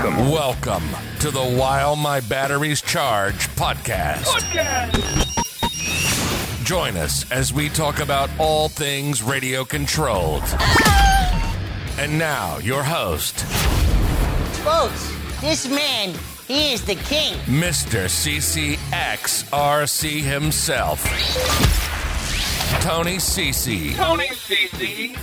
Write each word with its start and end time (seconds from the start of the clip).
Welcome. 0.00 0.30
Welcome 0.30 0.88
to 1.18 1.30
the 1.30 1.44
While 1.44 1.94
My 1.94 2.20
Batteries 2.20 2.80
Charge 2.80 3.34
podcast. 3.48 4.24
Join 6.64 6.96
us 6.96 7.30
as 7.30 7.52
we 7.52 7.68
talk 7.68 8.00
about 8.00 8.30
all 8.38 8.70
things 8.70 9.22
radio 9.22 9.62
controlled. 9.62 10.42
And 11.98 12.18
now, 12.18 12.56
your 12.60 12.82
host, 12.82 13.40
Folks, 14.64 15.12
this 15.42 15.68
man, 15.68 16.14
he 16.48 16.72
is 16.72 16.82
the 16.82 16.94
king. 16.94 17.34
Mr. 17.40 18.06
CCXRC 18.08 18.78
himself, 20.22 21.04
Tony 22.80 23.16
CC. 23.16 23.94
Tony 23.96 24.28
CC. 24.28 25.14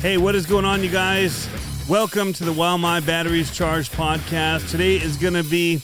Hey, 0.00 0.16
what 0.16 0.34
is 0.34 0.46
going 0.46 0.64
on, 0.64 0.82
you 0.82 0.90
guys? 0.90 1.48
Welcome 1.88 2.32
to 2.32 2.44
the 2.44 2.52
While 2.52 2.78
My 2.78 2.98
Batteries 2.98 3.52
Charged 3.52 3.92
podcast. 3.92 4.72
Today 4.72 4.96
is 4.96 5.16
going 5.16 5.34
to 5.34 5.44
be 5.44 5.80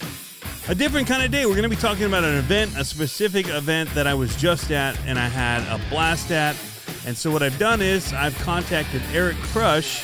a 0.67 0.75
different 0.75 1.07
kind 1.07 1.23
of 1.23 1.31
day. 1.31 1.47
We're 1.47 1.53
going 1.53 1.63
to 1.63 1.69
be 1.69 1.77
talking 1.77 2.07
about 2.07 2.25
an 2.25 2.35
event, 2.35 2.77
a 2.77 2.85
specific 2.85 3.47
event 3.47 3.89
that 3.95 4.09
I 4.09 4.15
was 4.15 4.35
just 4.35 4.73
at 4.73 4.99
and 5.07 5.17
I 5.17 5.29
had 5.29 5.63
a 5.73 5.81
blast 5.91 6.33
at. 6.33 6.57
And 7.07 7.17
so, 7.17 7.31
what 7.31 7.45
I've 7.45 7.57
done 7.57 7.81
is 7.81 8.13
I've 8.15 8.37
contacted 8.39 9.01
Eric 9.13 9.37
Crush, 9.37 10.03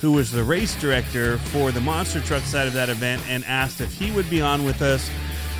who 0.00 0.10
was 0.10 0.32
the 0.32 0.42
race 0.42 0.74
director 0.80 1.38
for 1.38 1.70
the 1.70 1.80
monster 1.80 2.20
truck 2.22 2.42
side 2.42 2.66
of 2.66 2.72
that 2.72 2.88
event, 2.88 3.22
and 3.28 3.44
asked 3.44 3.80
if 3.80 3.92
he 3.92 4.10
would 4.10 4.28
be 4.28 4.40
on 4.40 4.64
with 4.64 4.82
us 4.82 5.08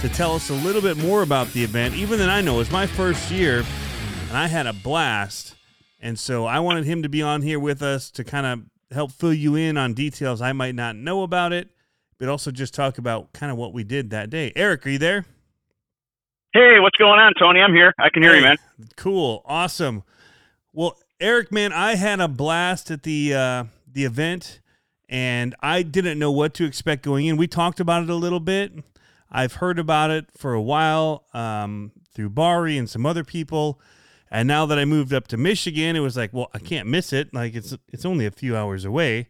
to 0.00 0.08
tell 0.08 0.34
us 0.34 0.50
a 0.50 0.54
little 0.54 0.82
bit 0.82 0.96
more 0.96 1.22
about 1.22 1.46
the 1.52 1.62
event, 1.62 1.94
even 1.94 2.18
than 2.18 2.28
I 2.28 2.40
know. 2.40 2.58
It's 2.58 2.72
my 2.72 2.88
first 2.88 3.30
year, 3.30 3.64
and 4.28 4.36
I 4.36 4.48
had 4.48 4.66
a 4.66 4.72
blast. 4.72 5.54
And 6.00 6.18
so 6.18 6.44
I 6.44 6.58
wanted 6.58 6.86
him 6.86 7.04
to 7.04 7.08
be 7.08 7.22
on 7.22 7.40
here 7.40 7.60
with 7.60 7.82
us 7.82 8.10
to 8.10 8.24
kind 8.24 8.46
of 8.46 8.62
help 8.90 9.12
fill 9.12 9.34
you 9.34 9.56
in 9.56 9.76
on 9.76 9.94
details 9.94 10.40
I 10.40 10.52
might 10.52 10.74
not 10.74 10.96
know 10.96 11.22
about 11.22 11.52
it, 11.52 11.68
but 12.18 12.28
also 12.28 12.50
just 12.50 12.74
talk 12.74 12.98
about 12.98 13.32
kind 13.32 13.50
of 13.50 13.58
what 13.58 13.72
we 13.72 13.84
did 13.84 14.10
that 14.10 14.30
day. 14.30 14.52
Eric, 14.56 14.86
are 14.86 14.90
you 14.90 14.98
there? 14.98 15.24
Hey, 16.52 16.80
what's 16.80 16.96
going 16.96 17.20
on, 17.20 17.34
Tony? 17.38 17.60
I'm 17.60 17.74
here. 17.74 17.92
I 17.98 18.08
can 18.08 18.22
hear 18.22 18.34
you, 18.34 18.42
man. 18.42 18.56
Cool, 18.96 19.42
awesome. 19.44 20.04
Well, 20.72 20.96
Eric, 21.20 21.52
man, 21.52 21.72
I 21.72 21.96
had 21.96 22.20
a 22.20 22.28
blast 22.28 22.90
at 22.90 23.02
the 23.02 23.34
uh, 23.34 23.64
the 23.90 24.04
event, 24.04 24.60
and 25.08 25.54
I 25.60 25.82
didn't 25.82 26.18
know 26.18 26.30
what 26.30 26.54
to 26.54 26.64
expect 26.64 27.02
going 27.02 27.26
in. 27.26 27.36
We 27.36 27.46
talked 27.46 27.80
about 27.80 28.04
it 28.04 28.10
a 28.10 28.14
little 28.14 28.40
bit. 28.40 28.72
I've 29.30 29.54
heard 29.54 29.78
about 29.78 30.10
it 30.10 30.26
for 30.36 30.54
a 30.54 30.62
while 30.62 31.24
um, 31.34 31.92
through 32.14 32.30
Bari 32.30 32.78
and 32.78 32.88
some 32.88 33.04
other 33.04 33.24
people, 33.24 33.80
and 34.30 34.46
now 34.48 34.66
that 34.66 34.78
I 34.78 34.84
moved 34.84 35.12
up 35.12 35.28
to 35.28 35.36
Michigan, 35.36 35.96
it 35.96 36.00
was 36.00 36.16
like, 36.16 36.32
well, 36.32 36.50
I 36.54 36.58
can't 36.58 36.88
miss 36.88 37.12
it. 37.12 37.32
Like 37.34 37.54
it's 37.54 37.76
it's 37.92 38.04
only 38.04 38.26
a 38.26 38.30
few 38.30 38.56
hours 38.56 38.84
away, 38.84 39.28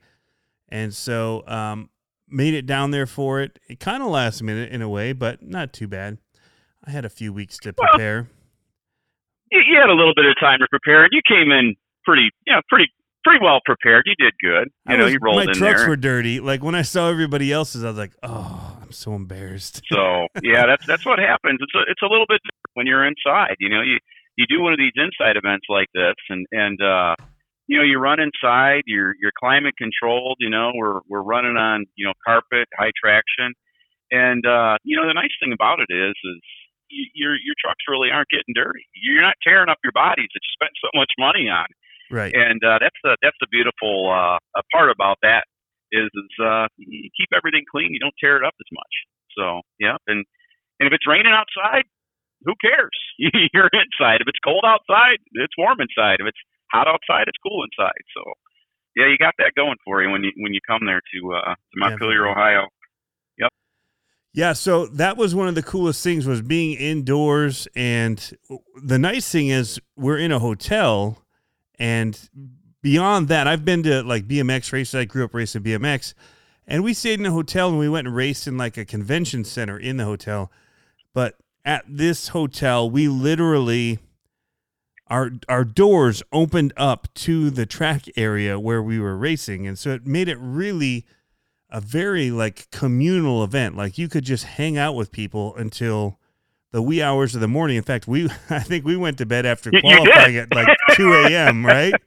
and 0.68 0.92
so 0.94 1.42
um, 1.46 1.90
made 2.28 2.54
it 2.54 2.66
down 2.66 2.90
there 2.90 3.06
for 3.06 3.40
it. 3.40 3.58
It 3.68 3.80
kind 3.80 4.02
of 4.02 4.08
last 4.08 4.42
minute 4.42 4.70
in 4.72 4.82
a 4.82 4.88
way, 4.88 5.12
but 5.12 5.42
not 5.42 5.72
too 5.72 5.86
bad. 5.88 6.18
I 6.86 6.90
had 6.90 7.04
a 7.04 7.10
few 7.10 7.32
weeks 7.32 7.58
to 7.58 7.74
Well, 7.76 7.88
prepare. 7.90 8.28
You, 9.50 9.60
you 9.68 9.78
had 9.80 9.90
a 9.90 9.94
little 9.94 10.14
bit 10.14 10.24
of 10.26 10.34
time 10.40 10.58
to 10.60 10.66
prepare, 10.68 11.04
and 11.04 11.10
you 11.12 11.20
came 11.26 11.50
in 11.52 11.74
pretty, 12.04 12.30
you 12.46 12.52
know, 12.54 12.60
pretty, 12.68 12.86
pretty 13.24 13.42
well 13.42 13.60
prepared. 13.64 14.04
You 14.06 14.14
did 14.18 14.34
good. 14.40 14.68
You 14.88 14.94
I 14.94 14.96
know, 14.96 15.04
was- 15.04 15.12
you 15.12 15.18
rolled 15.22 15.36
my 15.36 15.42
in 15.44 15.52
trucks 15.52 15.80
there. 15.80 15.88
were 15.88 15.96
dirty. 15.96 16.40
Like 16.40 16.62
when 16.62 16.74
I 16.74 16.82
saw 16.82 17.08
everybody 17.10 17.52
else's, 17.52 17.84
I 17.84 17.88
was 17.88 17.96
like, 17.98 18.12
"Oh, 18.22 18.76
I'm 18.82 18.92
so 18.92 19.14
embarrassed." 19.14 19.82
So 19.90 20.26
yeah, 20.42 20.66
that's 20.66 20.86
that's 20.86 21.04
what 21.06 21.18
happens. 21.18 21.58
It's 21.62 21.74
a 21.74 21.90
it's 21.90 22.02
a 22.02 22.06
little 22.06 22.26
bit 22.28 22.40
different 22.42 22.70
when 22.74 22.86
you're 22.86 23.04
inside. 23.06 23.56
You 23.60 23.68
know, 23.68 23.82
you 23.82 23.98
you 24.36 24.46
do 24.48 24.60
one 24.60 24.72
of 24.72 24.78
these 24.78 24.96
inside 24.96 25.36
events 25.36 25.66
like 25.68 25.88
this, 25.94 26.16
and 26.28 26.46
and 26.52 26.80
uh, 26.80 27.14
you 27.66 27.78
know, 27.78 27.84
you 27.84 27.98
run 27.98 28.20
inside. 28.20 28.82
You're 28.86 29.14
you're 29.20 29.34
climate 29.38 29.74
controlled. 29.76 30.36
You 30.40 30.50
know, 30.50 30.72
we're 30.74 31.00
we're 31.08 31.22
running 31.22 31.56
on 31.56 31.86
you 31.96 32.06
know 32.06 32.12
carpet, 32.24 32.68
high 32.78 32.92
traction, 32.96 33.54
and 34.10 34.44
uh, 34.46 34.76
you 34.84 34.96
know 34.96 35.06
the 35.06 35.14
nice 35.14 35.34
thing 35.42 35.52
about 35.52 35.80
it 35.80 35.92
is 35.92 36.14
is 36.14 36.40
your 36.88 37.34
your 37.34 37.56
trucks 37.58 37.82
really 37.88 38.10
aren't 38.10 38.30
getting 38.30 38.54
dirty. 38.54 38.86
You're 38.94 39.22
not 39.22 39.34
tearing 39.42 39.68
up 39.68 39.78
your 39.82 39.92
bodies 39.92 40.30
that 40.32 40.42
you 40.44 40.52
spent 40.54 40.72
so 40.80 40.88
much 40.94 41.10
money 41.18 41.48
on 41.48 41.66
Right. 42.10 42.32
and 42.34 42.62
uh, 42.62 42.78
that's 42.80 42.98
the 43.02 43.16
that's 43.22 43.36
the 43.40 43.50
beautiful 43.50 44.10
uh, 44.10 44.38
part 44.70 44.90
about 44.90 45.18
that 45.22 45.44
is 45.90 46.06
is 46.06 46.32
uh, 46.38 46.66
you 46.78 47.10
keep 47.18 47.30
everything 47.34 47.64
clean. 47.70 47.90
You 47.90 47.98
don't 47.98 48.14
tear 48.20 48.36
it 48.36 48.44
up 48.44 48.54
as 48.60 48.70
much. 48.70 48.94
So 49.34 49.62
yeah, 49.78 49.96
and 50.06 50.22
and 50.78 50.86
if 50.86 50.92
it's 50.92 51.06
raining 51.06 51.34
outside, 51.34 51.84
who 52.44 52.54
cares? 52.60 52.96
You're 53.18 53.70
inside. 53.72 54.20
If 54.20 54.28
it's 54.28 54.38
cold 54.44 54.64
outside, 54.66 55.18
it's 55.32 55.54
warm 55.56 55.80
inside. 55.80 56.18
If 56.20 56.26
it's 56.26 56.38
hot 56.72 56.88
outside, 56.88 57.28
it's 57.28 57.38
cool 57.42 57.64
inside. 57.64 58.02
So 58.16 58.22
yeah, 58.96 59.08
you 59.08 59.18
got 59.18 59.34
that 59.38 59.52
going 59.56 59.76
for 59.84 60.02
you 60.02 60.10
when 60.10 60.22
you 60.24 60.32
when 60.36 60.52
you 60.52 60.60
come 60.66 60.86
there 60.86 61.00
to 61.14 61.34
uh, 61.34 61.54
to 61.54 61.76
Montpelier. 61.76 62.26
Ohio. 62.26 62.68
Yep. 63.38 63.50
Yeah, 64.32 64.52
so 64.54 64.86
that 64.86 65.16
was 65.16 65.34
one 65.34 65.48
of 65.48 65.54
the 65.54 65.62
coolest 65.62 66.02
things 66.02 66.26
was 66.26 66.42
being 66.42 66.76
indoors 66.78 67.68
and 67.76 68.36
the 68.82 68.98
nice 68.98 69.30
thing 69.30 69.48
is 69.48 69.80
we're 69.96 70.18
in 70.18 70.32
a 70.32 70.38
hotel 70.38 71.22
and 71.78 72.28
beyond 72.82 73.28
that 73.28 73.46
I've 73.46 73.64
been 73.64 73.82
to 73.84 74.02
like 74.02 74.26
BMX 74.26 74.72
races. 74.72 74.94
I 74.94 75.04
grew 75.04 75.24
up 75.24 75.34
racing 75.34 75.62
BMX 75.62 76.14
and 76.66 76.82
we 76.82 76.94
stayed 76.94 77.20
in 77.20 77.26
a 77.26 77.32
hotel 77.32 77.68
and 77.68 77.78
we 77.78 77.88
went 77.88 78.06
and 78.06 78.16
raced 78.16 78.46
in 78.46 78.56
like 78.56 78.76
a 78.76 78.84
convention 78.84 79.44
center 79.44 79.78
in 79.78 79.98
the 79.98 80.04
hotel. 80.04 80.50
But 81.12 81.36
at 81.66 81.84
this 81.88 82.28
hotel, 82.28 82.88
we 82.88 83.08
literally 83.08 83.98
our 85.08 85.32
our 85.48 85.64
doors 85.64 86.22
opened 86.32 86.72
up 86.76 87.12
to 87.14 87.50
the 87.50 87.66
track 87.66 88.04
area 88.16 88.58
where 88.58 88.82
we 88.82 88.98
were 88.98 89.16
racing 89.16 89.64
and 89.64 89.78
so 89.78 89.90
it 89.90 90.04
made 90.04 90.28
it 90.28 90.36
really 90.40 91.04
a 91.70 91.80
very 91.80 92.30
like 92.30 92.70
communal 92.70 93.44
event. 93.44 93.76
Like 93.76 93.98
you 93.98 94.08
could 94.08 94.24
just 94.24 94.44
hang 94.44 94.78
out 94.78 94.94
with 94.94 95.12
people 95.12 95.54
until 95.56 96.18
the 96.72 96.82
wee 96.82 97.02
hours 97.02 97.34
of 97.34 97.40
the 97.40 97.48
morning. 97.48 97.76
In 97.76 97.82
fact, 97.82 98.08
we 98.08 98.28
I 98.50 98.60
think 98.60 98.84
we 98.84 98.96
went 98.96 99.18
to 99.18 99.26
bed 99.26 99.44
after 99.44 99.70
qualifying 99.70 100.36
at 100.36 100.54
like 100.54 100.68
two 100.92 101.12
a.m. 101.12 101.66
Right? 101.66 101.94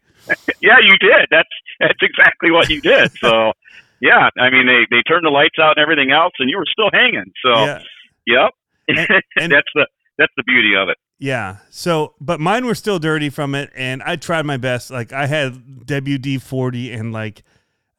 Yeah, 0.62 0.76
you 0.80 0.96
did. 1.00 1.28
That's 1.32 1.50
that's 1.80 1.98
exactly 2.04 2.52
what 2.52 2.70
you 2.70 2.82
did. 2.82 3.12
So 3.14 3.54
yeah, 4.00 4.30
I 4.38 4.52
mean 4.52 4.68
they 4.68 4.86
they 4.96 5.02
turned 5.02 5.26
the 5.26 5.32
lights 5.32 5.58
out 5.60 5.78
and 5.78 5.82
everything 5.82 6.12
else, 6.12 6.34
and 6.38 6.48
you 6.48 6.58
were 6.58 6.68
still 6.72 6.92
hanging. 6.94 7.34
So 7.44 7.66
Yeah, 7.66 7.82
yep, 8.28 8.54
And- 8.98 9.08
and- 9.40 9.52
that's 9.52 9.68
the 9.76 9.88
that's 10.18 10.34
the 10.36 10.44
beauty 10.44 10.76
of 10.76 10.90
it. 10.90 10.98
yeah. 11.18 11.58
So, 11.70 12.14
but 12.20 12.42
mine 12.42 12.66
were 12.66 12.76
still 12.76 13.00
dirty 13.00 13.30
from 13.30 13.56
it, 13.56 13.70
and 13.74 14.04
I 14.04 14.18
tried 14.18 14.46
my 14.46 14.58
best. 14.58 14.92
Like 14.92 15.14
I 15.14 15.28
had 15.28 15.54
WD 15.86 16.42
forty 16.42 16.92
and 16.92 17.14
like 17.14 17.44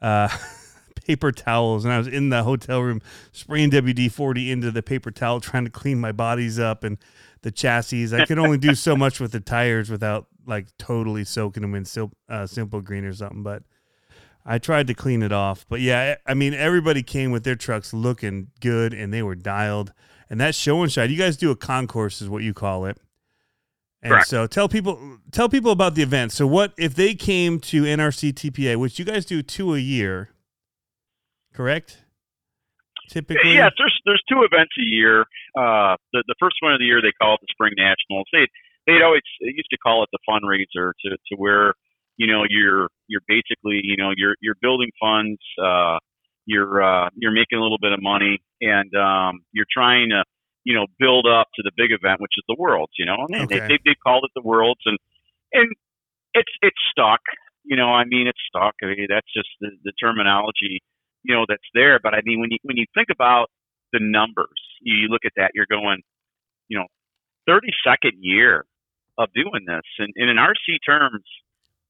uh, 0.02 0.28
paper 1.06 1.32
towels, 1.32 1.84
and 1.86 1.94
I 1.94 1.98
was 1.98 2.08
in 2.08 2.28
the 2.28 2.42
hotel 2.42 2.80
room 2.82 3.00
spraying 3.32 3.70
WD 3.70 4.12
forty 4.12 4.50
into 4.50 4.70
the 4.70 4.82
paper 4.82 5.10
towel, 5.10 5.40
trying 5.40 5.64
to 5.64 5.70
clean 5.70 5.98
my 5.98 6.12
bodies 6.12 6.58
up 6.58 6.84
and 6.84 6.98
the 7.40 7.50
chassis. 7.50 8.14
I 8.14 8.26
could 8.26 8.38
only 8.38 8.58
do 8.58 8.74
so 8.74 8.94
much 8.96 9.18
with 9.18 9.32
the 9.32 9.40
tires 9.40 9.88
without 9.88 10.26
like 10.46 10.66
totally 10.76 11.24
soaking 11.24 11.62
them 11.62 11.74
in 11.74 11.86
sil- 11.88 12.12
uh, 12.28 12.46
simple 12.46 12.82
green 12.82 13.04
or 13.06 13.14
something. 13.14 13.42
But 13.42 13.62
I 14.44 14.58
tried 14.58 14.88
to 14.88 14.94
clean 14.94 15.22
it 15.22 15.32
off. 15.32 15.64
But 15.70 15.80
yeah, 15.80 16.16
I 16.26 16.32
I 16.32 16.34
mean, 16.34 16.52
everybody 16.52 17.02
came 17.02 17.30
with 17.30 17.44
their 17.44 17.56
trucks 17.56 17.94
looking 17.94 18.48
good, 18.60 18.92
and 18.92 19.10
they 19.10 19.22
were 19.22 19.34
dialed. 19.36 19.94
And 20.30 20.40
that 20.40 20.54
show 20.54 20.82
and 20.82 20.90
shine, 20.90 21.10
you 21.10 21.18
guys 21.18 21.36
do 21.36 21.50
a 21.50 21.56
concourse, 21.56 22.22
is 22.22 22.28
what 22.28 22.44
you 22.44 22.54
call 22.54 22.86
it. 22.86 22.96
And 24.02 24.12
Correct. 24.12 24.28
so 24.28 24.46
tell 24.46 24.68
people 24.68 25.18
tell 25.30 25.48
people 25.48 25.72
about 25.72 25.94
the 25.94 26.02
event. 26.02 26.32
So 26.32 26.46
what 26.46 26.72
if 26.78 26.94
they 26.94 27.14
came 27.14 27.60
to 27.60 27.82
NRC 27.82 28.32
TPA, 28.32 28.76
which 28.76 28.98
you 28.98 29.04
guys 29.04 29.26
do 29.26 29.42
two 29.42 29.74
a 29.74 29.78
year, 29.78 30.30
correct? 31.52 31.98
Typically, 33.10 33.54
Yes, 33.54 33.72
there's 33.76 34.00
there's 34.06 34.22
two 34.30 34.42
events 34.50 34.72
a 34.78 34.82
year. 34.82 35.22
Uh, 35.58 35.96
the 36.14 36.24
the 36.28 36.36
first 36.40 36.56
one 36.60 36.72
of 36.72 36.78
the 36.78 36.86
year 36.86 37.02
they 37.02 37.12
call 37.20 37.34
it 37.34 37.40
the 37.42 37.48
Spring 37.50 37.74
Nationals. 37.76 38.26
They 38.32 38.46
they'd 38.86 39.02
always 39.02 39.22
they 39.42 39.48
used 39.48 39.68
to 39.70 39.78
call 39.78 40.02
it 40.04 40.08
the 40.12 40.18
fundraiser 40.26 40.92
to 41.04 41.10
to 41.10 41.36
where 41.36 41.74
you 42.16 42.26
know 42.26 42.44
you're 42.48 42.88
you're 43.06 43.22
basically 43.28 43.80
you 43.82 43.98
know 43.98 44.12
you're 44.16 44.36
you're 44.40 44.56
building 44.62 44.90
funds. 44.98 45.40
Uh, 45.62 45.98
you're 46.46 46.82
uh, 46.82 47.10
you're 47.16 47.32
making 47.32 47.58
a 47.58 47.62
little 47.62 47.78
bit 47.80 47.92
of 47.92 48.00
money, 48.02 48.42
and 48.60 48.92
um, 48.94 49.40
you're 49.52 49.68
trying 49.72 50.10
to 50.10 50.24
you 50.64 50.74
know 50.74 50.86
build 50.98 51.26
up 51.26 51.48
to 51.56 51.62
the 51.62 51.72
big 51.76 51.90
event, 51.92 52.20
which 52.20 52.32
is 52.36 52.44
the 52.48 52.56
Worlds. 52.58 52.92
You 52.98 53.06
know, 53.06 53.16
and 53.28 53.48
they, 53.48 53.56
Okay. 53.56 53.66
they 53.68 53.78
they 53.84 53.94
called 54.02 54.24
it 54.24 54.30
the 54.34 54.46
Worlds, 54.46 54.80
and 54.86 54.98
and 55.52 55.68
it's 56.34 56.52
it's 56.62 56.80
stuck. 56.90 57.20
You 57.64 57.76
know, 57.76 57.88
I 57.92 58.04
mean, 58.04 58.26
it's 58.26 58.40
stuck. 58.48 58.74
I 58.82 58.86
mean, 58.86 59.06
that's 59.08 59.30
just 59.34 59.48
the, 59.60 59.70
the 59.84 59.92
terminology 60.00 60.80
you 61.22 61.34
know 61.34 61.44
that's 61.48 61.66
there. 61.74 61.98
But 62.02 62.14
I 62.14 62.20
mean, 62.24 62.40
when 62.40 62.50
you 62.50 62.58
when 62.62 62.76
you 62.76 62.86
think 62.94 63.08
about 63.12 63.48
the 63.92 64.00
numbers, 64.00 64.58
you, 64.82 64.94
you 64.96 65.08
look 65.08 65.22
at 65.24 65.32
that, 65.36 65.50
you're 65.54 65.66
going, 65.68 66.00
you 66.68 66.78
know, 66.78 66.86
32nd 67.48 68.12
year 68.20 68.64
of 69.18 69.28
doing 69.34 69.64
this, 69.66 69.82
and, 69.98 70.12
and 70.16 70.30
in 70.30 70.36
RC 70.36 70.78
terms, 70.86 71.24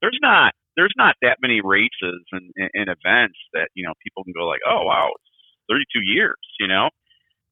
there's 0.00 0.19
not 0.23 0.55
there's 0.81 0.97
not 0.97 1.17
that 1.21 1.38
many 1.44 1.61
races 1.61 2.25
and, 2.32 2.49
and, 2.56 2.88
events 2.88 3.37
that 3.53 3.69
you 3.77 3.85
know 3.85 3.93
people 4.00 4.25
can 4.25 4.32
go 4.32 4.49
like, 4.49 4.65
oh 4.65 4.85
wow, 4.88 5.12
it's 5.12 5.29
32 5.69 6.00
years, 6.09 6.41
you 6.61 6.69
know. 6.69 6.88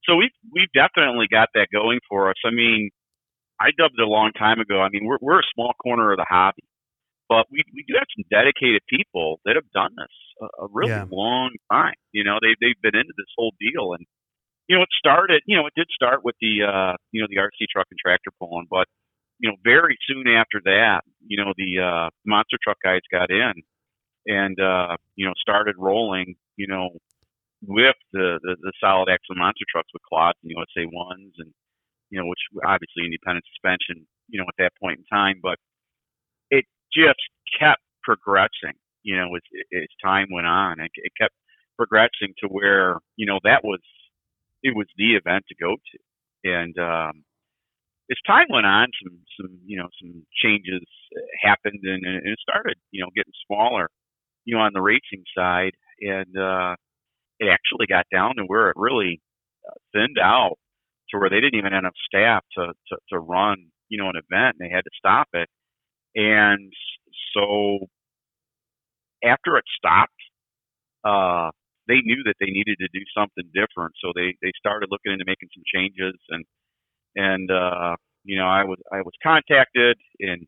So 0.08 0.16
we've 0.16 0.32
we've 0.52 0.72
definitely 0.72 1.28
got 1.30 1.50
that 1.54 1.69
going 1.72 2.00
for 2.08 2.30
us. 2.30 2.40
I 2.46 2.50
mean, 2.50 2.90
I 3.60 3.70
dubbed 3.76 3.96
it 3.98 4.04
a 4.04 4.08
long 4.08 4.32
time 4.38 4.60
ago. 4.60 4.80
I 4.80 4.88
mean, 4.90 5.04
we're 5.04 5.19
we're 5.20 5.40
a 5.40 5.52
small 5.54 5.75
corner 5.82 6.12
of 6.12 6.19
the 6.19 6.26
hobby. 6.28 6.64
but 7.28 7.46
we 7.52 7.62
we 7.75 7.84
do 7.88 7.94
have 7.98 8.08
some 8.16 8.25
dedicated 8.30 8.82
people 8.88 9.40
that 9.44 9.56
have 9.56 9.70
done 9.72 9.92
this 9.96 10.14
a, 10.42 10.64
a 10.64 10.69
really 10.72 11.02
Yeah. 11.02 11.06
long 11.10 11.52
time. 11.72 11.94
You 12.12 12.24
know, 12.24 12.38
they 12.42 12.56
they've 12.60 12.81
been 12.82 12.96
into 12.98 13.14
this 13.16 13.32
whole 13.36 13.52
deal, 13.60 13.92
and 13.94 14.06
you 14.69 14.76
know, 14.76 14.82
it 14.82 14.90
started. 14.98 15.42
You 15.46 15.56
know, 15.58 15.66
it 15.66 15.74
did 15.76 15.88
start 15.92 16.24
with 16.24 16.36
the 16.40 16.64
uh, 16.64 16.94
you 17.12 17.20
know 17.22 17.28
the 17.31 17.38
RC 17.40 17.69
truck 17.72 17.86
and 17.90 17.98
tractor 18.00 18.31
pulling, 18.40 18.66
but 18.70 18.86
you 19.38 19.49
know, 19.50 19.56
very 19.64 19.96
soon 20.08 20.26
after 20.29 20.61
that, 20.64 21.02
you 21.26 21.37
know, 21.37 21.52
the 21.56 21.82
uh, 21.82 22.11
monster 22.26 22.58
truck 22.62 22.79
guys 22.82 23.00
got 23.11 23.31
in 23.31 23.52
and 24.29 24.61
uh, 24.61 24.96
you 25.17 25.26
know 25.26 25.32
started 25.40 25.75
rolling. 25.79 26.37
You 26.56 26.69
know, 26.69 26.90
with 27.67 27.96
the 28.12 28.38
the, 28.43 28.56
the 28.61 28.73
solid 28.81 29.08
axle 29.08 29.35
monster 29.37 29.64
trucks 29.70 29.88
with 29.93 30.02
quads 30.02 30.38
and 30.43 30.52
USA 30.52 30.87
ones, 30.93 31.32
and 31.38 31.52
you 32.11 32.20
know, 32.20 32.26
which 32.26 32.40
obviously 32.64 33.05
independent 33.05 33.44
suspension. 33.55 34.06
You 34.29 34.40
know, 34.40 34.46
at 34.49 34.58
that 34.58 34.73
point 34.81 34.99
in 34.99 35.05
time, 35.06 35.41
but 35.43 35.58
it 36.50 36.67
just 36.94 37.20
kept 37.58 37.82
progressing. 38.02 38.76
You 39.02 39.17
know, 39.17 39.34
as, 39.34 39.43
as 39.75 39.88
time 40.05 40.29
went 40.31 40.46
on, 40.46 40.81
it, 40.81 40.91
it 40.94 41.12
kept 41.19 41.34
progressing 41.76 42.34
to 42.41 42.49
where 42.49 42.99
you 43.17 43.26
know 43.26 43.41
that 43.44 43.64
was 43.64 43.81
it 44.62 44.76
was 44.76 44.87
the 44.96 45.14
event 45.14 45.44
to 45.49 45.55
go 45.55 45.76
to, 45.76 46.50
and 46.50 46.79
um, 46.79 47.25
as 48.10 48.16
time 48.26 48.46
went 48.50 48.66
on, 48.66 48.88
some 49.02 49.19
some 49.40 49.58
you 49.66 49.78
know 49.78 49.88
some 50.00 50.25
changes 50.43 50.82
happened, 51.43 51.81
and, 51.82 52.05
and 52.05 52.26
it 52.26 52.38
started 52.40 52.76
you 52.90 53.02
know 53.02 53.10
getting 53.16 53.32
smaller, 53.46 53.88
you 54.44 54.56
know, 54.56 54.62
on 54.62 54.72
the 54.75 54.82
racing 54.82 55.25
side, 55.37 55.72
and 56.00 56.37
uh, 56.38 56.75
it 57.40 57.49
actually 57.49 57.87
got 57.88 58.06
down 58.12 58.37
to 58.37 58.44
where 58.44 58.70
it 58.70 58.76
really 58.78 59.20
uh, 59.69 59.75
thinned 59.94 60.19
out 60.22 60.56
to 61.10 61.19
where 61.19 61.31
they 61.31 61.40
didn't 61.40 61.58
even 61.58 61.72
have 61.72 61.81
enough 61.84 61.99
staff 62.06 62.44
to 62.56 62.72
to, 62.88 62.96
to 63.12 63.19
run 63.19 63.56
you 63.88 63.99
know 63.99 64.08
an 64.08 64.16
event, 64.16 64.56
and 64.58 64.60
they 64.60 64.75
had 64.75 64.84
to 64.84 64.99
stop 64.99 65.28
it, 65.34 65.49
and 66.16 66.72
so 67.34 67.87
after 69.25 69.56
it 69.58 69.64
stopped, 69.76 70.20
uh, 71.05 71.50
they 71.88 72.00
knew 72.05 72.22
that 72.25 72.34
they 72.40 72.50
needed 72.50 72.76
to 72.81 72.88
do 72.93 73.05
something 73.16 73.44
different, 73.55 73.94
so 74.02 74.12
they 74.14 74.34
they 74.43 74.52
started 74.58 74.88
looking 74.90 75.12
into 75.12 75.25
making 75.26 75.49
some 75.55 75.64
changes 75.66 76.14
and 76.31 76.44
and 77.19 77.50
uh, 77.50 77.97
you 78.25 78.38
know, 78.38 78.47
I 78.47 78.65
was 78.65 78.79
I 78.93 79.03
was 79.03 79.12
contacted, 79.23 79.99
and 80.20 80.47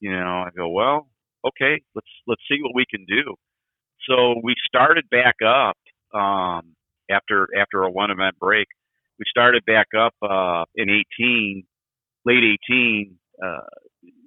you 0.00 0.10
know, 0.10 0.44
I 0.46 0.48
go, 0.56 0.70
well, 0.70 1.08
okay, 1.46 1.82
let's 1.94 2.08
let's 2.26 2.40
see 2.50 2.58
what 2.62 2.74
we 2.74 2.84
can 2.90 3.04
do. 3.06 3.34
So 4.08 4.40
we 4.42 4.54
started 4.66 5.04
back 5.10 5.36
up 5.46 5.76
um, 6.18 6.74
after 7.10 7.48
after 7.60 7.82
a 7.82 7.90
one 7.90 8.10
event 8.10 8.38
break. 8.40 8.66
We 9.18 9.24
started 9.28 9.64
back 9.66 9.88
up 9.96 10.14
uh, 10.22 10.64
in 10.74 10.88
18, 11.20 11.62
late 12.24 12.58
18, 12.70 13.14
uh, 13.44 13.58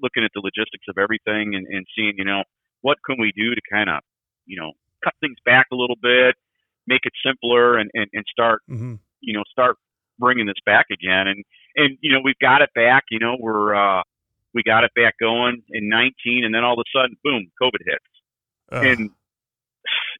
looking 0.02 0.24
at 0.24 0.32
the 0.34 0.42
logistics 0.42 0.86
of 0.88 0.98
everything 0.98 1.56
and, 1.56 1.66
and 1.68 1.86
seeing, 1.98 2.14
you 2.18 2.24
know, 2.24 2.44
what 2.82 2.98
can 3.06 3.18
we 3.20 3.34
do 3.36 3.56
to 3.56 3.62
kind 3.70 3.90
of, 3.90 4.00
you 4.46 4.62
know, 4.62 4.72
cut 5.04 5.14
things 5.20 5.36
back 5.44 5.66
a 5.74 5.76
little 5.76 5.98
bit, 6.02 6.36
make 6.88 7.02
it 7.04 7.14
simpler, 7.26 7.78
and 7.78 7.90
and, 7.96 8.08
and 8.14 8.24
start 8.32 8.62
hmm 8.68 8.96
you 9.22 9.34
know, 9.34 9.44
start 9.52 9.78
bringing 10.20 10.46
this 10.46 10.56
back 10.66 10.88
again. 10.92 11.28
And, 11.28 11.44
and, 11.76 11.98
you 12.02 12.12
know, 12.14 12.20
we've 12.24 12.40
got 12.40 12.62
it 12.62 12.70
back, 12.76 13.04
you 13.12 13.20
know, 13.20 13.36
we're, 13.40 13.76
uh, 13.76 14.04
we 14.54 14.64
got 14.64 14.84
it 14.84 14.92
back 14.96 15.16
going 15.20 15.62
in 15.70 15.90
19 15.90 16.46
and 16.46 16.54
then 16.56 16.64
all 16.64 16.74
of 16.74 16.80
a 16.80 16.98
sudden, 16.98 17.18
boom, 17.24 17.52
COVID 17.62 17.84
hits. 17.86 18.06
And, 18.72 19.10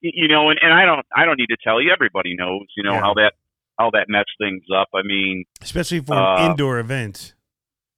you 0.02 0.28
know, 0.28 0.50
and, 0.50 0.60
and 0.62 0.74
I 0.74 0.86
don't, 0.86 1.06
I 1.16 1.26
don't 1.26 1.38
need 1.40 1.48
to 1.48 1.58
tell 1.64 1.82
you, 1.82 1.92
everybody 1.92 2.36
knows, 2.36 2.66
you 2.76 2.84
know, 2.84 2.94
Yeah. 2.94 3.02
how 3.02 3.14
that, 3.16 3.34
how 3.80 3.90
that 3.92 4.06
messed 4.10 4.36
things 4.40 4.64
up. 4.76 4.90
I 4.94 5.02
mean, 5.04 5.46
especially 5.62 6.02
for 6.02 6.14
uh, 6.16 6.44
an 6.46 6.52
indoor 6.52 6.80
event. 6.80 7.34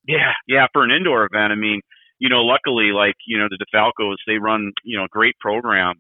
yeah, 0.08 0.34
yeah, 0.48 0.68
for 0.74 0.84
an 0.84 0.92
indoor 0.92 1.26
event. 1.26 1.52
I 1.52 1.56
mean, 1.56 1.82
you 2.20 2.30
know, 2.30 2.42
luckily, 2.44 2.92
like 2.96 3.14
you 3.28 3.38
know, 3.38 3.48
the 3.50 3.64
DeFalcos, 3.64 4.16
they 4.26 4.38
run 4.40 4.72
you 4.84 4.98
know 4.98 5.04
a 5.06 5.08
great 5.10 5.38
program 5.40 5.96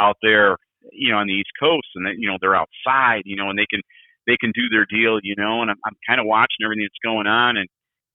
out 0.00 0.16
there, 0.22 0.56
you 0.92 1.10
know, 1.12 1.18
on 1.18 1.26
the 1.26 1.34
East 1.34 1.50
Coast, 1.60 1.88
and 1.94 2.06
they, 2.06 2.12
you 2.16 2.26
know 2.30 2.38
they're 2.40 2.56
outside, 2.56 3.22
you 3.26 3.36
know, 3.36 3.50
and 3.50 3.58
they 3.58 3.66
can 3.68 3.80
they 4.28 4.36
can 4.36 4.52
do 4.54 4.68
their 4.68 4.84
deal, 4.84 5.18
you 5.24 5.34
know, 5.36 5.62
and 5.62 5.72
I'm 5.72 5.80
I'm 5.84 5.96
kind 6.06 6.20
of 6.20 6.26
watching 6.28 6.60
everything 6.62 6.84
that's 6.84 7.02
going 7.02 7.26
on, 7.26 7.56
and 7.56 7.68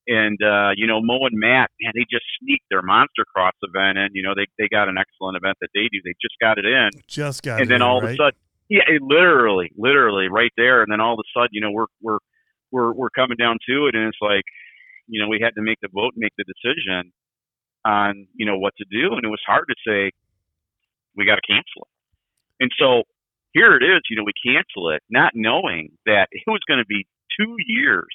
and 0.06 0.38
uh, 0.39 0.71
you 0.77 0.86
know, 0.86 1.01
Mo 1.01 1.25
and 1.25 1.33
Matt, 1.33 1.74
man, 1.81 1.92
they 1.95 2.06
just 2.06 2.24
sneaked 2.39 2.69
their 2.69 2.86
Monster 2.86 3.25
Cross 3.25 3.57
event 3.65 3.98
in. 3.98 4.10
You 4.13 4.21
know, 4.21 4.38
they 4.38 4.45
they 4.62 4.69
got 4.69 4.88
an 4.88 4.95
excellent 5.01 5.36
event 5.36 5.57
that 5.60 5.74
they 5.74 5.89
do. 5.92 6.00
They 6.06 6.13
just 6.21 6.38
got 6.39 6.62
it 6.62 6.65
in, 6.65 6.94
Just 7.10 7.42
got 7.42 7.57
it. 7.57 7.62
and 7.63 7.71
then 7.71 7.77
in, 7.77 7.81
all 7.81 8.00
right? 8.00 8.13
of 8.13 8.13
a 8.13 8.15
sudden, 8.15 8.39
yeah, 8.69 8.86
it 8.88 9.01
literally, 9.01 9.74
literally 9.75 10.30
right 10.30 10.54
there, 10.56 10.83
and 10.83 10.92
then 10.94 11.01
all 11.01 11.13
of 11.13 11.19
a 11.19 11.30
sudden, 11.33 11.50
you 11.51 11.62
know, 11.62 11.71
we're 11.71 11.89
we're 12.00 12.21
we're 12.71 12.94
we're 12.94 13.10
coming 13.10 13.38
down 13.38 13.57
to 13.68 13.88
it, 13.88 13.95
and 13.95 14.06
it's 14.06 14.21
like, 14.21 14.45
you 15.07 15.19
know, 15.19 15.27
we 15.27 15.42
had 15.42 15.56
to 15.56 15.65
make 15.65 15.81
the 15.81 15.89
vote, 15.89 16.13
make 16.15 16.33
the 16.38 16.45
decision 16.45 17.12
on 17.86 18.27
you 18.36 18.45
know 18.45 18.57
what 18.57 18.74
to 18.77 18.86
do, 18.86 19.18
and 19.18 19.25
it 19.25 19.33
was 19.33 19.42
hard 19.48 19.65
to 19.68 19.75
say 19.81 20.12
we 21.18 21.25
got 21.25 21.36
to 21.36 21.48
cancel 21.48 21.89
it, 21.89 22.63
and 22.63 22.71
so 22.77 23.01
here 23.54 23.76
it 23.76 23.84
is, 23.84 24.02
you 24.10 24.18
know, 24.18 24.24
we 24.26 24.34
cancel 24.46 24.90
it, 24.90 25.02
not 25.10 25.34
knowing 25.36 25.92
that 26.06 26.28
it 26.32 26.44
was 26.48 26.62
going 26.68 26.80
to 26.80 26.86
be 26.86 27.06
two 27.40 27.56
years 27.68 28.10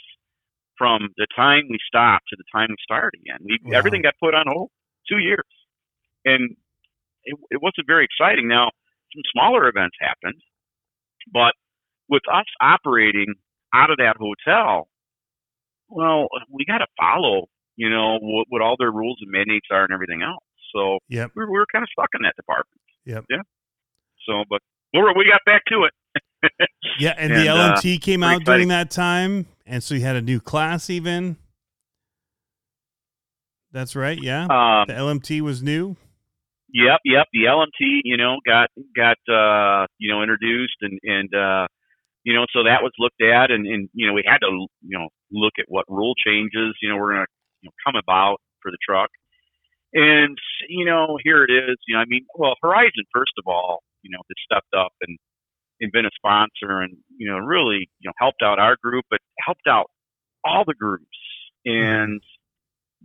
from 0.77 1.09
the 1.17 1.27
time 1.35 1.65
we 1.71 1.79
stopped 1.87 2.27
to 2.31 2.37
the 2.37 2.45
time 2.53 2.69
we 2.71 2.77
start 2.83 3.15
again. 3.15 3.39
We 3.45 3.59
Wow. 3.65 3.79
everything 3.79 4.03
got 4.03 4.15
put 4.23 4.35
on 4.35 4.47
hold, 4.49 4.71
two 5.09 5.19
years, 5.19 5.47
and 6.25 6.57
it, 7.25 7.37
it 7.51 7.63
wasn't 7.63 7.87
very 7.87 8.05
exciting. 8.05 8.49
Now 8.49 8.71
some 9.15 9.23
smaller 9.33 9.69
events 9.69 9.97
happened, 10.01 10.41
but 11.33 11.55
with 12.09 12.23
us 12.33 12.47
operating 12.61 13.35
out 13.75 13.91
of 13.91 13.99
that 13.99 14.17
hotel, 14.19 14.89
well, 15.89 16.29
we 16.53 16.65
got 16.65 16.79
to 16.79 16.87
follow, 16.99 17.47
you 17.77 17.91
know, 17.91 18.19
what, 18.21 18.47
what 18.51 18.63
all 18.63 18.77
their 18.79 18.93
rules 18.93 19.19
and 19.21 19.31
mandates 19.31 19.67
are 19.71 19.85
and 19.85 19.93
everything 19.93 20.23
else. 20.23 20.45
So 20.75 20.99
Yep. 21.09 21.33
we 21.35 21.45
were, 21.45 21.51
we 21.51 21.59
were 21.59 21.67
kind 21.73 21.83
of 21.83 21.89
stuck 21.91 22.11
in 22.15 22.23
that 22.23 22.37
department. 22.37 22.81
Yep. 23.07 23.25
Yeah. 23.31 23.43
So, 24.27 24.45
but 24.49 24.61
were, 24.95 25.13
we 25.17 25.25
got 25.25 25.41
back 25.47 25.63
to 25.69 25.85
it. 25.85 25.93
Yeah, 26.99 27.15
and, 27.17 27.33
the 27.33 27.49
And, 27.49 27.49
uh, 27.49 27.77
LMT 27.77 28.01
came 28.01 28.21
pretty 28.21 28.35
out 28.35 28.45
during 28.45 28.69
that 28.69 28.91
time, 28.91 29.47
and 29.67 29.83
so 29.83 29.95
you 29.95 30.01
had 30.01 30.17
a 30.17 30.23
new 30.23 30.41
class 30.41 30.91
even. 30.91 31.37
That's 33.71 33.95
right. 33.95 34.19
Yeah, 34.21 34.43
Um, 34.45 34.87
the 34.89 34.95
LMT 34.95 35.41
was 35.43 35.63
new. 35.63 35.97
Yep, 36.73 37.01
yep. 37.05 37.27
The 37.33 37.45
LMT, 37.45 38.01
you 38.05 38.17
know, 38.17 38.39
got 38.45 38.71
got 38.97 39.17
uh, 39.33 39.87
you 39.99 40.13
know 40.13 40.23
introduced 40.23 40.77
and 40.81 40.99
and 41.03 41.35
uh, 41.35 41.67
you 42.25 42.35
know, 42.35 42.47
so 42.53 42.65
that 42.65 42.83
was 42.83 42.93
looked 42.99 43.23
at, 43.23 43.51
and 43.51 43.67
and 43.67 43.89
you 43.95 44.07
know, 44.07 44.13
we 44.13 44.23
had 44.27 44.39
to 44.39 44.67
you 44.83 44.99
know 44.99 45.09
look 45.31 45.55
at 45.59 45.67
what 45.69 45.85
rule 45.89 46.15
changes 46.15 46.75
you 46.83 46.89
know 46.91 46.97
we're 46.97 47.13
gonna 47.13 47.27
you 47.63 47.69
know, 47.69 47.73
come 47.87 47.97
about 47.97 48.39
for 48.61 48.71
the 48.71 48.79
truck, 48.87 49.11
and 49.95 50.37
you 50.69 50.85
know, 50.85 51.19
here 51.23 51.45
it 51.45 51.51
is. 51.51 51.77
You 51.87 51.97
know, 51.97 52.03
I 52.03 52.05
mean, 52.07 52.27
well, 52.35 52.55
Horizon 52.61 53.05
first 53.15 53.33
of 53.39 53.45
all, 53.47 53.83
you 54.09 54.17
know, 54.17 54.23
has 54.29 54.41
stepped 54.45 54.75
up 54.77 54.93
and 55.03 55.19
and 55.81 55.93
been 55.93 56.07
a 56.07 56.11
sponsor, 56.17 56.81
and 56.83 56.97
you 57.19 57.31
know, 57.31 57.39
really 57.39 57.89
you 58.01 58.07
know 58.09 58.13
helped 58.19 58.43
out 58.43 58.59
our 58.59 58.77
group, 58.83 59.05
but 59.11 59.21
helped 59.45 59.69
out 59.69 59.91
all 60.45 60.65
the 60.67 60.75
groups, 60.75 61.19
and 61.65 62.21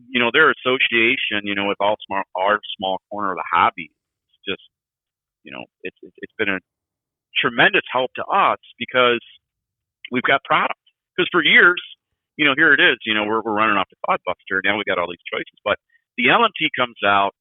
you 0.10 0.20
know 0.20 0.32
their 0.34 0.52
association, 0.52 1.44
you 1.44 1.56
know, 1.56 1.68
with 1.68 1.78
all 1.80 1.96
small 2.08 2.24
our 2.36 2.60
small 2.78 2.98
corner 3.12 3.32
of 3.32 3.38
the 3.38 3.46
hobby, 3.52 3.92
it's 4.30 4.40
just 4.48 4.70
you 5.44 5.52
know 5.52 5.66
it's 5.84 5.98
it's 6.02 6.34
been 6.38 6.50
a 6.50 6.60
tremendous 7.40 7.84
help 7.92 8.12
to 8.16 8.24
us 8.26 8.60
because 8.80 9.22
we've 10.12 10.24
got 10.24 10.44
product. 10.44 10.80
Because 11.16 11.30
for 11.32 11.44
years, 11.44 11.82
you 12.38 12.46
know, 12.46 12.54
here 12.56 12.74
it 12.74 12.80
is, 12.80 12.98
you 13.06 13.14
know, 13.14 13.26
we're 13.26 13.42
we're 13.42 13.54
running 13.56 13.78
off 13.78 13.88
the 13.90 13.98
Clodbuster. 14.08 14.62
Now 14.64 14.78
we 14.78 14.84
got 14.88 14.98
all 14.98 15.08
these 15.10 15.24
choices, 15.32 15.60
but 15.64 15.78
the 16.18 16.26
LMT 16.28 16.70
comes 16.78 16.98
out, 17.06 17.34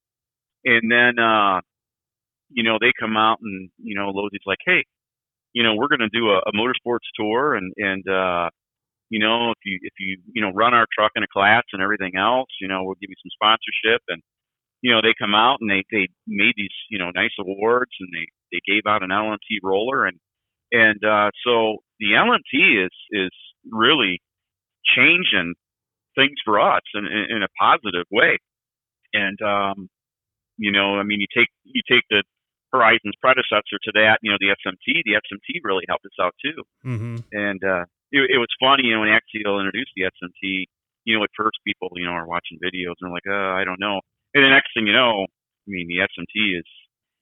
and 0.65 0.91
then 0.91 1.19
uh, 1.19 1.61
you 2.55 2.65
know 2.65 2.79
they 2.81 2.93
come 2.99 3.17
out 3.17 3.39
and 3.43 3.71
you 3.83 3.95
know 3.97 4.13
Losi's 4.13 4.47
like, 4.47 4.59
hey, 4.67 4.85
you 5.55 5.63
know, 5.63 5.75
we're 5.77 5.89
going 5.89 6.01
to 6.01 6.11
do 6.13 6.31
a, 6.31 6.39
a 6.39 6.53
motorsports 6.53 7.09
tour, 7.17 7.55
and 7.57 7.73
and 7.79 8.09
uh, 8.09 8.51
you 9.11 9.21
know, 9.21 9.51
if 9.53 9.59
you 9.65 9.79
if 9.83 9.95
you 10.01 10.19
you 10.35 10.43
know 10.43 10.53
run 10.53 10.75
our 10.75 10.87
truck 10.97 11.13
in 11.17 11.23
a 11.23 11.29
class 11.33 11.65
and 11.73 11.83
everything 11.83 12.17
else, 12.19 12.49
you 12.61 12.69
know, 12.69 12.85
we'll 12.85 12.97
give 13.01 13.11
you 13.11 13.17
some 13.23 13.31
sponsorship 13.35 14.03
and 14.09 14.23
you 14.83 14.93
know, 14.93 15.01
they 15.03 15.15
come 15.19 15.35
out 15.35 15.59
and 15.61 15.71
they 15.71 15.85
they 15.91 16.09
made 16.27 16.55
these, 16.57 16.75
you 16.91 16.99
know, 16.99 17.11
nice 17.15 17.33
awards 17.41 17.93
and 18.01 18.09
they 18.15 18.27
they 18.53 18.61
gave 18.67 18.83
out 18.87 19.03
an 19.03 19.11
LMT 19.11 19.59
roller 19.63 20.07
and 20.07 20.19
and 20.73 21.05
uh 21.05 21.31
so 21.45 21.79
the 22.01 22.13
LMT 22.15 22.87
is 22.87 22.93
is 23.11 23.31
really 23.71 24.21
changing 24.97 25.55
things 26.17 26.37
for 26.45 26.61
us 26.61 26.83
in 26.95 27.07
in, 27.07 27.37
in 27.39 27.43
a 27.43 27.49
positive 27.61 28.07
way. 28.13 28.39
And 29.15 29.41
um 29.43 29.89
you 30.59 30.73
know, 30.73 30.97
I 30.99 31.05
mean 31.05 31.21
you 31.21 31.27
take 31.37 31.49
you 31.65 31.83
take 31.91 32.05
the 32.11 32.23
Horizon's 32.73 33.15
predecessor 33.21 33.79
to 33.85 33.93
that, 33.95 34.19
you 34.23 34.31
know, 34.31 34.39
the 34.41 34.49
SMT, 34.49 35.03
the 35.05 35.13
SMT 35.21 35.61
really 35.63 35.85
helped 35.89 36.07
us 36.07 36.17
out 36.21 36.35
too 36.45 36.63
Mm-hmm. 36.85 37.17
and 37.33 37.63
uh, 37.65 37.85
it, 38.11 38.31
it 38.35 38.39
was 38.39 38.49
funny, 38.61 38.85
you 38.89 38.95
know, 38.95 39.01
when 39.01 39.09
Axial 39.09 39.59
introduced 39.61 39.93
the 39.97 40.03
SMT. 40.03 40.65
You 41.05 41.19
know, 41.19 41.25
at 41.25 41.31
first 41.37 41.59
people, 41.67 41.91
you 41.97 42.05
know, 42.05 42.13
are 42.13 42.27
watching 42.29 42.59
videos 42.63 42.95
and 43.01 43.11
they're 43.11 43.11
like, 43.11 43.27
uh, 43.29 43.55
I 43.61 43.65
don't 43.65 43.81
know. 43.81 44.01
And 44.35 44.45
the 44.45 44.49
next 44.51 44.69
thing 44.75 44.87
you 44.87 44.93
know, 44.93 45.25
I 45.25 45.67
mean, 45.67 45.89
the 45.89 45.99
SMT 45.99 46.59
is 46.59 46.65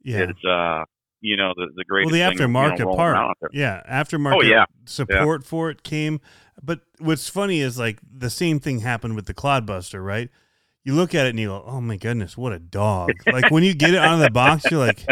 Yeah. 0.03 0.31
is 0.31 0.37
uh, 0.45 0.85
you 1.21 1.37
know, 1.37 1.53
the 1.57 1.69
the 1.77 1.85
Well, 2.05 2.11
greatest. 2.11 2.13
the 2.13 2.45
thing, 2.45 2.55
you 2.55 2.69
know, 2.69 2.77
aftermarket 2.77 2.97
part, 2.97 3.37
yeah, 3.53 3.83
aftermarket 3.91 4.35
Oh, 4.37 4.43
yeah. 4.43 4.65
support 4.85 5.45
for 5.45 5.71
it 5.71 5.83
came. 5.83 6.21
But 6.63 6.81
what's 6.99 7.29
funny 7.29 7.61
is 7.61 7.79
like 7.79 7.99
the 8.07 8.31
same 8.31 8.61
thing 8.61 8.81
happened 8.81 9.17
with 9.17 9.27
the 9.27 9.35
Clodbuster, 9.35 10.05
right? 10.05 10.29
You 10.85 10.95
look 10.95 11.15
at 11.15 11.27
it 11.27 11.31
and 11.31 11.39
you 11.39 11.49
go, 11.49 11.63
"Oh 11.67 11.81
my 11.81 11.97
goodness, 11.97 12.37
what 12.37 12.53
a 12.53 12.59
dog!" 12.59 13.13
like 13.31 13.51
when 13.51 13.63
you 13.63 13.75
get 13.75 13.91
it 13.91 13.99
out 13.99 14.15
of 14.15 14.21
the 14.21 14.31
box, 14.31 14.71
you're 14.71 14.81
like, 14.81 15.05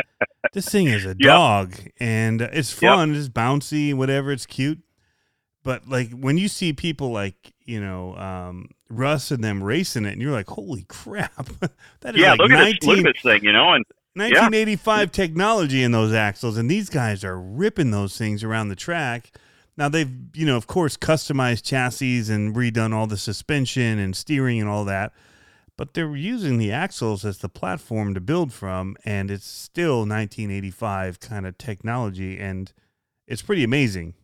"This 0.52 0.68
thing 0.68 0.86
is 0.86 1.04
a 1.04 1.14
dog," 1.18 1.74
and 2.00 2.40
it's 2.40 2.72
fun, 2.72 3.14
it's 3.14 3.28
bouncy, 3.28 3.94
whatever, 3.94 4.32
it's 4.32 4.46
cute. 4.46 4.80
But 5.62 5.88
like 5.88 6.10
when 6.10 6.38
you 6.38 6.48
see 6.48 6.72
people 6.72 7.10
like 7.10 7.52
you 7.64 7.80
know 7.80 8.16
um, 8.16 8.70
Russ 8.88 9.30
and 9.30 9.44
them 9.44 9.62
racing 9.62 10.06
it, 10.06 10.12
and 10.12 10.22
you're 10.22 10.32
like, 10.32 10.48
"Holy 10.48 10.84
crap!" 10.88 11.48
that 12.00 12.14
is 12.14 12.20
yeah, 12.20 12.30
like 12.30 12.40
look, 12.40 12.50
19, 12.50 12.60
at 12.60 12.80
this, 12.80 12.88
look 12.88 12.98
at 12.98 13.04
this 13.14 13.22
thing, 13.22 13.44
you 13.44 13.52
know, 13.52 13.72
and 13.74 13.84
1985 14.14 15.12
technology 15.12 15.82
in 15.82 15.92
those 15.92 16.12
axles, 16.12 16.56
and 16.56 16.70
these 16.70 16.88
guys 16.88 17.22
are 17.24 17.38
ripping 17.38 17.90
those 17.90 18.16
things 18.16 18.42
around 18.42 18.68
the 18.68 18.76
track. 18.76 19.30
Now 19.76 19.88
they've, 19.88 20.10
you 20.34 20.44
know, 20.44 20.56
of 20.56 20.66
course, 20.66 20.96
customized 20.96 21.62
chassis 21.62 22.32
and 22.32 22.54
redone 22.56 22.92
all 22.92 23.06
the 23.06 23.16
suspension 23.16 24.00
and 24.00 24.16
steering 24.16 24.60
and 24.60 24.68
all 24.68 24.84
that, 24.86 25.12
but 25.78 25.94
they're 25.94 26.16
using 26.16 26.58
the 26.58 26.72
axles 26.72 27.24
as 27.24 27.38
the 27.38 27.48
platform 27.48 28.12
to 28.12 28.20
build 28.20 28.52
from, 28.52 28.96
and 29.04 29.30
it's 29.30 29.46
still 29.46 30.00
1985 30.00 31.20
kind 31.20 31.46
of 31.46 31.56
technology, 31.56 32.36
and 32.38 32.72
it's 33.28 33.42
pretty 33.42 33.62
amazing. 33.62 34.14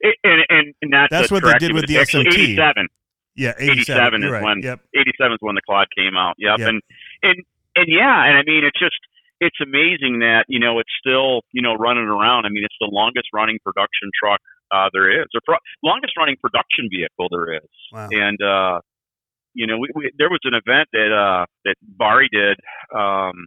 It, 0.00 0.16
and, 0.24 0.40
and, 0.48 0.74
and 0.80 0.92
that's, 0.92 1.10
that's 1.10 1.30
what 1.30 1.44
they 1.44 1.52
did 1.58 1.72
with 1.72 1.86
the 1.86 1.96
SMT. 1.96 2.32
87. 2.32 2.88
Yeah, 3.36 3.52
87, 3.58 3.74
87, 3.78 4.24
is 4.24 4.30
right. 4.30 4.42
when 4.42 4.60
Yep. 4.62 4.80
87 4.96 5.32
is 5.32 5.38
when 5.40 5.54
the 5.56 5.60
quad 5.68 5.88
came 5.96 6.16
out. 6.16 6.34
Yep. 6.38 6.58
Yep. 6.58 6.68
And 6.68 6.80
and 7.22 7.36
and 7.76 7.86
yeah, 7.88 8.24
and 8.26 8.38
I 8.38 8.42
mean 8.46 8.62
it's 8.64 8.78
just 8.78 8.94
it's 9.40 9.58
amazing 9.60 10.20
that 10.20 10.44
you 10.46 10.60
know 10.60 10.78
it's 10.78 10.92
still 11.00 11.42
you 11.50 11.60
know 11.60 11.74
running 11.74 12.04
around. 12.04 12.46
I 12.46 12.50
mean 12.50 12.62
it's 12.62 12.78
the 12.80 12.88
longest 12.92 13.26
running 13.34 13.58
production 13.64 14.10
truck 14.14 14.38
uh, 14.70 14.88
there 14.92 15.10
is, 15.10 15.26
or 15.34 15.40
pro- 15.44 15.58
longest 15.82 16.16
running 16.16 16.36
production 16.40 16.88
vehicle 16.88 17.26
there 17.30 17.54
is. 17.54 17.70
Wow. 17.92 18.08
And 18.12 18.38
uh, 18.40 18.80
you 19.54 19.66
know 19.66 19.78
we, 19.78 19.88
we, 19.94 20.10
there 20.18 20.30
was 20.30 20.40
an 20.44 20.54
event 20.54 20.88
that 20.92 21.10
uh, 21.12 21.46
that 21.64 21.76
Bari 21.82 22.28
did. 22.30 22.58
Um, 22.94 23.46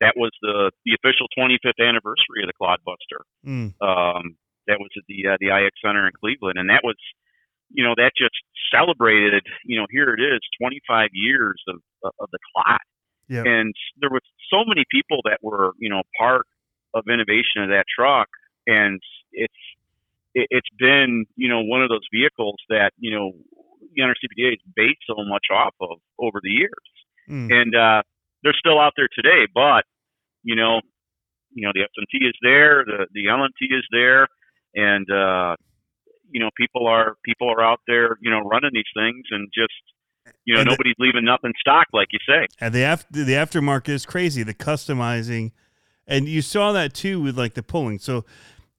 that 0.00 0.14
was 0.16 0.30
the 0.42 0.70
the 0.84 0.92
official 0.94 1.26
25th 1.38 1.80
anniversary 1.80 2.44
of 2.44 2.48
the 2.48 2.58
Clodbuster. 2.60 3.24
Mm. 3.46 3.72
Um, 3.80 4.36
that 4.66 4.78
was 4.78 4.90
at 4.96 5.04
the 5.08 5.28
uh, 5.28 5.36
the 5.40 5.48
IX 5.48 5.74
Center 5.82 6.06
in 6.06 6.12
Cleveland, 6.18 6.58
and 6.58 6.68
that 6.68 6.82
was, 6.84 6.96
you 7.70 7.84
know, 7.84 7.94
that 7.96 8.12
just 8.16 8.34
celebrated. 8.70 9.46
You 9.64 9.78
know, 9.78 9.86
here 9.90 10.12
it 10.12 10.20
is, 10.20 10.40
25 10.60 11.10
years 11.12 11.62
of 11.68 11.76
of 12.20 12.28
the 12.30 12.38
Clod, 12.52 12.78
Yep. 13.28 13.46
and 13.46 13.74
there 14.00 14.10
was 14.10 14.22
so 14.50 14.64
many 14.66 14.84
people 14.90 15.20
that 15.24 15.38
were, 15.42 15.72
you 15.78 15.88
know, 15.88 16.02
part 16.18 16.46
of 16.94 17.04
innovation 17.08 17.62
of 17.62 17.68
that 17.70 17.84
truck, 17.88 18.28
and 18.66 19.00
it's 19.32 19.54
it, 20.34 20.46
it's 20.50 20.68
been, 20.78 21.24
you 21.36 21.48
know, 21.48 21.62
one 21.62 21.82
of 21.82 21.88
those 21.88 22.06
vehicles 22.12 22.56
that 22.68 22.92
you 22.98 23.10
know 23.10 23.32
NRC 24.02 24.26
TPA 24.38 24.50
has 24.50 24.58
based 24.74 25.00
so 25.06 25.14
much 25.26 25.46
off 25.52 25.74
of 25.80 25.98
over 26.18 26.40
the 26.42 26.50
years, 26.50 26.72
Mm. 27.28 27.50
and 27.50 27.74
uh, 27.74 28.02
they're 28.42 28.54
still 28.58 28.78
out 28.78 28.92
there 28.96 29.08
today, 29.14 29.46
but 29.52 29.84
you 30.44 30.54
know, 30.54 30.80
you 31.52 31.66
know, 31.66 31.72
the 31.74 31.80
FMT 31.80 32.28
is 32.28 32.34
there, 32.42 32.84
the 32.84 33.06
the 33.12 33.24
LMT 33.26 33.76
is 33.76 33.84
there, 33.90 34.28
and 34.74 35.10
uh, 35.10 35.56
you 36.30 36.40
know, 36.40 36.50
people 36.56 36.86
are 36.86 37.16
people 37.24 37.50
are 37.50 37.62
out 37.62 37.80
there, 37.86 38.16
you 38.20 38.30
know, 38.30 38.40
running 38.40 38.70
these 38.72 38.84
things, 38.94 39.24
and 39.30 39.48
just 39.54 39.72
you 40.44 40.54
know, 40.54 40.60
And 40.60 40.66
the- 40.68 40.72
nobody's 40.72 40.94
leaving 40.98 41.24
nothing 41.24 41.52
stock, 41.60 41.86
like 41.92 42.08
you 42.12 42.18
say. 42.28 42.46
And 42.60 42.74
the 42.74 42.82
after 42.82 43.24
the 43.24 43.32
aftermarket 43.32 43.88
is 43.90 44.04
crazy. 44.06 44.42
The 44.42 44.54
customizing, 44.54 45.52
and 46.06 46.28
you 46.28 46.42
saw 46.42 46.72
that 46.72 46.94
too 46.94 47.20
with 47.20 47.36
like 47.38 47.54
the 47.54 47.62
pulling. 47.62 47.98
So 47.98 48.24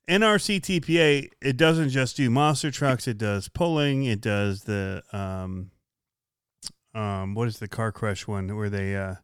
NRC 0.08 0.62
TPA, 0.62 1.30
it 1.42 1.58
doesn't 1.58 1.90
just 1.90 2.16
do 2.16 2.30
monster 2.30 2.72
trucks. 2.72 3.08
It 3.08 3.18
does 3.18 3.50
pulling. 3.50 4.06
It 4.06 4.22
does 4.22 4.64
the 4.64 5.04
um, 5.12 5.72
um, 6.96 7.36
what 7.36 7.48
is 7.48 7.60
the 7.60 7.68
car 7.68 7.92
crush 7.92 8.26
one 8.28 8.56
where 8.56 8.70
they 8.70 8.96
uh 8.96 9.16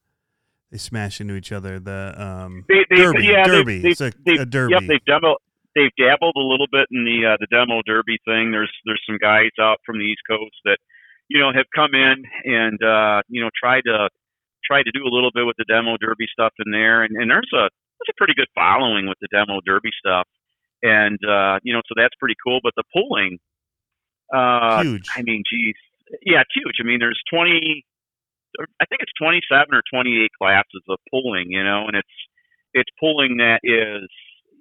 they 0.71 0.77
smash 0.77 1.21
into 1.21 1.35
each 1.35 1.51
other? 1.51 1.79
The 1.79 2.13
um 2.17 2.65
They, 2.67 2.85
they, 2.89 2.95
derby, 2.97 3.23
yeah, 3.25 3.43
derby. 3.43 3.79
They, 3.79 3.89
it's 3.89 4.01
a, 4.01 4.11
they, 4.25 4.35
a 4.35 4.45
derby. 4.45 4.73
Yep, 4.73 4.83
they've 4.87 5.05
demo, 5.05 5.35
they've 5.75 5.95
dabbled 5.97 6.35
a 6.35 6.43
little 6.43 6.67
bit 6.71 6.87
in 6.91 7.05
the 7.05 7.33
uh, 7.33 7.37
the 7.39 7.47
demo 7.47 7.81
derby 7.85 8.19
thing. 8.25 8.51
There's 8.51 8.71
there's 8.85 9.01
some 9.07 9.17
guys 9.17 9.51
out 9.59 9.79
from 9.85 9.99
the 9.99 10.05
East 10.05 10.21
Coast 10.29 10.55
that 10.65 10.77
you 11.29 11.39
know 11.39 11.51
have 11.53 11.65
come 11.73 11.95
in 11.95 12.23
and 12.43 12.77
uh, 12.83 13.21
you 13.29 13.41
know 13.41 13.49
tried 13.55 13.83
to 13.85 14.09
tried 14.65 14.83
to 14.83 14.91
do 14.91 15.03
a 15.03 15.11
little 15.11 15.31
bit 15.33 15.45
with 15.45 15.55
the 15.57 15.65
demo 15.65 15.97
derby 15.97 16.27
stuff 16.31 16.53
in 16.59 16.71
there, 16.71 17.03
and, 17.03 17.15
and 17.15 17.31
there's 17.31 17.51
a 17.53 17.71
there's 17.71 18.11
a 18.11 18.17
pretty 18.17 18.33
good 18.33 18.51
following 18.53 19.07
with 19.07 19.17
the 19.21 19.27
demo 19.31 19.59
derby 19.65 19.91
stuff, 19.97 20.27
and 20.83 21.17
uh, 21.25 21.57
you 21.63 21.73
know 21.73 21.81
so 21.87 21.95
that's 21.95 22.13
pretty 22.19 22.35
cool. 22.45 22.59
But 22.61 22.73
the 22.75 22.83
pulling, 22.93 23.39
uh, 24.33 24.83
Huge. 24.83 25.07
I 25.15 25.23
mean, 25.23 25.43
geez, 25.49 25.75
yeah, 26.25 26.41
it's 26.41 26.53
huge. 26.53 26.77
I 26.79 26.83
mean, 26.83 26.99
there's 26.99 27.19
20, 27.31 27.83
I 28.79 28.85
think 28.85 29.01
it's 29.01 29.13
27 29.17 29.73
or 29.73 29.81
28 29.91 30.29
classes 30.37 30.83
of 30.89 30.97
pulling, 31.09 31.49
you 31.49 31.63
know, 31.63 31.87
and 31.87 31.95
it's 31.95 32.15
it's 32.73 32.89
pulling 32.99 33.37
that 33.37 33.61
is, 33.63 34.09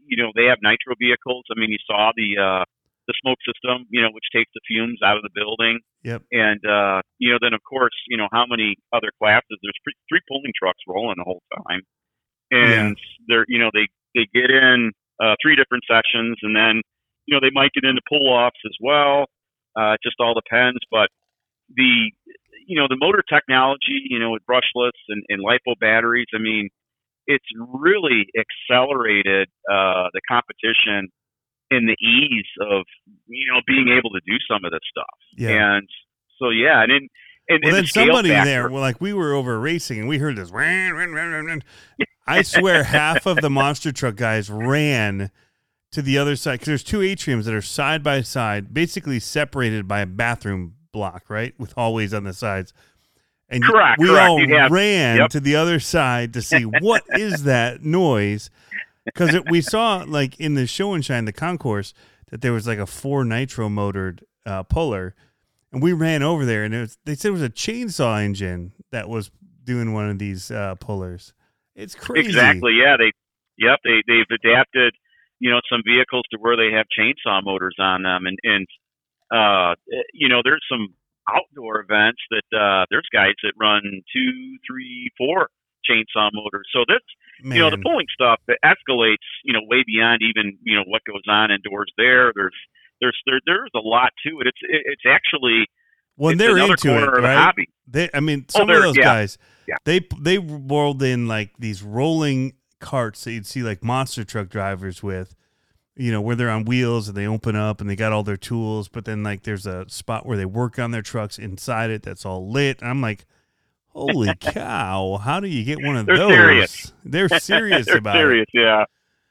you 0.07 0.17
know, 0.17 0.31
they 0.37 0.45
have 0.47 0.59
nitro 0.63 0.95
vehicles. 1.01 1.45
I 1.51 1.59
mean, 1.59 1.71
you 1.71 1.81
saw 1.87 2.13
the 2.17 2.37
uh, 2.37 2.65
the 3.09 3.15
smoke 3.21 3.39
system, 3.45 3.87
you 3.91 4.01
know, 4.01 4.09
which 4.13 4.29
takes 4.33 4.51
the 4.55 4.61
fumes 4.69 5.01
out 5.05 5.17
of 5.17 5.23
the 5.23 5.35
building, 5.35 5.81
Yep. 6.05 6.23
and 6.31 6.61
uh, 6.65 7.01
you 7.19 7.33
know, 7.33 7.39
then 7.41 7.55
of 7.55 7.61
course, 7.65 7.95
you 8.09 8.17
know, 8.17 8.29
how 8.33 8.45
many 8.47 8.77
other 8.93 9.11
classes? 9.19 9.59
There's 9.63 9.81
three, 9.83 9.97
three 10.09 10.21
pulling 10.29 10.53
trucks 10.57 10.81
rolling 10.87 11.17
the 11.19 11.25
whole 11.25 11.43
time, 11.67 11.81
and 12.51 12.97
they're, 13.29 13.47
you 13.49 13.59
know, 13.59 13.71
they 13.73 13.89
they 14.15 14.29
get 14.33 14.51
in 14.51 14.93
uh, 15.21 15.35
three 15.43 15.57
different 15.57 15.85
sessions, 15.89 16.39
and 16.43 16.55
then 16.55 16.83
you 17.27 17.35
know 17.35 17.41
they 17.41 17.53
might 17.53 17.73
get 17.73 17.85
into 17.85 18.01
pull 18.09 18.29
offs 18.29 18.61
as 18.65 18.77
well. 18.81 19.27
Uh, 19.77 19.95
it 19.95 20.01
just 20.03 20.17
all 20.21 20.35
depends, 20.35 20.79
but 20.91 21.09
the 21.75 22.13
you 22.67 22.79
know 22.79 22.87
the 22.89 22.99
motor 23.01 23.23
technology, 23.29 24.07
you 24.09 24.19
know, 24.19 24.31
with 24.31 24.43
brushless 24.49 24.97
and, 25.09 25.23
and 25.29 25.43
lipo 25.43 25.79
batteries. 25.79 26.29
I 26.35 26.39
mean, 26.39 26.71
it's 27.27 27.47
really 27.57 28.27
accelerated 28.37 29.49
uh, 29.71 30.09
the 30.13 30.21
competition 30.29 31.09
and 31.71 31.89
the 31.89 31.97
ease 32.01 32.51
of 32.61 32.85
you 33.27 33.53
know 33.53 33.61
being 33.67 33.89
able 33.89 34.11
to 34.11 34.21
do 34.27 34.37
some 34.49 34.65
of 34.65 34.73
this 34.73 34.85
stuff. 34.91 35.19
Yeah. 35.37 35.77
And 35.77 35.89
so 36.39 36.51
yeah, 36.51 36.83
and 36.83 36.93
in 36.93 37.09
and, 37.55 37.61
Well, 37.65 37.73
then 37.75 37.83
the 37.83 37.89
somebody 37.89 38.29
factor- 38.31 38.51
there, 38.51 38.69
well, 38.71 38.81
like 38.81 39.01
we 39.01 39.13
were 39.13 39.33
over 39.35 39.59
racing 39.61 39.99
and 40.01 40.09
we 40.09 40.19
heard 40.19 40.37
this. 40.37 40.51
"Ran, 40.51 40.95
ran, 40.95 41.13
ran, 41.13 41.31
ran, 41.33 41.45
ran." 41.47 41.63
I 42.27 42.43
swear, 42.43 42.85
half 42.85 43.27
of 43.27 43.39
the 43.39 43.51
monster 43.51 43.91
truck 43.93 44.15
guys 44.17 44.49
ran 44.51 45.31
to 45.91 46.03
the 46.03 46.17
other 46.19 46.37
side 46.37 46.53
because 46.55 46.67
there's 46.69 46.85
two 46.85 47.01
atriums 47.01 47.45
that 47.45 47.55
are 47.55 47.61
side 47.63 48.03
by 48.03 48.23
side, 48.23 48.73
basically 48.73 49.19
separated 49.21 49.87
by 49.89 50.01
a 50.01 50.07
bathroom 50.07 50.75
block, 50.93 51.25
right, 51.29 51.55
with 51.59 51.73
hallways 51.73 52.15
on 52.15 52.25
the 52.25 52.33
sides. 52.33 52.73
And 53.49 53.63
Correct, 53.63 53.99
we 54.01 54.09
correct. 54.09 54.29
all 54.31 54.49
have- 54.49 54.71
ran 54.71 55.17
yep. 55.19 55.31
to 55.31 55.41
the 55.41 55.57
other 55.57 55.79
side 55.81 56.33
to 56.35 56.41
see 56.43 56.63
what 56.63 57.03
is 57.11 57.43
that 57.45 57.85
noise 57.85 58.49
because 59.05 59.37
we 59.51 59.61
saw 59.61 60.05
like 60.07 60.39
in 60.41 60.55
the 60.55 60.67
show 60.67 60.95
and 60.95 61.05
shine 61.05 61.27
the 61.27 61.33
concourse 61.33 61.93
that 62.31 62.41
there 62.41 62.53
was 62.53 62.67
like 62.67 62.79
a 62.79 62.87
four 62.87 63.25
nitro 63.27 63.69
motored 63.69 64.25
uh, 64.47 64.63
puller 64.63 65.15
and 65.73 65.83
we 65.83 65.93
ran 65.93 66.23
over 66.23 66.45
there 66.45 66.65
and 66.65 66.75
it 66.75 66.81
was, 66.81 66.99
they 67.05 67.15
said 67.15 67.29
it 67.29 67.33
was 67.33 67.43
a 67.43 67.51
chainsaw 67.51 68.23
engine 68.23 68.73
that 68.91 69.09
was 69.09 69.31
doing 69.65 69.93
one 69.93 70.09
of 70.09 70.19
these 70.19 70.51
uh, 70.51 70.75
pullers 70.77 71.33
it's 71.75 71.95
crazy 71.95 72.29
Exactly. 72.29 72.73
Yeah. 72.75 72.97
They. 72.99 73.13
Yep. 73.59 73.79
They 73.85 74.03
they've 74.09 74.39
adapted, 74.43 74.95
you 75.39 75.51
know, 75.51 75.61
some 75.71 75.83
vehicles 75.87 76.25
to 76.33 76.39
where 76.41 76.57
they 76.57 76.75
have 76.75 76.87
chainsaw 76.89 77.45
motors 77.45 77.77
on 77.79 78.03
them, 78.03 78.27
and 78.27 78.39
and 78.43 78.67
uh, 79.31 79.75
you 80.13 80.29
know, 80.29 80.41
there's 80.43 80.65
some 80.69 80.95
outdoor 81.29 81.81
events 81.81 82.19
that 82.31 82.49
uh, 82.57 82.87
there's 82.91 83.07
guys 83.13 83.35
that 83.43 83.53
run 83.61 83.83
two, 84.13 84.59
three, 84.67 85.11
four 85.17 85.49
chainsaw 85.89 86.31
motors. 86.33 86.67
So 86.73 86.85
that's 86.89 87.05
Man. 87.45 87.57
you 87.57 87.63
know 87.63 87.71
the 87.71 87.79
pulling 87.79 88.07
stuff 88.13 88.41
that 88.49 88.59
escalates, 88.65 89.29
you 89.45 89.53
know, 89.53 89.61
way 89.69 89.85
beyond 89.87 90.23
even 90.23 90.59
you 90.63 90.77
know 90.77 90.85
what 90.87 91.05
goes 91.05 91.23
on 91.29 91.51
indoors. 91.51 91.93
There, 91.97 92.33
there's 92.35 92.57
there's 93.03 93.19
there, 93.27 93.41
there's 93.45 93.71
a 93.75 93.81
lot 93.81 94.13
to 94.27 94.41
it. 94.41 94.47
It's 94.47 94.59
it, 94.63 94.83
it's 94.87 95.03
actually 95.07 95.67
when 96.17 96.35
it's 96.35 96.39
they're 96.43 96.57
into 96.59 96.77
corner 96.77 97.19
it 97.19 97.23
right 97.23 97.37
hobby. 97.37 97.69
they 97.87 98.09
i 98.15 98.21
mean 98.21 98.47
Oh, 98.55 98.59
some 98.61 98.71
of 98.71 98.81
those 98.83 98.97
yeah. 98.97 99.03
guys 99.03 99.39
Yeah. 99.69 99.77
they 99.85 100.01
they 100.21 100.39
rolled 100.39 101.03
in 101.03 101.27
like 101.29 101.51
these 101.59 101.83
rolling 101.83 102.55
carts 102.81 103.25
that 103.25 103.33
you'd 103.33 103.47
see 103.47 103.63
like 103.63 103.83
monster 103.85 104.23
truck 104.25 104.49
drivers 104.49 105.03
with 105.03 105.35
you 105.97 106.11
know 106.13 106.21
where 106.21 106.37
they're 106.37 106.51
on 106.51 106.65
wheels 106.65 107.09
and 107.09 107.17
they 107.17 107.27
open 107.27 107.55
up 107.57 107.81
and 107.81 107.89
they 107.89 107.97
got 107.97 108.13
all 108.13 108.23
their 108.23 108.37
tools 108.37 108.89
but 108.89 109.05
then 109.07 109.23
like 109.23 109.43
there's 109.45 109.67
a 109.67 109.89
spot 109.89 110.27
where 110.27 110.37
they 110.37 110.45
work 110.47 110.79
on 110.79 110.91
their 110.91 111.03
trucks 111.03 111.39
inside 111.39 111.91
it 111.91 112.03
that's 112.03 112.25
all 112.27 112.51
lit 112.51 112.81
and 112.83 112.91
i'm 112.91 113.01
like 113.01 113.25
holy 113.89 114.35
cow 114.41 115.19
how 115.23 115.39
do 115.41 115.49
you 115.49 115.65
get 115.65 115.83
one 115.83 115.97
of 115.97 116.07
They're 116.07 116.17
those 116.17 116.31
serious. 116.33 116.93
they're 117.05 117.29
serious 117.29 117.87
they're 117.87 117.99
about 117.99 118.15
serious, 118.17 118.47
yeah, 118.53 118.85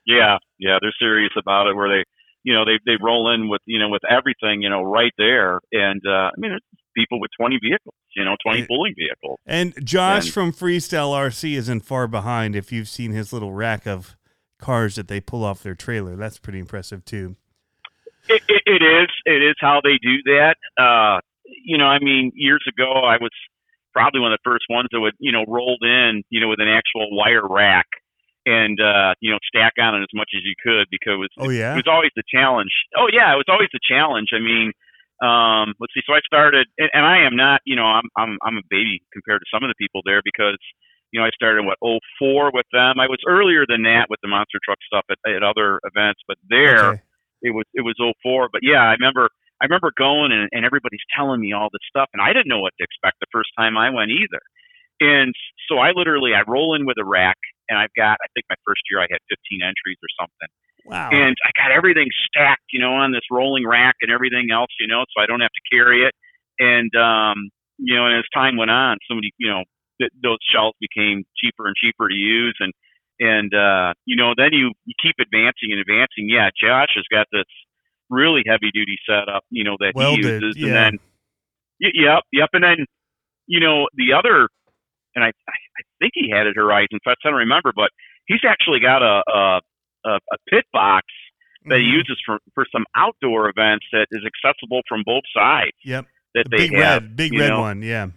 yeah, 0.06 0.38
yeah. 0.60 0.78
They're 0.82 0.94
serious 1.00 1.32
about 1.38 1.68
it. 1.68 1.76
Where 1.76 1.90
they, 1.90 2.04
you 2.44 2.54
know, 2.54 2.66
they 2.66 2.80
they 2.86 2.98
roll 3.02 3.32
in 3.34 3.50
with 3.50 3.62
you 3.66 3.80
know 3.80 3.90
with 3.90 4.02
everything 4.10 4.62
you 4.62 4.70
know 4.70 4.84
right 4.84 5.14
there, 5.18 5.60
and 5.72 6.02
uh, 6.08 6.30
I 6.30 6.38
mean, 6.38 6.52
it's 6.54 6.66
people 6.96 7.22
with 7.22 7.32
20 7.40 7.58
vehicles, 7.64 7.96
you 8.18 8.26
know, 8.26 8.36
20 8.44 8.60
Yeah. 8.60 8.66
pulling 8.68 8.94
vehicles. 8.98 9.40
and 9.46 9.74
josh 9.86 10.26
And- 10.26 10.34
from 10.34 10.52
freestyle 10.52 11.14
rc 11.16 11.42
isn't 11.56 11.86
far 11.86 12.06
behind 12.06 12.54
if 12.54 12.70
you've 12.74 12.90
seen 12.90 13.12
his 13.14 13.32
little 13.32 13.54
rack 13.54 13.88
of 13.88 14.18
cars 14.60 14.96
that 14.96 15.08
they 15.08 15.22
pull 15.22 15.46
off 15.46 15.64
their 15.64 15.74
trailer 15.74 16.18
that's 16.18 16.38
pretty 16.38 16.60
impressive 16.60 17.06
too 17.06 17.38
It, 18.28 18.42
it, 18.50 18.62
it 18.66 18.82
is. 18.84 19.08
It 19.26 19.42
is 19.42 19.56
how 19.60 19.80
they 19.84 19.98
do 20.02 20.18
that. 20.26 20.56
Uh, 20.78 21.22
you 21.46 21.78
know, 21.78 21.86
I 21.86 22.00
mean, 22.00 22.32
years 22.36 22.64
ago, 22.68 22.92
I 22.92 23.18
was, 23.22 23.32
probably 23.94 24.20
one 24.22 24.32
of 24.32 24.40
the 24.44 24.50
first 24.50 24.64
ones 24.70 24.88
that 24.92 25.00
would 25.02 25.14
you 25.20 25.32
know 25.34 25.44
rolled 25.50 25.82
in 25.84 26.24
you 26.30 26.40
know 26.40 26.48
with 26.50 26.60
an 26.62 26.68
actual 26.70 27.08
wire 27.12 27.46
rack 27.48 27.88
and 28.46 28.80
uh, 28.82 29.14
you 29.22 29.32
know 29.32 29.40
stack 29.48 29.74
on 29.80 29.96
it 29.96 30.04
as 30.04 30.14
much 30.14 30.30
as 30.36 30.42
you 30.44 30.56
could 30.62 30.88
because 30.90 31.14
it 31.14 31.22
was, 31.22 31.30
Oh, 31.40 31.50
yeah? 31.50 31.74
it 31.74 31.78
was 31.84 31.90
always 31.90 32.12
the 32.16 32.24
challenge. 32.30 32.72
Oh 32.98 33.08
yeah, 33.12 33.34
it 33.34 33.38
was 33.38 33.50
always 33.50 33.70
the 33.74 33.80
challenge. 33.84 34.30
I 34.34 34.40
mean, 34.40 34.72
um, 35.22 35.74
let's 35.80 35.94
see. 35.94 36.02
So 36.06 36.14
I 36.14 36.22
started, 36.26 36.68
and, 36.78 36.90
and 36.94 37.06
I 37.06 37.22
am 37.26 37.36
not, 37.36 37.62
you 37.66 37.76
know, 37.76 37.86
I'm 37.86 38.08
I'm 38.18 38.38
I'm 38.44 38.58
a 38.58 38.66
baby 38.70 39.02
compared 39.14 39.42
to 39.42 39.48
some 39.54 39.64
of 39.64 39.70
the 39.70 39.78
people 39.78 40.02
there 40.06 40.22
because 40.26 40.58
you 41.12 41.20
know 41.20 41.26
I 41.26 41.30
started 41.36 41.64
what 41.66 41.78
04 42.20 42.52
with 42.54 42.66
them. 42.74 43.00
I 43.00 43.06
was 43.08 43.20
earlier 43.28 43.66
than 43.68 43.84
that 43.84 44.08
with 44.10 44.20
the 44.24 44.30
monster 44.30 44.58
truck 44.64 44.80
stuff 44.86 45.06
at, 45.12 45.20
at 45.30 45.44
other 45.44 45.80
events, 45.86 46.22
but 46.28 46.38
there 46.50 46.98
Okay. 46.98 47.02
it 47.44 47.52
was 47.54 47.66
it 47.74 47.82
was 47.82 47.96
04. 48.24 48.50
But 48.52 48.62
yeah, 48.64 48.82
I 48.82 48.94
remember 48.98 49.30
I 49.62 49.66
remember 49.66 49.92
going 49.96 50.32
and, 50.32 50.50
and 50.52 50.66
everybody's 50.66 51.06
telling 51.16 51.40
me 51.40 51.54
all 51.54 51.70
this 51.72 51.86
stuff, 51.88 52.10
and 52.14 52.22
I 52.22 52.34
didn't 52.34 52.48
know 52.50 52.60
what 52.62 52.74
to 52.80 52.84
expect 52.84 53.20
the 53.22 53.30
first 53.32 53.50
time 53.58 53.78
I 53.78 53.92
went 53.92 54.10
either. 54.10 54.42
And 55.02 55.34
so 55.70 55.78
I 55.78 55.92
literally 55.96 56.32
I 56.34 56.42
roll 56.50 56.74
in 56.76 56.86
with 56.86 56.98
a 56.98 57.06
rack, 57.06 57.38
and 57.72 57.80
I've 57.80 57.96
got 57.96 58.20
I 58.20 58.28
think 58.36 58.44
my 58.52 58.60
first 58.68 58.84
year 58.92 59.00
I 59.00 59.08
had 59.08 59.24
15 59.32 59.64
entries 59.64 59.98
or 60.04 60.12
something 60.20 60.52
Wow. 60.86 61.10
and 61.12 61.38
I 61.46 61.52
got 61.54 61.72
everything 61.72 62.10
stacked, 62.28 62.74
you 62.74 62.82
know, 62.82 62.94
on 62.94 63.12
this 63.12 63.22
rolling 63.30 63.68
rack 63.68 63.96
and 64.02 64.12
everything 64.12 64.50
else, 64.52 64.74
you 64.80 64.88
know, 64.88 65.06
so 65.14 65.22
I 65.22 65.26
don't 65.28 65.42
have 65.42 65.54
to 65.54 65.64
carry 65.70 66.04
it. 66.06 66.14
And 66.60 66.90
um, 66.96 67.50
you 67.78 67.96
know, 67.96 68.06
and 68.06 68.18
as 68.18 68.26
time 68.34 68.58
went 68.58 68.72
on, 68.72 68.98
somebody, 69.08 69.34
you 69.38 69.50
know, 69.50 69.64
th- 70.00 70.12
those 70.22 70.38
shells 70.54 70.76
became 70.80 71.24
cheaper 71.38 71.66
and 71.68 71.76
cheaper 71.76 72.08
to 72.10 72.16
use, 72.16 72.56
and 72.60 72.74
and 73.20 73.54
uh, 73.54 73.94
you 74.06 74.16
know, 74.16 74.34
then 74.38 74.50
you 74.52 74.72
you 74.86 74.94
keep 75.02 75.16
advancing 75.20 75.72
and 75.72 75.80
advancing. 75.80 76.30
Yeah, 76.30 76.50
Josh 76.54 76.94
has 76.96 77.06
got 77.12 77.28
this 77.32 77.50
really 78.10 78.44
heavy 78.46 78.70
duty 78.74 78.98
setup, 79.08 79.44
you 79.50 79.64
know, 79.64 79.78
that 79.80 79.94
he 79.96 80.22
uses, 80.22 80.56
yeah. 80.58 80.68
and 80.68 80.76
then 80.76 81.00
y- 81.82 81.96
yep, 81.96 82.24
yep, 82.32 82.50
and 82.54 82.64
then 82.64 82.86
you 83.48 83.60
know 83.60 83.88
the 83.96 84.14
other, 84.14 84.50
and 85.16 85.24
I 85.24 85.28
I 85.30 85.82
think 86.00 86.12
he 86.16 86.30
had 86.32 86.48
it 86.48 86.56
Horizon 86.56 87.00
Fest. 87.04 87.18
I 87.26 87.30
don't 87.30 87.40
remember, 87.40 87.72
but 87.76 87.90
he's 88.28 88.42
actually 88.48 88.80
got 88.80 89.02
a 89.02 89.22
a, 89.30 89.60
a, 90.06 90.12
a 90.16 90.38
pit 90.50 90.66
box 90.74 91.06
that 91.66 91.80
he 91.80 91.86
Mhm. 91.86 91.94
uses 91.98 92.18
for 92.26 92.40
for 92.56 92.66
some 92.72 92.86
outdoor 92.96 93.50
events 93.50 93.86
that 93.92 94.08
is 94.12 94.22
accessible 94.26 94.82
from 94.90 95.04
both 95.06 95.24
sides. 95.34 95.78
Yep. 95.86 96.06
That 96.34 96.46
The 96.46 96.58
they 96.58 96.70
big 96.70 96.74
have. 96.78 97.04
red, 97.04 97.16
big 97.16 97.34
red 97.40 97.50
know. 97.50 97.62
one. 97.62 97.82
Yeah. 97.84 98.08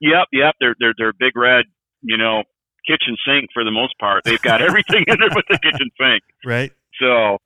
Yep, 0.00 0.28
yep. 0.32 0.54
They're 0.60 0.74
they're 0.78 0.94
they're 0.96 1.12
big 1.12 1.34
red. 1.36 1.64
You 2.02 2.16
know, 2.16 2.44
kitchen 2.86 3.16
sink 3.26 3.48
for 3.52 3.64
the 3.64 3.72
most 3.72 3.94
part. 3.98 4.22
They've 4.24 4.40
got 4.40 4.62
everything 4.62 5.04
in 5.08 5.16
there 5.18 5.30
but 5.30 5.44
the 5.48 5.58
kitchen 5.58 5.90
sink. 6.00 6.22
Right. 6.44 6.70
So, 7.00 7.38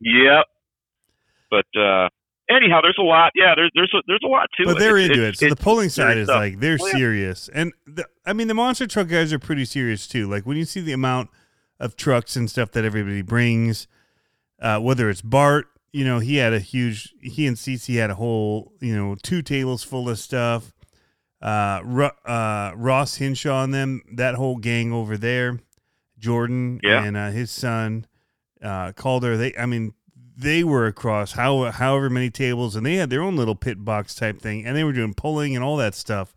yep. 0.00 0.46
But 1.50 1.66
uh 1.78 2.08
anyhow, 2.54 2.80
there's 2.82 2.98
a 2.98 3.02
lot. 3.02 3.32
Yeah, 3.34 3.54
there's 3.56 3.70
there's 3.74 3.92
a, 3.94 4.02
there's 4.06 4.20
a 4.24 4.28
lot 4.28 4.48
to 4.58 4.64
But 4.66 4.76
it. 4.76 4.78
they're 4.80 4.96
It's- 4.98 5.10
into 5.10 5.24
it. 5.24 5.28
it's- 5.28 5.38
So 5.40 5.46
the 5.46 5.52
it's 5.52 5.62
pulling 5.62 5.88
side 5.88 6.18
is 6.18 6.26
stuff. 6.26 6.36
like 6.36 6.60
they're 6.60 6.78
Oh, 6.80 6.86
yeah. 6.86 6.92
serious, 6.92 7.48
and 7.52 7.72
the, 7.86 8.06
I 8.26 8.32
mean 8.32 8.48
the 8.48 8.54
monster 8.54 8.86
truck 8.86 9.08
guys 9.08 9.32
are 9.32 9.38
pretty 9.38 9.64
serious 9.64 10.06
too. 10.06 10.28
Like 10.28 10.44
when 10.46 10.56
you 10.56 10.64
see 10.64 10.80
the 10.80 10.92
amount 10.92 11.30
of 11.80 11.96
trucks 11.96 12.36
and 12.36 12.48
stuff 12.50 12.70
that 12.72 12.84
everybody 12.84 13.22
brings, 13.22 13.88
uh, 14.60 14.78
whether 14.78 15.10
it's 15.10 15.22
Bart, 15.22 15.66
you 15.92 16.04
know, 16.04 16.20
he 16.20 16.36
had 16.36 16.52
a 16.52 16.60
huge. 16.60 17.12
He 17.20 17.46
and 17.46 17.56
Cece 17.56 17.98
had 17.98 18.10
a 18.10 18.14
whole, 18.14 18.72
you 18.80 18.94
know, 18.96 19.16
two 19.22 19.42
tables 19.42 19.82
full 19.82 20.08
of 20.08 20.18
stuff. 20.18 20.72
Uh, 21.40 21.80
Ru- 21.84 22.10
uh, 22.24 22.72
Ross 22.76 23.16
Hinshaw 23.16 23.64
and 23.64 23.74
them, 23.74 24.02
that 24.14 24.36
whole 24.36 24.56
gang 24.58 24.92
over 24.92 25.16
there, 25.16 25.58
Jordan 26.18 26.78
Yeah. 26.84 27.02
and 27.02 27.16
uh, 27.16 27.30
his 27.30 27.50
son, 27.50 28.06
uh, 28.62 28.92
Calder. 28.92 29.36
They, 29.36 29.52
I 29.58 29.66
mean, 29.66 29.92
they 30.42 30.62
were 30.64 30.86
across 30.86 31.32
how 31.32 31.70
however 31.70 32.10
many 32.10 32.30
tables, 32.30 32.76
and 32.76 32.84
they 32.84 32.96
had 32.96 33.10
their 33.10 33.22
own 33.22 33.36
little 33.36 33.54
pit 33.54 33.84
box 33.84 34.14
type 34.14 34.40
thing, 34.40 34.64
and 34.66 34.76
they 34.76 34.84
were 34.84 34.92
doing 34.92 35.14
pulling 35.14 35.54
and 35.54 35.64
all 35.64 35.76
that 35.78 35.94
stuff. 35.94 36.34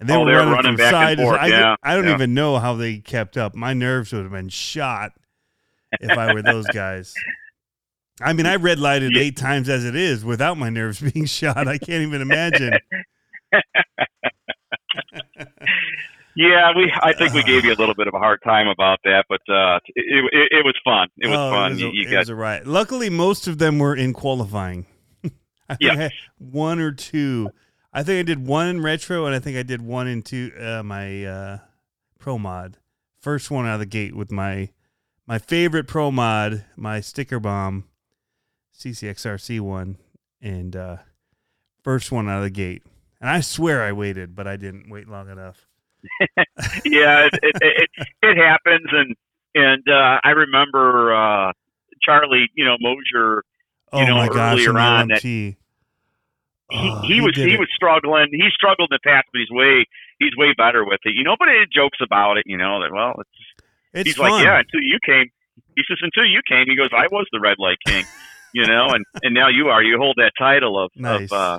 And 0.00 0.08
they 0.08 0.14
Oh, 0.14 0.24
were 0.24 0.32
running, 0.32 0.52
running 0.52 0.76
back 0.76 0.86
and 0.86 0.90
side 0.94 1.18
to 1.18 1.22
forth, 1.24 1.36
side. 1.40 1.52
I, 1.52 1.58
yeah, 1.58 1.76
I 1.82 1.94
don't 1.94 2.06
yeah. 2.06 2.14
even 2.14 2.34
know 2.34 2.58
how 2.58 2.74
they 2.74 2.98
kept 2.98 3.36
up. 3.36 3.54
My 3.54 3.72
nerves 3.74 4.12
would 4.12 4.22
have 4.24 4.32
been 4.32 4.48
shot 4.48 5.12
if 6.00 6.10
I 6.18 6.32
were 6.34 6.42
those 6.42 6.66
guys. 6.66 7.14
I 8.20 8.32
mean, 8.32 8.46
I 8.46 8.56
red 8.56 8.78
lighted 8.78 9.12
Yeah. 9.16 9.22
eight 9.22 9.36
times 9.36 9.68
as 9.68 9.84
it 9.84 9.94
is 9.96 10.24
without 10.24 10.58
my 10.58 10.68
nerves 10.68 11.00
being 11.12 11.26
shot. 11.26 11.68
I 11.68 11.78
can't 11.78 12.02
even 12.02 12.20
imagine. 12.22 12.74
Yeah, 16.36 16.72
we. 16.76 16.92
I 17.02 17.12
think 17.12 17.32
we 17.34 17.42
gave 17.42 17.64
you 17.64 17.72
a 17.72 17.76
little 17.78 17.94
bit 17.94 18.08
of 18.08 18.14
a 18.14 18.18
hard 18.18 18.40
time 18.42 18.66
about 18.68 18.98
that, 19.04 19.24
but 19.28 19.40
uh, 19.48 19.78
it, 19.94 20.24
it, 20.32 20.48
it 20.58 20.64
was 20.64 20.74
fun. 20.84 21.08
It 21.18 21.28
was 21.28 21.36
Oh, 21.38 21.50
fun. 21.50 21.70
It 21.72 21.74
was, 21.74 21.80
you, 21.82 21.88
a, 21.88 21.92
you 21.92 22.08
it 22.08 22.10
got 22.10 22.18
was 22.20 22.28
a 22.28 22.34
riot. 22.34 22.66
Luckily, 22.66 23.08
most 23.10 23.46
of 23.46 23.58
them 23.58 23.78
were 23.78 23.94
in 23.94 24.12
qualifying. 24.12 24.86
I 25.68 25.74
think 25.76 25.80
Yeah. 25.80 25.92
I 25.92 25.96
had 25.96 26.12
one 26.38 26.80
or 26.80 26.90
two. 26.92 27.50
I 27.92 28.02
think 28.02 28.18
I 28.18 28.22
did 28.24 28.46
one 28.46 28.66
in 28.66 28.82
retro, 28.82 29.26
and 29.26 29.34
I 29.34 29.38
think 29.38 29.56
I 29.56 29.62
did 29.62 29.80
one 29.80 30.08
in 30.08 30.22
two 30.22 30.50
uh, 30.60 30.82
my 30.82 31.24
uh, 31.24 31.58
pro 32.18 32.38
mod. 32.38 32.78
First 33.20 33.50
one 33.50 33.66
out 33.66 33.74
of 33.74 33.80
the 33.80 33.86
gate 33.86 34.16
with 34.16 34.32
my 34.32 34.70
my 35.26 35.38
favorite 35.38 35.86
pro 35.86 36.10
mod, 36.10 36.64
my 36.76 37.00
sticker 37.00 37.38
bomb, 37.38 37.84
CCXRC 38.76 39.60
one, 39.60 39.96
and 40.42 40.74
uh, 40.74 40.96
first 41.82 42.10
one 42.10 42.28
out 42.28 42.38
of 42.38 42.42
the 42.44 42.50
gate. 42.50 42.82
And 43.20 43.30
I 43.30 43.40
swear 43.40 43.82
I 43.82 43.92
waited, 43.92 44.34
but 44.34 44.46
I 44.46 44.56
didn't 44.56 44.90
wait 44.90 45.08
long 45.08 45.30
enough. 45.30 45.66
yeah, 46.84 47.26
it, 47.26 47.34
it, 47.42 47.56
it 47.62 48.06
it 48.22 48.36
happens, 48.36 48.86
and 48.92 49.14
and 49.54 49.82
uh, 49.88 50.20
I 50.24 50.30
remember 50.30 51.14
uh, 51.14 51.52
Charlie, 52.02 52.48
you 52.54 52.64
know 52.64 52.76
Mosier. 52.80 53.42
Oh 53.92 54.00
You 54.00 54.06
know, 54.06 54.16
my 54.16 54.28
gosh! 54.28 54.54
earlier 54.58 54.78
on 54.78 55.08
that- 55.08 55.22
He, 55.22 55.56
Oh, 56.72 57.02
he 57.06 57.20
was 57.20 57.36
he 57.36 57.54
it. 57.54 57.60
was 57.60 57.68
struggling. 57.74 58.28
He 58.32 58.48
struggled 58.52 58.88
in 58.90 58.96
the 58.96 59.08
past, 59.08 59.26
but 59.32 59.38
he's 59.38 59.50
way 59.50 59.84
he's 60.18 60.34
way 60.36 60.54
better 60.56 60.84
with 60.84 61.00
it. 61.04 61.14
You 61.14 61.22
know, 61.22 61.36
but 61.38 61.48
it 61.48 61.68
jokes 61.70 61.98
about 62.02 62.38
it. 62.38 62.44
You 62.46 62.56
know 62.56 62.80
that 62.82 62.90
well, 62.92 63.14
it's, 63.20 63.30
It's 63.92 64.06
he's 64.08 64.16
fun. 64.16 64.30
like 64.30 64.44
yeah. 64.44 64.58
Until 64.60 64.80
you 64.80 64.98
came, 65.04 65.26
he 65.76 65.82
says 65.86 65.98
until 66.00 66.24
you 66.24 66.40
came, 66.48 66.64
he 66.66 66.74
goes 66.74 66.88
I 66.96 67.06
was 67.12 67.26
the 67.32 67.38
red 67.38 67.58
light 67.58 67.76
king. 67.86 68.04
you 68.54 68.66
know, 68.66 68.88
and 68.90 69.04
and 69.22 69.34
now 69.34 69.48
you 69.48 69.68
are. 69.68 69.82
You 69.82 69.98
hold 69.98 70.16
that 70.16 70.32
title 70.38 70.82
of 70.82 70.90
Nice. 70.96 71.30
of 71.30 71.32
uh, 71.32 71.58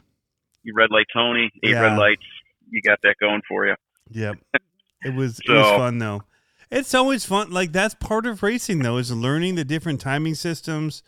you 0.64 0.74
red 0.76 0.90
light 0.92 1.06
Tony, 1.14 1.52
eight 1.64 1.70
Yeah. 1.72 1.82
red 1.82 1.98
lights. 2.00 2.26
You 2.70 2.82
got 2.82 3.00
that 3.04 3.16
going 3.22 3.42
for 3.48 3.68
you. 3.68 3.76
Yep. 4.12 4.38
It 5.04 5.14
was 5.14 5.40
it 5.40 5.52
was 5.52 5.78
fun 5.78 6.00
though. 6.00 6.24
It's 6.72 6.94
always 6.94 7.26
fun. 7.26 7.52
Like 7.52 7.72
that's 7.72 7.94
part 7.96 8.26
of 8.26 8.42
racing 8.44 8.80
though, 8.80 8.98
is 8.98 9.12
learning 9.12 9.56
the 9.56 9.66
different 9.66 10.02
timing 10.02 10.36
systems. 10.36 11.04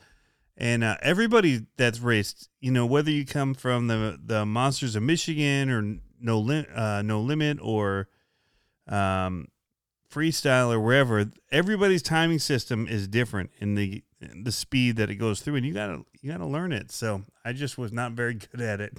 And 0.56 0.84
uh, 0.84 0.98
everybody 1.04 1.68
that's 1.78 2.00
raced, 2.00 2.50
you 2.60 2.72
know, 2.72 2.86
whether 2.86 3.12
you 3.12 3.26
come 3.26 3.54
from 3.54 3.88
the 3.88 4.20
the 4.24 4.46
Monsters 4.46 4.96
of 4.96 5.04
Michigan 5.04 5.70
or 5.70 5.98
No 6.20 6.40
Lim- 6.40 6.66
uh, 6.74 7.02
No 7.04 7.22
Limit 7.22 7.60
or 7.62 8.08
um, 8.88 9.48
freestyle 10.12 10.74
or 10.74 10.80
wherever, 10.80 11.26
everybody's 11.52 12.02
timing 12.02 12.40
system 12.40 12.88
is 12.88 13.08
different 13.08 13.52
in 13.60 13.76
the 13.76 14.04
in 14.20 14.44
the 14.44 14.52
speed 14.52 14.96
that 14.96 15.10
it 15.12 15.16
goes 15.16 15.42
through, 15.42 15.56
and 15.56 15.66
you 15.66 15.74
gotta 15.74 16.02
you 16.22 16.32
gotta 16.32 16.46
learn 16.46 16.72
it. 16.72 16.92
So 16.92 17.22
I 17.46 17.54
just 17.54 17.78
was 17.78 17.92
not 17.92 18.14
very 18.14 18.34
good 18.52 18.62
at 18.62 18.82
it. 18.82 18.98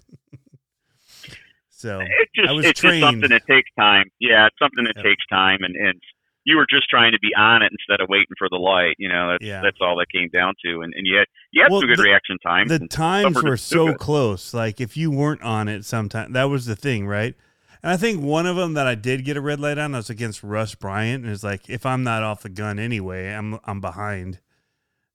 So 1.78 2.00
It 2.00 2.28
just 2.34 2.48
I 2.48 2.52
was 2.52 2.66
it's 2.66 2.80
trained. 2.80 3.00
just 3.00 3.12
something 3.12 3.30
that 3.30 3.46
takes 3.46 3.70
time. 3.78 4.04
Yeah, 4.20 4.46
it's 4.46 4.56
something 4.58 4.84
that 4.84 4.96
Yep. 4.96 5.04
takes 5.04 5.26
time, 5.28 5.58
and 5.62 5.74
and 5.76 6.00
you 6.44 6.56
were 6.56 6.66
just 6.70 6.88
trying 6.88 7.12
to 7.12 7.18
be 7.20 7.28
on 7.36 7.62
it 7.62 7.70
instead 7.72 8.00
of 8.00 8.08
waiting 8.08 8.34
for 8.38 8.48
the 8.50 8.56
light. 8.56 8.94
You 8.98 9.08
know, 9.08 9.32
that's 9.32 9.44
Yeah. 9.44 9.60
that's 9.62 9.76
all 9.80 9.96
that 9.98 10.06
came 10.14 10.28
down 10.32 10.54
to. 10.64 10.80
And 10.82 10.92
and 10.96 11.06
you 11.06 11.16
had 11.18 11.26
you 11.52 11.62
had 11.62 11.70
Well, 11.70 11.80
some 11.80 11.88
good 11.88 11.98
the- 11.98 12.02
reaction 12.04 12.38
times. 12.38 12.70
the 12.70 12.88
times 12.88 13.42
were 13.42 13.56
so 13.56 13.94
close. 13.94 14.52
Like 14.54 14.80
if 14.80 14.96
you 14.96 15.10
weren't 15.10 15.42
on 15.42 15.68
it 15.68 15.84
sometime, 15.84 16.32
that 16.32 16.44
was 16.44 16.66
the 16.66 16.76
thing, 16.76 17.06
right? 17.06 17.34
And 17.82 17.92
I 17.92 17.96
think 17.96 18.20
one 18.22 18.46
of 18.46 18.56
them 18.56 18.74
that 18.74 18.86
I 18.88 18.96
did 18.96 19.24
get 19.24 19.36
a 19.36 19.40
red 19.40 19.60
light 19.60 19.78
on 19.78 19.94
I 19.94 19.98
was 19.98 20.10
against 20.10 20.42
Russ 20.42 20.74
Bryant, 20.74 21.22
and 21.24 21.32
it's 21.32 21.44
like 21.44 21.68
if 21.70 21.86
I'm 21.86 22.02
not 22.02 22.22
off 22.24 22.42
the 22.42 22.48
gun 22.48 22.78
anyway, 22.78 23.28
I'm 23.32 23.58
I'm 23.64 23.80
behind. 23.80 24.40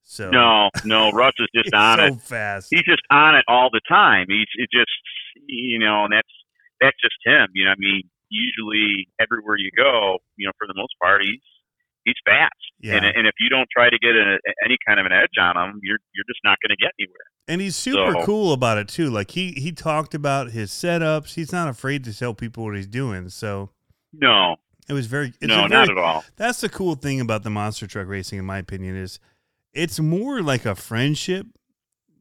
So 0.03 0.29
no, 0.29 0.69
no, 0.85 1.11
Russ 1.11 1.33
is 1.39 1.47
just 1.55 1.73
on 1.73 1.97
so 1.97 2.05
it. 2.05 2.21
fast. 2.21 2.67
He's 2.69 2.83
just 2.83 3.01
on 3.09 3.35
it 3.35 3.43
all 3.47 3.69
the 3.71 3.81
time. 3.89 4.25
He's 4.29 4.47
it 4.55 4.69
just 4.71 4.91
you 5.47 5.79
know, 5.79 6.03
and 6.05 6.13
that's 6.13 6.29
that's 6.83 6.99
just 7.01 7.15
him. 7.25 7.47
You 7.55 7.65
know, 7.65 7.71
I 7.71 7.79
mean, 7.79 8.03
usually 8.29 9.07
everywhere 9.19 9.57
you 9.57 9.71
go, 9.75 10.17
you 10.37 10.45
know, 10.45 10.51
for 10.57 10.67
the 10.67 10.73
most 10.75 10.93
part, 11.01 11.21
he's 11.23 11.39
he's 12.05 12.15
fast. 12.25 12.51
Yeah. 12.79 12.95
And 12.95 13.05
and 13.05 13.27
if 13.27 13.33
you 13.39 13.49
don't 13.49 13.67
try 13.71 13.89
to 13.89 13.97
get 13.97 14.11
a, 14.15 14.37
any 14.65 14.77
kind 14.85 14.99
of 14.99 15.05
an 15.05 15.11
edge 15.13 15.37
on 15.39 15.55
him, 15.55 15.79
you're 15.81 15.99
you're 16.13 16.25
just 16.27 16.41
not 16.43 16.57
going 16.61 16.75
to 16.75 16.81
get 16.81 16.91
anywhere. 16.99 17.27
And 17.47 17.61
he's 17.61 17.75
super 17.75 18.13
So- 18.13 18.25
cool 18.25 18.53
about 18.53 18.77
it 18.77 18.87
too. 18.87 19.09
Like 19.09 19.31
he 19.31 19.51
he 19.53 19.71
talked 19.71 20.13
about 20.13 20.51
his 20.51 20.71
setups. 20.71 21.35
He's 21.35 21.51
not 21.51 21.67
afraid 21.69 22.03
to 22.05 22.17
tell 22.17 22.33
people 22.33 22.65
what 22.65 22.75
he's 22.75 22.87
doing. 22.87 23.29
So 23.29 23.69
No, 24.11 24.57
it 24.89 24.93
was 24.93 25.07
very 25.07 25.27
it's 25.27 25.41
no, 25.47 25.67
very, 25.67 25.69
not 25.69 25.89
at 25.89 25.97
all. 25.97 26.23
That's 26.35 26.61
the 26.61 26.69
cool 26.69 26.95
thing 26.95 27.21
about 27.21 27.43
the 27.43 27.49
monster 27.49 27.87
truck 27.87 28.07
racing, 28.07 28.39
in 28.39 28.45
my 28.45 28.57
opinion, 28.57 28.95
is 28.95 29.19
it's 29.73 29.99
more 29.99 30.41
like 30.41 30.65
a 30.65 30.75
friendship, 30.75 31.47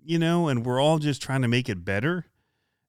you 0.05 0.19
know, 0.19 0.49
and 0.49 0.65
we're 0.65 0.81
all 0.81 0.99
just 0.99 1.21
trying 1.23 1.43
to 1.43 1.49
make 1.49 1.69
it 1.69 1.85
better 1.85 2.27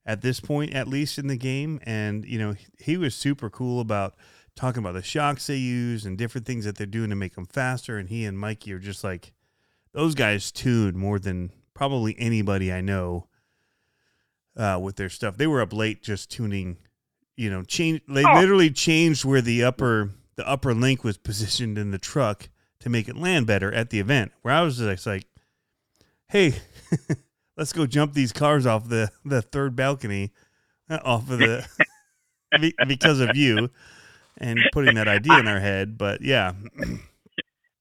at 0.05 0.21
this 0.21 0.39
point, 0.39 0.73
at 0.73 0.87
least 0.87 1.17
in 1.17 1.27
the 1.27 1.37
game. 1.37 1.79
And, 1.83 2.25
you 2.25 2.37
know, 2.39 2.55
he 2.79 2.97
was 2.97 3.15
super 3.15 3.49
cool 3.49 3.79
about 3.79 4.15
talking 4.55 4.79
about 4.83 4.93
the 4.93 5.01
shocks 5.03 5.47
they 5.47 5.55
use 5.55 6.05
and 6.05 6.17
different 6.17 6.45
things 6.45 6.65
that 6.65 6.77
they're 6.77 6.85
doing 6.85 7.09
to 7.09 7.15
make 7.15 7.35
them 7.35 7.45
faster. 7.45 7.97
And 7.97 8.09
he 8.09 8.25
and 8.25 8.37
Mikey 8.37 8.73
are 8.73 8.79
just 8.79 9.03
like, 9.03 9.33
those 9.93 10.13
guys 10.15 10.51
tuned 10.51 10.95
more 10.95 11.19
than 11.19 11.51
probably 11.73 12.15
anybody 12.19 12.71
I 12.71 12.81
know 12.81 13.27
uh, 14.57 14.79
with 14.81 14.95
their 14.97 15.09
stuff. 15.09 15.37
They 15.37 15.47
were 15.47 15.61
up 15.61 15.73
late 15.73 16.03
just 16.03 16.29
tuning 16.31 16.77
you 17.35 17.49
know, 17.49 17.63
change. 17.63 17.99
They 18.07 18.23
Oh. 18.23 18.39
literally 18.39 18.69
changed 18.69 19.25
where 19.25 19.41
the 19.41 19.63
upper 19.63 20.11
the 20.35 20.47
upper 20.47 20.71
link 20.75 21.03
was 21.03 21.17
positioned 21.17 21.79
in 21.79 21.89
the 21.89 21.97
truck 21.97 22.47
to 22.79 22.89
make 22.89 23.07
it 23.07 23.15
land 23.17 23.47
better 23.47 23.73
at 23.73 23.89
the 23.89 23.99
event. 23.99 24.31
Where 24.43 24.53
I 24.53 24.61
was 24.61 24.77
just 24.77 25.07
like, 25.07 25.25
"Hey, 26.27 26.53
let's 27.57 27.73
go 27.73 27.85
jump 27.85 28.13
these 28.13 28.31
cars 28.33 28.65
off 28.65 28.87
the 28.89 29.11
the 29.25 29.41
third 29.41 29.75
balcony, 29.75 30.31
uh, 30.89 30.99
off 31.03 31.29
of 31.29 31.39
the 31.39 31.65
because 32.87 33.19
of 33.19 33.35
you." 33.35 33.69
And 34.39 34.59
putting 34.71 34.95
that 34.95 35.07
idea 35.07 35.37
in 35.39 35.47
our 35.47 35.59
head, 35.59 35.95
but 35.95 36.21
yeah, 36.21 36.53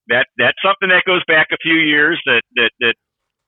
that 0.08 0.26
that's 0.36 0.58
something 0.64 0.90
that 0.90 1.02
goes 1.06 1.22
back 1.26 1.48
a 1.50 1.56
few 1.62 1.74
years 1.74 2.20
that 2.26 2.42
that 2.56 2.70
that 2.80 2.94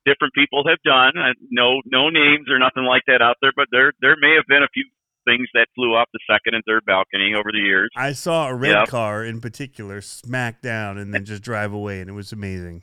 different 0.07 0.33
people 0.35 0.65
have 0.67 0.79
done. 0.85 1.13
Uh, 1.19 1.33
no 1.51 1.83
no 1.85 2.09
names 2.09 2.49
or 2.51 2.59
nothing 2.59 2.85
like 2.85 3.03
that 3.07 3.21
out 3.21 3.37
there, 3.43 3.53
but 3.55 3.67
there 3.71 3.93
there 4.01 4.17
may 4.21 4.35
have 4.35 4.47
been 4.49 4.63
a 4.63 4.69
few 4.73 4.85
things 5.27 5.49
that 5.55 5.69
flew 5.75 5.95
off 5.95 6.09
the 6.13 6.19
second 6.31 6.55
and 6.55 6.63
third 6.67 6.85
balcony 6.87 7.35
over 7.35 7.51
the 7.53 7.59
years. 7.59 7.91
I 7.97 8.13
saw 8.13 8.49
a 8.49 8.55
red 8.55 8.71
Yep. 8.73 8.89
car 8.89 9.25
in 9.25 9.41
particular 9.41 10.01
smack 10.01 10.61
down 10.63 10.97
and 10.99 11.13
then 11.13 11.25
just 11.25 11.43
drive 11.43 11.73
away, 11.73 12.01
and 12.01 12.09
it 12.09 12.15
was 12.15 12.33
amazing. 12.33 12.83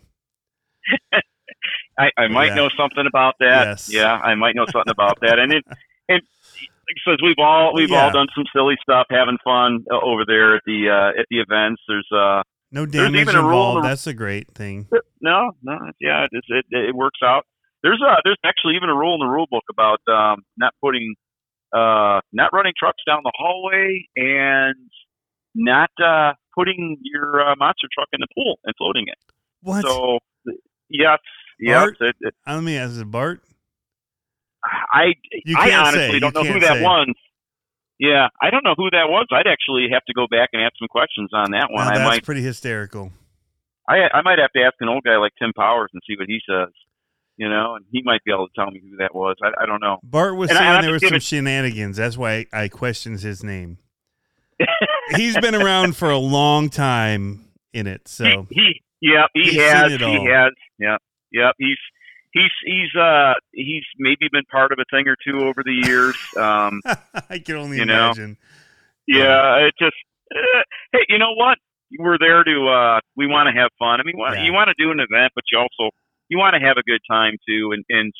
I, 2.01 2.21
I 2.23 2.27
might 2.27 2.47
Yeah. 2.47 2.55
know 2.55 2.69
something 2.77 3.05
about 3.07 3.35
that. 3.39 3.65
Yes. 3.67 3.87
Yeah, 3.89 4.13
I 4.13 4.35
might 4.35 4.55
know 4.55 4.65
something 4.71 4.91
about 4.91 5.17
that. 5.21 5.37
And 5.39 5.53
it 5.53 5.63
and 6.09 6.21
because 6.87 7.19
we've 7.23 7.39
all 7.39 7.73
we've 7.73 7.91
Yeah. 7.91 8.03
all 8.05 8.11
done 8.11 8.27
some 8.35 8.45
silly 8.55 8.75
stuff, 8.81 9.05
having 9.09 9.37
fun 9.43 9.85
uh, 9.91 9.99
over 10.03 10.23
there 10.25 10.55
at 10.55 10.61
the 10.65 10.89
uh, 10.89 11.19
at 11.19 11.25
the 11.29 11.39
events. 11.39 11.81
There's 11.87 12.07
uh 12.11 12.41
No 12.71 12.85
There's 12.85 13.07
damage 13.11 13.21
even 13.21 13.35
a 13.35 13.41
rule 13.43 13.77
involved. 13.77 13.85
That's 13.85 14.07
a 14.07 14.13
great 14.13 14.47
thing. 14.55 14.87
no 15.21 15.51
no 15.63 15.77
yeah 15.99 16.25
it 16.31 16.43
it, 16.49 16.65
it 16.71 16.95
works 16.95 17.19
out. 17.23 17.43
There's 17.83 18.01
uh 18.05 18.17
there's 18.23 18.37
actually 18.45 18.75
even 18.75 18.89
a 18.89 18.95
rule 18.95 19.15
in 19.15 19.19
the 19.25 19.31
rule 19.31 19.47
book 19.49 19.63
about 19.69 19.99
um 20.07 20.43
not 20.57 20.73
putting 20.83 21.15
uh 21.73 22.19
not 22.33 22.51
running 22.53 22.73
trucks 22.77 23.01
down 23.07 23.21
the 23.23 23.31
hallway 23.35 24.05
and 24.15 24.75
not 25.55 25.89
uh 26.03 26.33
putting 26.55 26.97
your 27.01 27.41
uh, 27.47 27.55
monster 27.57 27.87
truck 27.93 28.07
in 28.13 28.19
the 28.19 28.27
pool 28.35 28.59
and 28.65 28.73
floating 28.77 29.05
it. 29.07 29.17
What? 29.61 29.85
So 29.85 30.19
yes 30.89 31.19
it, 31.61 32.15
it, 32.21 32.33
Uh, 32.47 32.55
Let 32.55 32.63
me 32.63 32.77
ask 32.77 32.95
you, 32.97 33.05
Bart. 33.05 33.41
I 34.63 35.13
I 35.57 35.71
honestly 35.73 36.11
say. 36.11 36.19
don't 36.19 36.35
You 36.35 36.43
know 36.43 36.53
who 36.53 36.59
that 36.59 36.73
say. 36.77 36.83
was. 36.83 37.07
Yeah, 37.99 38.27
I 38.41 38.49
don't 38.49 38.63
know 38.63 38.73
who 38.75 38.89
that 38.91 39.09
was. 39.09 39.27
I'd 39.31 39.47
actually 39.47 39.87
have 39.93 40.03
to 40.05 40.13
go 40.13 40.27
back 40.27 40.49
and 40.53 40.61
ask 40.61 40.73
some 40.79 40.87
questions 40.87 41.29
on 41.33 41.51
that 41.51 41.67
one. 41.71 41.85
Now, 41.85 41.91
I 41.91 41.97
that's 41.97 42.07
might 42.09 42.23
pretty 42.23 42.41
hysterical. 42.41 43.11
I 43.87 44.07
I 44.13 44.21
might 44.23 44.39
have 44.39 44.51
to 44.53 44.61
ask 44.63 44.75
an 44.79 44.89
old 44.89 45.03
guy 45.03 45.17
like 45.17 45.33
Tim 45.39 45.51
Powers 45.55 45.89
and 45.93 46.01
see 46.07 46.15
what 46.17 46.27
he 46.27 46.39
says. 46.47 46.69
You 47.37 47.49
know, 47.49 47.75
and 47.75 47.85
he 47.91 48.01
might 48.03 48.23
be 48.23 48.31
able 48.31 48.47
to 48.47 48.53
tell 48.55 48.69
me 48.69 48.81
who 48.87 48.97
that 48.97 49.15
was. 49.15 49.35
I, 49.41 49.63
I 49.63 49.65
don't 49.65 49.79
know. 49.81 49.97
Bart 50.03 50.35
was 50.35 50.49
And 50.51 50.59
saying 50.59 50.69
I'm 50.69 50.81
there 50.83 50.91
was 50.91 51.01
some 51.01 51.07
giving- 51.09 51.21
shenanigans. 51.21 51.97
That's 51.97 52.17
why 52.17 52.45
I 52.53 52.67
questions 52.67 53.23
his 53.23 53.43
name. 53.43 53.77
He's 55.15 55.35
been 55.37 55.55
around 55.55 55.95
for 55.95 56.09
a 56.11 56.17
long 56.19 56.69
time 56.69 57.45
in 57.73 57.87
it, 57.87 58.07
so 58.07 58.45
he, 58.51 58.81
he 59.01 59.09
yeah, 59.13 59.25
he 59.33 59.43
He's 59.43 59.55
has, 59.61 59.91
he 59.93 60.25
has, 60.27 60.51
yeah, 60.77 60.97
yeah. 61.31 61.51
He's 61.57 61.77
he's 62.33 62.51
he's 62.65 62.95
uh 62.99 63.33
he's 63.51 63.83
maybe 63.97 64.27
been 64.31 64.45
part 64.51 64.71
of 64.71 64.79
a 64.79 64.85
thing 64.95 65.07
or 65.07 65.15
two 65.25 65.45
over 65.45 65.63
the 65.63 65.73
years. 65.87 66.17
Um, 66.39 66.81
I 67.29 67.39
can 67.39 67.55
only 67.55 67.77
You 67.77 67.85
know? 67.85 68.11
imagine. 68.11 68.37
yeah, 69.07 69.67
it 69.67 69.73
just 69.79 69.95
uh, 70.33 70.63
hey, 70.93 71.05
you 71.09 71.17
know 71.19 71.33
what? 71.35 71.57
We're 71.99 72.17
there 72.17 72.43
to 72.43 72.57
uh 72.67 72.99
we 73.17 73.27
want 73.27 73.47
to 73.53 73.59
have 73.59 73.69
fun. 73.79 73.99
I 73.99 74.03
mean, 74.03 74.15
Yeah. 74.17 74.45
you 74.45 74.53
want 74.53 74.69
to 74.69 74.75
do 74.77 74.91
an 74.91 74.99
event, 74.99 75.31
but 75.35 75.43
you 75.51 75.59
also 75.59 75.91
you 76.29 76.37
want 76.37 76.55
to 76.55 76.65
have 76.65 76.77
a 76.77 76.83
good 76.83 77.01
time 77.09 77.35
too. 77.47 77.71
And 77.73 77.83
and 77.89 78.13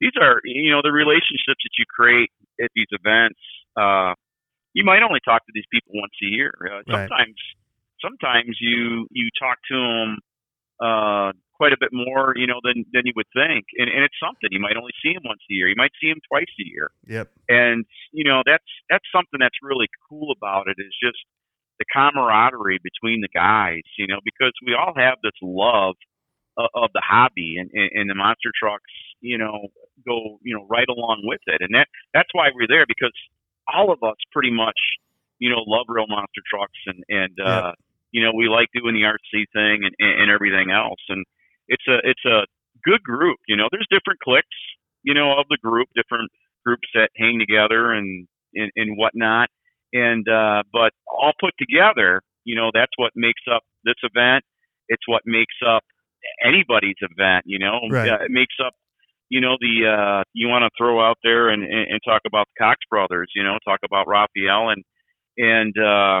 these 0.00 0.12
are 0.20 0.40
you 0.44 0.70
know 0.72 0.80
the 0.82 0.92
relationships 0.92 1.60
that 1.64 1.74
you 1.78 1.84
create 1.88 2.30
at 2.62 2.70
these 2.74 2.88
events. 2.92 3.38
Uh, 3.76 4.14
you 4.72 4.84
might 4.84 5.02
only 5.02 5.20
talk 5.24 5.44
to 5.46 5.52
these 5.52 5.66
people 5.70 5.92
once 5.94 6.14
a 6.22 6.26
year. 6.26 6.52
Uh, 6.64 6.80
Right. 6.88 7.04
sometimes 7.10 7.36
sometimes 8.00 8.56
you 8.60 9.06
you 9.10 9.28
talk 9.38 9.58
to 9.68 9.76
them 9.76 10.18
uh 10.80 11.32
quite 11.60 11.76
a 11.76 11.80
bit 11.84 11.92
more 11.92 12.32
you 12.40 12.48
know 12.48 12.56
than 12.64 12.88
than 12.96 13.04
you 13.04 13.12
would 13.14 13.28
think. 13.36 13.68
And 13.76 13.92
and 13.92 14.00
it's 14.00 14.16
something 14.16 14.48
you 14.48 14.64
might 14.64 14.80
only 14.80 14.96
see 15.04 15.12
them 15.12 15.28
once 15.28 15.44
a 15.44 15.52
year. 15.52 15.68
You 15.68 15.76
might 15.76 15.92
see 16.00 16.08
them 16.08 16.24
twice 16.24 16.48
a 16.56 16.64
year. 16.64 16.88
Yep. 17.04 17.28
and 17.52 17.84
you 18.16 18.24
know 18.24 18.40
that's 18.48 18.70
that's 18.88 19.04
something 19.12 19.36
that's 19.36 19.60
really 19.60 19.92
cool 20.08 20.32
about 20.32 20.72
it 20.72 20.80
is 20.80 20.96
just 20.96 21.20
the 21.78 21.84
camaraderie 21.92 22.80
between 22.80 23.20
the 23.20 23.28
guys 23.28 23.84
you 24.00 24.06
know 24.08 24.20
because 24.24 24.52
we 24.64 24.72
all 24.72 24.94
have 24.96 25.20
this 25.22 25.36
love 25.42 25.96
of, 26.56 26.68
of 26.74 26.88
the 26.96 27.04
hobby 27.04 27.56
and, 27.60 27.68
and 27.76 27.90
and 27.92 28.06
the 28.08 28.16
monster 28.16 28.52
trucks 28.56 28.92
you 29.20 29.36
know 29.36 29.68
go 30.08 30.40
you 30.42 30.56
know 30.56 30.64
right 30.70 30.88
along 30.88 31.20
with 31.24 31.44
it. 31.46 31.60
And 31.60 31.74
that 31.76 31.88
that's 32.14 32.32
why 32.32 32.48
we're 32.54 32.68
there 32.72 32.88
because 32.88 33.12
all 33.68 33.92
of 33.92 34.00
us 34.02 34.16
pretty 34.32 34.50
much 34.50 34.80
you 35.38 35.50
know 35.50 35.60
love 35.66 35.86
real 35.92 36.08
monster 36.08 36.40
trucks 36.48 36.80
and 36.86 37.04
and 37.08 37.36
uh 37.36 37.72
you 38.12 38.24
know 38.24 38.32
we 38.32 38.48
like 38.48 38.68
doing 38.72 38.94
the 38.96 39.04
RC 39.04 39.44
thing 39.52 39.84
and, 39.84 39.94
and 39.98 40.22
and 40.24 40.30
everything 40.30 40.70
else. 40.72 41.04
And 41.08 41.24
it's 41.70 41.86
a 41.88 41.98
it's 42.04 42.24
a 42.26 42.44
good 42.84 43.02
group 43.02 43.38
you 43.48 43.56
know 43.56 43.68
there's 43.72 43.86
different 43.90 44.20
cliques 44.20 44.60
you 45.02 45.14
know 45.14 45.32
of 45.38 45.46
the 45.50 45.58
group 45.62 45.88
different 45.96 46.30
groups 46.66 46.88
that 46.94 47.08
hang 47.16 47.38
together 47.38 47.92
and 47.92 48.26
and, 48.54 48.70
and 48.76 48.96
whatnot. 48.96 49.48
And 49.92 50.28
uh, 50.28 50.62
but 50.72 50.92
all 51.06 51.32
put 51.40 51.52
together, 51.58 52.22
you 52.44 52.54
know, 52.56 52.70
that's 52.72 52.92
what 52.96 53.12
makes 53.16 53.42
up 53.52 53.62
this 53.84 53.96
event. 54.02 54.44
It's 54.88 55.02
what 55.06 55.22
makes 55.26 55.54
up 55.66 55.82
anybody's 56.44 56.96
event. 57.00 57.44
You 57.46 57.58
know, 57.58 57.78
Right. 57.90 58.08
uh, 58.10 58.24
it 58.24 58.30
makes 58.30 58.54
up. 58.64 58.72
You 59.28 59.40
know 59.40 59.56
the 59.60 59.86
uh, 59.86 60.22
you 60.32 60.48
want 60.48 60.62
to 60.64 60.70
throw 60.76 61.00
out 61.00 61.18
there 61.22 61.50
and, 61.50 61.62
and, 61.62 61.86
and 61.92 62.00
talk 62.04 62.22
about 62.26 62.46
the 62.56 62.64
Cox 62.64 62.78
brothers. 62.90 63.30
You 63.34 63.44
know, 63.44 63.58
talk 63.64 63.80
about 63.84 64.08
Raphael 64.08 64.70
and 64.70 64.82
and 65.38 65.74
uh, 65.78 66.20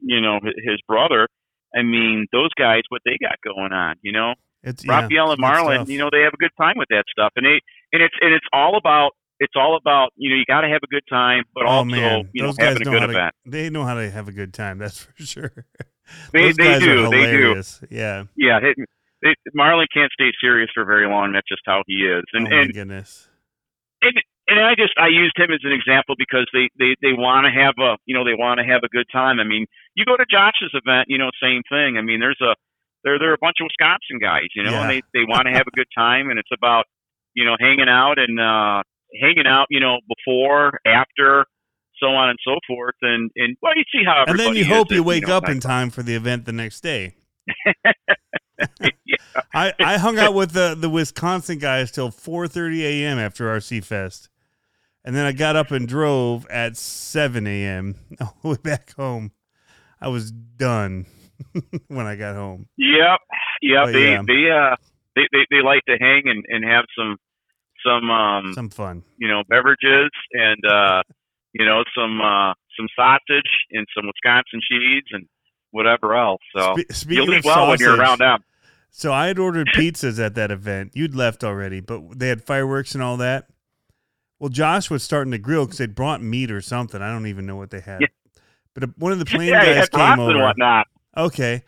you 0.00 0.20
know 0.20 0.38
his 0.42 0.78
brother. 0.86 1.28
I 1.74 1.82
mean, 1.82 2.26
those 2.32 2.50
guys, 2.58 2.82
what 2.90 3.00
they 3.06 3.16
got 3.20 3.36
going 3.42 3.72
on. 3.72 3.96
You 4.02 4.12
know, 4.12 4.34
It's 4.66 4.84
yeah, 4.84 5.02
Raphael 5.02 5.30
and 5.30 5.38
stuff. 5.38 5.88
you 5.88 5.98
know, 5.98 6.10
they 6.10 6.22
have 6.22 6.34
a 6.34 6.42
good 6.42 6.50
time 6.58 6.74
with 6.76 6.88
that 6.90 7.04
stuff, 7.08 7.32
and 7.36 7.46
they 7.46 7.62
and 7.92 8.02
it's 8.02 8.14
and 8.20 8.34
it's 8.34 8.44
all 8.52 8.76
about 8.76 9.12
it's 9.38 9.54
all 9.54 9.76
about 9.76 10.10
you 10.16 10.28
know 10.28 10.36
you 10.36 10.44
got 10.44 10.62
to 10.62 10.68
have 10.68 10.80
a 10.82 10.88
good 10.88 11.04
time, 11.08 11.44
but 11.54 11.64
oh 11.64 11.68
also 11.68 11.84
man, 11.84 12.28
you 12.32 12.42
know 12.42 12.48
those 12.48 12.58
having 12.58 12.82
a 12.82 12.84
good 12.84 13.00
how 13.00 13.06
to, 13.06 13.12
event. 13.12 13.34
They 13.46 13.70
know 13.70 13.84
how 13.84 13.94
to 13.94 14.10
have 14.10 14.26
a 14.26 14.32
good 14.32 14.52
time. 14.52 14.78
That's 14.82 15.04
for 15.04 15.22
sure. 15.22 15.64
They 16.32 16.50
they 16.50 16.80
do 16.80 17.08
they 17.10 17.30
do. 17.30 17.62
Yeah. 17.90 18.24
yeah. 18.36 18.58
It, 18.62 18.76
it, 19.22 19.38
Marlon 19.56 19.86
can't 19.94 20.12
stay 20.12 20.30
serious 20.40 20.70
for 20.74 20.84
very 20.84 21.06
long. 21.06 21.32
That's 21.32 21.48
just 21.48 21.62
how 21.64 21.82
he 21.86 22.02
is, 22.02 22.24
and 22.32 22.48
oh 22.48 22.50
my 22.50 22.62
and 22.62 22.74
goodness. 22.74 23.28
and 24.02 24.14
and 24.48 24.60
I 24.60 24.74
just 24.74 24.94
I 24.98 25.08
used 25.08 25.38
him 25.38 25.50
as 25.52 25.60
an 25.62 25.72
example 25.72 26.16
because 26.18 26.46
they 26.52 26.70
they 26.78 26.96
they 27.02 27.12
want 27.12 27.46
to 27.46 27.52
have 27.54 27.74
a 27.78 27.98
you 28.04 28.14
know 28.14 28.24
they 28.24 28.34
want 28.34 28.58
to 28.58 28.66
have 28.66 28.82
a 28.82 28.88
good 28.88 29.06
time. 29.12 29.38
I 29.38 29.44
mean, 29.44 29.66
you 29.94 30.04
go 30.04 30.16
to 30.16 30.26
Josh's 30.30 30.74
event, 30.74 31.06
you 31.08 31.18
know, 31.18 31.30
same 31.42 31.62
thing. 31.70 31.98
I 31.98 32.02
mean, 32.02 32.20
there's 32.20 32.40
a 32.40 32.54
there 33.18 33.30
are 33.30 33.34
a 33.34 33.38
bunch 33.40 33.56
of 33.60 33.66
Wisconsin 33.70 34.18
guys, 34.20 34.48
you 34.54 34.62
know, 34.64 34.72
Yeah. 34.72 34.82
and 34.82 34.90
they 34.90 35.02
they 35.14 35.24
want 35.26 35.46
to 35.46 35.52
have 35.52 35.66
a 35.66 35.74
good 35.76 35.88
time, 35.96 36.30
and 36.30 36.38
it's 36.38 36.50
about 36.52 36.84
you 37.34 37.44
know 37.44 37.56
hanging 37.60 37.88
out 37.88 38.18
and 38.18 38.38
uh 38.40 38.82
hanging 39.20 39.46
out, 39.46 39.66
you 39.70 39.80
know, 39.80 39.98
before, 40.08 40.80
after, 40.86 41.46
so 42.02 42.08
on 42.08 42.28
and 42.28 42.38
so 42.46 42.58
forth, 42.66 42.96
and 43.02 43.30
and 43.36 43.56
well, 43.62 43.72
you 43.76 43.84
see 43.92 44.04
how 44.04 44.24
And 44.26 44.38
then 44.38 44.54
you 44.56 44.64
hope 44.64 44.90
you 44.90 45.02
wake 45.02 45.26
know, 45.28 45.36
up 45.36 45.48
in 45.48 45.60
time 45.60 45.90
for 45.90 46.02
the 46.02 46.14
event 46.14 46.44
the 46.44 46.52
next 46.52 46.80
day. 46.82 47.14
yeah. 48.80 49.16
I, 49.54 49.72
I 49.78 49.98
hung 49.98 50.18
out 50.18 50.34
with 50.34 50.52
the, 50.52 50.74
the 50.78 50.88
Wisconsin 50.88 51.58
guys 51.58 51.90
till 51.90 52.10
4:30 52.10 52.80
a.m. 52.82 53.18
after 53.18 53.44
RC 53.46 53.84
Fest, 53.84 54.28
and 55.04 55.14
then 55.14 55.24
I 55.26 55.32
got 55.32 55.56
up 55.56 55.70
and 55.70 55.86
drove 55.86 56.46
at 56.48 56.76
7 56.76 57.46
a.m. 57.46 57.96
all 58.20 58.36
the 58.42 58.48
way 58.50 58.56
back 58.62 58.94
home. 58.94 59.32
I 60.00 60.08
was 60.08 60.30
done 60.30 61.06
when 61.88 62.06
I 62.06 62.16
got 62.16 62.34
home. 62.34 62.66
Yep, 62.76 63.20
yep. 63.62 63.84
But, 63.84 63.92
They 63.92 64.10
yeah. 64.12 64.22
they 64.26 64.50
uh 64.50 64.76
they, 65.14 65.22
they 65.32 65.46
they 65.50 65.62
like 65.62 65.82
to 65.88 65.96
hang 65.98 66.22
and 66.26 66.44
and 66.48 66.64
have 66.64 66.84
some 66.98 67.16
some 67.86 68.10
um 68.10 68.52
Some 68.54 68.70
fun. 68.70 69.02
you 69.18 69.28
know 69.28 69.42
beverages 69.48 70.10
and 70.32 70.58
uh 70.66 71.02
you 71.52 71.64
know 71.64 71.84
some 71.96 72.20
uh 72.20 72.52
some 72.78 72.88
sausage 72.94 73.50
and 73.72 73.86
some 73.96 74.06
Wisconsin 74.06 74.60
cheese 74.68 75.04
and 75.12 75.26
whatever 75.70 76.14
else. 76.14 76.40
So 76.56 76.74
Spe- 76.90 77.10
you 77.10 77.34
of 77.34 77.44
well 77.44 77.68
when 77.68 77.78
you're 77.80 77.96
around 77.98 78.18
them. 78.18 78.40
So 78.90 79.12
I 79.12 79.26
had 79.26 79.38
ordered 79.38 79.68
pizzas 79.74 80.18
at 80.24 80.34
that 80.36 80.50
event. 80.50 80.92
You'd 80.94 81.14
left 81.14 81.44
already, 81.44 81.80
but 81.80 82.18
they 82.18 82.28
had 82.28 82.42
fireworks 82.42 82.94
and 82.94 83.02
all 83.02 83.16
that. 83.18 83.46
Well, 84.38 84.50
Josh 84.50 84.90
was 84.90 85.02
starting 85.02 85.30
to 85.32 85.38
grill 85.38 85.64
because 85.64 85.78
they'd 85.78 85.94
brought 85.94 86.22
meat 86.22 86.50
or 86.50 86.60
something. 86.60 87.00
I 87.00 87.10
don't 87.10 87.26
even 87.26 87.46
know 87.46 87.56
what 87.56 87.70
they 87.70 87.80
had. 87.80 88.02
Yeah. 88.02 88.06
But 88.74 88.84
uh, 88.84 88.86
one 88.98 89.12
of 89.12 89.18
the 89.18 89.24
plane 89.26 89.48
Yeah, 89.48 89.64
guys 89.80 89.88
came 89.88 90.18
over. 90.20 90.32
and 90.32 90.40
whatnot. 90.42 90.86
Okay. 91.16 91.64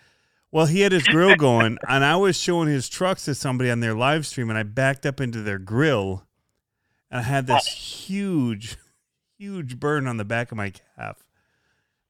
Well, 0.50 0.66
he 0.66 0.80
had 0.80 0.92
his 0.92 1.04
grill 1.04 1.36
going, 1.36 1.78
and 1.88 2.04
I 2.04 2.16
was 2.16 2.36
showing 2.36 2.68
his 2.68 2.88
trucks 2.88 3.24
to 3.26 3.34
somebody 3.34 3.70
on 3.70 3.80
their 3.80 3.94
live 3.94 4.26
stream, 4.26 4.48
and 4.48 4.58
I 4.58 4.62
backed 4.62 5.04
up 5.04 5.20
into 5.20 5.42
their 5.42 5.58
grill, 5.58 6.24
and 7.10 7.20
I 7.20 7.22
had 7.22 7.46
this 7.46 7.66
huge, 7.66 8.76
huge 9.38 9.78
burn 9.78 10.06
on 10.06 10.16
the 10.16 10.24
back 10.24 10.50
of 10.50 10.56
my 10.56 10.72
calf 10.96 11.22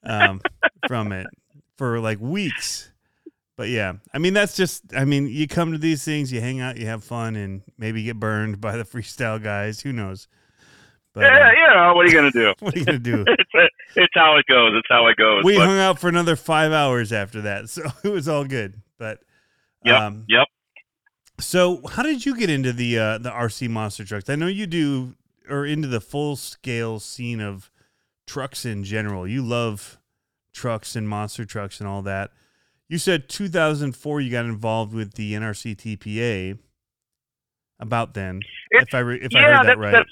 um, 0.05 0.41
from 0.87 1.13
it 1.13 1.27
for 1.77 1.99
like 2.01 2.21
weeks. 2.21 2.91
But 3.57 3.71
yeah, 3.71 3.95
I 4.15 4.19
mean, 4.19 4.35
that's 4.35 4.55
just, 4.55 4.85
I 4.97 5.05
mean, 5.05 5.27
you 5.27 5.49
come 5.49 5.73
to 5.73 5.79
these 5.79 6.05
things, 6.05 6.33
you 6.33 6.41
hang 6.41 6.61
out, 6.61 6.77
you 6.77 6.87
have 6.87 7.03
fun, 7.03 7.35
and 7.35 7.63
maybe 7.77 8.05
get 8.05 8.21
burned 8.21 8.61
by 8.61 8.77
the 8.77 8.85
freestyle 8.85 9.43
guys. 9.43 9.81
Who 9.81 9.93
knows? 9.93 10.29
But, 11.19 11.25
yeah, 11.33 11.49
uh, 11.49 11.51
yeah. 11.53 11.93
What 11.93 12.07
are 12.07 12.09
you 12.09 12.15
gonna 12.15 12.31
do? 12.31 12.55
what 12.61 12.75
are 12.75 12.79
you 12.79 12.85
gonna 12.85 12.99
do? 12.99 13.25
it's 13.27 13.71
it's 13.97 14.15
how 14.15 14.37
it 14.37 14.47
goes. 14.47 14.73
It's 14.75 14.89
how 14.89 15.07
it 15.09 15.17
goes. 15.17 15.45
we 15.45 15.57
But, 15.57 15.67
hung 15.67 15.79
out 15.79 15.99
for 15.99 16.09
another 16.09 16.37
five 16.37 16.73
hours 16.73 17.13
after 17.13 17.43
that, 17.43 17.69
so 17.71 17.83
it 18.05 18.09
was 18.11 18.29
all 18.29 18.45
good. 18.45 18.81
But 18.99 19.21
yep, 19.85 20.01
um, 20.01 20.25
yep. 20.29 20.47
So, 21.41 21.83
how 21.87 22.03
did 22.03 22.27
you 22.27 22.37
get 22.37 22.51
into 22.51 22.73
the 22.73 22.99
uh, 22.99 23.19
the 23.19 23.31
RC 23.31 23.69
monster 23.71 24.05
trucks? 24.05 24.29
I 24.29 24.35
know 24.35 24.47
you 24.49 24.67
do, 24.67 25.15
or 25.49 25.65
into 25.65 25.89
the 25.89 26.01
full 26.01 26.37
scale 26.37 26.99
scene 26.99 27.41
of 27.41 27.71
trucks 28.27 28.65
in 28.65 28.83
general. 28.85 29.27
You 29.27 29.43
love 29.43 29.99
trucks 30.53 30.97
and 30.97 31.09
monster 31.09 31.45
trucks 31.45 31.79
and 31.81 31.89
all 31.89 32.03
that. 32.03 32.31
You 32.89 32.99
said 32.99 33.29
2004 33.29 34.21
you 34.21 34.31
got 34.31 34.47
involved 34.47 34.93
with 34.95 35.15
the 35.15 35.35
NRC 35.35 35.77
TPA. 35.77 36.59
About 37.81 38.15
then, 38.15 38.41
It's- 38.73 38.87
if 38.89 38.95
I 38.95 38.99
re- 38.99 39.21
if 39.23 39.33
I 39.37 39.41
heard 39.41 39.53
that 39.55 39.67
that's, 39.67 39.79
right. 39.79 39.93
that's 39.93 40.11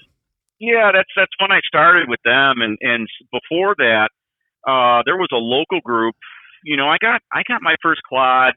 yeah, 0.59 0.91
that's 0.95 1.11
that's 1.17 1.33
when 1.39 1.53
I 1.53 1.61
started 1.67 2.09
with 2.09 2.21
them, 2.25 2.63
and 2.63 2.79
and 2.81 3.09
before 3.33 3.75
that, 3.79 4.09
uh, 4.67 5.03
there 5.05 5.17
was 5.17 5.29
a 5.33 5.37
local 5.37 5.81
group. 5.85 6.15
You 6.65 6.77
know, 6.77 6.89
I 6.89 6.97
got 7.01 7.21
I 7.33 7.43
got 7.47 7.63
my 7.63 7.77
first 7.83 8.01
quad, 8.09 8.55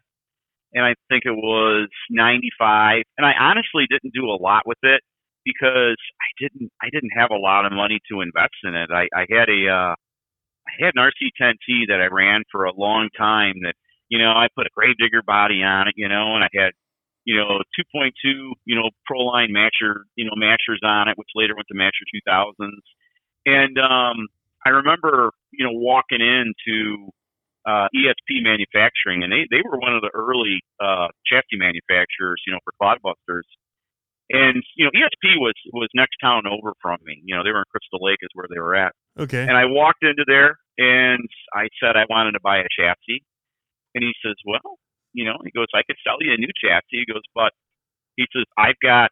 and 0.74 0.86
I 0.86 0.96
think 1.10 1.24
it 1.26 1.36
was 1.36 1.90
'95, 2.10 3.04
and 3.18 3.26
I 3.28 3.34
honestly 3.40 3.86
didn't 3.90 4.14
do 4.14 4.26
a 4.26 4.40
lot 4.42 4.64
with 4.66 4.80
it 4.84 5.02
because 5.46 5.98
I 6.22 6.30
didn't 6.40 6.72
I 6.82 6.90
didn't 6.92 7.12
have 7.18 7.32
a 7.32 7.38
lot 7.38 7.66
of 7.66 7.74
money 7.74 8.00
to 8.12 8.22
invest 8.22 8.56
in 8.64 8.76
it. 8.76 8.90
I 8.92 9.08
I 9.16 9.26
had 9.30 9.50
a 9.50 9.68
uh, 9.68 9.96
I 10.68 10.74
had 10.80 10.94
an 10.96 11.04
RC10T 11.04 11.88
that 11.90 12.02
I 12.02 12.14
ran 12.14 12.44
for 12.52 12.66
a 12.66 12.74
long 12.74 13.10
time. 13.18 13.56
That 13.64 13.76
you 14.10 14.20
know 14.20 14.32
I 14.32 14.48
put 14.56 14.68
a 14.68 14.72
Gravedigger 14.76 15.24
body 15.26 15.64
on 15.64 15.88
it, 15.90 15.96
you 15.98 16.08
know, 16.08 16.36
and 16.36 16.44
I 16.44 16.50
had 16.56 16.72
you 17.26 17.36
know, 17.36 17.60
2.2, 17.96 18.12
you 18.66 18.76
know, 18.76 18.90
Proline 19.10 19.52
Masher, 19.52 20.06
you 20.16 20.26
know, 20.26 20.32
Mashers 20.38 20.80
on 20.84 21.10
it, 21.10 21.18
which 21.18 21.30
later 21.36 21.56
went 21.56 21.68
to 21.68 21.78
Masher 21.78 22.06
2000s. 22.28 22.82
And 23.46 23.78
um, 23.78 24.28
I 24.66 24.70
remember, 24.70 25.32
you 25.52 25.66
know, 25.66 25.74
walking 25.74 26.22
into 26.22 27.10
uh, 27.68 27.88
ESP 27.96 28.42
Manufacturing, 28.42 29.24
and 29.24 29.32
they, 29.32 29.48
they 29.52 29.62
were 29.64 29.80
one 29.80 29.96
of 29.96 30.02
the 30.02 30.12
early 30.14 30.62
uh, 30.80 31.08
chassis 31.26 31.60
manufacturers, 31.60 32.42
you 32.48 32.54
know, 32.54 32.60
for 32.64 32.74
Clodbusters. 32.82 33.48
And 34.32 34.62
you 34.76 34.86
know, 34.86 34.92
ESP 34.94 35.42
was 35.42 35.56
was 35.74 35.90
next 35.96 36.18
town 36.22 36.44
over 36.46 36.74
from 36.82 37.00
me. 37.04 37.20
You 37.26 37.36
know, 37.36 37.44
they 37.44 37.50
were 37.50 37.66
in 37.66 37.72
Crystal 37.72 37.98
Lake, 38.00 38.20
is 38.22 38.30
where 38.34 38.46
they 38.48 38.60
were 38.60 38.76
at. 38.76 38.94
okay. 39.18 39.42
And 39.42 39.58
I 39.58 39.66
walked 39.66 40.04
into 40.04 40.24
there, 40.28 40.60
and 40.78 41.28
I 41.52 41.68
said 41.82 41.98
I 41.98 42.06
wanted 42.10 42.34
to 42.34 42.40
buy 42.40 42.60
a 42.60 42.70
chassis, 42.70 43.26
and 43.96 44.04
he 44.04 44.14
says, 44.24 44.36
"Well, 44.46 44.78
you 45.14 45.26
know," 45.26 45.38
he 45.44 45.52
goes, 45.52 45.68
"I 45.74 45.84
could 45.84 45.98
sell 46.04 46.18
you 46.20 46.34
a 46.34 46.38
new 46.38 46.52
chassis." 46.56 47.04
He 47.04 47.06
goes, 47.06 47.24
"But," 47.34 47.54
he 48.16 48.26
says, 48.34 48.46
"I've 48.58 48.80
got 48.82 49.12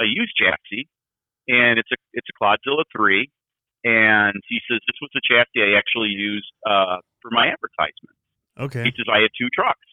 a 0.00 0.04
used 0.04 0.34
chassis, 0.36 0.88
and 1.48 1.78
it's 1.78 1.90
a 1.92 1.98
it's 2.12 2.28
a 2.28 2.36
Clodzilla 2.36 2.84
three, 2.94 3.30
and 3.84 4.36
he 4.48 4.60
says 4.68 4.80
this 4.86 4.98
was 5.00 5.10
the 5.14 5.22
chassis 5.24 5.62
I 5.62 5.78
actually 5.78 6.10
used 6.10 6.50
uh, 6.66 6.98
for 7.22 7.30
my 7.30 7.48
advertisement." 7.48 8.16
okay. 8.58 8.84
He 8.84 8.92
says 8.96 9.06
I 9.12 9.20
had 9.20 9.30
two 9.38 9.48
trucks, 9.54 9.88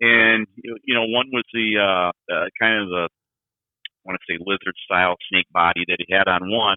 and 0.00 0.46
you 0.62 0.94
know 0.94 1.04
one 1.06 1.28
was 1.32 1.44
the 1.52 1.78
uh, 1.78 2.10
uh, 2.32 2.46
kind 2.60 2.82
of 2.82 2.88
the 2.88 3.08
I 3.08 4.02
want 4.04 4.20
to 4.20 4.26
say 4.28 4.38
lizard 4.40 4.76
style 4.84 5.16
snake 5.30 5.46
body 5.52 5.84
that 5.88 5.96
he 5.98 6.12
had 6.12 6.28
on 6.28 6.50
one, 6.50 6.76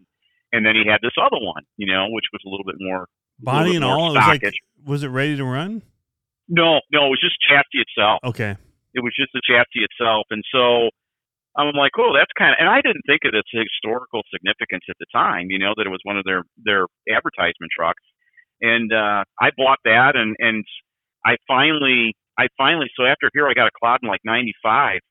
and 0.54 0.66
then 0.66 0.76
he 0.76 0.88
had 0.90 1.00
this 1.02 1.16
other 1.20 1.44
one, 1.44 1.64
you 1.76 1.88
know, 1.88 2.08
which 2.10 2.26
was 2.32 2.42
a 2.46 2.50
little 2.50 2.64
bit 2.64 2.78
more 2.80 3.08
Body 3.40 3.76
and 3.76 3.86
all. 3.86 4.12
It 4.12 4.18
was 4.18 4.28
like, 4.28 4.54
was 4.86 5.04
it 5.04 5.10
ready 5.10 5.38
to 5.38 5.46
run? 5.46 5.84
No, 6.48 6.80
no, 6.92 7.08
it 7.08 7.14
was 7.14 7.22
just 7.22 7.38
chassis 7.44 7.84
itself. 7.84 8.20
Okay. 8.24 8.56
It 8.94 9.04
was 9.04 9.14
just 9.16 9.30
the 9.34 9.42
chassis 9.44 9.84
itself, 9.84 10.26
and 10.32 10.44
so 10.52 10.90
I'm 11.58 11.76
like, 11.76 11.92
oh, 12.00 12.14
that's 12.14 12.32
kind 12.38 12.52
of, 12.52 12.58
and 12.60 12.70
I 12.70 12.82
didn't 12.82 13.04
think 13.06 13.26
of 13.26 13.34
its 13.34 13.50
historical 13.52 14.22
significance 14.32 14.86
at 14.90 14.96
the 15.00 15.06
time, 15.12 15.50
you 15.50 15.60
know, 15.60 15.74
that 15.76 15.86
it 15.86 15.94
was 15.94 16.02
one 16.04 16.18
of 16.18 16.24
their 16.24 16.44
their 16.58 16.88
advertisement 17.10 17.70
trucks, 17.76 18.04
and 18.62 18.92
uh, 18.94 19.24
I 19.42 19.52
bought 19.58 19.80
that, 19.86 20.16
and 20.16 20.36
and 20.40 20.66
I 21.26 21.38
finally, 21.48 22.16
I 22.40 22.48
finally, 22.58 22.88
so 22.96 23.06
after 23.06 23.30
here, 23.34 23.48
I 23.48 23.54
got 23.54 23.68
a 23.68 23.76
Clod 23.78 24.00
in 24.02 24.10
like 24.10 24.22
'95. 24.24 25.02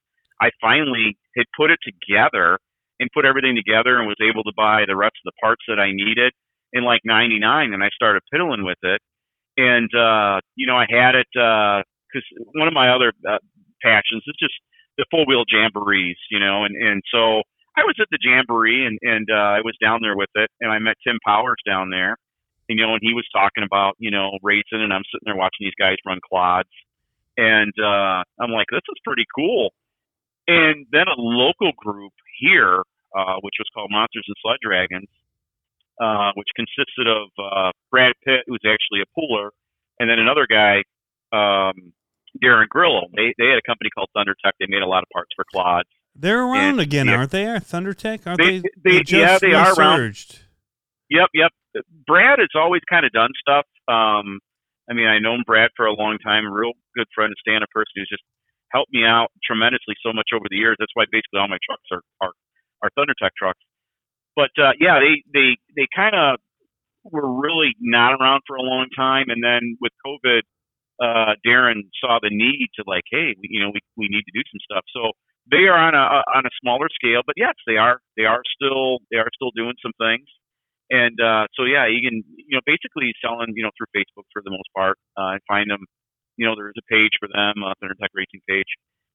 I 0.40 0.50
finally 0.60 1.16
had 1.36 1.46
put 1.56 1.70
it 1.70 1.78
together 1.84 2.58
and 3.00 3.10
put 3.12 3.24
everything 3.24 3.56
together 3.56 3.98
and 3.98 4.06
was 4.06 4.20
able 4.22 4.42
to 4.44 4.52
buy 4.56 4.84
the 4.86 4.96
rest 4.96 5.16
of 5.20 5.32
the 5.32 5.38
parts 5.40 5.62
that 5.68 5.78
I 5.78 5.92
needed 5.92 6.32
in 6.72 6.84
like 6.84 7.00
99 7.04 7.72
and 7.72 7.82
I 7.82 7.88
started 7.94 8.22
piddling 8.32 8.64
with 8.64 8.78
it. 8.82 9.00
And, 9.56 9.90
uh, 9.94 10.40
you 10.54 10.66
know, 10.66 10.76
I 10.76 10.86
had 10.88 11.14
it, 11.14 11.28
uh, 11.34 11.82
cause 12.12 12.24
one 12.54 12.68
of 12.68 12.74
my 12.74 12.90
other 12.90 13.12
uh, 13.28 13.38
passions 13.82 14.22
is 14.26 14.36
just 14.38 14.54
the 14.98 15.06
four 15.10 15.24
wheel 15.26 15.44
jamborees, 15.48 16.16
you 16.30 16.38
know, 16.38 16.64
and, 16.64 16.76
and 16.76 17.02
so 17.12 17.42
I 17.76 17.84
was 17.84 17.96
at 18.00 18.08
the 18.10 18.18
jamboree 18.20 18.86
and, 18.86 18.98
and, 19.02 19.28
uh, 19.30 19.56
I 19.56 19.60
was 19.60 19.76
down 19.82 20.00
there 20.02 20.16
with 20.16 20.30
it 20.34 20.50
and 20.60 20.70
I 20.70 20.78
met 20.78 20.96
Tim 21.06 21.18
Powers 21.24 21.60
down 21.66 21.90
there, 21.90 22.16
you 22.68 22.76
know, 22.76 22.92
and 22.92 23.00
he 23.02 23.14
was 23.14 23.26
talking 23.32 23.64
about, 23.64 23.94
you 23.98 24.10
know, 24.10 24.30
racing 24.42 24.82
and 24.82 24.92
I'm 24.92 25.04
sitting 25.12 25.24
there 25.24 25.36
watching 25.36 25.64
these 25.66 25.78
guys 25.78 25.96
run 26.06 26.20
quads. 26.20 26.68
And, 27.36 27.72
uh, 27.80 28.24
I'm 28.40 28.50
like, 28.52 28.68
this 28.70 28.84
is 28.88 29.00
pretty 29.04 29.24
cool. 29.34 29.70
And 30.48 30.86
then 30.92 31.08
a 31.08 31.18
local 31.20 31.72
group 31.76 32.12
here, 32.40 32.82
uh, 33.16 33.36
which 33.40 33.54
was 33.58 33.68
called 33.74 33.90
Monsters 33.90 34.24
and 34.26 34.36
Sled 34.40 34.58
Dragons, 34.62 35.08
uh, 36.02 36.32
which 36.34 36.48
consisted 36.56 37.06
of 37.08 37.28
uh, 37.38 37.70
Brad 37.90 38.12
Pitt, 38.24 38.44
who's 38.46 38.60
actually 38.66 39.00
a 39.02 39.08
puller, 39.14 39.50
and 39.98 40.08
then 40.10 40.18
another 40.18 40.46
guy, 40.48 40.82
um, 41.32 41.92
Darren 42.42 42.68
Grillo. 42.68 43.06
They 43.16 43.34
they 43.38 43.46
had 43.48 43.58
a 43.58 43.66
company 43.66 43.90
called 43.94 44.08
ThunderTech. 44.16 44.52
They 44.60 44.66
made 44.68 44.82
a 44.82 44.86
lot 44.88 45.02
of 45.02 45.08
parts 45.12 45.30
for 45.34 45.44
Clods. 45.52 45.88
They're 46.14 46.42
around 46.42 46.78
And- 46.78 46.80
again, 46.80 47.06
yeah. 47.06 47.16
aren't 47.16 47.30
they? 47.30 47.46
Are 47.46 47.58
ThunderTech? 47.60 48.26
Aren't 48.26 48.40
They- 48.40 48.60
they? 48.60 48.70
they- 48.84 48.92
yeah, 49.08 49.36
just 49.36 49.40
they 49.42 49.52
are 49.52 49.72
around. 49.74 50.40
Yep, 51.10 51.28
yep. 51.34 51.52
Brad 52.06 52.38
has 52.40 52.48
always 52.54 52.80
kind 52.90 53.04
of 53.06 53.12
done 53.12 53.30
stuff. 53.38 53.64
Um, 53.86 54.40
I 54.90 54.94
mean, 54.94 55.06
I 55.06 55.18
known 55.18 55.42
Brad 55.46 55.70
for 55.76 55.86
a 55.86 55.92
long 55.94 56.18
time. 56.24 56.46
Real 56.50 56.72
good 56.96 57.06
friend, 57.14 57.30
a 57.32 57.36
stand-up 57.40 57.68
person 57.70 57.92
who's 57.96 58.08
just 58.08 58.22
helped 58.72 58.92
me 58.92 59.04
out 59.04 59.28
tremendously 59.44 59.94
so 60.02 60.12
much 60.12 60.30
over 60.34 60.46
the 60.50 60.56
years. 60.56 60.76
That's 60.78 60.90
why 60.94 61.04
basically 61.10 61.38
all 61.40 61.48
my 61.48 61.58
trucks 61.64 61.84
are 61.92 62.02
are, 62.20 62.32
are 62.82 62.90
ThunderTech 62.98 63.30
trucks. 63.38 63.60
But 64.36 64.52
uh, 64.60 64.76
yeah, 64.78 65.00
they 65.00 65.24
they 65.32 65.56
they 65.74 65.88
kind 65.96 66.14
of 66.14 66.38
were 67.10 67.26
really 67.40 67.74
not 67.80 68.12
around 68.20 68.42
for 68.46 68.56
a 68.56 68.62
long 68.62 68.86
time, 68.94 69.26
and 69.28 69.42
then 69.42 69.78
with 69.80 69.92
COVID, 70.04 70.42
uh, 71.00 71.34
Darren 71.46 71.88
saw 72.00 72.18
the 72.20 72.30
need 72.30 72.68
to 72.76 72.84
like, 72.86 73.04
hey, 73.10 73.34
we, 73.40 73.48
you 73.50 73.60
know, 73.60 73.70
we 73.72 73.80
we 73.96 74.08
need 74.08 74.24
to 74.28 74.34
do 74.36 74.44
some 74.52 74.60
stuff. 74.68 74.84
So 74.92 75.12
they 75.50 75.68
are 75.68 75.78
on 75.78 75.94
a 75.94 76.04
on 76.36 76.44
a 76.44 76.52
smaller 76.60 76.88
scale, 76.92 77.22
but 77.24 77.34
yes, 77.36 77.54
they 77.66 77.76
are 77.76 78.00
they 78.16 78.24
are 78.24 78.42
still 78.54 78.98
they 79.10 79.18
are 79.18 79.30
still 79.34 79.50
doing 79.56 79.74
some 79.82 79.96
things. 79.98 80.28
And 80.90 81.18
uh, 81.18 81.48
so 81.56 81.64
yeah, 81.64 81.86
you 81.88 82.04
can 82.04 82.22
you 82.36 82.54
know 82.54 82.64
basically 82.66 83.12
selling 83.24 83.56
you 83.56 83.62
know 83.64 83.70
through 83.78 83.90
Facebook 83.96 84.28
for 84.32 84.42
the 84.44 84.50
most 84.50 84.68
part. 84.76 84.98
Uh, 85.16 85.40
find 85.48 85.70
them, 85.70 85.84
you 86.36 86.46
know, 86.46 86.54
there's 86.54 86.76
a 86.78 86.86
page 86.92 87.16
for 87.18 87.28
them, 87.32 87.64
uh, 87.64 87.74
ThunderTech 87.80 88.12
Racing 88.14 88.44
page, 88.48 88.68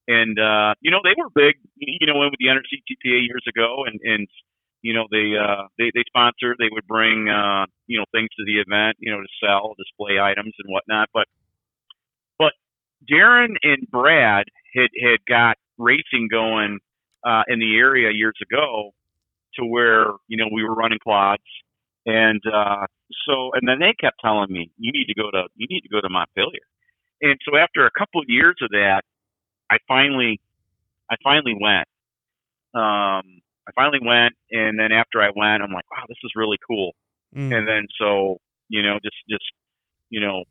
and 0.07 0.39
uh, 0.39 0.73
you 0.81 0.91
know 0.91 0.99
they 1.03 1.15
were 1.15 1.29
big, 1.29 1.61
you 1.77 2.07
know, 2.07 2.17
when 2.17 2.29
with 2.33 2.39
the 2.39 2.49
NRC 2.49 2.81
TPA 2.89 3.21
years 3.27 3.45
ago, 3.47 3.85
and 3.85 3.99
and 4.03 4.27
you 4.81 4.93
know 4.93 5.07
they 5.11 5.33
uh, 5.37 5.67
they 5.77 5.91
they 5.93 6.03
sponsored, 6.07 6.57
they 6.59 6.69
would 6.71 6.87
bring 6.87 7.29
uh, 7.29 7.65
you 7.87 7.97
know 7.97 8.05
things 8.11 8.29
to 8.37 8.45
the 8.45 8.59
event, 8.61 8.97
you 8.99 9.11
know, 9.11 9.21
to 9.21 9.27
sell, 9.43 9.75
display 9.77 10.19
items 10.19 10.53
and 10.59 10.71
whatnot. 10.71 11.09
But 11.13 11.27
but 12.39 12.53
Darren 13.09 13.55
and 13.63 13.87
Brad 13.91 14.45
had 14.75 14.89
had 15.01 15.19
got 15.27 15.57
racing 15.77 16.27
going 16.31 16.79
uh, 17.25 17.43
in 17.47 17.59
the 17.59 17.77
area 17.77 18.11
years 18.11 18.37
ago 18.41 18.91
to 19.55 19.65
where 19.65 20.07
you 20.27 20.37
know 20.37 20.47
we 20.51 20.63
were 20.63 20.73
running 20.75 20.99
quads 20.99 21.43
and 22.05 22.41
uh 22.51 22.85
so 23.27 23.51
and 23.53 23.67
then 23.67 23.79
they 23.79 23.93
kept 23.99 24.17
telling 24.23 24.51
me 24.51 24.71
you 24.77 24.91
need 24.91 25.05
to 25.05 25.13
go 25.13 25.29
to 25.31 25.43
you 25.55 25.67
need 25.69 25.81
to 25.81 25.89
go 25.89 26.01
to 26.01 26.09
Montpelier 26.09 26.65
and 27.21 27.37
so 27.45 27.57
after 27.57 27.85
a 27.85 27.91
couple 27.97 28.21
of 28.21 28.25
years 28.27 28.55
of 28.61 28.69
that 28.71 29.01
I 29.69 29.77
finally 29.87 30.39
I 31.09 31.15
finally 31.23 31.55
went 31.59 31.87
um 32.73 33.41
I 33.67 33.71
finally 33.75 33.99
went 34.05 34.33
and 34.51 34.79
then 34.79 34.91
after 34.91 35.21
I 35.21 35.29
went 35.35 35.63
I'm 35.63 35.71
like 35.73 35.89
wow 35.91 36.03
this 36.07 36.17
is 36.23 36.31
really 36.35 36.57
cool 36.67 36.91
Mm. 37.33 37.55
and 37.57 37.65
then 37.65 37.87
so 37.97 38.39
you 38.67 38.83
know 38.83 38.99
just 39.01 39.15
just 39.29 39.45
you 40.09 40.19
know 40.19 40.43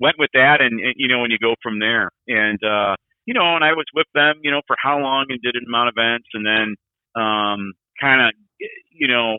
went 0.00 0.16
with 0.18 0.30
that 0.34 0.60
and, 0.60 0.80
and 0.80 0.94
you 0.96 1.06
know 1.06 1.22
and 1.22 1.30
you 1.30 1.38
go 1.38 1.54
from 1.62 1.78
there 1.78 2.10
and 2.26 2.58
uh 2.64 2.96
you 3.26 3.34
know 3.34 3.54
and 3.54 3.64
I 3.64 3.72
was 3.74 3.86
with 3.94 4.08
them 4.14 4.36
you 4.42 4.50
know 4.50 4.60
for 4.66 4.76
how 4.82 4.98
long 4.98 5.26
and 5.28 5.40
did 5.40 5.54
an 5.54 5.64
amount 5.68 5.88
of 5.88 5.94
events 5.96 6.26
and 6.34 6.44
then 6.44 6.74
um 7.14 7.72
kind 8.00 8.22
of 8.22 8.32
you 8.90 9.06
know 9.06 9.38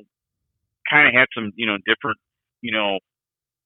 kind 0.89 1.07
of 1.07 1.13
had 1.13 1.27
some 1.35 1.51
you 1.55 1.67
know 1.67 1.77
different 1.85 2.17
you 2.61 2.71
know 2.71 2.99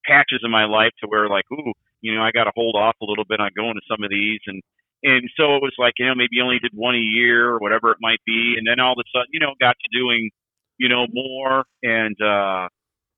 patches 0.06 0.42
in 0.44 0.52
my 0.52 0.66
life 0.66 0.92
to 1.02 1.08
where 1.08 1.30
like 1.30 1.46
ooh 1.54 1.74
you 2.02 2.16
know 2.16 2.22
I 2.24 2.32
got 2.32 2.46
to 2.46 2.52
hold 2.56 2.76
off 2.76 2.96
a 3.02 3.06
little 3.06 3.26
bit 3.28 3.40
on 3.40 3.52
going 3.56 3.76
to 3.76 3.82
some 3.90 4.04
of 4.04 4.10
these 4.10 4.40
and 4.48 4.62
and 5.06 5.30
so 5.38 5.56
it 5.56 5.62
was 5.62 5.78
like 5.78 5.94
you 5.98 6.08
know 6.08 6.16
maybe 6.16 6.42
you 6.42 6.44
only 6.44 6.60
did 6.60 6.74
one 6.74 6.96
a 6.96 7.00
year 7.00 7.50
or 7.50 7.60
whatever 7.60 7.92
it 7.92 7.98
might 8.02 8.20
be. 8.26 8.56
And 8.58 8.66
then 8.68 8.80
all 8.80 8.94
of 8.94 9.00
a 9.00 9.08
sudden 9.14 9.30
you 9.32 9.40
know 9.40 9.54
got 9.62 9.78
to 9.80 9.90
doing 9.98 10.32
you 10.78 10.90
know 10.90 11.08
more. 11.14 11.66
And 11.84 12.18
uh 12.22 12.68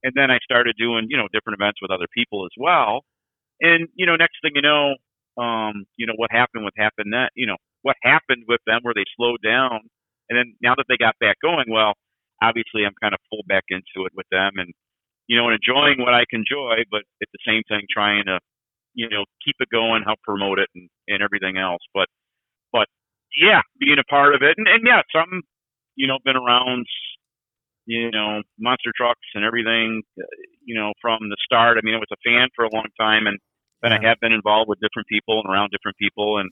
and 0.04 0.14
then 0.16 0.30
I 0.30 0.40
started 0.44 0.76
doing 0.78 1.08
you 1.10 1.18
know 1.18 1.28
different 1.34 1.60
events 1.60 1.80
with 1.82 1.92
other 1.92 2.08
people 2.14 2.46
as 2.46 2.56
well. 2.58 3.02
And 3.62 3.88
you 3.96 4.06
know 4.06 4.16
next 4.16 4.38
thing 4.42 4.52
you 4.56 4.62
know 4.62 4.96
um 5.42 5.86
you 5.98 6.06
know 6.06 6.18
what 6.18 6.32
happened 6.32 6.66
with 6.66 6.76
happened 6.78 7.14
that 7.14 7.32
you 7.36 7.48
know 7.48 7.58
what 7.84 7.96
happened 8.04 8.44
with 8.48 8.62
them 8.68 8.80
where 8.84 8.94
they 8.94 9.06
slowed 9.16 9.42
down. 9.44 9.80
And 10.30 10.38
then 10.38 10.56
now 10.62 10.76
that 10.76 10.86
they 10.90 10.98
got 10.98 11.16
back 11.20 11.38
going 11.42 11.72
well 11.72 11.94
obviously 12.42 12.86
I'm 12.86 12.94
kind 13.02 13.16
of 13.16 13.20
full 13.32 13.44
back 13.48 13.64
into 13.70 14.06
it 14.06 14.14
with 14.14 14.28
them 14.30 14.54
and 14.58 14.74
you 15.28 15.36
know, 15.38 15.48
and 15.50 15.60
enjoying 15.60 16.00
what 16.00 16.14
I 16.14 16.24
can 16.30 16.44
enjoy, 16.48 16.84
but 16.90 17.04
at 17.22 17.28
the 17.32 17.44
same 17.46 17.62
time 17.70 17.84
trying 17.92 18.26
to, 18.26 18.40
you 18.98 19.08
know, 19.10 19.30
keep 19.46 19.56
it 19.62 19.70
going, 19.70 20.02
help 20.02 20.18
promote 20.26 20.58
it 20.58 20.70
and, 20.74 20.90
and 21.08 21.22
everything 21.22 21.58
else. 21.58 21.86
But 21.94 22.10
but 22.74 22.90
yeah, 23.38 23.62
being 23.80 24.02
a 24.02 24.10
part 24.10 24.34
of 24.34 24.42
it 24.42 24.58
and, 24.58 24.68
and 24.68 24.82
yeah, 24.86 25.06
some 25.14 25.46
you 25.96 26.06
know, 26.06 26.18
been 26.26 26.38
around 26.38 26.86
you 27.88 28.12
know, 28.12 28.44
monster 28.60 28.92
trucks 28.96 29.26
and 29.34 29.46
everything, 29.46 30.04
you 30.64 30.76
know, 30.76 30.92
from 31.02 31.20
the 31.32 31.38
start. 31.44 31.78
I 31.80 31.86
mean, 31.86 31.96
I 31.96 32.04
was 32.04 32.12
a 32.12 32.20
fan 32.20 32.50
for 32.54 32.66
a 32.66 32.74
long 32.76 32.92
time, 33.00 33.26
and 33.26 33.40
then 33.82 33.92
yeah. 33.92 34.00
I 34.04 34.10
have 34.10 34.20
been 34.20 34.34
involved 34.34 34.68
with 34.68 34.84
different 34.84 35.08
people 35.08 35.40
and 35.40 35.48
around 35.50 35.72
different 35.72 35.98
people, 35.98 36.38
and 36.38 36.52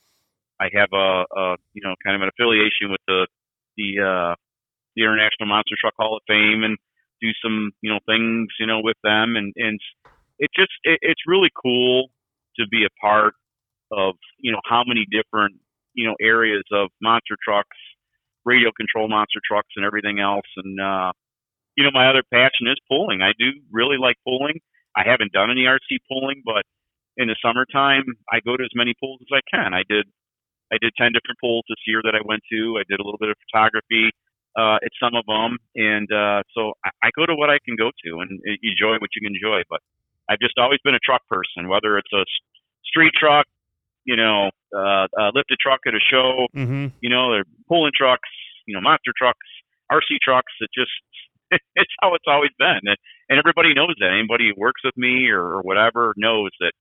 I 0.60 0.72
have 0.74 0.90
a, 0.96 1.28
a 1.28 1.56
you 1.76 1.84
know, 1.84 1.94
kind 2.04 2.16
of 2.16 2.24
an 2.24 2.32
affiliation 2.32 2.90
with 2.90 3.04
the 3.06 3.28
the 3.76 3.90
uh, 4.00 4.36
the 4.96 5.04
International 5.04 5.52
Monster 5.52 5.76
Truck 5.76 5.94
Hall 6.00 6.16
of 6.16 6.24
Fame, 6.26 6.64
and 6.64 6.80
do 7.22 7.28
some 7.44 7.72
you 7.84 7.92
know 7.92 8.00
things 8.08 8.48
you 8.58 8.66
know 8.66 8.80
with 8.80 8.98
them, 9.04 9.36
and 9.36 9.52
and 9.58 9.78
it 10.40 10.50
just 10.56 10.72
it, 10.88 11.00
it's 11.04 11.28
really 11.28 11.52
cool 11.52 12.15
to 12.60 12.68
be 12.70 12.86
a 12.86 12.94
part 13.02 13.34
of 13.92 14.16
you 14.40 14.52
know 14.52 14.62
how 14.66 14.84
many 14.86 15.06
different 15.10 15.56
you 15.94 16.06
know 16.08 16.16
areas 16.22 16.64
of 16.72 16.90
monster 17.02 17.36
trucks, 17.44 17.78
radio 18.46 18.72
control 18.76 19.08
monster 19.08 19.40
trucks, 19.46 19.70
and 19.76 19.86
everything 19.86 20.20
else, 20.20 20.48
and 20.58 20.80
uh, 20.80 21.12
you 21.78 21.84
know 21.84 21.92
my 21.94 22.10
other 22.10 22.24
passion 22.32 22.68
is 22.68 22.78
pulling. 22.90 23.22
I 23.22 23.32
do 23.38 23.52
really 23.72 23.98
like 23.98 24.16
pulling. 24.26 24.60
I 24.96 25.04
haven't 25.06 25.34
done 25.34 25.52
any 25.52 25.66
RC 25.68 26.00
pulling, 26.10 26.42
but 26.46 26.64
in 27.18 27.28
the 27.28 27.36
summertime 27.44 28.04
I 28.32 28.40
go 28.40 28.58
to 28.58 28.64
as 28.64 28.76
many 28.76 28.94
pulls 29.00 29.20
as 29.22 29.32
I 29.32 29.42
can. 29.52 29.74
I 29.74 29.84
did 29.88 30.06
I 30.72 30.78
did 30.82 30.94
ten 30.98 31.12
different 31.14 31.40
pulls 31.40 31.64
this 31.70 31.84
year 31.88 32.02
that 32.04 32.16
I 32.16 32.22
went 32.26 32.42
to. 32.52 32.78
I 32.80 32.84
did 32.90 33.00
a 33.00 33.04
little 33.04 33.20
bit 33.20 33.30
of 33.30 33.38
photography 33.48 34.12
uh, 34.58 34.80
at 34.82 34.92
some 35.02 35.14
of 35.16 35.26
them, 35.28 35.58
and 35.76 36.08
uh, 36.12 36.42
so 36.56 36.74
I, 36.84 36.90
I 37.04 37.10
go 37.16 37.26
to 37.26 37.36
what 37.36 37.50
I 37.50 37.60
can 37.66 37.76
go 37.76 37.92
to 37.92 38.10
and 38.22 38.40
enjoy 38.64 38.98
what 39.04 39.12
you 39.16 39.22
can 39.22 39.36
enjoy. 39.36 39.62
But 39.70 39.82
I've 40.30 40.40
just 40.40 40.58
always 40.58 40.80
been 40.84 40.96
a 40.96 41.04
truck 41.04 41.22
person, 41.30 41.70
whether 41.70 41.98
it's 41.98 42.12
a 42.14 42.24
street 42.86 43.14
truck, 43.18 43.46
you 44.06 44.16
know, 44.16 44.50
uh, 44.76 45.08
a 45.18 45.32
lifted 45.34 45.58
truck 45.60 45.82
at 45.88 45.94
a 45.94 46.00
show, 46.00 46.48
mm-hmm. 46.56 46.88
you 47.02 47.10
know, 47.10 47.32
they're 47.32 47.50
pulling 47.68 47.92
trucks, 47.96 48.30
you 48.68 48.76
know, 48.76 48.82
monster 48.82 49.12
trucks, 49.18 49.46
RC 49.92 50.18
trucks. 50.24 50.52
It 50.62 50.70
just 50.74 50.92
it's 51.76 51.92
how 52.02 52.14
it's 52.16 52.26
always 52.28 52.52
been, 52.58 52.82
and, 52.84 52.98
and 53.30 53.40
everybody 53.40 53.74
knows 53.74 53.96
that. 54.00 54.12
Anybody 54.12 54.52
who 54.54 54.60
works 54.60 54.82
with 54.84 54.98
me 54.98 55.30
or, 55.30 55.42
or 55.42 55.62
whatever 55.62 56.14
knows 56.18 56.52
that 56.60 56.72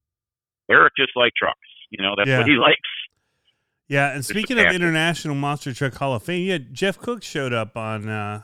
Eric 0.70 0.92
just 0.96 1.12
likes 1.16 1.36
trucks. 1.38 1.58
You 1.90 2.02
know, 2.02 2.14
that's 2.16 2.28
yeah. 2.28 2.38
what 2.38 2.46
he 2.46 2.54
likes. 2.60 2.78
Yeah, 3.86 4.14
and 4.14 4.24
speaking 4.24 4.58
of 4.58 4.66
International 4.72 5.34
Monster 5.34 5.74
Truck 5.74 5.94
Hall 5.94 6.14
of 6.14 6.22
Fame, 6.22 6.46
yeah, 6.46 6.58
Jeff 6.72 6.98
Cook 6.98 7.22
showed 7.22 7.52
up 7.52 7.76
on 7.76 8.08
uh, 8.08 8.42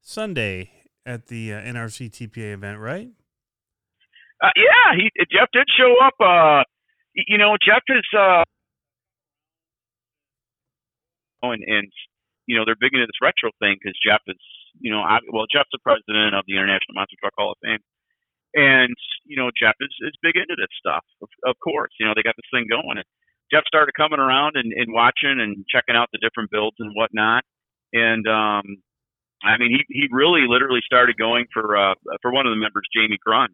Sunday 0.00 0.70
at 1.04 1.26
the 1.26 1.52
uh, 1.52 1.60
NRC 1.60 2.10
TPA 2.10 2.52
event, 2.54 2.78
right? 2.78 3.08
Uh, 4.42 4.54
yeah, 4.56 4.94
he 4.94 5.10
Jeff 5.30 5.48
did 5.52 5.66
show 5.76 5.94
up. 6.02 6.14
Uh, 6.20 6.62
you 7.14 7.38
know, 7.38 7.56
Jeff 7.58 7.82
is, 7.88 8.06
uh, 8.14 8.44
oh, 11.42 11.50
and, 11.50 11.64
and 11.66 11.90
you 12.46 12.56
know 12.56 12.64
they're 12.64 12.78
big 12.78 12.94
into 12.94 13.06
this 13.06 13.22
retro 13.22 13.50
thing 13.58 13.76
because 13.82 13.98
Jeff 13.98 14.22
is, 14.28 14.38
you 14.78 14.90
know, 14.90 15.00
I, 15.00 15.18
well, 15.32 15.50
Jeff's 15.50 15.72
the 15.72 15.82
president 15.82 16.34
of 16.34 16.44
the 16.46 16.54
International 16.54 16.94
Monster 16.94 17.16
Truck 17.18 17.34
Hall 17.36 17.52
of 17.52 17.58
Fame, 17.64 17.82
and 18.54 18.94
you 19.26 19.36
know 19.36 19.50
Jeff 19.58 19.74
is 19.80 19.94
is 20.06 20.14
big 20.22 20.36
into 20.36 20.54
this 20.54 20.70
stuff. 20.78 21.02
Of, 21.20 21.28
of 21.44 21.56
course, 21.58 21.90
you 21.98 22.06
know 22.06 22.12
they 22.14 22.22
got 22.22 22.38
this 22.38 22.50
thing 22.54 22.70
going. 22.70 23.02
And, 23.02 23.08
Jeff 23.50 23.64
started 23.66 23.92
coming 23.96 24.20
around 24.20 24.56
and, 24.56 24.72
and 24.72 24.92
watching 24.92 25.40
and 25.40 25.64
checking 25.68 25.96
out 25.96 26.08
the 26.12 26.18
different 26.18 26.50
builds 26.50 26.76
and 26.78 26.92
whatnot. 26.94 27.44
And 27.92 28.26
um, 28.28 28.76
I 29.42 29.56
mean, 29.58 29.70
he 29.72 29.84
he 29.88 30.08
really 30.12 30.44
literally 30.46 30.82
started 30.84 31.16
going 31.16 31.46
for 31.52 31.76
uh, 31.76 31.94
for 32.20 32.32
one 32.32 32.46
of 32.46 32.52
the 32.52 32.60
members, 32.60 32.86
Jamie 32.94 33.18
Grun. 33.24 33.48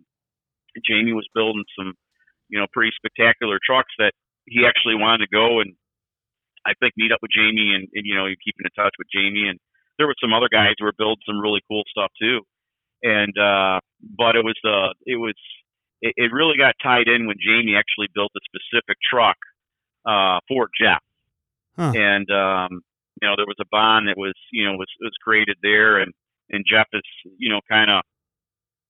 Jamie 0.83 1.13
was 1.13 1.29
building 1.35 1.65
some, 1.79 1.95
you 2.49 2.59
know, 2.59 2.67
pretty 2.73 2.91
spectacular 2.97 3.59
trucks 3.63 3.93
that 3.99 4.13
he 4.47 4.67
actually 4.67 4.97
wanted 4.97 5.27
to 5.27 5.31
go 5.33 5.61
and 5.61 5.75
I 6.67 6.73
think 6.81 6.95
meet 6.97 7.13
up 7.13 7.21
with 7.21 7.31
Jamie 7.31 7.75
and, 7.75 7.87
and 7.95 8.05
you 8.05 8.15
know, 8.15 8.27
keeping 8.43 8.65
in 8.65 8.75
touch 8.75 8.95
with 8.99 9.09
Jamie 9.15 9.49
and 9.49 9.59
there 9.99 10.07
were 10.07 10.19
some 10.21 10.33
other 10.33 10.49
guys 10.51 10.75
who 10.79 10.87
were 10.87 10.97
building 10.97 11.23
some 11.27 11.39
really 11.39 11.61
cool 11.69 11.83
stuff 11.89 12.11
too. 12.21 12.41
And 13.03 13.37
uh 13.39 13.81
but 14.19 14.37
it 14.37 14.45
was 14.45 14.59
uh 14.65 14.93
it 15.07 15.17
was 15.17 15.37
it, 16.05 16.13
it 16.17 16.33
really 16.33 16.57
got 16.57 16.75
tied 16.83 17.09
in 17.09 17.27
when 17.27 17.37
Jamie 17.41 17.77
actually 17.77 18.09
built 18.15 18.33
a 18.37 18.41
specific 18.45 18.99
truck 19.03 19.37
uh, 20.05 20.39
for 20.47 20.69
Jeff. 20.79 21.01
Huh. 21.77 21.93
And 21.97 22.31
um, 22.31 22.83
you 23.21 23.29
know, 23.29 23.35
there 23.37 23.49
was 23.49 23.57
a 23.61 23.69
bond 23.71 24.09
that 24.09 24.19
was 24.19 24.35
you 24.53 24.65
know 24.65 24.77
was 24.77 24.87
was 25.01 25.13
created 25.25 25.57
there, 25.63 25.99
and 25.99 26.13
and 26.51 26.65
Jeff 26.69 26.87
is 26.93 27.03
you 27.39 27.49
know 27.49 27.61
kind 27.69 27.91
of 27.91 28.03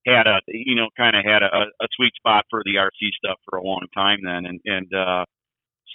had 0.07 0.27
a 0.27 0.41
you 0.47 0.75
know 0.75 0.89
kind 0.97 1.17
of 1.17 1.25
had 1.25 1.43
a, 1.43 1.71
a 1.81 1.89
sweet 1.97 2.15
spot 2.15 2.45
for 2.51 2.63
the 2.65 2.77
RC 2.77 3.11
stuff 3.17 3.39
for 3.49 3.59
a 3.59 3.63
long 3.63 3.87
time 3.95 4.19
then, 4.23 4.47
and 4.47 4.61
and 4.65 4.95
uh, 4.95 5.25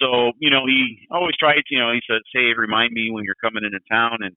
so 0.01 0.31
you 0.39 0.49
know 0.49 0.65
he 0.65 1.07
always 1.11 1.35
tries 1.39 1.61
you 1.69 1.79
know 1.79 1.91
he 1.91 2.01
says 2.09 2.21
hey 2.33 2.51
remind 2.57 2.93
me 2.93 3.11
when 3.11 3.23
you're 3.23 3.39
coming 3.43 3.63
into 3.63 3.79
town 3.91 4.19
and 4.21 4.35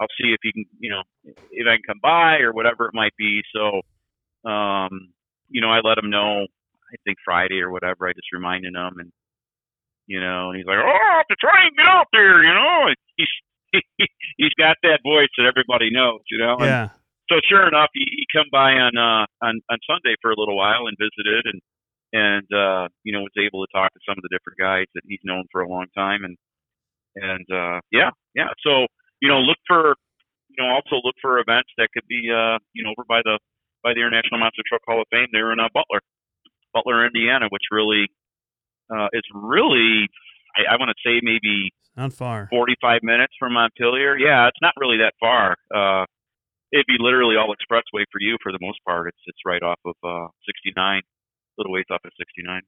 I'll 0.00 0.08
see 0.20 0.28
if 0.32 0.40
you 0.44 0.52
can 0.52 0.64
you 0.78 0.90
know 0.90 1.02
if 1.50 1.66
I 1.66 1.76
can 1.76 1.82
come 1.86 2.00
by 2.02 2.38
or 2.38 2.52
whatever 2.52 2.86
it 2.86 2.94
might 2.94 3.16
be. 3.16 3.42
So 3.54 3.80
um, 4.48 5.12
you 5.48 5.60
know 5.60 5.70
I 5.70 5.80
let 5.80 5.98
him 5.98 6.10
know 6.10 6.46
I 6.92 6.96
think 7.04 7.18
Friday 7.24 7.60
or 7.60 7.70
whatever. 7.70 8.08
I 8.08 8.12
just 8.12 8.32
reminded 8.32 8.74
him 8.74 8.94
and 8.98 9.12
you 10.06 10.20
know, 10.20 10.50
and 10.50 10.56
he's 10.56 10.66
like, 10.66 10.78
"Oh, 10.78 10.86
I 10.86 11.16
have 11.18 11.26
to 11.26 11.36
try 11.40 11.66
and 11.66 11.76
get 11.76 11.86
out 11.86 12.06
there," 12.12 12.42
you 12.42 12.54
know. 12.54 12.94
He's 13.16 13.28
he, 13.98 14.06
he's 14.36 14.54
got 14.58 14.76
that 14.82 15.00
voice 15.02 15.28
that 15.36 15.46
everybody 15.46 15.90
knows, 15.90 16.20
you 16.30 16.38
know. 16.38 16.56
And 16.58 16.66
yeah. 16.66 16.88
So 17.30 17.42
sure 17.48 17.66
enough, 17.66 17.90
he, 17.92 18.06
he 18.06 18.24
come 18.30 18.46
by 18.52 18.78
on 18.78 18.94
uh 18.96 19.26
on 19.42 19.60
on 19.70 19.78
Sunday 19.86 20.14
for 20.22 20.30
a 20.30 20.38
little 20.38 20.56
while 20.56 20.86
and 20.86 20.96
visited 20.98 21.44
and 21.46 21.60
and 22.12 22.48
uh 22.54 22.88
you 23.04 23.12
know 23.12 23.22
was 23.26 23.36
able 23.38 23.64
to 23.66 23.70
talk 23.74 23.92
to 23.92 24.00
some 24.06 24.18
of 24.18 24.22
the 24.22 24.32
different 24.32 24.58
guys 24.58 24.86
that 24.94 25.02
he's 25.06 25.22
known 25.24 25.44
for 25.50 25.60
a 25.62 25.68
long 25.68 25.86
time 25.96 26.22
and 26.22 26.36
and 27.16 27.46
uh 27.50 27.80
yeah 27.90 28.10
yeah 28.34 28.54
so 28.62 28.86
you 29.20 29.28
know 29.28 29.40
look 29.42 29.58
for 29.66 29.96
you 30.50 30.58
know 30.62 30.70
also 30.70 31.02
look 31.02 31.18
for 31.20 31.40
events 31.40 31.70
that 31.78 31.90
could 31.92 32.06
be 32.06 32.30
uh 32.30 32.58
you 32.74 32.84
know 32.84 32.90
over 32.94 33.02
by 33.08 33.20
the 33.26 33.38
by 33.82 33.94
the 33.94 34.00
International 34.00 34.38
Monster 34.38 34.62
Truck 34.66 34.82
Hall 34.86 35.02
of 35.02 35.06
Fame 35.10 35.28
there 35.32 35.52
in 35.52 35.58
uh, 35.58 35.66
Butler 35.74 36.00
Butler 36.72 37.06
Indiana 37.06 37.46
which 37.50 37.66
really 37.72 38.06
uh, 38.90 39.08
it's 39.12 39.28
really, 39.34 40.08
I, 40.54 40.74
I 40.74 40.76
want 40.78 40.94
to 40.94 40.98
say 41.04 41.20
maybe 41.22 41.72
not 41.96 42.12
far, 42.12 42.48
45 42.50 43.00
minutes 43.02 43.34
from 43.38 43.54
Montpelier. 43.54 44.16
Yeah, 44.18 44.48
it's 44.48 44.60
not 44.62 44.72
really 44.78 44.98
that 44.98 45.14
far. 45.18 45.56
Uh, 45.74 46.04
it'd 46.76 46.86
be 46.86 46.96
literally 47.00 47.36
all 47.36 47.48
expressway 47.48 48.04
for 48.12 48.20
you 48.20 48.36
for 48.42 48.52
the 48.52 48.58
most 48.60 48.78
part. 48.84 49.08
It's 49.08 49.18
it's 49.26 49.38
right 49.44 49.62
off 49.62 49.78
of 49.84 49.94
uh, 50.04 50.28
69, 50.46 51.00
little 51.58 51.72
ways 51.72 51.84
off 51.90 52.00
of 52.04 52.12
69. 52.18 52.60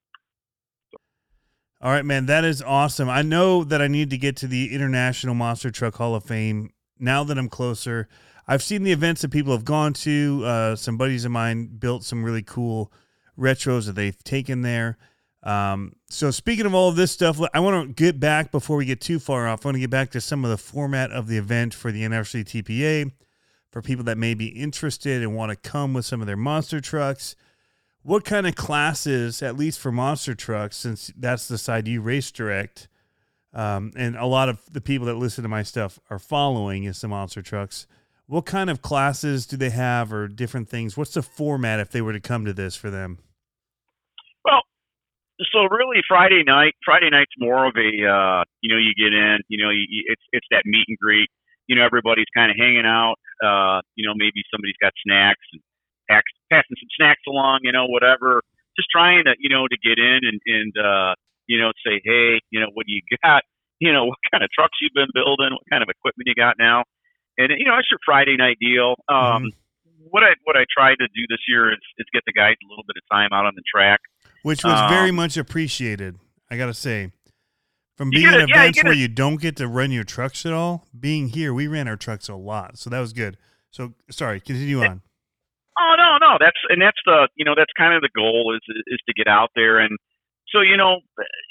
All 1.81 1.92
right, 1.92 2.05
man, 2.05 2.27
that 2.27 2.44
is 2.44 2.61
awesome. 2.61 3.09
I 3.09 3.23
know 3.23 3.62
that 3.62 3.81
I 3.81 3.87
need 3.87 4.11
to 4.11 4.18
get 4.18 4.37
to 4.38 4.49
the 4.49 4.75
International 4.75 5.35
Monster 5.35 5.71
Truck 5.71 5.94
Hall 5.94 6.16
of 6.16 6.25
Fame 6.25 6.71
now 6.99 7.23
that 7.23 7.38
I'm 7.38 7.49
closer. 7.49 8.09
I've 8.49 8.64
seen 8.64 8.83
the 8.83 8.90
events 8.90 9.23
that 9.23 9.31
people 9.31 9.53
have 9.53 9.64
gone 9.64 9.92
to. 9.92 10.42
Uh, 10.44 10.77
some 10.77 10.97
buddies 10.97 11.25
of 11.25 11.31
mine 11.31 11.66
built 11.79 12.03
some 12.03 12.25
really 12.25 12.42
cool 12.42 12.92
retros 13.38 13.87
that 13.87 13.92
they've 13.92 14.25
taken 14.25 14.62
there. 14.62 14.97
Um, 15.44 15.92
so 16.11 16.33
speaking 16.33 16.66
of 16.66 16.75
all 16.75 16.88
of 16.88 16.97
this 16.97 17.12
stuff, 17.12 17.40
I 17.55 17.61
want 17.61 17.87
to 17.87 17.92
get 17.92 18.18
back 18.18 18.51
before 18.51 18.77
we 18.77 18.85
get 18.85 19.01
too 19.01 19.21
far 19.21 19.47
off. 19.47 19.64
I 19.64 19.68
want 19.68 19.77
to 19.77 19.81
get 19.81 19.90
back 19.90 20.11
to 20.12 20.21
some 20.21 20.44
of 20.44 20.51
the 20.51 20.59
format 20.59 21.12
of 21.12 21.29
the 21.29 21.37
event 21.37 21.75
for 21.75 21.92
the 21.92 22.03
NRC 22.03 22.44
TPA 22.44 23.12
for 23.79 23.83
people 23.83 24.05
that 24.05 24.19
may 24.19 24.35
be 24.35 24.49
interested 24.49 25.23
and 25.23 25.37
want 25.37 25.51
to 25.51 25.71
come 25.71 25.95
with 25.95 26.05
some 26.05 26.21
of 26.21 26.27
their 26.27 26.37
monster 26.37 26.81
trucks. 26.81 27.37
What 28.03 28.25
kind 28.25 28.45
of 28.45 28.57
classes, 28.57 29.41
at 29.41 29.57
least 29.57 29.79
for 29.79 29.93
monster 29.93 30.35
trucks, 30.35 30.77
since 30.79 31.12
that's 31.17 31.47
the 31.47 31.59
side 31.59 31.87
you 31.87 32.01
race 32.01 32.33
direct, 32.33 32.88
um, 33.55 33.93
and 33.95 34.17
a 34.17 34.27
lot 34.27 34.49
of 34.49 34.59
the 34.73 34.81
people 34.81 35.07
that 35.07 35.14
listen 35.14 35.43
to 35.43 35.49
my 35.49 35.62
stuff 35.62 36.01
are 36.11 36.19
following 36.19 36.85
is 36.85 37.01
the 37.01 37.07
monster 37.07 37.41
trucks. 37.41 37.87
What 38.27 38.47
kind 38.47 38.69
of 38.69 38.83
classes 38.83 39.47
do 39.47 39.57
they 39.57 39.71
have, 39.71 40.12
or 40.12 40.27
different 40.27 40.69
things? 40.69 40.97
What's 40.97 41.14
the 41.14 41.23
format 41.23 41.79
if 41.79 41.93
they 41.93 42.03
were 42.03 42.12
to 42.12 42.21
come 42.21 42.45
to 42.47 42.53
this 42.53 42.75
for 42.75 42.90
them? 42.90 43.19
Well, 44.44 44.63
so 45.52 45.61
really 45.71 46.02
Friday 46.09 46.42
night, 46.44 46.75
Friday 46.85 47.11
night's 47.11 47.31
more 47.38 47.65
of 47.65 47.77
a, 47.77 48.11
uh, 48.11 48.42
you 48.61 48.75
know, 48.75 48.81
you 48.81 48.92
get 48.98 49.13
in, 49.13 49.38
you 49.46 49.63
know, 49.63 49.71
you, 49.71 50.02
it's, 50.07 50.23
it's 50.33 50.46
that 50.50 50.63
meet 50.65 50.85
and 50.88 50.98
greet, 50.98 51.29
you 51.69 51.77
know, 51.77 51.85
everybody's 51.85 52.27
kind 52.35 52.50
of 52.50 52.57
hanging 52.59 52.87
out, 52.87 53.15
uh, 53.43 53.81
you 53.95 54.07
know, 54.07 54.15
maybe 54.17 54.43
somebody's 54.51 54.79
got 54.81 54.93
snacks 55.05 55.45
and 55.53 55.63
packs, 56.11 56.31
passing 56.51 56.77
some 56.79 56.93
snacks 56.97 57.23
along, 57.29 57.61
you 57.63 57.73
know, 57.73 57.87
whatever, 57.87 58.43
just 58.77 58.89
trying 58.91 59.25
to, 59.25 59.35
you 59.39 59.49
know, 59.49 59.67
to 59.69 59.79
get 59.81 59.99
in 59.99 60.21
and, 60.25 60.39
and, 60.47 60.73
uh, 60.77 61.15
you 61.47 61.59
know, 61.59 61.73
say, 61.85 62.01
Hey, 62.05 62.41
you 62.51 62.61
know, 62.61 62.69
what 62.75 62.87
do 62.87 62.93
you 62.93 63.03
got? 63.25 63.43
You 63.79 63.93
know, 63.93 64.07
what 64.07 64.19
kind 64.33 64.43
of 64.43 64.51
trucks 64.51 64.79
you've 64.83 64.95
been 64.95 65.15
building? 65.15 65.55
What 65.55 65.67
kind 65.71 65.83
of 65.83 65.89
equipment 65.89 66.27
you 66.27 66.35
got 66.35 66.57
now? 66.59 66.83
And, 67.39 67.55
you 67.55 67.65
know, 67.65 67.79
that's 67.79 67.87
your 67.91 68.03
Friday 68.05 68.37
night 68.37 68.59
deal. 68.61 68.97
Um, 69.09 69.51
mm-hmm 69.51 69.59
what 70.11 70.23
I 70.23 70.35
what 70.45 70.57
I 70.57 70.65
tried 70.71 70.97
to 70.97 71.09
do 71.09 71.23
this 71.29 71.41
year 71.49 71.73
is, 71.73 71.79
is 71.99 72.07
get 72.13 72.23
the 72.27 72.33
guys 72.33 72.55
a 72.63 72.69
little 72.69 72.85
bit 72.87 72.97
of 72.97 73.05
time 73.11 73.31
out 73.33 73.47
on 73.47 73.53
the 73.55 73.63
track, 73.63 74.01
which 74.43 74.65
was 74.65 74.79
um, 74.79 74.91
very 74.91 75.11
much 75.11 75.37
appreciated. 75.37 76.17
I 76.51 76.57
gotta 76.57 76.75
say, 76.75 77.13
from 77.99 78.11
being 78.11 78.27
at 78.27 78.35
events 78.35 78.55
yeah, 78.55 78.71
you 78.77 78.83
where 78.85 78.94
you 78.94 79.09
don't 79.09 79.40
get 79.40 79.57
to 79.57 79.67
run 79.67 79.90
your 79.90 80.05
trucks 80.05 80.46
at 80.46 80.53
all, 80.53 80.87
being 80.99 81.29
here, 81.31 81.53
we 81.53 81.67
ran 81.67 81.88
our 81.88 81.96
trucks 81.96 82.29
a 82.29 82.37
lot, 82.37 82.79
so 82.79 82.88
that 82.88 83.01
was 83.01 83.13
good. 83.13 83.37
So 83.73 83.94
sorry, 84.09 84.40
continue 84.40 84.81
on. 84.81 85.03
Oh 85.77 85.94
no, 85.99 86.19
no, 86.19 86.38
that's 86.38 86.59
and 86.71 86.81
that's 86.81 86.99
the 87.05 87.29
you 87.35 87.44
know 87.44 87.55
that's 87.57 87.73
kind 87.77 87.94
of 87.94 88.01
the 88.01 88.11
goal 88.15 88.55
is 88.55 88.63
is 88.87 89.01
to 89.07 89.13
get 89.13 89.27
out 89.27 89.51
there 89.55 89.79
and 89.79 89.99
so 90.51 90.61
you 90.61 90.77
know 90.77 91.01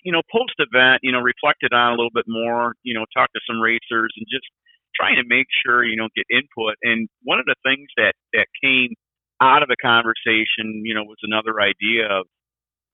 you 0.03 0.11
know 0.11 0.21
post 0.31 0.55
event 0.57 0.99
you 1.03 1.11
know 1.11 1.19
reflected 1.19 1.73
on 1.73 1.93
a 1.93 1.95
little 1.95 2.13
bit 2.13 2.25
more 2.27 2.73
you 2.83 2.93
know 2.93 3.05
talk 3.15 3.31
to 3.33 3.39
some 3.47 3.61
racers 3.61 4.13
and 4.17 4.25
just 4.29 4.47
trying 4.95 5.15
to 5.15 5.23
make 5.27 5.47
sure 5.65 5.83
you 5.83 5.95
know 5.95 6.07
get 6.15 6.25
input 6.31 6.75
and 6.81 7.07
one 7.23 7.39
of 7.39 7.45
the 7.45 7.55
things 7.63 7.87
that 7.97 8.13
that 8.33 8.47
came 8.63 8.95
out 9.41 9.61
of 9.61 9.69
the 9.69 9.77
conversation 9.81 10.81
you 10.83 10.93
know 10.93 11.03
was 11.03 11.19
another 11.23 11.61
idea 11.61 12.07
of 12.07 12.25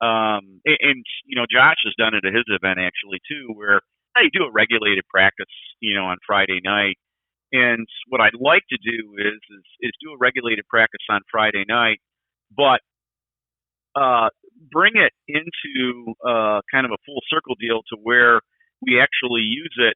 um 0.03 0.59
and, 0.65 1.03
you 1.25 1.35
know 1.35 1.45
Josh 1.49 1.79
has 1.85 1.93
done 1.97 2.13
it 2.13 2.25
at 2.25 2.33
his 2.33 2.45
event 2.47 2.79
actually 2.79 3.19
too 3.29 3.53
where 3.55 3.79
they 4.15 4.29
do 4.33 4.43
a 4.43 4.51
regulated 4.51 5.05
practice 5.09 5.53
you 5.79 5.95
know 5.95 6.05
on 6.05 6.17
Friday 6.27 6.59
night 6.63 6.97
and 7.53 7.87
what 8.09 8.19
I'd 8.19 8.33
like 8.33 8.63
to 8.69 8.77
do 8.77 9.13
is 9.17 9.39
is, 9.49 9.65
is 9.81 9.91
do 10.01 10.11
a 10.11 10.17
regulated 10.19 10.67
practice 10.67 11.05
on 11.09 11.21
Friday 11.31 11.63
night, 11.69 11.99
but 12.55 12.81
uh, 13.95 14.29
bring 14.71 14.93
it 14.95 15.13
into 15.27 16.15
uh, 16.25 16.61
kind 16.73 16.85
of 16.85 16.91
a 16.91 16.97
full 17.05 17.21
circle 17.29 17.55
deal 17.61 17.81
to 17.93 17.97
where 18.01 18.41
we 18.81 18.99
actually 18.99 19.41
use 19.41 19.75
it 19.77 19.93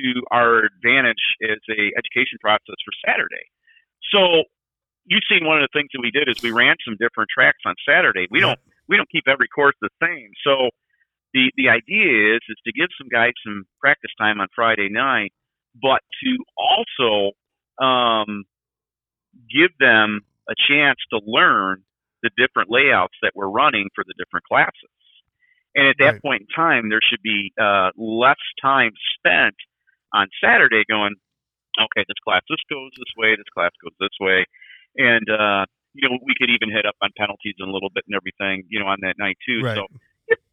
to 0.00 0.22
our 0.32 0.64
advantage 0.64 1.22
as 1.44 1.60
a 1.70 1.92
education 1.92 2.40
process 2.40 2.80
for 2.82 2.92
Saturday. 3.06 3.44
So 4.10 4.44
you've 5.04 5.28
seen 5.28 5.46
one 5.46 5.62
of 5.62 5.68
the 5.68 5.78
things 5.78 5.90
that 5.92 6.00
we 6.00 6.10
did 6.10 6.28
is 6.28 6.42
we 6.42 6.52
ran 6.52 6.76
some 6.88 6.96
different 6.98 7.28
tracks 7.28 7.60
on 7.66 7.74
Saturday. 7.86 8.26
We 8.30 8.40
don't 8.40 8.58
we 8.88 8.96
don't 8.96 9.10
keep 9.10 9.24
every 9.28 9.48
course 9.48 9.74
the 9.80 9.90
same. 10.02 10.30
So 10.46 10.70
the 11.32 11.50
the 11.56 11.68
idea 11.68 12.36
is 12.36 12.40
is 12.48 12.58
to 12.66 12.72
give 12.72 12.88
some 12.98 13.08
guys 13.08 13.32
some 13.44 13.64
practice 13.80 14.12
time 14.18 14.40
on 14.40 14.48
Friday 14.54 14.88
night 14.88 15.32
but 15.80 16.00
to 16.22 16.36
also 16.56 17.32
um, 17.82 18.44
give 19.50 19.70
them 19.78 20.20
a 20.48 20.54
chance 20.68 20.98
to 21.10 21.20
learn 21.26 21.82
the 22.22 22.30
different 22.36 22.70
layouts 22.70 23.14
that 23.22 23.32
we're 23.34 23.48
running 23.48 23.88
for 23.94 24.04
the 24.06 24.14
different 24.18 24.44
classes. 24.46 24.94
And 25.74 25.88
at 25.88 25.96
that 25.98 26.12
right. 26.12 26.22
point 26.22 26.42
in 26.42 26.48
time, 26.54 26.88
there 26.88 27.02
should 27.02 27.22
be 27.22 27.52
uh, 27.60 27.90
less 27.96 28.38
time 28.62 28.92
spent 29.18 29.56
on 30.14 30.28
Saturday 30.42 30.84
going, 30.88 31.14
okay, 31.74 32.06
this 32.06 32.20
class 32.22 32.42
this 32.48 32.62
goes 32.70 32.92
this 32.96 33.10
way, 33.18 33.34
this 33.34 33.50
class 33.52 33.70
goes 33.82 33.92
this 33.98 34.14
way, 34.20 34.46
and 34.96 35.26
uh, 35.28 35.66
you 35.94 36.02
know 36.06 36.18
we 36.22 36.34
could 36.36 36.50
even 36.50 36.70
hit 36.70 36.86
up 36.86 36.96
on 37.02 37.10
penalties 37.16 37.54
and 37.58 37.70
a 37.70 37.72
little 37.72 37.90
bit 37.94 38.04
and 38.06 38.14
everything, 38.18 38.66
you 38.68 38.78
know, 38.78 38.86
on 38.86 38.98
that 39.02 39.16
night 39.18 39.38
too. 39.46 39.62
Right. 39.62 39.78
So 39.78 39.86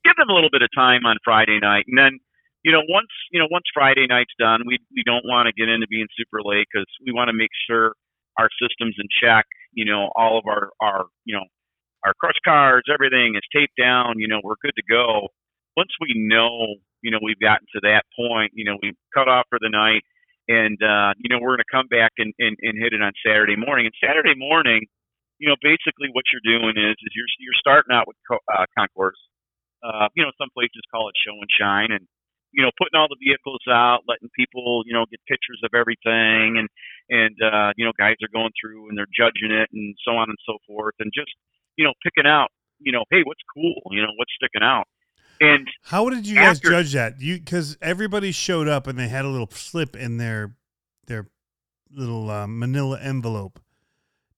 give 0.06 0.16
them 0.18 0.30
a 0.30 0.34
little 0.34 0.50
bit 0.52 0.62
of 0.62 0.70
time 0.74 1.06
on 1.06 1.18
Friday 1.24 1.60
night, 1.60 1.86
and 1.88 1.98
then 1.98 2.20
you 2.64 2.72
know, 2.72 2.82
once 2.89 3.10
you 3.32 3.39
know, 3.39 3.48
once 3.50 3.66
Friday 3.74 4.06
night's 4.08 4.34
done, 4.39 4.62
we 4.66 4.78
we 4.94 5.04
don't 5.06 5.26
want 5.26 5.48
to 5.48 5.54
get 5.54 5.70
into 5.70 5.88
being 5.88 6.08
super 6.18 6.42
late 6.44 6.68
because 6.72 6.86
we 7.06 7.12
want 7.12 7.30
to 7.30 7.34
make 7.34 7.50
sure 7.68 7.96
our 8.38 8.50
systems 8.62 8.96
in 9.00 9.08
check. 9.22 9.46
You 9.74 9.86
know, 9.86 10.12
all 10.16 10.38
of 10.38 10.46
our 10.46 10.70
our 10.80 11.06
you 11.26 11.34
know 11.36 11.46
our 12.06 12.14
crush 12.20 12.38
cards, 12.46 12.88
everything 12.92 13.34
is 13.36 13.42
taped 13.54 13.78
down. 13.80 14.20
You 14.20 14.28
know, 14.28 14.42
we're 14.44 14.62
good 14.62 14.76
to 14.78 14.84
go. 14.89 15.30
Once 15.78 15.92
we 16.00 16.14
know, 16.16 16.76
you 17.02 17.10
know, 17.10 17.20
we've 17.24 17.39
gotten 17.39 17.66
to 17.74 17.82
that 17.82 18.04
point. 18.16 18.52
You 18.54 18.66
know, 18.66 18.78
we've 18.82 18.98
cut 19.14 19.28
off 19.28 19.46
for 19.50 19.58
the 19.60 19.70
night, 19.70 20.04
and 20.48 20.78
uh, 20.84 21.14
you 21.18 21.30
know, 21.34 21.42
we're 21.42 21.58
going 21.58 21.66
to 21.66 21.74
come 21.74 21.88
back 21.88 22.12
and, 22.18 22.34
and 22.38 22.58
and 22.62 22.78
hit 22.78 22.94
it 22.94 23.02
on 23.02 23.14
Saturday 23.26 23.56
morning. 23.56 23.89
And 23.89 23.96
Saturday 23.98 24.38
morning, 24.38 24.86
you 25.42 25.50
know, 25.50 25.58
basically 25.58 26.14
what 26.14 26.30
you're 26.30 26.46
doing 26.46 26.78
is 26.78 26.94
is 27.02 27.12
you're 27.18 27.32
you're 27.42 27.58
starting 27.58 27.89
out 27.89 28.06
with 28.06 28.16
co- 28.30 28.46
uh, 28.46 28.70
concourse. 28.78 29.18
Uh, 29.82 30.06
you 30.14 30.22
know, 30.22 30.30
some 30.38 30.54
places 30.54 30.86
call 30.94 31.10
it 31.10 31.18
show 31.18 31.34
and 31.34 31.50
shine, 31.50 31.89
and 31.89 32.06
you 32.54 32.62
know, 32.62 32.70
putting 32.78 32.94
all 32.94 33.10
the 33.10 33.18
vehicles 33.18 33.66
out, 33.66 34.06
letting 34.06 34.30
people, 34.38 34.86
you 34.86 34.94
know, 34.94 35.10
get 35.10 35.18
pictures 35.26 35.58
of 35.66 35.74
everything, 35.74 36.62
and 36.62 36.70
and 37.10 37.36
uh, 37.42 37.74
you 37.74 37.82
know, 37.82 37.92
guys 37.98 38.22
are 38.22 38.30
going 38.30 38.54
through 38.54 38.88
and 38.88 38.94
they're 38.94 39.10
judging 39.10 39.50
it, 39.50 39.74
and 39.74 39.98
so 40.06 40.14
on 40.14 40.30
and 40.30 40.38
so 40.46 40.62
forth, 40.70 40.94
and 41.02 41.10
just 41.10 41.34
you 41.76 41.84
know, 41.86 41.94
picking 42.04 42.30
out, 42.30 42.50
you 42.80 42.92
know, 42.92 43.04
hey, 43.10 43.22
what's 43.24 43.42
cool, 43.54 43.82
you 43.89 44.02
know, 44.02 44.14
what's 44.18 44.32
sticking 44.38 44.62
out. 44.62 44.86
And 45.42 45.68
how 45.82 46.10
did 46.10 46.28
you 46.28 46.38
after, 46.38 46.70
guys 46.70 46.92
judge 46.92 46.94
that? 46.94 47.20
You 47.20 47.39
because 47.39 47.78
everybody 47.82 48.32
showed 48.32 48.68
up 48.68 48.86
and 48.86 49.00
they 49.00 49.08
had 49.08 49.26
a 49.26 49.30
little 49.30 49.50
slip 49.50 49.96
in 49.96 50.18
their 50.18 50.56
their 51.08 51.28
little 51.89 52.30
uh, 52.30 52.46
Manila 52.46 53.00
envelope. 53.02 53.60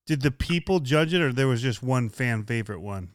Did 0.05 0.21
the 0.21 0.31
people 0.31 0.79
judge 0.79 1.13
it, 1.13 1.21
or 1.21 1.31
there 1.31 1.47
was 1.47 1.61
just 1.61 1.81
one 1.81 2.09
fan 2.09 2.43
favorite 2.43 2.81
one? 2.81 3.11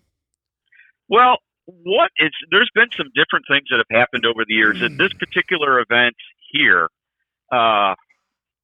Well, 1.08 1.38
what 1.66 2.10
is 2.18 2.30
there's 2.50 2.70
been 2.74 2.88
some 2.96 3.08
different 3.14 3.44
things 3.48 3.64
that 3.70 3.76
have 3.76 3.98
happened 3.98 4.24
over 4.24 4.44
the 4.46 4.54
years. 4.54 4.82
At 4.82 4.96
this 4.96 5.12
particular 5.12 5.80
event 5.80 6.16
here, 6.50 6.88
uh, 7.52 7.94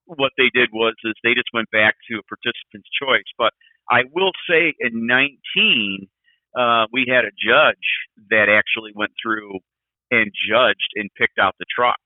what 0.06 0.32
they 0.38 0.50
did 0.54 0.70
was 0.72 0.94
is 1.04 1.12
they 1.22 1.34
just 1.34 1.52
went 1.52 1.70
back 1.70 1.96
to 2.10 2.18
a 2.18 2.22
participant's 2.22 2.88
choice. 3.00 3.28
But 3.36 3.52
I 3.90 4.04
will 4.12 4.32
say 4.48 4.72
in 4.80 5.06
19, 5.06 6.08
uh, 6.56 6.86
we 6.92 7.06
had 7.08 7.24
a 7.24 7.32
judge 7.36 8.08
that 8.30 8.48
actually 8.48 8.92
went 8.94 9.12
through 9.20 9.58
and 10.10 10.30
judged 10.32 10.92
and 10.94 11.10
picked 11.16 11.38
out 11.38 11.54
the 11.58 11.66
trucks. 11.68 12.00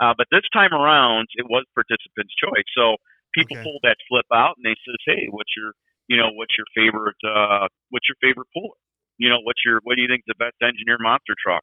Uh, 0.00 0.14
but 0.16 0.26
this 0.30 0.44
time 0.52 0.72
around, 0.72 1.28
it 1.36 1.46
was 1.48 1.64
participant's 1.74 2.34
choice. 2.34 2.64
So 2.76 2.96
people 3.34 3.56
okay. 3.56 3.64
pulled 3.64 3.82
that 3.82 3.96
slip 4.08 4.26
out 4.32 4.56
and 4.56 4.64
they 4.64 4.76
says, 4.84 5.00
"Hey, 5.04 5.28
what's 5.30 5.52
your, 5.56 5.72
you 6.08 6.16
know, 6.16 6.30
what's 6.32 6.54
your 6.56 6.68
favorite, 6.76 7.18
uh, 7.24 7.68
what's 7.90 8.06
your 8.08 8.16
favorite 8.20 8.48
puller?" 8.52 8.76
You 9.18 9.28
know, 9.28 9.40
what's 9.44 9.60
your 9.64 9.80
what 9.84 9.96
do 9.96 10.02
you 10.02 10.08
think 10.08 10.24
the 10.26 10.38
best 10.38 10.56
engineered 10.62 11.00
monster 11.00 11.34
truck? 11.36 11.62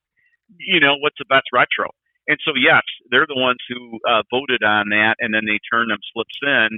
You 0.58 0.80
know, 0.80 0.96
what's 1.00 1.18
the 1.18 1.30
best 1.30 1.50
retro? 1.54 1.92
And 2.28 2.38
so 2.46 2.54
yes, 2.54 2.86
they're 3.10 3.28
the 3.28 3.40
ones 3.40 3.60
who 3.68 3.98
uh, 4.08 4.24
voted 4.30 4.64
on 4.64 4.90
that, 4.90 5.16
and 5.20 5.34
then 5.34 5.46
they 5.46 5.60
turned 5.66 5.90
them 5.90 6.00
slips 6.14 6.38
in, 6.46 6.70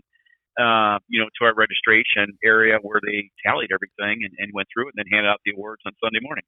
uh, 0.55 0.99
you 1.07 1.19
know, 1.19 1.27
to 1.27 1.45
our 1.45 1.53
registration 1.53 2.37
area 2.43 2.79
where 2.81 2.99
they 3.03 3.29
tallied 3.45 3.69
everything 3.71 4.23
and, 4.23 4.33
and 4.39 4.51
went 4.53 4.67
through 4.73 4.87
it, 4.87 4.93
and 4.95 5.03
then 5.03 5.11
handed 5.11 5.29
out 5.29 5.39
the 5.43 5.51
awards 5.51 5.81
on 5.85 5.91
Sunday 6.01 6.19
morning. 6.21 6.43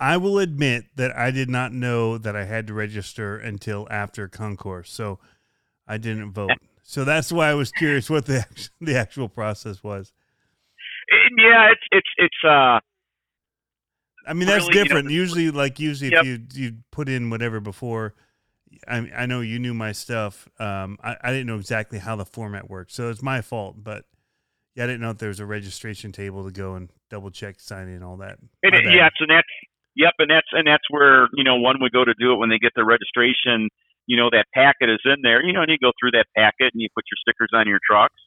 I 0.00 0.16
will 0.16 0.38
admit 0.38 0.86
that 0.96 1.14
I 1.14 1.30
did 1.30 1.50
not 1.50 1.74
know 1.74 2.16
that 2.16 2.34
I 2.34 2.44
had 2.44 2.66
to 2.68 2.74
register 2.74 3.36
until 3.36 3.86
after 3.90 4.28
concourse, 4.28 4.90
so 4.90 5.18
I 5.86 5.98
didn't 5.98 6.32
vote. 6.32 6.52
so 6.82 7.04
that's 7.04 7.32
why 7.32 7.48
I 7.48 7.54
was 7.54 7.72
curious 7.72 8.10
what 8.10 8.26
the 8.26 8.44
the 8.80 8.96
actual 8.96 9.28
process 9.28 9.82
was. 9.82 10.12
Yeah, 11.36 11.72
it's 11.72 11.82
it's 11.90 12.08
it's 12.18 12.44
uh 12.44 12.80
I 14.26 14.32
mean, 14.34 14.46
that's 14.46 14.68
really, 14.68 14.82
different. 14.82 15.10
You 15.10 15.16
know, 15.16 15.22
usually, 15.22 15.50
like 15.50 15.80
usually, 15.80 16.10
yep. 16.12 16.24
if 16.24 16.26
you 16.26 16.46
you 16.52 16.76
put 16.90 17.08
in 17.08 17.30
whatever 17.30 17.60
before, 17.60 18.14
I 18.86 19.10
I 19.16 19.26
know 19.26 19.40
you 19.40 19.58
knew 19.58 19.74
my 19.74 19.92
stuff. 19.92 20.48
Um, 20.58 20.98
I, 21.02 21.16
I 21.22 21.30
didn't 21.30 21.46
know 21.46 21.56
exactly 21.56 21.98
how 21.98 22.16
the 22.16 22.24
format 22.24 22.68
worked, 22.68 22.92
so 22.92 23.08
it's 23.08 23.22
my 23.22 23.40
fault. 23.40 23.82
But 23.82 24.04
yeah, 24.74 24.84
I 24.84 24.86
didn't 24.86 25.00
know 25.00 25.10
if 25.10 25.18
there 25.18 25.28
was 25.28 25.40
a 25.40 25.46
registration 25.46 26.12
table 26.12 26.44
to 26.44 26.52
go 26.52 26.74
and 26.74 26.90
double 27.08 27.30
check, 27.30 27.60
sign 27.60 27.88
in, 27.88 28.02
all 28.02 28.18
that. 28.18 28.38
And 28.62 28.74
it, 28.74 28.84
yes, 28.84 29.10
and 29.20 29.30
that's 29.30 29.48
yep, 29.96 30.14
and 30.18 30.30
that's 30.30 30.48
and 30.52 30.66
that's 30.66 30.84
where 30.90 31.28
you 31.34 31.44
know 31.44 31.56
one 31.56 31.80
would 31.80 31.92
go 31.92 32.04
to 32.04 32.14
do 32.14 32.32
it 32.32 32.36
when 32.36 32.50
they 32.50 32.58
get 32.58 32.72
the 32.76 32.84
registration. 32.84 33.68
You 34.06 34.16
know 34.16 34.28
that 34.30 34.46
packet 34.54 34.90
is 34.90 35.00
in 35.04 35.22
there. 35.22 35.44
You 35.44 35.52
know, 35.52 35.62
and 35.62 35.70
you 35.70 35.78
go 35.80 35.92
through 36.00 36.12
that 36.12 36.26
packet 36.36 36.72
and 36.72 36.80
you 36.80 36.88
put 36.94 37.04
your 37.10 37.18
stickers 37.20 37.50
on 37.54 37.68
your 37.68 37.78
trucks, 37.88 38.20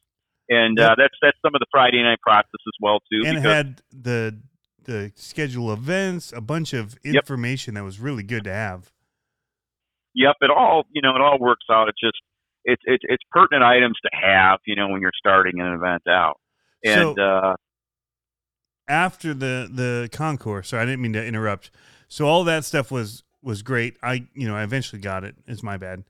and 0.49 0.77
yep. 0.77 0.91
uh, 0.91 0.95
that's 0.97 1.15
that's 1.21 1.37
some 1.45 1.55
of 1.55 1.59
the 1.59 1.67
Friday 1.71 2.01
night 2.01 2.19
process 2.21 2.47
as 2.53 2.77
well 2.81 2.99
too. 3.11 3.27
And 3.27 3.37
it 3.37 3.41
had 3.41 3.81
the 3.91 4.39
the 4.85 5.11
schedule 5.15 5.71
events, 5.71 6.33
a 6.35 6.41
bunch 6.41 6.73
of 6.73 6.97
information 7.03 7.73
yep. 7.73 7.81
that 7.81 7.85
was 7.85 7.99
really 7.99 8.23
good 8.23 8.43
to 8.45 8.53
have. 8.53 8.91
Yep, 10.15 10.35
it 10.41 10.51
all 10.51 10.83
you 10.91 11.01
know 11.01 11.15
it 11.15 11.21
all 11.21 11.39
works 11.39 11.65
out. 11.71 11.89
It's 11.89 11.99
just 11.99 12.21
it's 12.65 12.81
it's 12.85 13.03
it's 13.07 13.23
pertinent 13.31 13.63
items 13.63 13.97
to 14.03 14.09
have 14.13 14.59
you 14.65 14.75
know 14.75 14.87
when 14.89 15.01
you're 15.01 15.11
starting 15.17 15.59
an 15.59 15.73
event 15.73 16.03
out. 16.07 16.39
And 16.85 17.15
so, 17.15 17.21
uh, 17.21 17.55
after 18.87 19.33
the 19.33 19.69
the 19.71 20.09
concourse, 20.11 20.69
sorry, 20.69 20.83
I 20.83 20.85
didn't 20.85 21.01
mean 21.01 21.13
to 21.13 21.25
interrupt. 21.25 21.71
So 22.07 22.27
all 22.27 22.43
that 22.43 22.65
stuff 22.65 22.91
was 22.91 23.23
was 23.43 23.61
great. 23.61 23.97
I 24.01 24.25
you 24.33 24.47
know 24.47 24.55
I 24.55 24.63
eventually 24.63 25.01
got 25.01 25.23
it. 25.23 25.35
It's 25.47 25.63
my 25.63 25.77
bad. 25.77 26.03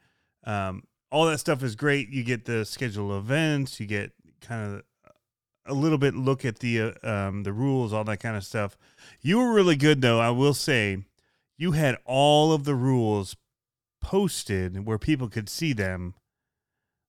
Um, 0.45 0.84
all 1.11 1.25
that 1.25 1.39
stuff 1.39 1.63
is 1.63 1.75
great. 1.75 2.09
You 2.09 2.23
get 2.23 2.45
the 2.45 2.65
schedule 2.65 3.11
of 3.11 3.25
events. 3.25 3.79
You 3.79 3.86
get 3.86 4.11
kind 4.41 4.75
of 4.75 4.84
a 5.65 5.73
little 5.73 5.97
bit 5.97 6.15
look 6.15 6.43
at 6.43 6.59
the 6.59 6.81
uh, 6.81 6.91
um, 7.03 7.43
the 7.43 7.53
rules, 7.53 7.93
all 7.93 8.03
that 8.05 8.19
kind 8.19 8.36
of 8.36 8.43
stuff. 8.43 8.77
You 9.21 9.38
were 9.38 9.53
really 9.53 9.75
good 9.75 10.01
though. 10.01 10.19
I 10.19 10.29
will 10.29 10.53
say, 10.53 11.05
you 11.57 11.71
had 11.71 11.97
all 12.05 12.51
of 12.51 12.65
the 12.65 12.75
rules 12.75 13.36
posted 14.01 14.86
where 14.86 14.99
people 14.99 15.29
could 15.29 15.49
see 15.49 15.73
them 15.73 16.13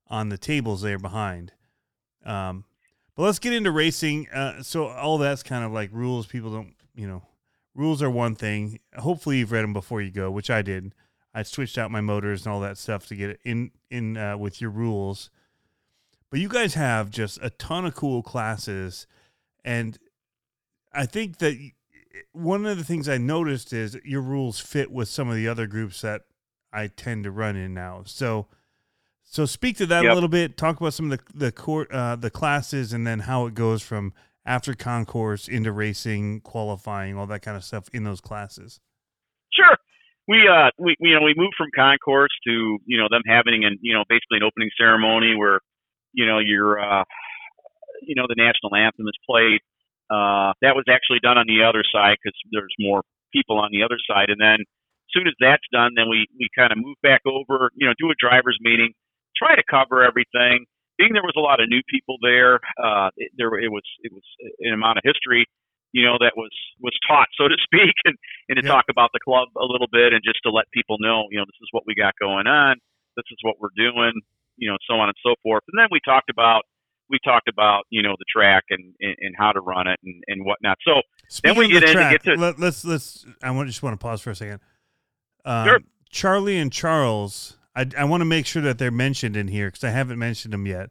on 0.08 0.28
the 0.28 0.38
tables 0.38 0.82
there 0.82 0.98
behind. 0.98 1.52
Um, 2.24 2.64
but 3.16 3.24
let's 3.24 3.38
get 3.38 3.52
into 3.52 3.70
racing. 3.70 4.28
Uh, 4.30 4.62
so 4.62 4.86
all 4.86 5.18
that's 5.18 5.42
kind 5.42 5.64
of 5.64 5.72
like 5.72 5.90
rules. 5.92 6.26
People 6.26 6.52
don't, 6.52 6.74
you 6.94 7.06
know, 7.06 7.22
rules 7.74 8.02
are 8.02 8.10
one 8.10 8.34
thing. 8.34 8.80
Hopefully 8.96 9.38
you've 9.38 9.52
read 9.52 9.62
them 9.62 9.72
before 9.72 10.00
you 10.00 10.10
go, 10.10 10.30
which 10.30 10.50
I 10.50 10.62
did. 10.62 10.94
I 11.34 11.42
switched 11.42 11.78
out 11.78 11.90
my 11.90 12.00
motors 12.00 12.46
and 12.46 12.54
all 12.54 12.60
that 12.60 12.78
stuff 12.78 13.06
to 13.08 13.16
get 13.16 13.30
it 13.30 13.40
in 13.44 13.70
in 13.90 14.16
uh, 14.16 14.36
with 14.36 14.60
your 14.60 14.70
rules. 14.70 15.30
But 16.30 16.40
you 16.40 16.48
guys 16.48 16.74
have 16.74 17.10
just 17.10 17.38
a 17.42 17.50
ton 17.50 17.84
of 17.84 17.94
cool 17.94 18.22
classes. 18.22 19.06
And 19.64 19.98
I 20.92 21.06
think 21.06 21.38
that 21.38 21.56
one 22.32 22.66
of 22.66 22.76
the 22.76 22.84
things 22.84 23.08
I 23.08 23.18
noticed 23.18 23.72
is 23.72 23.98
your 24.04 24.20
rules 24.20 24.60
fit 24.60 24.90
with 24.90 25.08
some 25.08 25.28
of 25.28 25.36
the 25.36 25.48
other 25.48 25.66
groups 25.66 26.00
that 26.02 26.22
I 26.72 26.88
tend 26.88 27.24
to 27.24 27.30
run 27.30 27.56
in 27.56 27.74
now. 27.74 28.02
So, 28.06 28.46
So 29.22 29.46
speak 29.46 29.76
to 29.78 29.86
that 29.86 30.04
Yep. 30.04 30.12
a 30.12 30.14
little 30.14 30.28
bit. 30.28 30.56
Talk 30.56 30.80
about 30.80 30.94
some 30.94 31.10
of 31.10 31.18
the 31.18 31.38
the 31.46 31.52
court 31.52 31.90
uh, 31.90 32.14
the 32.14 32.30
classes, 32.30 32.92
and 32.92 33.04
then 33.06 33.20
how 33.20 33.46
it 33.46 33.54
goes 33.54 33.82
from 33.82 34.12
after 34.46 34.74
concourse 34.74 35.48
into 35.48 35.72
racing, 35.72 36.40
qualifying, 36.40 37.16
all 37.16 37.26
that 37.26 37.42
kind 37.42 37.56
of 37.56 37.64
stuff 37.64 37.88
in 37.92 38.04
those 38.04 38.20
classes. 38.20 38.80
Sure. 39.52 39.76
We 40.26 40.48
uh 40.48 40.70
we 40.78 40.96
you 41.00 41.14
know 41.14 41.24
we 41.24 41.34
moved 41.36 41.54
from 41.56 41.68
concourse 41.76 42.32
to 42.46 42.78
you 42.86 42.98
know 42.98 43.08
them 43.10 43.22
having 43.26 43.64
an 43.64 43.78
you 43.82 43.92
know 43.94 44.04
basically 44.08 44.38
an 44.38 44.42
opening 44.42 44.70
ceremony 44.76 45.36
where 45.36 45.60
you 46.12 46.26
know 46.26 46.38
your 46.38 46.80
uh 46.80 47.04
you 48.02 48.14
know 48.14 48.24
the 48.28 48.36
national 48.36 48.74
anthem 48.74 49.06
is 49.06 49.18
played. 49.28 49.60
Uh, 50.10 50.52
that 50.60 50.76
was 50.76 50.84
actually 50.88 51.18
done 51.20 51.38
on 51.38 51.46
the 51.48 51.64
other 51.64 51.82
side 51.92 52.16
because 52.20 52.36
there's 52.52 52.74
more 52.78 53.02
people 53.32 53.58
on 53.58 53.70
the 53.72 53.82
other 53.82 53.98
side, 54.08 54.28
and 54.28 54.40
then 54.40 54.60
as 54.60 55.10
soon 55.12 55.26
as 55.26 55.34
that's 55.40 55.64
done, 55.72 55.92
then 55.96 56.08
we 56.08 56.26
we 56.38 56.48
kind 56.56 56.72
of 56.72 56.78
move 56.78 56.96
back 57.02 57.20
over. 57.26 57.70
You 57.74 57.88
know, 57.88 57.94
do 57.98 58.10
a 58.10 58.16
drivers 58.20 58.58
meeting, 58.60 58.92
try 59.36 59.56
to 59.56 59.62
cover 59.68 60.04
everything. 60.04 60.66
Being 60.98 61.12
there 61.12 61.22
was 61.22 61.34
a 61.36 61.40
lot 61.40 61.60
of 61.60 61.68
new 61.68 61.82
people 61.88 62.16
there, 62.22 62.60
uh, 62.82 63.10
it, 63.16 63.32
there 63.36 63.54
it 63.58 63.70
was 63.70 63.82
it 64.02 64.12
was 64.12 64.22
an 64.60 64.72
amount 64.72 64.98
of 64.98 65.02
history 65.04 65.46
you 65.96 66.04
know, 66.04 66.16
that 66.18 66.32
was 66.36 66.50
was 66.80 66.92
taught, 67.06 67.28
so 67.38 67.46
to 67.46 67.54
speak, 67.62 67.94
and, 68.04 68.16
and 68.48 68.56
to 68.58 68.64
Yeah. 68.66 68.72
talk 68.72 68.86
about 68.90 69.10
the 69.12 69.20
club 69.24 69.46
a 69.56 69.64
little 69.64 69.86
bit 69.92 70.12
and 70.12 70.22
just 70.24 70.40
to 70.42 70.50
let 70.50 70.64
people 70.72 70.96
know, 70.98 71.28
you 71.30 71.38
know, 71.38 71.44
this 71.46 71.54
is 71.62 71.68
what 71.70 71.84
we 71.86 71.94
got 71.94 72.14
going 72.18 72.48
on, 72.48 72.74
this 73.16 73.22
is 73.30 73.38
what 73.42 73.60
we're 73.60 73.70
doing, 73.76 74.10
you 74.56 74.68
know, 74.68 74.76
so 74.90 74.94
on 74.98 75.08
and 75.08 75.14
so 75.24 75.36
forth. 75.44 75.62
And 75.72 75.78
then 75.78 75.86
we 75.92 76.00
talked 76.04 76.28
about 76.30 76.62
we 77.08 77.18
talked 77.24 77.46
about 77.48 77.84
you 77.90 78.02
know 78.02 78.16
the 78.18 78.24
track 78.28 78.64
and 78.70 78.92
and, 79.00 79.14
and 79.20 79.34
how 79.38 79.52
to 79.52 79.60
run 79.60 79.86
it 79.86 80.00
and, 80.02 80.20
and 80.26 80.44
whatnot. 80.44 80.78
So 80.84 81.00
Speaking 81.28 81.58
we 81.58 81.68
get 81.68 81.84
in 81.84 81.88
to 81.90 81.92
track, 81.94 82.10
get 82.24 82.32
to- 82.34 82.40
let, 82.40 82.58
let's 82.58 82.84
let's. 82.84 83.24
I 83.40 83.52
want 83.52 83.68
just 83.68 83.82
want 83.84 83.94
to 83.98 84.02
pause 84.04 84.20
for 84.20 84.30
a 84.30 84.34
second. 84.34 84.58
Um, 85.44 85.66
Sure. 85.68 85.78
Charlie 86.10 86.56
and 86.58 86.72
Charles. 86.72 87.56
I 87.74 87.86
I 87.96 88.04
want 88.04 88.20
to 88.20 88.26
make 88.26 88.46
sure 88.46 88.62
that 88.62 88.78
they're 88.78 88.90
mentioned 88.90 89.36
in 89.36 89.48
here 89.48 89.68
because 89.68 89.84
I 89.84 89.90
haven't 89.90 90.18
mentioned 90.18 90.54
them 90.54 90.66
yet. 90.66 90.90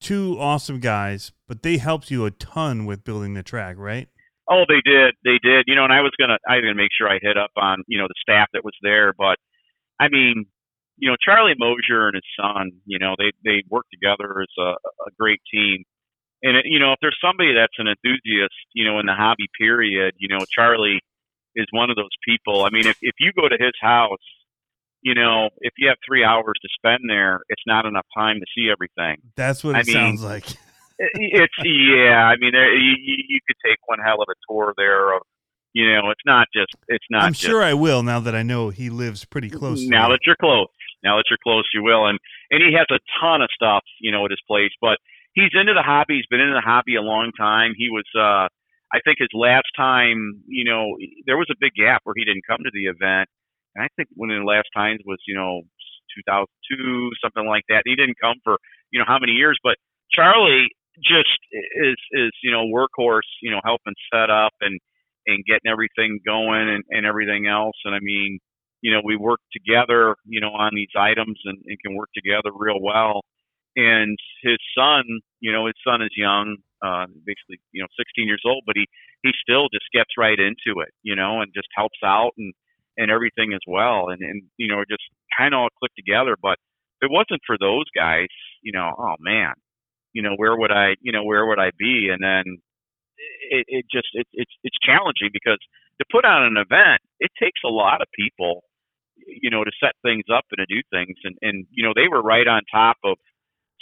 Two 0.00 0.36
awesome 0.38 0.80
guys, 0.80 1.32
but 1.46 1.62
they 1.62 1.76
helped 1.76 2.10
you 2.10 2.24
a 2.24 2.30
ton 2.30 2.86
with 2.86 3.04
building 3.04 3.34
the 3.34 3.42
track, 3.42 3.76
right? 3.78 4.08
Oh, 4.50 4.64
they 4.68 4.82
did. 4.84 5.14
They 5.24 5.38
did. 5.42 5.64
You 5.66 5.74
know, 5.74 5.84
and 5.84 5.92
I 5.92 6.00
was 6.00 6.12
gonna 6.18 6.38
I 6.48 6.56
was 6.56 6.62
gonna 6.62 6.74
make 6.74 6.90
sure 6.96 7.08
I 7.08 7.18
hit 7.22 7.38
up 7.38 7.52
on, 7.56 7.84
you 7.86 7.98
know, 7.98 8.08
the 8.08 8.14
staff 8.20 8.48
that 8.52 8.64
was 8.64 8.74
there, 8.82 9.12
but 9.16 9.36
I 10.00 10.08
mean, 10.08 10.46
you 10.98 11.08
know, 11.08 11.16
Charlie 11.22 11.54
Mosier 11.58 12.08
and 12.08 12.14
his 12.14 12.24
son, 12.38 12.72
you 12.84 12.98
know, 12.98 13.14
they 13.18 13.30
they 13.44 13.62
work 13.70 13.86
together 13.92 14.42
as 14.42 14.52
a, 14.58 14.74
a 15.06 15.10
great 15.18 15.40
team. 15.52 15.84
And 16.42 16.56
it, 16.56 16.64
you 16.66 16.80
know, 16.80 16.92
if 16.92 16.98
there's 17.00 17.18
somebody 17.22 17.54
that's 17.54 17.78
an 17.78 17.86
enthusiast, 17.86 18.54
you 18.74 18.84
know, 18.84 18.98
in 18.98 19.06
the 19.06 19.14
hobby 19.14 19.46
period, 19.58 20.14
you 20.18 20.28
know, 20.28 20.44
Charlie 20.50 21.00
is 21.54 21.66
one 21.70 21.90
of 21.90 21.96
those 21.96 22.14
people. 22.26 22.64
I 22.64 22.70
mean, 22.70 22.86
if 22.86 22.98
if 23.00 23.14
you 23.20 23.32
go 23.32 23.48
to 23.48 23.56
his 23.58 23.74
house, 23.80 24.26
you 25.02 25.14
know, 25.14 25.50
if 25.60 25.72
you 25.78 25.88
have 25.88 25.98
three 26.06 26.24
hours 26.24 26.54
to 26.62 26.68
spend 26.78 27.00
there, 27.08 27.40
it's 27.48 27.62
not 27.66 27.86
enough 27.86 28.06
time 28.16 28.38
to 28.38 28.46
see 28.54 28.70
everything 28.70 29.22
That's 29.36 29.64
what 29.64 29.74
I 29.74 29.80
it 29.80 29.86
mean, 29.86 29.94
sounds 29.94 30.22
like. 30.22 30.46
it's 30.98 31.54
yeah. 31.64 32.24
I 32.26 32.36
mean, 32.38 32.52
there, 32.52 32.74
you, 32.74 32.94
you 33.02 33.40
could 33.46 33.56
take 33.64 33.78
one 33.86 33.98
hell 33.98 34.22
of 34.22 34.28
a 34.30 34.38
tour 34.48 34.74
there. 34.76 35.14
Of 35.14 35.22
you 35.72 35.90
know, 35.90 36.10
it's 36.10 36.20
not 36.26 36.48
just 36.54 36.74
it's 36.88 37.04
not. 37.10 37.22
I'm 37.24 37.32
just, 37.32 37.44
sure 37.44 37.62
I 37.62 37.74
will 37.74 38.02
now 38.02 38.20
that 38.20 38.34
I 38.34 38.42
know 38.42 38.70
he 38.70 38.90
lives 38.90 39.24
pretty 39.24 39.50
close. 39.50 39.84
Now 39.86 40.10
that 40.10 40.20
you're 40.24 40.36
close, 40.36 40.68
now 41.02 41.16
that 41.16 41.24
you're 41.30 41.42
close, 41.42 41.64
you 41.74 41.82
will. 41.82 42.06
And 42.06 42.18
and 42.50 42.62
he 42.62 42.74
has 42.76 42.86
a 42.90 43.00
ton 43.20 43.42
of 43.42 43.48
stuff, 43.54 43.82
you 44.00 44.12
know, 44.12 44.24
at 44.24 44.30
his 44.30 44.40
place. 44.46 44.70
But 44.80 44.98
he's 45.34 45.50
into 45.54 45.74
the 45.74 45.82
hobby. 45.82 46.16
He's 46.16 46.26
been 46.30 46.40
into 46.40 46.54
the 46.54 46.64
hobby 46.64 46.96
a 46.96 47.02
long 47.02 47.32
time. 47.36 47.72
He 47.76 47.88
was, 47.90 48.04
uh, 48.16 48.48
I 48.92 49.00
think, 49.04 49.18
his 49.18 49.32
last 49.34 49.68
time. 49.76 50.42
You 50.46 50.64
know, 50.64 50.96
there 51.26 51.36
was 51.36 51.48
a 51.50 51.58
big 51.58 51.72
gap 51.74 52.02
where 52.04 52.14
he 52.16 52.24
didn't 52.24 52.46
come 52.46 52.60
to 52.64 52.70
the 52.72 52.86
event. 52.86 53.28
And 53.74 53.84
I 53.84 53.88
think 53.96 54.08
one 54.14 54.30
of 54.30 54.40
the 54.40 54.48
last 54.48 54.68
times 54.74 55.00
was, 55.06 55.18
you 55.26 55.34
know, 55.34 55.62
2002, 56.28 57.10
something 57.22 57.48
like 57.48 57.64
that. 57.68 57.82
He 57.86 57.96
didn't 57.96 58.20
come 58.20 58.36
for, 58.44 58.58
you 58.90 58.98
know, 58.98 59.06
how 59.06 59.18
many 59.18 59.32
years. 59.32 59.58
But 59.62 59.76
Charlie 60.12 60.68
just 61.00 61.40
is 61.52 61.96
is 62.12 62.32
you 62.42 62.52
know 62.52 62.68
workhorse, 62.68 63.28
you 63.40 63.50
know, 63.50 63.60
helping 63.64 63.94
set 64.12 64.28
up 64.28 64.52
and 64.60 64.78
and 65.26 65.44
getting 65.46 65.70
everything 65.70 66.20
going 66.26 66.68
and, 66.68 66.84
and 66.90 67.06
everything 67.06 67.46
else. 67.46 67.76
And 67.84 67.94
I 67.94 68.00
mean, 68.02 68.38
you 68.82 68.92
know, 68.92 69.00
we 69.04 69.16
work 69.16 69.40
together, 69.52 70.16
you 70.26 70.40
know, 70.40 70.50
on 70.50 70.72
these 70.74 70.90
items 70.98 71.38
and, 71.44 71.58
and 71.64 71.78
can 71.80 71.94
work 71.94 72.10
together 72.14 72.50
real 72.54 72.80
well. 72.82 73.22
And 73.76 74.18
his 74.42 74.58
son, 74.76 75.04
you 75.40 75.52
know, 75.52 75.66
his 75.66 75.78
son 75.86 76.02
is 76.02 76.10
young, 76.16 76.56
uh, 76.84 77.06
basically, 77.24 77.62
you 77.70 77.80
know, 77.80 77.88
16 77.96 78.26
years 78.26 78.42
old, 78.44 78.64
but 78.66 78.76
he, 78.76 78.84
he 79.22 79.30
still 79.40 79.68
just 79.72 79.86
gets 79.94 80.10
right 80.18 80.38
into 80.38 80.82
it, 80.82 80.90
you 81.02 81.16
know, 81.16 81.40
and 81.40 81.54
just 81.54 81.68
helps 81.74 81.98
out 82.04 82.32
and, 82.36 82.52
and 83.02 83.10
everything 83.10 83.52
as 83.52 83.60
well. 83.66 84.08
And, 84.08 84.20
and, 84.22 84.42
you 84.56 84.68
know, 84.68 84.84
just 84.88 85.02
kind 85.36 85.54
of 85.54 85.58
all 85.58 85.68
clicked 85.78 85.96
together. 85.96 86.36
But 86.40 86.56
if 87.00 87.10
it 87.10 87.10
wasn't 87.10 87.42
for 87.46 87.56
those 87.58 87.84
guys, 87.94 88.28
you 88.62 88.72
know, 88.72 88.90
oh 88.96 89.16
man, 89.18 89.52
you 90.12 90.22
know, 90.22 90.34
where 90.36 90.56
would 90.56 90.70
I, 90.70 90.94
you 91.00 91.12
know, 91.12 91.24
where 91.24 91.46
would 91.46 91.58
I 91.58 91.70
be? 91.78 92.08
And 92.12 92.22
then 92.22 92.58
it, 93.50 93.64
it 93.68 93.84
just, 93.90 94.08
it, 94.14 94.26
it's, 94.32 94.52
it's 94.62 94.76
challenging 94.82 95.30
because 95.32 95.58
to 96.00 96.04
put 96.10 96.24
on 96.24 96.44
an 96.44 96.56
event, 96.56 97.00
it 97.20 97.30
takes 97.38 97.60
a 97.64 97.68
lot 97.68 98.00
of 98.00 98.08
people, 98.14 98.62
you 99.26 99.50
know, 99.50 99.64
to 99.64 99.70
set 99.82 99.92
things 100.02 100.24
up 100.32 100.44
and 100.50 100.66
to 100.66 100.74
do 100.74 100.82
things. 100.90 101.16
And, 101.24 101.36
and, 101.42 101.66
you 101.70 101.84
know, 101.84 101.92
they 101.94 102.08
were 102.08 102.22
right 102.22 102.46
on 102.46 102.62
top 102.72 102.96
of 103.04 103.16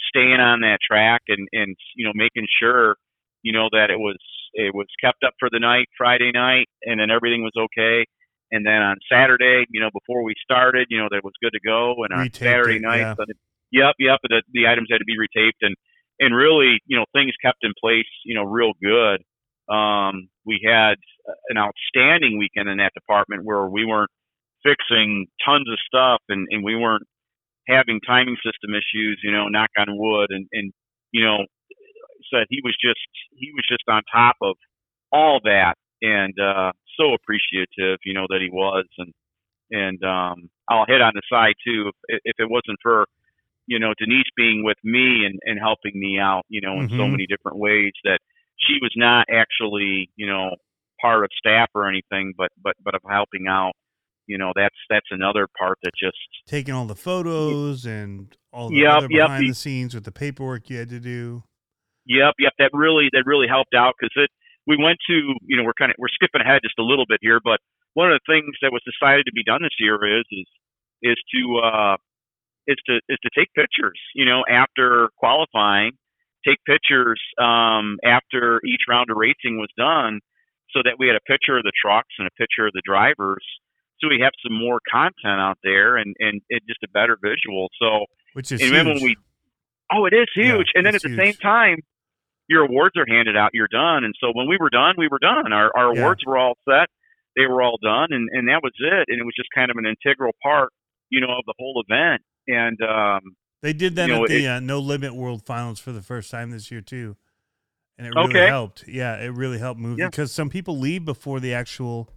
staying 0.09 0.39
on 0.39 0.61
that 0.61 0.79
track 0.85 1.21
and, 1.27 1.47
and, 1.51 1.75
you 1.95 2.05
know, 2.05 2.13
making 2.15 2.47
sure, 2.59 2.95
you 3.43 3.53
know, 3.53 3.69
that 3.71 3.89
it 3.89 3.99
was, 3.99 4.17
it 4.53 4.75
was 4.75 4.87
kept 5.03 5.23
up 5.25 5.33
for 5.39 5.49
the 5.51 5.59
night, 5.59 5.87
Friday 5.97 6.31
night, 6.33 6.67
and 6.83 6.99
then 6.99 7.09
everything 7.09 7.41
was 7.41 7.55
okay. 7.57 8.05
And 8.51 8.65
then 8.65 8.81
on 8.81 8.97
Saturday, 9.11 9.65
you 9.69 9.79
know, 9.79 9.89
before 9.93 10.23
we 10.23 10.33
started, 10.43 10.87
you 10.89 10.97
know, 10.97 11.07
that 11.09 11.23
was 11.23 11.33
good 11.41 11.53
to 11.53 11.59
go. 11.65 11.95
And 12.03 12.13
on 12.13 12.27
Retaped 12.27 12.37
Saturday 12.37 12.75
it, 12.77 12.81
night, 12.81 12.99
yeah. 12.99 13.13
but 13.17 13.27
yep, 13.71 13.95
yep, 13.97 14.19
the, 14.23 14.43
the 14.51 14.67
items 14.67 14.89
had 14.91 14.99
to 14.99 15.05
be 15.05 15.15
retaped 15.15 15.61
and, 15.61 15.75
and 16.19 16.35
really, 16.35 16.79
you 16.85 16.97
know, 16.97 17.05
things 17.13 17.31
kept 17.43 17.63
in 17.63 17.71
place, 17.81 18.09
you 18.25 18.35
know, 18.35 18.43
real 18.43 18.73
good. 18.83 19.23
Um, 19.73 20.27
we 20.45 20.59
had 20.65 20.95
an 21.49 21.57
outstanding 21.57 22.37
weekend 22.37 22.67
in 22.67 22.77
that 22.77 22.91
department 22.93 23.45
where 23.45 23.67
we 23.67 23.85
weren't 23.85 24.11
fixing 24.63 25.27
tons 25.45 25.67
of 25.71 25.79
stuff 25.87 26.19
and, 26.27 26.47
and 26.51 26.63
we 26.63 26.75
weren't 26.75 27.07
having 27.67 27.99
timing 28.05 28.35
system 28.43 28.75
issues, 28.75 29.21
you 29.23 29.31
know, 29.31 29.47
knock 29.47 29.69
on 29.77 29.87
wood 29.89 30.27
and, 30.29 30.45
and, 30.51 30.73
you 31.11 31.23
know, 31.23 31.45
said 32.33 32.45
he 32.49 32.59
was 32.63 32.75
just, 32.83 32.99
he 33.31 33.51
was 33.55 33.65
just 33.67 33.83
on 33.87 34.01
top 34.11 34.35
of 34.41 34.55
all 35.11 35.39
that 35.43 35.75
and, 36.01 36.33
uh, 36.39 36.71
so 36.99 37.13
appreciative, 37.13 37.99
you 38.05 38.13
know, 38.13 38.25
that 38.29 38.39
he 38.41 38.49
was. 38.51 38.85
And, 38.97 39.13
and, 39.71 40.03
um, 40.03 40.49
I'll 40.69 40.85
hit 40.87 41.01
on 41.01 41.13
the 41.15 41.21
side 41.31 41.53
too. 41.65 41.91
If, 42.07 42.19
if 42.25 42.35
it 42.39 42.49
wasn't 42.49 42.77
for, 42.81 43.05
you 43.67 43.79
know, 43.79 43.93
Denise 43.97 44.25
being 44.35 44.63
with 44.63 44.77
me 44.83 45.25
and, 45.25 45.39
and 45.45 45.59
helping 45.59 45.99
me 45.99 46.19
out, 46.19 46.43
you 46.49 46.61
know, 46.61 46.79
in 46.81 46.89
so 46.89 47.03
Mhm. 47.03 47.11
many 47.11 47.25
different 47.27 47.57
ways 47.57 47.91
that 48.03 48.19
she 48.57 48.77
was 48.81 48.91
not 48.95 49.25
actually, 49.31 50.09
you 50.15 50.27
know, 50.27 50.55
part 51.01 51.23
of 51.23 51.29
staff 51.37 51.69
or 51.73 51.87
anything, 51.87 52.33
but, 52.37 52.49
but, 52.61 52.75
but 52.83 52.93
of 52.95 53.01
helping 53.09 53.47
out, 53.47 53.71
you 54.27 54.37
know, 54.37 54.51
that's, 54.55 54.75
that's 54.89 55.07
another 55.11 55.47
part 55.57 55.77
that 55.83 55.91
just, 55.99 56.17
Taking 56.47 56.73
all 56.73 56.85
the 56.85 56.95
photos 56.95 57.85
and 57.85 58.35
all 58.51 58.69
the 58.69 58.75
Yep, 58.75 59.01
yep, 59.03 59.09
behind 59.09 59.43
the- 59.43 59.49
the 59.49 59.55
scenes 59.55 59.95
with 59.95 60.03
the 60.03 60.11
paperwork 60.11 60.69
you 60.69 60.77
had 60.77 60.89
to 60.89 60.99
do. 60.99 61.43
Yep, 62.05 62.33
yep. 62.39 62.53
That 62.59 62.71
really 62.73 63.09
that 63.13 63.23
really 63.25 63.47
helped 63.47 63.73
out 63.75 63.93
because 63.99 64.11
it. 64.15 64.29
We 64.71 64.79
went 64.79 64.99
to 65.11 65.35
you 65.43 65.55
know 65.59 65.63
we're 65.67 65.75
kind 65.75 65.91
of 65.91 65.99
we're 65.99 66.13
skipping 66.15 66.39
ahead 66.39 66.63
just 66.63 66.79
a 66.79 66.87
little 66.87 67.05
bit 67.05 67.19
here, 67.19 67.39
but 67.43 67.59
one 67.93 68.07
of 68.11 68.15
the 68.15 68.23
things 68.23 68.55
that 68.63 68.71
was 68.71 68.81
decided 68.87 69.27
to 69.27 69.35
be 69.35 69.43
done 69.43 69.61
this 69.61 69.75
year 69.79 69.99
is 69.99 70.23
is 70.31 70.47
is 71.03 71.17
to 71.35 71.41
uh, 71.59 71.97
is 72.67 72.77
to 72.87 72.95
is 73.09 73.19
to 73.21 73.29
take 73.35 73.51
pictures. 73.53 73.99
You 74.15 74.25
know, 74.25 74.43
after 74.47 75.09
qualifying, 75.17 75.91
take 76.47 76.63
pictures 76.65 77.19
um, 77.35 77.97
after 78.05 78.61
each 78.65 78.87
round 78.87 79.09
of 79.11 79.17
racing 79.17 79.59
was 79.59 79.69
done, 79.77 80.21
so 80.71 80.79
that 80.83 80.95
we 80.99 81.07
had 81.07 81.15
a 81.15 81.25
picture 81.27 81.57
of 81.57 81.63
the 81.63 81.73
trucks 81.75 82.15
and 82.17 82.27
a 82.27 82.31
picture 82.39 82.67
of 82.67 82.73
the 82.73 82.81
drivers. 82.85 83.43
So 83.99 84.09
we 84.09 84.19
have 84.21 84.33
some 84.41 84.57
more 84.57 84.79
content 84.89 85.39
out 85.39 85.57
there 85.63 85.97
and 85.97 86.15
and 86.19 86.41
it, 86.49 86.63
just 86.67 86.81
a 86.83 86.89
better 86.89 87.17
visual. 87.21 87.69
So 87.79 88.05
Which 88.33 88.51
is 88.51 88.61
and 88.61 88.71
huge. 88.71 88.85
when 88.87 89.03
we 89.03 89.15
oh 89.91 90.05
it 90.05 90.13
is 90.13 90.27
Yeah, 90.35 90.55
huge 90.57 90.67
and 90.73 90.85
then 90.85 90.95
at 90.95 91.01
the 91.01 91.15
same 91.15 91.35
time 91.35 91.77
your 92.51 92.63
awards 92.65 92.95
are 92.97 93.05
handed 93.07 93.35
out 93.37 93.49
you're 93.53 93.71
done 93.71 94.03
and 94.03 94.13
so 94.21 94.27
when 94.33 94.47
we 94.47 94.57
were 94.59 94.69
done 94.69 94.93
we 94.97 95.07
were 95.07 95.19
done 95.19 95.51
our 95.53 95.71
our 95.75 95.95
Yeah. 95.95 96.01
awards 96.01 96.21
were 96.25 96.37
all 96.37 96.55
set 96.67 96.87
they 97.37 97.45
were 97.51 97.61
all 97.61 97.77
done 97.81 98.09
and 98.11 98.27
and 98.33 98.47
that 98.49 98.61
was 98.61 98.73
it 98.79 99.05
and 99.07 99.17
it 99.21 99.23
was 99.23 99.33
just 99.35 99.49
kind 99.55 99.71
of 99.71 99.77
an 99.77 99.85
integral 99.85 100.33
part 100.43 100.69
you 101.09 101.21
know 101.21 101.31
of 101.39 101.45
the 101.45 101.53
whole 101.57 101.81
event 101.87 102.21
and 102.47 102.77
um 102.81 103.21
They 103.61 103.73
did 103.73 103.95
that 103.95 104.09
you 104.09 104.15
know, 104.15 104.23
at 104.23 104.29
the 104.29 104.45
it- 104.45 104.49
uh, 104.49 104.59
No 104.59 104.79
Limit 104.79 105.13
World 105.15 105.45
Finals 105.45 105.79
for 105.79 105.91
the 105.91 106.01
first 106.01 106.29
time 106.31 106.49
this 106.51 106.69
year 106.71 106.81
too, 106.81 107.15
and 107.97 108.07
it 108.07 108.11
really 108.15 108.29
Okay. 108.31 108.47
helped. 108.47 108.87
Yeah, 108.87 109.13
it 109.25 109.31
really 109.41 109.59
helped 109.59 109.79
move 109.79 109.99
Yeah. 109.99 110.07
because 110.09 110.31
some 110.31 110.49
people 110.49 110.77
leave 110.79 111.05
before 111.05 111.39
the 111.39 111.53
actual 111.53 112.09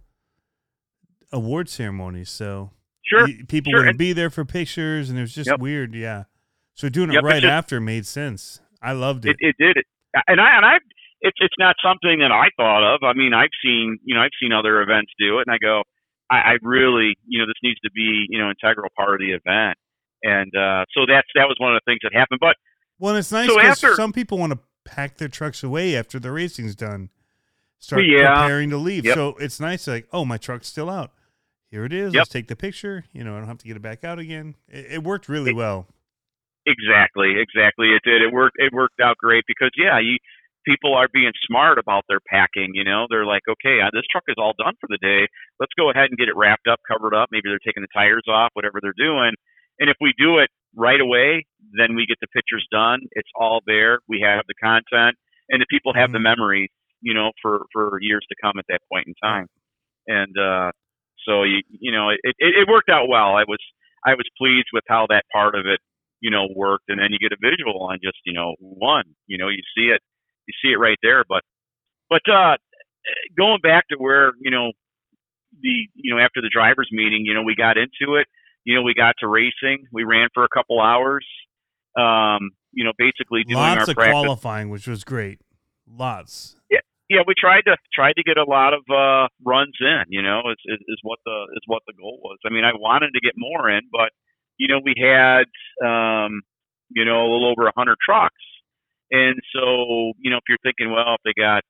award 1.31 1.69
ceremony, 1.69 2.23
so 2.23 2.71
sure 3.03 3.27
people 3.47 3.71
sure, 3.71 3.81
wouldn't 3.81 3.97
be 3.99 4.13
there 4.13 4.29
for 4.29 4.45
pictures, 4.45 5.09
and 5.09 5.17
it 5.17 5.21
was 5.21 5.35
just 5.35 5.49
Yep. 5.49 5.59
weird. 5.59 5.93
Yeah, 5.95 6.23
so 6.73 6.89
doing 6.89 7.09
it 7.09 7.13
Yep, 7.15 7.23
right 7.23 7.41
just- 7.41 7.51
after 7.51 7.79
made 7.79 8.05
sense. 8.05 8.61
I 8.81 8.91
loved 8.93 9.25
it, 9.25 9.35
it. 9.39 9.49
it 9.49 9.55
did 9.59 9.77
it 9.77 9.85
and 10.27 10.39
i 10.41 10.55
and 10.57 10.65
i 10.65 10.75
it's 11.21 11.37
it's 11.39 11.55
not 11.59 11.75
something 11.83 12.19
that 12.19 12.31
i 12.31 12.47
thought 12.57 12.83
of 12.95 13.03
i 13.03 13.13
mean 13.13 13.33
i've 13.33 13.53
seen 13.63 13.97
you 14.03 14.15
know 14.15 14.21
i've 14.21 14.35
seen 14.41 14.51
other 14.53 14.81
events 14.81 15.11
do 15.19 15.39
it 15.39 15.45
and 15.47 15.53
i 15.53 15.57
go 15.57 15.83
i, 16.29 16.37
I 16.37 16.57
really 16.61 17.15
you 17.27 17.39
know 17.39 17.45
this 17.45 17.59
needs 17.63 17.79
to 17.81 17.91
be 17.91 18.25
you 18.29 18.39
know 18.39 18.49
integral 18.49 18.89
part 18.95 19.13
of 19.13 19.19
the 19.19 19.31
event 19.33 19.77
and 20.23 20.51
uh, 20.55 20.85
so 20.93 21.01
that's 21.07 21.27
that 21.35 21.47
was 21.47 21.55
one 21.59 21.75
of 21.75 21.81
the 21.85 21.91
things 21.91 21.99
that 22.01 22.11
happened. 22.17 22.39
But 22.39 22.55
well, 22.97 23.15
it's 23.15 23.31
nice 23.31 23.47
because 23.47 23.63
after- 23.83 23.93
some 23.95 24.11
people 24.11 24.39
want 24.39 24.53
to 24.53 24.59
pack 24.83 25.17
their 25.17 25.27
trucks 25.27 25.61
away 25.61 25.95
after 25.95 26.17
the 26.17 26.31
racing's 26.31 26.73
done, 26.73 27.09
start 27.77 28.03
Yeah. 28.05 28.33
preparing 28.41 28.71
to 28.71 28.77
leave. 28.77 29.05
Yep. 29.05 29.13
So 29.13 29.35
it's 29.39 29.59
nice, 29.59 29.85
like, 29.87 30.07
oh, 30.11 30.25
my 30.25 30.37
truck's 30.37 30.67
still 30.67 30.89
out. 30.89 31.11
Here 31.69 31.85
it 31.85 31.93
is. 31.93 32.13
Yep. 32.13 32.21
Let's 32.21 32.29
take 32.29 32.47
the 32.47 32.55
picture. 32.55 33.03
You 33.13 33.23
know, 33.23 33.35
I 33.35 33.39
don't 33.39 33.47
have 33.47 33.59
to 33.59 33.67
get 33.67 33.75
it 33.75 33.83
back 33.83 34.03
out 34.03 34.17
again. 34.17 34.55
It, 34.67 34.85
it 34.93 35.03
worked 35.03 35.29
really 35.29 35.53
well. 35.53 35.85
Exactly, 36.65 37.37
exactly. 37.39 37.89
It 37.93 38.01
did. 38.03 38.21
It 38.21 38.33
worked. 38.33 38.57
It 38.59 38.73
worked 38.73 38.99
out 38.99 39.17
great 39.17 39.43
because 39.47 39.71
yeah, 39.77 39.99
you 39.99 40.17
people 40.65 40.95
are 40.95 41.07
being 41.13 41.31
smart 41.45 41.77
about 41.77 42.03
their 42.09 42.19
packing. 42.27 42.71
You 42.73 42.83
know, 42.83 43.05
they're 43.09 43.25
like, 43.25 43.43
okay, 43.47 43.81
uh, 43.81 43.89
this 43.93 44.03
truck 44.11 44.23
is 44.27 44.35
all 44.39 44.53
done 44.57 44.73
for 44.81 44.87
the 44.89 44.97
day. 44.97 45.27
Let's 45.59 45.73
go 45.77 45.91
ahead 45.91 46.09
and 46.09 46.17
get 46.17 46.27
it 46.27 46.35
wrapped 46.35 46.67
up, 46.67 46.79
covered 46.87 47.13
up. 47.13 47.29
Maybe 47.31 47.49
they're 47.49 47.61
taking 47.65 47.83
the 47.83 47.93
tires 47.93 48.25
off, 48.27 48.49
whatever 48.53 48.79
they're 48.81 48.97
doing. 48.97 49.33
And 49.79 49.89
if 49.89 49.97
we 50.01 50.13
do 50.17 50.39
it 50.39 50.49
right 50.75 50.99
away, 50.99 51.45
then 51.77 51.95
we 51.95 52.05
get 52.07 52.17
the 52.21 52.27
pictures 52.33 52.65
done. 52.71 53.01
It's 53.11 53.29
all 53.35 53.61
there. 53.67 53.99
We 54.09 54.21
have 54.25 54.43
the 54.47 54.55
content, 54.61 55.17
and 55.49 55.61
the 55.61 55.67
people 55.69 55.93
have 55.93 56.11
the 56.11 56.19
memories. 56.19 56.69
You 57.01 57.13
know, 57.13 57.31
for 57.41 57.65
for 57.71 57.99
years 58.01 58.25
to 58.29 58.35
come 58.41 58.57
at 58.57 58.65
that 58.69 58.81
point 58.91 59.05
in 59.07 59.13
time. 59.21 59.47
And 60.07 60.35
uh, 60.37 60.71
so 61.25 61.43
you 61.43 61.61
you 61.69 61.91
know, 61.91 62.09
it, 62.09 62.19
it 62.23 62.35
it 62.39 62.67
worked 62.69 62.89
out 62.89 63.07
well. 63.07 63.35
I 63.35 63.43
was 63.47 63.59
I 64.05 64.13
was 64.13 64.25
pleased 64.37 64.67
with 64.73 64.83
how 64.87 65.07
that 65.09 65.23
part 65.33 65.55
of 65.55 65.65
it 65.65 65.79
you 66.21 66.31
know, 66.31 66.47
worked, 66.55 66.85
and 66.89 66.99
then 66.99 67.07
you 67.11 67.19
get 67.19 67.31
a 67.31 67.39
visual 67.41 67.83
on 67.83 67.99
just, 68.03 68.17
you 68.25 68.33
know, 68.33 68.55
one. 68.59 69.05
You 69.27 69.37
know, 69.37 69.49
you 69.49 69.61
see 69.77 69.87
it, 69.87 70.01
you 70.47 70.53
see 70.61 70.71
it 70.73 70.77
right 70.77 70.97
there. 71.03 71.23
But, 71.27 71.43
but 72.09 72.21
uh, 72.31 72.57
going 73.37 73.61
back 73.61 73.87
to 73.89 73.95
where, 73.97 74.31
you 74.39 74.51
know, 74.51 74.71
the, 75.61 75.87
you 75.93 76.13
know, 76.13 76.19
after 76.19 76.41
the 76.41 76.49
drivers' 76.51 76.89
meeting, 76.91 77.25
you 77.25 77.33
know, 77.33 77.43
we 77.43 77.55
got 77.55 77.77
into 77.77 78.15
it. 78.15 78.27
You 78.63 78.75
know, 78.75 78.81
we 78.81 78.93
got 78.93 79.15
to 79.19 79.27
racing. 79.27 79.85
We 79.91 80.03
ran 80.03 80.29
for 80.33 80.43
a 80.43 80.49
couple 80.49 80.81
hours. 80.81 81.25
Um, 81.97 82.51
you 82.73 82.83
know, 82.83 82.91
basically 82.97 83.43
doing 83.43 83.57
Lots 83.57 83.83
our 83.83 83.89
of 83.89 83.95
practice. 83.95 84.11
qualifying, 84.11 84.69
which 84.69 84.87
was 84.87 85.03
great. 85.03 85.39
Lots. 85.87 86.57
yeah, 86.69 86.79
yeah. 87.09 87.21
we 87.25 87.33
tried 87.37 87.61
to 87.61 87.77
tried 87.93 88.13
to 88.17 88.23
get 88.23 88.37
a 88.37 88.43
lot 88.43 88.73
of 88.73 88.81
uh, 88.89 89.27
runs 89.45 89.77
in. 89.79 90.03
You 90.09 90.21
know, 90.21 90.41
is, 90.51 90.57
is 90.65 90.79
is 90.87 90.99
what 91.03 91.19
the 91.25 91.45
is 91.55 91.61
what 91.67 91.83
the 91.87 91.93
goal 91.93 92.19
was. 92.23 92.37
I 92.45 92.49
mean, 92.49 92.65
I 92.65 92.73
wanted 92.73 93.11
to 93.13 93.21
get 93.21 93.33
more 93.37 93.69
in, 93.69 93.81
but 93.91 94.09
you 94.57 94.67
know, 94.67 94.79
we 94.83 94.93
had 94.97 95.45
um, 95.85 96.41
you 96.89 97.05
know 97.05 97.23
a 97.23 97.29
little 97.29 97.51
over 97.51 97.67
a 97.67 97.73
hundred 97.77 97.97
trucks, 98.03 98.43
and 99.11 99.35
so 99.53 100.13
you 100.19 100.31
know, 100.31 100.37
if 100.37 100.47
you're 100.49 100.61
thinking, 100.63 100.91
well, 100.91 101.15
if 101.15 101.21
they 101.25 101.33
got 101.39 101.63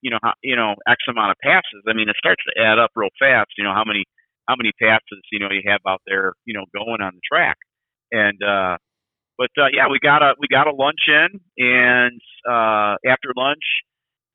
you 0.00 0.10
know 0.10 0.18
how, 0.22 0.32
you 0.42 0.56
know 0.56 0.74
X 0.88 0.98
amount 1.08 1.30
of 1.30 1.36
passes, 1.42 1.82
I 1.88 1.94
mean, 1.94 2.08
it 2.08 2.16
starts 2.18 2.42
to 2.48 2.62
add 2.62 2.78
up 2.78 2.90
real 2.94 3.10
fast. 3.18 3.50
You 3.58 3.64
know, 3.64 3.74
how 3.74 3.84
many 3.86 4.04
how 4.48 4.56
many 4.56 4.72
passes 4.80 5.22
you 5.30 5.38
know 5.38 5.48
you 5.50 5.62
have 5.66 5.80
out 5.86 6.02
there, 6.06 6.32
you 6.44 6.54
know, 6.54 6.64
going 6.74 7.00
on 7.00 7.12
the 7.14 7.22
track, 7.24 7.56
and 8.10 8.38
uh, 8.42 8.76
but 9.38 9.50
uh, 9.58 9.68
yeah, 9.72 9.88
we 9.90 9.98
got 10.02 10.22
a 10.22 10.34
we 10.38 10.48
got 10.48 10.66
a 10.66 10.74
lunch 10.74 11.08
in, 11.08 11.40
and 11.58 12.20
uh, 12.48 12.96
after 13.06 13.32
lunch 13.36 13.64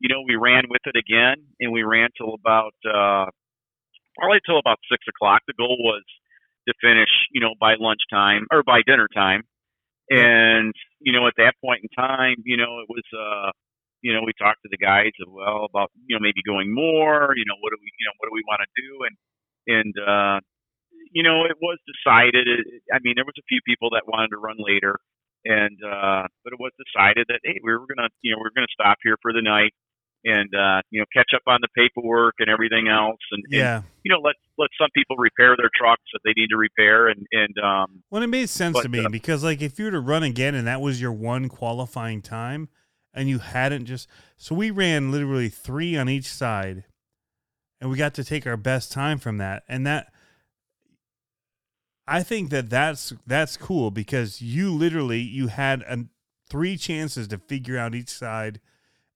you 0.00 0.08
know, 0.08 0.22
we 0.26 0.36
ran 0.36 0.64
with 0.70 0.82
it 0.86 0.96
again, 0.96 1.42
and 1.60 1.72
we 1.72 1.82
ran 1.82 2.08
till 2.16 2.34
about 2.34 2.74
uh, 2.86 3.26
probably 4.16 4.40
till 4.46 4.58
about 4.58 4.78
six 4.90 5.04
o'clock. 5.08 5.42
The 5.46 5.58
goal 5.58 5.76
was 5.80 6.04
to 6.68 6.74
finish, 6.84 7.10
you 7.32 7.40
know, 7.40 7.56
by 7.58 7.74
lunchtime 7.80 8.46
or 8.52 8.62
by 8.62 8.84
dinner 8.86 9.08
time. 9.12 9.42
And 10.10 10.72
you 11.00 11.12
know, 11.12 11.26
at 11.26 11.36
that 11.36 11.54
point 11.64 11.80
in 11.84 11.90
time, 11.92 12.36
you 12.44 12.56
know, 12.56 12.80
it 12.80 12.88
was, 12.88 13.04
uh, 13.12 13.50
you 14.00 14.12
know, 14.12 14.20
we 14.24 14.32
talked 14.38 14.62
to 14.64 14.70
the 14.70 14.80
guys 14.80 15.12
of 15.20 15.32
well 15.32 15.66
about 15.68 15.90
you 16.06 16.16
know 16.16 16.20
maybe 16.22 16.40
going 16.46 16.72
more. 16.72 17.32
You 17.36 17.44
know, 17.44 17.56
what 17.60 17.72
do 17.72 17.78
we, 17.80 17.88
you 17.92 18.06
know, 18.08 18.16
what 18.20 18.28
do 18.28 18.34
we 18.36 18.44
want 18.48 18.60
to 18.64 18.70
do? 18.76 18.90
And 19.04 19.16
and 19.68 19.94
uh, 20.00 20.38
you 21.12 21.22
know, 21.22 21.44
it 21.44 21.56
was 21.60 21.78
decided. 21.84 22.48
It, 22.48 22.82
I 22.92 23.00
mean, 23.04 23.14
there 23.16 23.28
was 23.28 23.36
a 23.40 23.48
few 23.48 23.60
people 23.66 23.90
that 23.92 24.08
wanted 24.08 24.32
to 24.32 24.40
run 24.40 24.56
later, 24.60 24.96
and 25.44 25.76
uh, 25.84 26.24
but 26.44 26.52
it 26.52 26.60
was 26.60 26.72
decided 26.80 27.28
that 27.28 27.40
hey, 27.44 27.60
we 27.64 27.72
were 27.72 27.84
gonna, 27.84 28.08
you 28.22 28.32
know, 28.32 28.40
we 28.40 28.48
are 28.48 28.56
gonna 28.56 28.72
stop 28.72 28.96
here 29.04 29.16
for 29.20 29.32
the 29.32 29.42
night 29.44 29.72
and 30.24 30.54
uh, 30.54 30.82
you 30.90 31.00
know 31.00 31.06
catch 31.12 31.30
up 31.34 31.42
on 31.46 31.60
the 31.60 31.68
paperwork 31.76 32.34
and 32.38 32.48
everything 32.48 32.88
else, 32.88 33.20
and, 33.30 33.44
and 33.52 33.84
you 34.04 34.12
know 34.12 34.20
let 34.20 34.34
let 34.56 34.70
some 34.80 34.88
people 34.94 35.16
repair 35.16 35.56
their 35.56 35.70
trucks 35.76 36.02
that 36.12 36.20
they 36.24 36.32
need 36.36 36.48
to 36.48 36.56
repair, 36.56 37.08
and 37.08 37.26
and 37.32 37.58
um, 37.58 38.02
Well, 38.10 38.22
it 38.22 38.26
made 38.26 38.48
sense 38.48 38.74
But, 38.74 38.82
to 38.82 38.88
me 38.88 39.04
uh, 39.04 39.08
because, 39.08 39.44
like, 39.44 39.62
if 39.62 39.78
you 39.78 39.86
were 39.86 39.90
to 39.92 40.00
run 40.00 40.22
again 40.22 40.54
and 40.54 40.66
that 40.66 40.80
was 40.80 41.00
your 41.00 41.12
one 41.12 41.48
qualifying 41.48 42.22
time, 42.22 42.68
and 43.14 43.28
you 43.28 43.38
hadn't 43.38 43.86
just 43.86 44.08
so 44.36 44.54
we 44.54 44.70
ran 44.70 45.10
literally 45.12 45.48
three 45.48 45.96
on 45.96 46.08
each 46.08 46.26
side, 46.26 46.84
and 47.80 47.90
we 47.90 47.96
got 47.96 48.14
to 48.14 48.24
take 48.24 48.46
our 48.46 48.56
best 48.56 48.92
time 48.92 49.18
from 49.18 49.38
that, 49.38 49.62
and 49.68 49.86
that 49.86 50.12
I 52.08 52.22
think 52.22 52.50
that 52.50 52.70
that's 52.70 53.12
that's 53.26 53.56
cool 53.56 53.90
because 53.90 54.40
you 54.40 54.72
literally 54.72 55.20
you 55.20 55.48
had 55.48 55.82
an, 55.82 56.08
three 56.48 56.76
chances 56.76 57.28
to 57.28 57.38
figure 57.38 57.76
out 57.76 57.94
each 57.94 58.08
side 58.08 58.60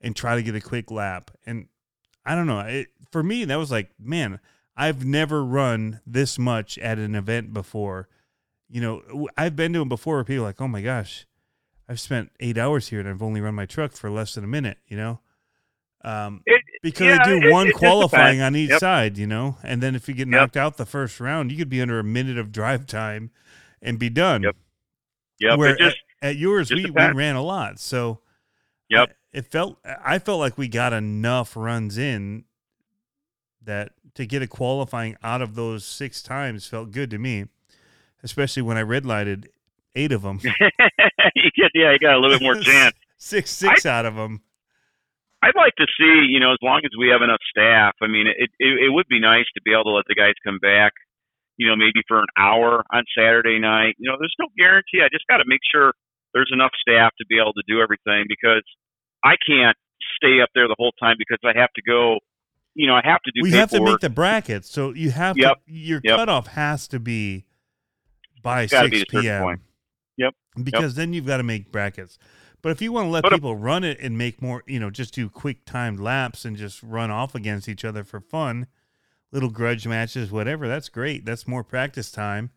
and 0.02 0.14
try 0.14 0.34
to 0.34 0.42
get 0.42 0.54
a 0.54 0.60
quick 0.60 0.90
lap, 0.90 1.30
and 1.46 1.68
I 2.26 2.34
don't 2.34 2.46
know. 2.46 2.60
It, 2.60 2.88
for 3.10 3.22
me, 3.22 3.44
that 3.44 3.56
was 3.56 3.70
like, 3.70 3.90
man, 3.98 4.40
I've 4.76 5.04
never 5.04 5.44
run 5.44 6.00
this 6.06 6.38
much 6.38 6.78
at 6.78 6.98
an 6.98 7.14
event 7.14 7.52
before. 7.52 8.08
You 8.68 8.80
know, 8.80 9.28
I've 9.36 9.54
been 9.54 9.72
to 9.74 9.80
them 9.80 9.88
before 9.88 10.16
where 10.16 10.24
people 10.24 10.44
are 10.44 10.48
like, 10.48 10.60
oh 10.60 10.68
my 10.68 10.82
gosh, 10.82 11.26
I've 11.88 12.00
spent 12.00 12.30
eight 12.40 12.56
hours 12.56 12.88
here 12.88 13.00
and 13.00 13.08
I've 13.08 13.22
only 13.22 13.40
run 13.40 13.54
my 13.54 13.66
truck 13.66 13.92
for 13.92 14.10
less 14.10 14.34
than 14.34 14.44
a 14.44 14.48
minute, 14.48 14.78
you 14.86 14.96
know? 14.96 15.20
Um, 16.04 16.42
it, 16.46 16.62
because 16.82 17.06
yeah, 17.08 17.18
they 17.24 17.30
do 17.32 17.38
it- 17.46 17.50
one 17.52 17.70
qualifying 17.70 18.40
on 18.40 18.56
each 18.56 18.70
Yep. 18.70 18.80
side, 18.80 19.18
you 19.18 19.26
know? 19.26 19.58
And 19.62 19.82
then 19.82 19.94
if 19.94 20.08
you 20.08 20.14
get 20.14 20.26
Yep. 20.26 20.30
knocked 20.40 20.56
out 20.56 20.76
the 20.78 20.86
first 20.86 21.20
round, 21.20 21.52
you 21.52 21.58
could 21.58 21.68
be 21.68 21.82
under 21.82 21.98
a 21.98 22.04
minute 22.04 22.38
of 22.38 22.50
drive 22.50 22.86
time 22.86 23.30
and 23.82 23.98
be 23.98 24.08
done. 24.08 24.42
Yep. 24.42 24.56
yeah, 25.38 25.56
Where 25.56 25.76
just 25.76 25.98
at, 26.22 26.28
at 26.30 26.36
yours, 26.36 26.72
we, 26.72 26.90
we 26.90 27.10
ran 27.12 27.36
a 27.36 27.42
lot. 27.42 27.78
So 27.78 28.20
Yep. 28.88 29.14
I- 29.34 29.38
it 29.38 29.46
felt, 29.46 29.78
I 29.84 30.18
felt 30.18 30.40
like 30.40 30.58
we 30.58 30.68
got 30.68 30.92
enough 30.92 31.56
runs 31.56 31.96
in 31.98 32.44
that 33.62 33.92
to 34.14 34.26
get 34.26 34.42
a 34.42 34.46
qualifying 34.46 35.16
out 35.22 35.40
of 35.42 35.54
those 35.54 35.84
six 35.84 36.22
times 36.22 36.66
felt 36.66 36.90
good 36.90 37.10
to 37.10 37.18
me, 37.18 37.46
especially 38.22 38.62
when 38.62 38.76
I 38.76 38.82
red 38.82 39.06
lighted 39.06 39.48
eight 39.94 40.12
of 40.12 40.22
them. 40.22 40.40
you 40.42 41.50
get 41.56 41.70
yeah, 41.74 41.92
you 41.92 41.98
got 41.98 42.14
a 42.14 42.18
little 42.18 42.38
bit 42.38 42.42
more 42.42 42.54
chance. 42.62 42.94
six, 43.18 43.50
six 43.50 43.86
out 43.86 44.04
of 44.04 44.14
them. 44.16 44.42
I'd 45.44 45.56
like 45.56 45.74
to 45.76 45.86
see, 45.98 46.26
you 46.30 46.38
know, 46.38 46.52
as 46.52 46.58
long 46.62 46.82
as 46.84 46.90
we 46.98 47.08
have 47.08 47.20
enough 47.22 47.40
staff. 47.50 47.94
I 48.00 48.06
mean, 48.06 48.26
it, 48.28 48.50
it 48.60 48.86
it 48.86 48.92
would 48.92 49.08
be 49.08 49.18
nice 49.18 49.46
to 49.54 49.62
be 49.64 49.72
able 49.72 49.84
to 49.84 49.90
let 49.90 50.04
the 50.08 50.14
guys 50.14 50.34
come 50.44 50.58
back, 50.60 50.92
you 51.56 51.66
know, 51.68 51.74
maybe 51.74 52.02
for 52.06 52.18
an 52.20 52.30
hour 52.38 52.84
on 52.92 53.04
Saturday 53.16 53.58
night. 53.58 53.94
You 53.98 54.10
know, 54.10 54.16
there's 54.20 54.34
no 54.38 54.46
guarantee. 54.56 55.02
I 55.02 55.08
just 55.12 55.26
got 55.26 55.38
to 55.38 55.44
make 55.46 55.60
sure 55.66 55.94
there's 56.32 56.50
enough 56.52 56.70
staff 56.80 57.10
to 57.18 57.26
be 57.28 57.38
able 57.40 57.54
to 57.54 57.62
do 57.66 57.80
everything 57.82 58.26
because 58.28 58.62
I 59.24 59.34
can't 59.46 59.76
stay 60.16 60.40
up 60.42 60.48
there 60.54 60.68
the 60.68 60.76
whole 60.78 60.92
time 61.00 61.16
because 61.18 61.38
I 61.44 61.58
have 61.58 61.72
to 61.74 61.82
go. 61.82 62.18
You 62.74 62.86
know, 62.86 62.94
I 62.94 63.02
have 63.04 63.20
to 63.22 63.30
do. 63.34 63.42
we 63.42 63.50
have 63.52 63.70
to 63.70 63.82
make 63.82 64.00
the 64.00 64.08
brackets, 64.10 64.70
so 64.70 64.94
you 64.94 65.10
have 65.10 65.36
Yep. 65.36 65.64
to. 65.66 65.72
Your 65.72 66.00
Yep. 66.02 66.16
cutoff 66.16 66.46
has 66.48 66.88
to 66.88 66.98
be 66.98 67.44
by 68.42 68.62
be 68.62 68.68
six 68.68 68.82
a 68.82 68.98
certain 68.98 69.22
p.m. 69.22 69.42
point. 69.42 69.60
Yep. 70.16 70.34
Because 70.62 70.94
then 70.94 71.12
you've 71.12 71.26
got 71.26 71.36
to 71.38 71.42
make 71.42 71.70
brackets. 71.70 72.18
But 72.62 72.70
if 72.72 72.80
you 72.80 72.92
want 72.92 73.06
to 73.06 73.10
let 73.10 73.22
But, 73.22 73.32
people 73.32 73.56
run 73.56 73.82
it 73.84 73.98
and 74.00 74.16
make 74.16 74.40
more, 74.40 74.62
you 74.66 74.78
know, 74.78 74.88
just 74.88 75.14
do 75.14 75.28
quick 75.28 75.64
timed 75.64 75.98
laps 76.00 76.44
and 76.44 76.56
just 76.56 76.82
run 76.82 77.10
off 77.10 77.34
against 77.34 77.68
each 77.68 77.84
other 77.84 78.04
for 78.04 78.20
fun, 78.20 78.68
little 79.32 79.50
grudge 79.50 79.86
matches, 79.86 80.30
whatever. 80.30 80.68
That's 80.68 80.88
great. 80.88 81.24
That's 81.24 81.46
more 81.48 81.64
practice 81.64 82.10
time, 82.12 82.50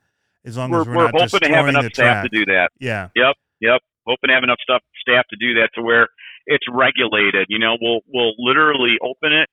as 0.46 0.58
long 0.58 0.70
We're, 0.70 0.82
as 0.82 0.88
we're, 0.88 0.96
we're 0.96 1.04
not 1.12 1.22
hoping 1.32 1.50
to 1.50 1.56
have 1.56 1.68
enough 1.68 1.86
staff 1.86 1.96
track. 1.96 2.24
to 2.24 2.30
do 2.30 2.46
that. 2.46 2.70
Yeah. 2.80 3.10
Yep, 3.16 3.36
yep. 3.62 3.82
Hoping 4.06 4.28
to 4.28 4.34
have 4.34 4.44
enough 4.44 4.60
stuff 4.62 4.82
staff 5.02 5.26
to 5.30 5.36
do 5.38 5.56
that 5.56 5.70
to 5.76 5.82
where 5.82 6.08
it's 6.46 6.66
regulated. 6.72 7.48
You 7.50 7.60
know, 7.60 7.78
we'll 7.80 8.02
we'll 8.08 8.34
literally 8.38 8.98
open 9.02 9.34
it 9.34 9.50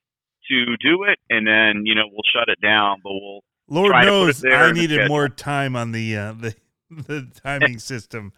to 0.49 0.77
do 0.77 1.03
it, 1.03 1.19
and 1.29 1.47
then 1.47 1.85
you 1.85 1.95
know 1.95 2.03
we'll 2.11 2.23
shut 2.33 2.49
it 2.49 2.59
down. 2.61 2.97
But 3.03 3.11
we'll 3.13 3.41
Lord 3.67 3.91
try 3.91 4.05
to 4.05 4.11
put 4.11 4.29
it 4.29 4.43
knows 4.43 4.45
I 4.45 4.71
needed 4.71 5.07
more 5.07 5.29
time 5.29 5.75
on 5.75 5.91
the 5.91 6.17
uh, 6.17 6.33
the 6.33 6.55
the 6.89 7.27
timing 7.43 7.79
system. 7.79 8.33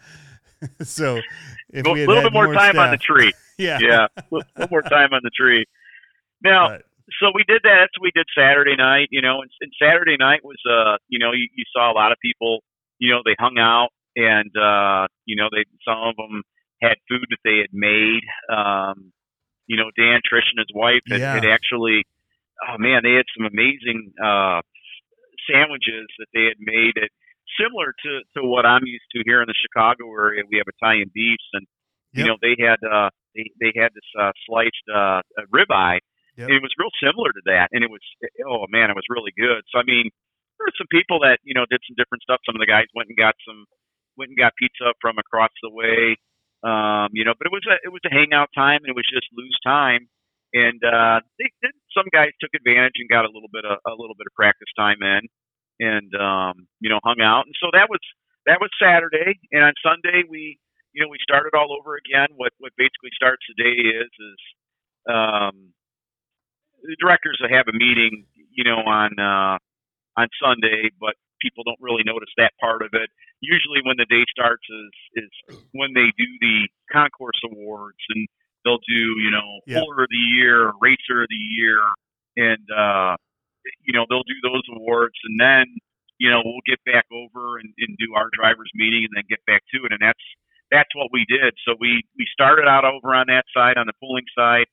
so 0.82 1.20
if 1.70 1.86
a 1.86 1.92
we 1.92 2.02
had 2.02 2.08
little 2.08 2.24
had 2.24 2.32
bit 2.32 2.34
more, 2.34 2.54
time 2.54 2.80
on 2.80 2.92
the 2.92 2.98
tree. 2.98 3.34
yeah, 3.58 3.78
Yeah, 3.82 4.08
a 4.18 4.24
little, 4.32 4.68
more 4.72 4.82
time 4.82 5.10
on 5.14 5.22
the 5.24 5.32
tree. 5.38 5.66
Now, 6.44 6.78
so 7.20 7.32
we 7.34 7.44
did 7.48 7.62
that. 7.64 7.90
So 7.94 8.00
we 8.02 8.12
did 8.16 8.26
Saturday 8.38 8.76
night. 8.76 9.10
You 9.12 9.22
know, 9.22 9.42
and, 9.42 9.52
and 9.62 9.72
Saturday 9.82 10.18
night 10.18 10.42
was 10.44 10.58
uh, 10.70 10.98
you 11.10 11.20
know, 11.20 11.32
you, 11.32 11.48
you 11.56 11.66
saw 11.76 11.92
a 11.92 11.96
lot 11.96 12.12
of 12.12 12.18
people. 12.22 12.60
You 13.00 13.12
know, 13.12 13.22
they 13.26 13.36
hung 13.38 13.58
out, 13.60 13.90
and 14.16 14.52
uh, 14.56 15.08
you 15.26 15.36
know, 15.36 15.50
they 15.52 15.66
some 15.86 15.98
of 16.00 16.16
them 16.16 16.44
had 16.82 16.96
food 17.10 17.26
that 17.30 17.42
they 17.44 17.58
had 17.58 17.74
made. 17.74 18.24
Um, 18.52 19.12
you 19.68 19.78
know, 19.78 19.90
Dan, 19.98 20.22
Trish, 20.22 20.46
and 20.54 20.60
his 20.60 20.72
wife 20.74 21.02
had, 21.10 21.20
Yeah. 21.20 21.34
had 21.36 21.46
actually. 21.46 22.04
Oh 22.70 22.78
man, 22.80 23.02
they 23.04 23.14
had 23.20 23.28
some 23.36 23.46
amazing 23.52 24.14
uh, 24.24 24.62
sandwiches 25.50 26.08
that 26.20 26.32
they 26.34 26.46
had 26.48 26.60
made. 26.60 26.96
That 26.96 27.10
similar 27.60 27.94
to 27.94 28.12
to 28.38 28.48
what 28.48 28.66
I'm 28.66 28.86
used 28.86 29.06
to 29.16 29.24
here 29.26 29.42
in 29.42 29.48
the 29.48 29.58
Chicago 29.60 30.08
area. 30.14 30.44
We 30.50 30.58
have 30.58 30.68
Italian 30.80 31.12
beefs, 31.14 31.46
and 31.54 31.68
you 32.14 32.24
know 32.26 32.38
they 32.42 32.56
had 32.60 32.80
uh, 32.84 33.10
they 33.36 33.52
they 33.60 33.74
had 33.76 33.92
this 33.94 34.08
uh, 34.16 34.32
sliced 34.48 34.88
uh, 34.88 35.20
uh, 35.36 35.46
ribeye. 35.54 36.00
Yep. 36.38 36.50
It 36.52 36.60
was 36.64 36.72
real 36.80 36.92
similar 37.00 37.32
to 37.32 37.44
that, 37.48 37.70
and 37.72 37.84
it 37.84 37.92
was 37.92 38.04
oh 38.48 38.66
man, 38.72 38.90
it 38.90 38.96
was 38.96 39.08
really 39.12 39.32
good. 39.36 39.64
So 39.72 39.80
I 39.80 39.84
mean, 39.84 40.08
there 40.60 40.66
were 40.68 40.80
some 40.80 40.88
people 40.92 41.20
that 41.28 41.40
you 41.44 41.54
know 41.54 41.66
did 41.70 41.84
some 41.88 41.96
different 42.00 42.24
stuff. 42.24 42.40
Some 42.48 42.56
of 42.56 42.64
the 42.64 42.72
guys 42.72 42.88
went 42.96 43.08
and 43.12 43.18
got 43.20 43.36
some 43.48 43.68
went 44.16 44.32
and 44.32 44.40
got 44.40 44.56
pizza 44.56 44.96
from 45.04 45.20
across 45.20 45.52
the 45.64 45.72
way. 45.72 46.16
Um, 46.66 47.10
you 47.14 47.26
know, 47.26 47.34
but 47.38 47.48
it 47.48 47.54
was 47.54 47.66
a 47.70 47.78
it 47.86 47.94
was 47.94 48.02
a 48.10 48.14
hangout 48.14 48.50
time, 48.56 48.82
and 48.84 48.90
it 48.90 48.98
was 48.98 49.08
just 49.08 49.30
lose 49.38 49.58
time. 49.66 50.10
And 50.54 50.82
uh, 50.84 51.22
they, 51.38 51.52
they, 51.62 51.70
some 51.94 52.10
guys 52.12 52.32
took 52.42 52.52
advantage 52.58 52.98
and 52.98 53.10
got 53.10 53.26
a 53.26 53.32
little 53.34 53.52
bit 53.54 53.66
of 53.66 53.78
a 53.86 53.94
little 53.94 54.18
bit 54.18 54.28
of 54.28 54.34
practice 54.36 54.72
time 54.78 54.98
in, 55.04 55.24
and 55.80 56.10
um, 56.18 56.68
you 56.82 56.90
know, 56.90 57.00
hung 57.06 57.22
out. 57.22 57.46
And 57.46 57.56
so 57.62 57.70
that 57.74 57.88
was 57.90 58.02
that 58.48 58.60
was 58.62 58.72
Saturday, 58.82 59.38
and 59.54 59.64
on 59.64 59.74
Sunday 59.86 60.26
we 60.28 60.58
you 60.94 61.04
know 61.06 61.10
we 61.10 61.22
started 61.22 61.54
all 61.54 61.70
over 61.78 61.96
again. 62.02 62.34
What 62.36 62.54
what 62.60 62.74
basically 62.78 63.14
starts 63.16 63.46
the 63.48 63.62
day 63.62 63.78
is 64.02 64.10
is 64.10 64.40
um, 65.10 65.74
the 66.84 66.98
directors 67.02 67.40
will 67.42 67.50
have 67.56 67.68
a 67.68 67.74
meeting, 67.78 68.26
you 68.54 68.64
know, 68.66 68.80
on 68.86 69.20
uh, 69.20 69.58
on 70.18 70.28
Sunday, 70.42 70.90
but 71.00 71.16
people 71.46 71.62
don't 71.62 71.78
really 71.78 72.02
notice 72.02 72.34
that 72.42 72.58
part 72.58 72.82
of 72.82 72.90
it. 72.98 73.14
Usually, 73.46 73.86
when 73.86 74.02
the 74.02 74.10
day 74.10 74.26
starts, 74.34 74.66
is 74.66 75.30
is 75.30 75.32
when 75.78 75.94
they 75.94 76.10
do 76.18 76.26
the 76.42 76.66
concourse 76.90 77.38
awards, 77.46 78.02
and 78.10 78.26
they'll 78.66 78.82
do 78.90 79.04
you 79.22 79.30
know 79.30 79.62
Yep. 79.70 79.78
puller 79.78 80.04
of 80.04 80.10
the 80.10 80.26
year, 80.34 80.74
racer 80.82 81.22
of 81.22 81.30
the 81.30 81.44
year, 81.54 81.78
and 82.34 82.66
uh, 82.74 83.14
you 83.86 83.94
know 83.94 84.10
they'll 84.10 84.26
do 84.26 84.42
those 84.42 84.66
awards, 84.74 85.16
and 85.30 85.38
then 85.38 85.66
you 86.18 86.34
know 86.34 86.42
we'll 86.42 86.66
get 86.66 86.82
back 86.90 87.06
over 87.14 87.62
and, 87.62 87.70
and 87.78 87.94
do 88.02 88.18
our 88.18 88.34
drivers 88.34 88.72
meeting, 88.74 89.06
and 89.06 89.14
then 89.14 89.30
get 89.30 89.46
back 89.46 89.62
to 89.70 89.86
it, 89.86 89.94
and 89.94 90.02
that's 90.02 90.26
that's 90.72 90.90
what 90.98 91.14
we 91.14 91.26
did. 91.30 91.54
So 91.68 91.76
we 91.80 92.02
we 92.18 92.26
started 92.34 92.66
out 92.66 92.86
over 92.86 93.14
on 93.14 93.30
that 93.30 93.46
side, 93.54 93.78
on 93.78 93.86
the 93.86 93.98
pulling 94.02 94.26
side, 94.34 94.66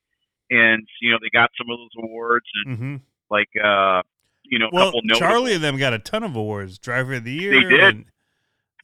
and 0.49 0.81
you 1.01 1.11
know 1.11 1.19
they 1.21 1.29
got 1.29 1.53
some 1.53 1.69
of 1.69 1.77
those 1.77 1.93
awards, 2.01 2.49
and 2.65 2.67
hmm 2.77 2.95
like 3.31 3.49
uh, 3.57 4.01
you 4.45 4.59
know 4.59 4.67
a 4.67 4.69
Well, 4.73 4.85
couple 4.91 5.01
Charlie 5.15 5.53
and 5.55 5.63
them 5.63 5.77
got 5.77 5.93
a 5.93 5.99
ton 5.99 6.23
of 6.23 6.35
awards. 6.35 6.77
Driver 6.77 7.15
of 7.15 7.23
the 7.23 7.31
year. 7.33 7.51
They 7.51 7.69
did. 7.69 7.95
and- 7.95 8.05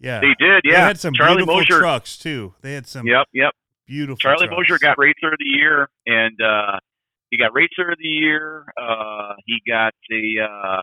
yeah. 0.02 0.22
They 0.22 0.34
did, 0.40 0.62
Yeah, 0.64 0.72
They 0.72 0.78
had 0.88 1.00
some 1.00 1.14
Charlie 1.14 1.38
beautiful 1.38 1.56
Mosier. 1.56 1.80
trucks 1.80 2.18
too. 2.18 2.54
They 2.62 2.74
had 2.74 2.88
some 2.88 3.06
Yep, 3.06 3.28
yep. 3.34 3.54
beautiful. 3.86 4.18
Charlie 4.18 4.48
trucks. 4.48 4.58
Mosier 4.58 4.80
got 4.80 4.98
Racer 4.98 5.28
of 5.34 5.38
the 5.40 5.46
Year, 5.46 5.90
and 6.06 6.40
uh, 6.42 6.80
he 7.30 7.38
got 7.38 7.54
Racer 7.54 7.92
of 7.92 7.98
the 8.00 8.08
Year. 8.08 8.64
Uh, 8.82 9.34
he 9.46 9.60
got 9.68 9.94
the 10.10 10.40
uh, 10.42 10.82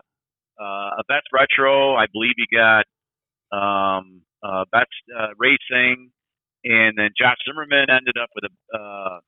uh, 0.63 0.99
a 0.99 1.03
best 1.07 1.25
retro. 1.33 1.95
I 1.95 2.05
believe 2.13 2.33
he 2.37 2.45
got 2.55 2.85
um, 3.51 4.21
uh, 4.43 4.65
best 4.71 4.87
uh, 5.17 5.29
racing, 5.37 6.11
and 6.63 6.97
then 6.97 7.09
Josh 7.17 7.37
Zimmerman 7.47 7.89
ended 7.89 8.17
up 8.21 8.29
with 8.35 8.43
a. 8.51 8.77
Uh, 8.77 9.19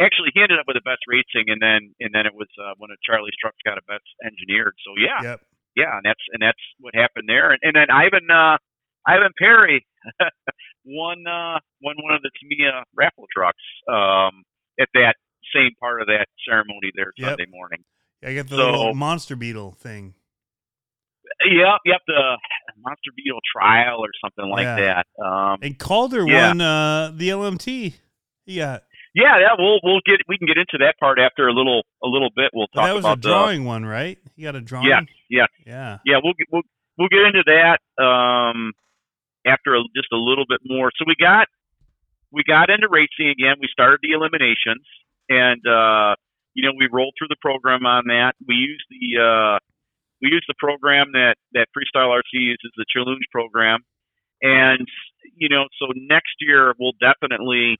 actually, 0.00 0.30
he 0.34 0.40
ended 0.42 0.58
up 0.58 0.66
with 0.66 0.76
the 0.76 0.86
best 0.86 1.02
racing, 1.08 1.48
and 1.50 1.60
then 1.60 1.94
and 2.00 2.14
then 2.14 2.26
it 2.26 2.34
was 2.34 2.48
uh, 2.60 2.74
one 2.78 2.90
of 2.90 2.98
Charlie's 3.02 3.34
trucks 3.40 3.58
got 3.64 3.78
a 3.78 3.84
best 3.88 4.06
engineered. 4.24 4.74
So 4.84 4.94
yeah, 4.96 5.20
Yep. 5.22 5.38
yeah, 5.76 5.96
and 5.96 6.04
that's 6.04 6.24
and 6.32 6.40
that's 6.42 6.62
what 6.80 6.94
happened 6.94 7.28
there. 7.28 7.50
And, 7.52 7.60
and 7.62 7.74
then 7.76 7.88
Ivan 7.90 8.30
uh, 8.30 8.56
Ivan 9.06 9.32
Perry 9.38 9.86
won 10.84 11.24
uh, 11.26 11.58
won 11.82 11.96
one 12.00 12.14
of 12.14 12.22
the 12.22 12.30
Tamiya 12.40 12.84
raffle 12.96 13.26
trucks 13.34 13.62
um, 13.88 14.44
at 14.80 14.88
that 14.94 15.14
same 15.54 15.72
part 15.80 16.00
of 16.00 16.06
that 16.08 16.26
ceremony 16.48 16.90
there 16.94 17.12
Yep. 17.16 17.28
Sunday 17.30 17.46
morning. 17.50 17.84
I 18.24 18.34
got 18.34 18.48
the 18.48 18.56
So- 18.56 18.70
little 18.70 18.94
monster 18.94 19.36
beetle 19.36 19.72
thing. 19.72 20.14
Yep, 21.44 21.78
yep, 21.86 22.00
the 22.06 22.36
Monster 22.78 23.10
Beetle 23.16 23.40
trial 23.56 24.00
or 24.00 24.10
something 24.22 24.50
like 24.50 24.64
Yeah. 24.64 25.02
that. 25.18 25.24
Um, 25.24 25.58
And 25.62 25.78
Calder 25.78 26.26
Yeah. 26.28 26.48
won 26.48 26.60
uh, 26.60 27.10
the 27.14 27.30
LMT. 27.30 27.94
Yeah, 28.44 28.80
yeah, 29.14 29.38
yeah, 29.40 29.54
we'll 29.58 29.78
we'll 29.82 30.00
get 30.06 30.20
we 30.28 30.38
can 30.38 30.46
get 30.46 30.56
into 30.56 30.78
that 30.80 30.96
part 30.98 31.18
after 31.18 31.46
a 31.46 31.52
little 31.52 31.82
a 32.02 32.08
little 32.08 32.30
bit. 32.34 32.50
We'll 32.54 32.68
talk 32.68 32.86
that 32.86 32.94
was 32.94 33.04
a 33.04 33.08
about 33.08 33.22
the 33.22 33.28
drawing 33.28 33.64
one, 33.64 33.84
right? 33.84 34.18
You 34.36 34.44
got 34.44 34.56
a 34.56 34.60
drawing. 34.60 34.88
Yes, 34.88 35.04
yes. 35.28 35.48
Yeah. 35.66 35.98
yeah, 36.06 36.16
we'll 36.22 36.32
get, 36.32 36.48
we'll 36.50 36.62
we'll 36.96 37.12
get 37.12 37.20
into 37.20 37.44
that 37.44 37.80
um, 38.02 38.72
after 39.46 39.74
a, 39.74 39.82
just 39.94 40.08
a 40.12 40.16
little 40.16 40.44
bit 40.48 40.60
more. 40.64 40.90
So 40.96 41.04
we 41.06 41.14
got 41.20 41.48
we 42.32 42.42
got 42.46 42.70
into 42.70 42.88
racing 42.88 43.28
again. 43.28 43.56
We 43.60 43.68
started 43.70 44.00
the 44.02 44.16
eliminations, 44.16 44.86
and 45.28 45.60
uh, 45.68 46.16
you 46.54 46.64
know 46.64 46.72
we 46.78 46.88
rolled 46.90 47.12
through 47.18 47.28
the 47.28 47.40
program 47.40 47.84
on 47.84 48.04
that. 48.08 48.32
We 48.48 48.54
used 48.54 48.88
the 48.88 49.20
uh, 49.20 49.58
we 50.22 50.32
used 50.32 50.48
the 50.48 50.56
program 50.58 51.12
that 51.12 51.36
that 51.52 51.68
Freestyle 51.76 52.16
RC 52.16 52.32
uses, 52.32 52.72
the 52.76 52.86
Challonge 52.88 53.28
program, 53.30 53.80
and 54.40 54.88
you 55.36 55.50
know 55.50 55.68
so 55.78 55.92
next 55.96 56.40
year 56.40 56.72
we'll 56.80 56.96
definitely 56.96 57.76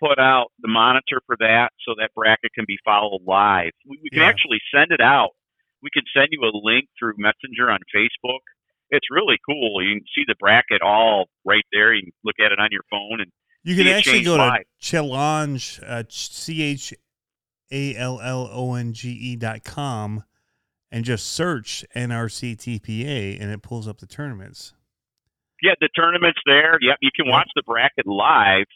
put 0.00 0.18
out 0.18 0.48
the 0.60 0.68
monitor 0.68 1.20
for 1.26 1.36
that 1.40 1.70
so 1.86 1.94
that 1.98 2.10
bracket 2.14 2.52
can 2.54 2.64
be 2.66 2.78
followed 2.84 3.20
live. 3.26 3.70
We, 3.88 3.98
we 4.02 4.10
can 4.10 4.20
Yeah. 4.20 4.28
actually 4.28 4.60
send 4.74 4.90
it 4.92 5.00
out 5.00 5.30
we 5.80 5.90
can 5.90 6.02
send 6.12 6.26
you 6.32 6.40
a 6.42 6.50
link 6.52 6.88
through 6.98 7.12
Messenger 7.18 7.70
on 7.70 7.78
Facebook. 7.94 8.40
It's 8.90 9.06
really 9.12 9.38
cool. 9.48 9.80
You 9.80 9.94
can 10.00 10.04
see 10.12 10.24
the 10.26 10.34
bracket 10.40 10.82
all 10.82 11.26
right 11.44 11.62
there. 11.72 11.94
You 11.94 12.02
can 12.02 12.12
look 12.24 12.34
at 12.44 12.50
it 12.50 12.58
on 12.58 12.70
your 12.72 12.82
phone 12.90 13.20
and 13.20 13.30
You 13.62 13.76
can 13.76 13.86
actually 13.86 14.24
go 14.24 14.36
to 14.38 14.42
live. 14.42 14.64
Challonge, 14.82 15.80
uh, 15.86 16.02
C 16.08 16.62
H 16.62 16.92
A 17.70 17.94
L 17.94 18.20
L 18.20 18.48
O 18.52 18.74
N 18.74 18.92
G 18.92 19.10
E 19.10 19.36
dot 19.36 19.62
com, 19.62 20.24
and 20.90 21.04
just 21.04 21.26
search 21.26 21.84
NRC 21.94 22.56
TPA, 22.56 23.40
and 23.40 23.52
it 23.52 23.62
pulls 23.62 23.86
up 23.86 23.98
the 24.00 24.06
tournaments. 24.08 24.74
yeah, 25.62 25.74
the 25.80 25.88
tournament's 25.94 26.40
there. 26.44 26.76
Yep, 26.80 26.96
you 27.02 27.10
can 27.14 27.28
watch 27.28 27.48
the 27.54 27.62
bracket 27.64 28.06
live. 28.08 28.66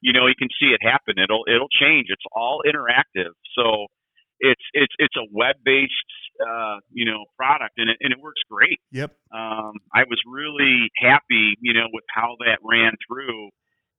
You 0.00 0.12
know, 0.12 0.26
you 0.26 0.34
can 0.38 0.48
see 0.60 0.68
it 0.68 0.80
happen. 0.82 1.14
It'll 1.22 1.44
it'll 1.46 1.68
change. 1.68 2.06
It's 2.08 2.24
all 2.32 2.62
interactive. 2.66 3.32
So 3.56 3.86
it's 4.38 4.62
it's 4.72 4.94
it's 4.98 5.16
a 5.16 5.26
web 5.32 5.56
based 5.64 5.92
uh, 6.40 6.76
you 6.90 7.04
know 7.04 7.24
product 7.36 7.74
and 7.76 7.90
it 7.90 7.98
and 8.00 8.12
it 8.12 8.18
works 8.20 8.40
great. 8.50 8.80
Yep. 8.92 9.12
um, 9.34 9.72
I 9.94 10.04
was 10.08 10.20
really 10.26 10.88
happy, 10.98 11.54
you 11.60 11.74
know, 11.74 11.86
with 11.92 12.04
how 12.14 12.36
that 12.40 12.58
ran 12.64 12.92
through. 13.06 13.50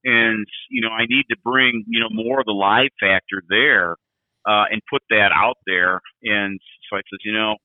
And, 0.04 0.48
you 0.72 0.82
know, 0.82 0.90
I 0.90 1.06
need 1.06 1.26
to 1.30 1.38
bring, 1.44 1.86
you 1.88 2.00
know, 2.00 2.10
more 2.12 2.40
of 2.40 2.46
the 2.46 2.54
live 2.54 2.90
factor 3.00 3.44
there, 3.50 3.92
uh, 4.48 4.66
and 4.72 4.82
put 4.90 5.04
that 5.12 5.30
out 5.32 5.58
there. 5.68 6.02
And 6.24 6.60
so 6.90 6.98
I 6.98 7.02
says, 7.02 7.20
you 7.24 7.34
know, 7.34 7.58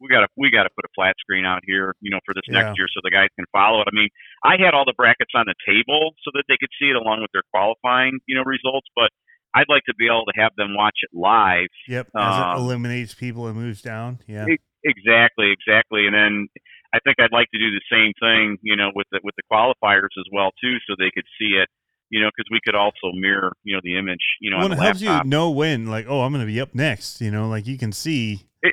we 0.00 0.08
gotta, 0.08 0.26
we 0.36 0.50
gotta 0.50 0.70
put 0.74 0.84
a 0.84 0.92
flat 0.94 1.14
screen 1.20 1.44
out 1.44 1.62
here, 1.66 1.94
you 2.00 2.10
know, 2.10 2.20
for 2.24 2.32
this 2.34 2.42
Yeah. 2.48 2.62
next 2.62 2.78
year 2.78 2.88
so 2.92 3.00
the 3.04 3.10
guys 3.10 3.28
can 3.36 3.44
follow 3.52 3.80
it. 3.82 3.88
I 3.88 3.94
mean, 3.94 4.08
I 4.44 4.56
had 4.58 4.74
all 4.74 4.84
the 4.84 4.94
brackets 4.96 5.32
on 5.34 5.44
the 5.46 5.54
table 5.66 6.14
so 6.24 6.30
that 6.34 6.44
they 6.48 6.56
could 6.58 6.70
see 6.80 6.88
it 6.90 6.96
along 6.96 7.20
with 7.20 7.30
their 7.32 7.42
qualifying, 7.52 8.18
you 8.26 8.34
know, 8.34 8.42
results, 8.44 8.88
but 8.96 9.10
I'd 9.54 9.68
like 9.68 9.82
to 9.86 9.94
be 9.98 10.06
able 10.06 10.24
to 10.26 10.40
have 10.40 10.52
them 10.56 10.74
watch 10.74 10.96
it 11.02 11.10
live 11.12 11.68
Yep. 11.88 12.08
As 12.16 12.36
it 12.38 12.42
Um, 12.44 12.58
eliminates 12.58 13.14
people 13.14 13.46
and 13.48 13.56
moves 13.56 13.82
down. 13.82 14.18
Yeah. 14.26 14.46
Ex- 14.48 14.62
Exactly, 14.82 15.50
exactly. 15.52 16.06
And 16.06 16.14
then 16.14 16.48
I 16.94 17.00
think 17.04 17.16
I'd 17.20 17.32
like 17.32 17.48
to 17.52 17.58
do 17.58 17.70
the 17.70 17.82
same 17.92 18.12
thing, 18.18 18.56
you 18.62 18.76
know, 18.76 18.90
with 18.94 19.06
the 19.12 19.20
with 19.22 19.34
the 19.36 19.42
qualifiers 19.52 20.08
as 20.18 20.24
well 20.32 20.52
too, 20.58 20.78
so 20.88 20.94
they 20.98 21.10
could 21.14 21.26
see 21.38 21.52
it, 21.60 21.68
you 22.08 22.18
know, 22.18 22.30
because 22.34 22.48
we 22.50 22.60
could 22.64 22.74
also 22.74 23.12
mirror, 23.12 23.52
you 23.62 23.74
know, 23.74 23.80
the 23.84 23.98
image, 23.98 24.24
you 24.40 24.50
know, 24.50 24.56
well, 24.56 24.66
on 24.66 24.72
it 24.72 24.78
helps 24.80 25.02
you 25.02 25.22
know 25.24 25.50
when, 25.50 25.86
like, 25.86 26.06
oh, 26.08 26.22
I'm 26.22 26.32
going 26.32 26.40
to 26.46 26.50
be 26.50 26.58
up 26.62 26.74
next. 26.74 27.20
You 27.20 27.30
know, 27.30 27.46
like 27.46 27.66
you 27.66 27.76
can 27.76 27.92
see 27.92 28.46
the 28.62 28.72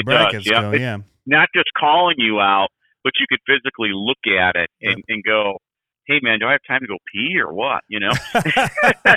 it 0.00 0.04
brackets 0.04 0.44
does, 0.44 0.46
yeah. 0.46 0.60
go. 0.62 0.70
It's 0.72 0.80
Yeah. 0.80 0.98
not 1.26 1.48
just 1.54 1.68
calling 1.78 2.16
you 2.18 2.40
out, 2.40 2.68
but 3.02 3.12
you 3.18 3.26
could 3.28 3.40
physically 3.46 3.90
look 3.92 4.18
at 4.40 4.56
it 4.56 4.70
and, 4.82 5.02
and 5.08 5.22
go, 5.24 5.58
"Hey, 6.06 6.20
man, 6.22 6.38
do 6.40 6.46
I 6.46 6.52
have 6.52 6.60
time 6.66 6.80
to 6.80 6.86
go 6.86 6.96
pee 7.12 7.38
or 7.38 7.52
what?" 7.52 7.82
You 7.88 8.00
know. 8.00 8.12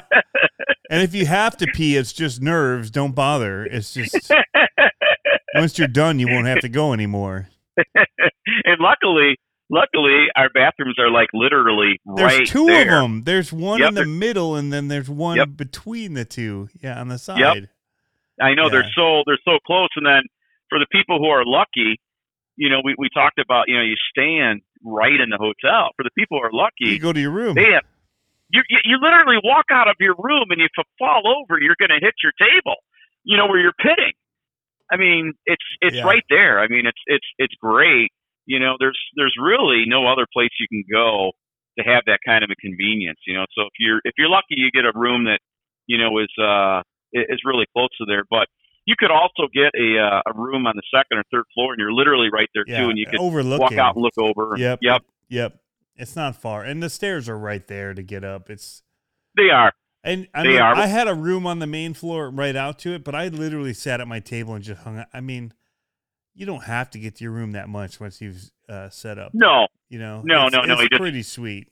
and 0.90 1.02
if 1.04 1.14
you 1.14 1.26
have 1.26 1.58
to 1.58 1.68
pee, 1.68 1.96
it's 1.98 2.14
just 2.14 2.42
nerves. 2.42 2.92
Don't 2.92 3.16
bother. 3.16 3.66
It's 3.66 3.94
just 3.94 4.32
once 5.56 5.78
you're 5.78 5.88
done, 5.88 6.20
you 6.20 6.28
won't 6.28 6.48
have 6.48 6.60
to 6.62 6.70
go 6.70 6.94
anymore. 6.94 7.50
and 7.78 8.80
luckily, 8.80 9.38
luckily, 9.70 10.28
our 10.36 10.50
bathrooms 10.54 10.96
are 11.00 11.10
like 11.12 11.28
literally 11.34 12.00
There's 12.16 12.38
right 12.40 12.48
two 12.48 12.66
there. 12.68 12.82
of 12.82 12.88
them. 13.04 13.24
There's 13.24 13.52
one 13.54 13.80
Yep, 13.80 13.90
in 13.90 13.96
the 13.96 14.06
middle, 14.06 14.56
and 14.56 14.72
then 14.74 14.88
there's 14.88 15.10
one 15.10 15.38
Yep. 15.38 15.50
between 15.56 16.14
the 16.14 16.26
two. 16.26 16.70
Yeah, 16.82 17.00
on 17.00 17.08
the 17.10 17.18
side. 17.18 17.40
Yep. 17.40 17.70
I 18.42 18.54
know 18.54 18.64
Yeah. 18.66 18.70
they're 18.70 18.92
so 18.96 19.24
they're 19.26 19.40
so 19.46 19.58
close. 19.66 19.90
And 19.96 20.06
then 20.06 20.22
for 20.70 20.80
the 20.80 20.88
people 20.92 21.20
who 21.20 21.28
are 21.28 21.44
lucky, 21.46 22.00
you 22.56 22.70
know, 22.70 22.82
we, 22.84 22.96
we 22.98 23.10
talked 23.14 23.40
about 23.40 23.66
you 23.68 23.76
know 23.76 23.84
you 23.84 23.96
stand 24.12 24.62
right 24.84 25.20
in 25.20 25.30
the 25.30 25.38
hotel. 25.38 25.92
For 25.96 26.04
the 26.04 26.12
people 26.18 26.40
who 26.40 26.46
are 26.46 26.52
lucky, 26.54 26.96
You 26.96 27.00
go 27.00 27.14
to 27.14 27.20
your 27.20 27.32
room. 27.32 27.56
they 27.56 27.72
have 27.74 27.84
you 28.50 28.62
you, 28.70 28.80
you 28.86 28.98
literally 29.02 29.38
walk 29.44 29.66
out 29.72 29.88
of 29.88 29.96
your 30.00 30.16
room 30.18 30.46
and 30.52 30.62
if 30.62 30.72
you 30.78 30.84
fall 30.98 31.24
over, 31.28 31.60
you're 31.60 31.76
going 31.80 31.92
to 31.92 32.00
hit 32.04 32.16
your 32.24 32.32
table. 32.40 32.76
You 33.24 33.36
know 33.38 33.48
where 33.48 33.60
you're 33.60 33.76
pitting. 33.78 34.14
I 34.92 34.96
mean, 34.98 35.34
it's 35.46 35.64
it's 35.82 35.98
Yeah. 35.98 36.04
right 36.04 36.24
there. 36.30 36.60
I 36.60 36.68
mean, 36.68 36.86
it's 36.88 37.02
it's 37.08 37.28
it's 37.38 37.56
great. 37.60 38.10
You 38.46 38.60
know, 38.60 38.76
there's 38.80 38.98
there's 39.16 39.36
really 39.42 39.84
no 39.86 40.08
other 40.08 40.26
place 40.32 40.50
you 40.60 40.68
can 40.70 40.84
go 40.90 41.32
to 41.78 41.84
have 41.84 42.04
that 42.08 42.20
kind 42.26 42.44
of 42.44 42.50
a 42.50 42.56
convenience. 42.56 43.20
You 43.28 43.36
know, 43.36 43.46
so 43.54 43.64
if 43.64 43.76
you're 43.80 44.00
if 44.06 44.14
you're 44.18 44.30
lucky, 44.30 44.56
you 44.56 44.72
get 44.72 44.86
a 44.86 44.94
room 44.96 45.26
that 45.26 45.40
you 45.88 45.98
know 45.98 46.18
is 46.20 46.32
uh 46.42 46.82
is 47.14 47.42
really 47.44 47.66
close 47.76 47.90
to 48.00 48.06
there. 48.08 48.24
But 48.30 48.48
you 48.88 48.96
could 48.98 49.12
also 49.12 49.48
get 49.54 49.72
a 49.80 50.00
uh, 50.00 50.22
a 50.26 50.34
room 50.34 50.66
on 50.66 50.74
the 50.76 50.82
second 50.92 51.20
or 51.20 51.24
third 51.32 51.44
floor, 51.54 51.74
and 51.74 51.80
you're 51.80 51.94
literally 51.94 52.30
right 52.34 52.50
there 52.56 52.64
yeah, 52.66 52.80
too, 52.82 52.90
and 52.90 52.98
you 52.98 53.06
could 53.06 53.20
overlooking. 53.20 53.62
walk 53.62 53.74
out 53.78 53.96
and 53.96 54.04
look 54.04 54.18
over. 54.18 54.56
Yep. 54.58 54.80
Yep. 54.82 55.02
Yep. 55.30 55.60
It's 55.98 56.16
not 56.16 56.36
far, 56.42 56.64
and 56.64 56.82
the 56.82 56.90
stairs 56.90 57.28
are 57.30 57.38
right 57.38 57.68
there 57.68 57.94
to 57.94 58.02
get 58.02 58.24
up. 58.24 58.50
It's 58.50 58.82
They 59.36 59.50
are. 59.52 59.74
and 60.04 60.28
I 60.34 60.44
They 60.44 60.50
mean, 60.50 60.62
are. 60.62 60.76
I 60.76 60.86
had 60.88 61.08
a 61.08 61.14
room 61.16 61.46
on 61.46 61.60
the 61.60 61.68
main 61.68 61.94
floor 61.94 62.30
right 62.30 62.56
out 62.56 62.80
to 62.80 62.94
it, 62.94 63.04
but 63.04 63.14
I 63.14 63.28
literally 63.28 63.74
sat 63.74 64.00
at 64.00 64.08
my 64.08 64.20
table 64.20 64.54
and 64.56 64.64
just 64.64 64.82
hung 64.84 65.00
out. 65.00 65.08
I 65.14 65.22
mean, 65.22 65.54
you 66.36 66.46
don't 66.46 66.64
have 66.66 66.90
to 66.92 67.00
get 67.00 67.16
to 67.16 67.24
your 67.24 67.34
room 67.34 67.52
that 67.54 67.68
much 67.68 68.00
once 68.00 68.22
you've 68.22 68.52
uh, 68.70 68.90
set 68.90 69.18
up. 69.18 69.32
No, 69.34 69.68
You 69.90 69.98
know, 70.00 70.22
No, 70.24 70.48
no, 70.50 70.62
no, 70.62 70.74
It's 70.80 70.90
just- 70.90 71.00
pretty 71.02 71.24
sweet. 71.24 71.68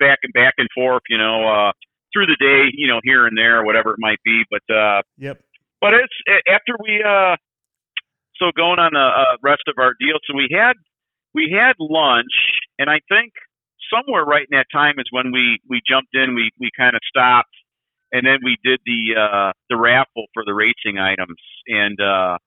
back 0.00 0.18
and 0.24 0.32
back 0.32 0.54
and 0.58 0.68
forth, 0.74 1.02
you 1.08 1.16
know, 1.16 1.46
uh, 1.46 1.72
through 2.12 2.26
the 2.26 2.36
day, 2.40 2.64
you 2.76 2.88
know, 2.88 2.98
here 3.04 3.26
and 3.28 3.38
there, 3.38 3.62
whatever 3.64 3.90
it 3.92 3.98
might 4.00 4.18
be. 4.24 4.42
But 4.50 4.74
uh, 4.74 5.02
Yep. 5.18 5.40
But 5.80 5.94
it's 5.94 6.42
after 6.48 6.74
we 6.82 7.02
uh, 7.02 7.36
so 8.38 8.52
going 8.56 8.78
on 8.78 8.92
the 8.92 9.00
uh, 9.00 9.36
rest 9.42 9.62
of 9.68 9.74
our 9.78 9.94
deal. 9.98 10.18
So 10.26 10.36
we 10.36 10.48
had 10.52 10.74
we 11.34 11.52
had 11.52 11.74
lunch, 11.78 12.32
and 12.78 12.90
I 12.90 13.00
think 13.08 13.32
somewhere 13.92 14.24
right 14.24 14.46
in 14.50 14.56
that 14.56 14.66
time 14.72 14.94
is 14.98 15.06
when 15.10 15.32
we 15.32 15.58
we 15.68 15.80
jumped 15.88 16.14
in. 16.14 16.34
We 16.34 16.50
we 16.60 16.70
kind 16.76 16.94
of 16.94 17.00
stopped, 17.08 17.54
and 18.12 18.26
then 18.26 18.38
we 18.44 18.56
did 18.64 18.80
the 18.84 19.20
uh, 19.20 19.52
the 19.70 19.76
raffle 19.76 20.26
for 20.34 20.44
the 20.44 20.54
racing 20.54 20.98
items, 20.98 21.40
and 21.68 22.00
uh, 22.00 22.38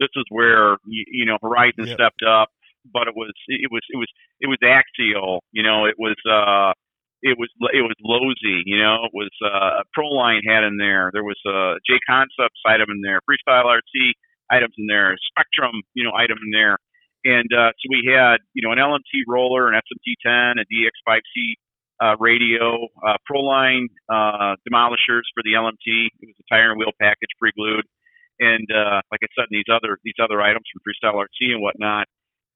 this 0.00 0.10
is 0.16 0.24
where 0.30 0.76
you, 0.86 1.04
you 1.08 1.24
know 1.24 1.38
Horizon 1.42 1.86
Yep. 1.86 1.94
stepped 1.94 2.22
up, 2.26 2.48
but 2.92 3.08
it 3.08 3.14
was 3.16 3.32
it 3.48 3.70
was 3.70 3.82
it 3.90 3.96
was 3.96 4.08
it 4.40 4.46
was 4.48 4.58
Axial, 4.62 5.42
you 5.52 5.62
know, 5.62 5.84
it 5.86 5.96
was 5.98 6.16
uh 6.28 6.72
it 7.22 7.38
was 7.38 7.48
it 7.72 7.82
was 7.82 7.96
Losi, 8.04 8.62
you 8.66 8.78
know, 8.78 9.04
it 9.06 9.12
was 9.14 9.30
uh 9.44 9.82
Proline 9.96 10.42
had 10.46 10.64
in 10.64 10.76
there. 10.78 11.10
There 11.12 11.24
was 11.24 11.38
a 11.46 11.76
J 11.88 11.98
Concepts 12.08 12.60
item 12.66 12.88
in 12.90 13.00
there, 13.02 13.20
Freestyle 13.28 13.64
RC 13.66 14.12
items 14.50 14.74
in 14.78 14.86
there, 14.86 15.16
Spektrum, 15.32 15.80
you 15.94 16.04
know, 16.04 16.12
item 16.16 16.38
in 16.44 16.50
there. 16.52 16.78
And 17.24 17.48
uh 17.52 17.72
so 17.78 17.86
we 17.90 18.08
had, 18.12 18.38
you 18.54 18.62
know, 18.66 18.72
an 18.72 18.78
LMT 18.78 19.24
roller, 19.28 19.68
an 19.68 19.74
SMT 19.74 20.14
ten, 20.24 20.62
a 20.62 20.64
DX5C 20.68 21.54
uh 22.02 22.16
radio, 22.20 22.86
uh 23.06 23.16
Proline 23.30 23.86
uh 24.08 24.56
demolishers 24.68 25.26
for 25.34 25.42
the 25.44 25.54
LMT. 25.56 25.86
It 26.20 26.26
was 26.28 26.36
a 26.40 26.54
tire 26.54 26.70
and 26.70 26.78
wheel 26.78 26.92
package 27.00 27.32
pre 27.40 27.52
glued. 27.56 27.84
And 28.40 28.68
uh 28.70 29.00
like 29.10 29.20
I 29.24 29.28
said, 29.38 29.46
these 29.50 29.68
other 29.72 29.98
these 30.04 30.20
other 30.22 30.42
items 30.42 30.66
from 30.72 30.82
Freestyle 30.84 31.16
RC 31.18 31.52
and 31.54 31.62
whatnot 31.62 32.06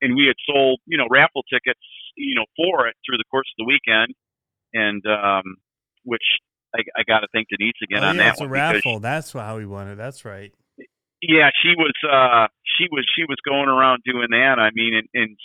and 0.03 0.17
we 0.17 0.27
had 0.27 0.37
sold, 0.47 0.81
you 0.87 0.99
know, 0.99 1.07
raffle 1.11 1.45
tickets, 1.53 1.81
you 2.17 2.35
know, 2.35 2.47
for 2.57 2.89
it 2.89 2.97
through 3.07 3.19
the 3.19 3.29
course 3.31 3.49
of 3.53 3.65
the 3.65 3.69
weekend, 3.69 4.15
and 4.73 5.03
um, 5.07 5.57
which 6.05 6.23
I, 6.75 6.81
I 6.97 7.03
got 7.07 7.21
to 7.21 7.29
thank 7.33 7.49
Denise 7.49 7.75
again 7.83 8.05
oh, 8.05 8.09
on 8.09 8.17
yeah, 8.17 8.25
that 8.25 8.33
it's 8.33 8.41
a 8.41 8.49
raffle. 8.49 9.01
That's 9.01 9.33
how 9.33 9.57
we 9.57 9.67
won 9.67 9.89
it. 9.89 9.97
That's 9.97 10.25
right. 10.25 10.53
yeah, 11.23 11.51
she 11.63 11.75
was 11.77 11.93
uh, 12.05 12.49
she 12.65 12.87
was 12.91 13.05
she 13.15 13.25
was 13.29 13.37
going 13.47 13.69
around 13.69 14.03
doing 14.05 14.29
that. 14.31 14.57
I 14.59 14.71
mean, 14.75 14.95
and, 14.95 15.09
and 15.15 15.37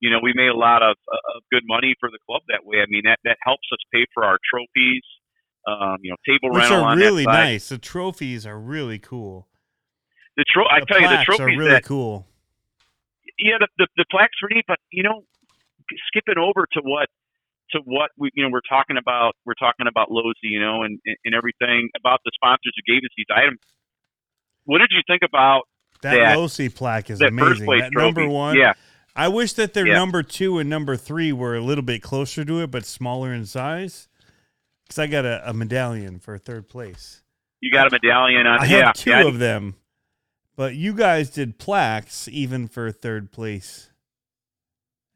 you 0.00 0.10
know, 0.10 0.18
we 0.22 0.32
made 0.34 0.48
a 0.48 0.56
lot 0.56 0.82
of, 0.82 0.96
of 1.08 1.42
good 1.50 1.64
money 1.66 1.94
for 1.98 2.08
the 2.10 2.18
club 2.26 2.42
that 2.48 2.64
way. 2.64 2.78
I 2.78 2.86
mean, 2.88 3.02
that 3.04 3.18
that 3.24 3.36
helps 3.42 3.66
us 3.72 3.78
pay 3.92 4.06
for 4.14 4.24
our 4.24 4.38
trophies, 4.48 5.02
um, 5.66 5.98
you 6.02 6.10
know, 6.10 6.16
table 6.26 6.54
Which 6.54 6.62
rental 6.62 6.84
are 6.84 6.90
on 6.90 6.98
really 6.98 7.24
nice. 7.24 7.68
The 7.68 7.78
trophies 7.78 8.46
are 8.46 8.58
really 8.58 8.98
cool. 8.98 9.48
The 10.36 10.44
tro- 10.48 10.68
I 10.70 10.80
tell 10.86 11.00
you, 11.00 11.08
the 11.08 11.24
trophies 11.24 11.40
are 11.40 11.58
really 11.58 11.70
that 11.70 11.84
cool. 11.84 12.26
yeah, 13.38 13.58
the, 13.58 13.68
the 13.78 13.88
the 13.96 14.04
plaques 14.10 14.40
were 14.42 14.48
neat, 14.50 14.64
but 14.68 14.78
you 14.90 15.02
know, 15.02 15.24
skipping 16.06 16.38
over 16.38 16.66
to 16.72 16.80
what 16.84 17.08
to 17.72 17.80
what 17.84 18.10
we 18.16 18.30
you 18.34 18.42
know 18.44 18.50
we're 18.50 18.60
talking 18.68 18.96
about 18.96 19.32
we're 19.44 19.54
talking 19.54 19.86
about 19.88 20.08
Losi, 20.10 20.32
you 20.42 20.60
know, 20.60 20.82
and 20.82 20.98
and 21.24 21.34
everything 21.34 21.88
about 21.96 22.20
the 22.24 22.30
sponsors 22.34 22.72
who 22.76 22.92
gave 22.92 22.98
us 23.02 23.10
these 23.16 23.26
items. 23.34 23.58
What 24.64 24.78
did 24.78 24.88
you 24.92 25.00
think 25.06 25.22
about 25.22 25.62
That, 26.02 26.14
that- 26.14 26.74
plaque 26.74 27.10
is 27.10 27.18
that 27.20 27.28
amazing. 27.28 27.66
That 27.66 27.90
trophy? 27.92 28.06
number 28.22 28.28
one. 28.28 28.56
Yeah, 28.56 28.74
I 29.16 29.28
wish 29.28 29.54
that 29.54 29.74
their 29.74 29.86
Yeah. 29.86 29.94
number 29.94 30.22
two 30.22 30.58
and 30.58 30.68
number 30.70 30.96
three 30.96 31.32
were 31.32 31.56
a 31.56 31.60
little 31.60 31.82
bit 31.84 32.02
closer 32.02 32.44
to 32.44 32.60
it, 32.62 32.70
but 32.70 32.84
smaller 32.84 33.32
in 33.32 33.46
size. 33.46 34.08
Because 34.84 34.98
I 35.00 35.06
got 35.06 35.24
a, 35.26 35.48
a 35.48 35.52
medallion 35.52 36.18
for 36.18 36.38
third 36.38 36.68
place. 36.68 37.22
you 37.60 37.70
got 37.72 37.86
a 37.88 37.90
medallion 37.90 38.46
on. 38.46 38.60
I 38.60 38.64
yeah, 38.66 38.86
have 38.86 38.94
two 38.94 39.10
yeah, 39.10 39.26
of 39.26 39.38
them, 39.38 39.74
but 40.56 40.76
you 40.76 40.94
guys 40.94 41.28
did 41.30 41.58
plaques 41.58 42.26
even 42.28 42.68
for 42.68 42.90
third 42.90 43.30
place 43.30 43.90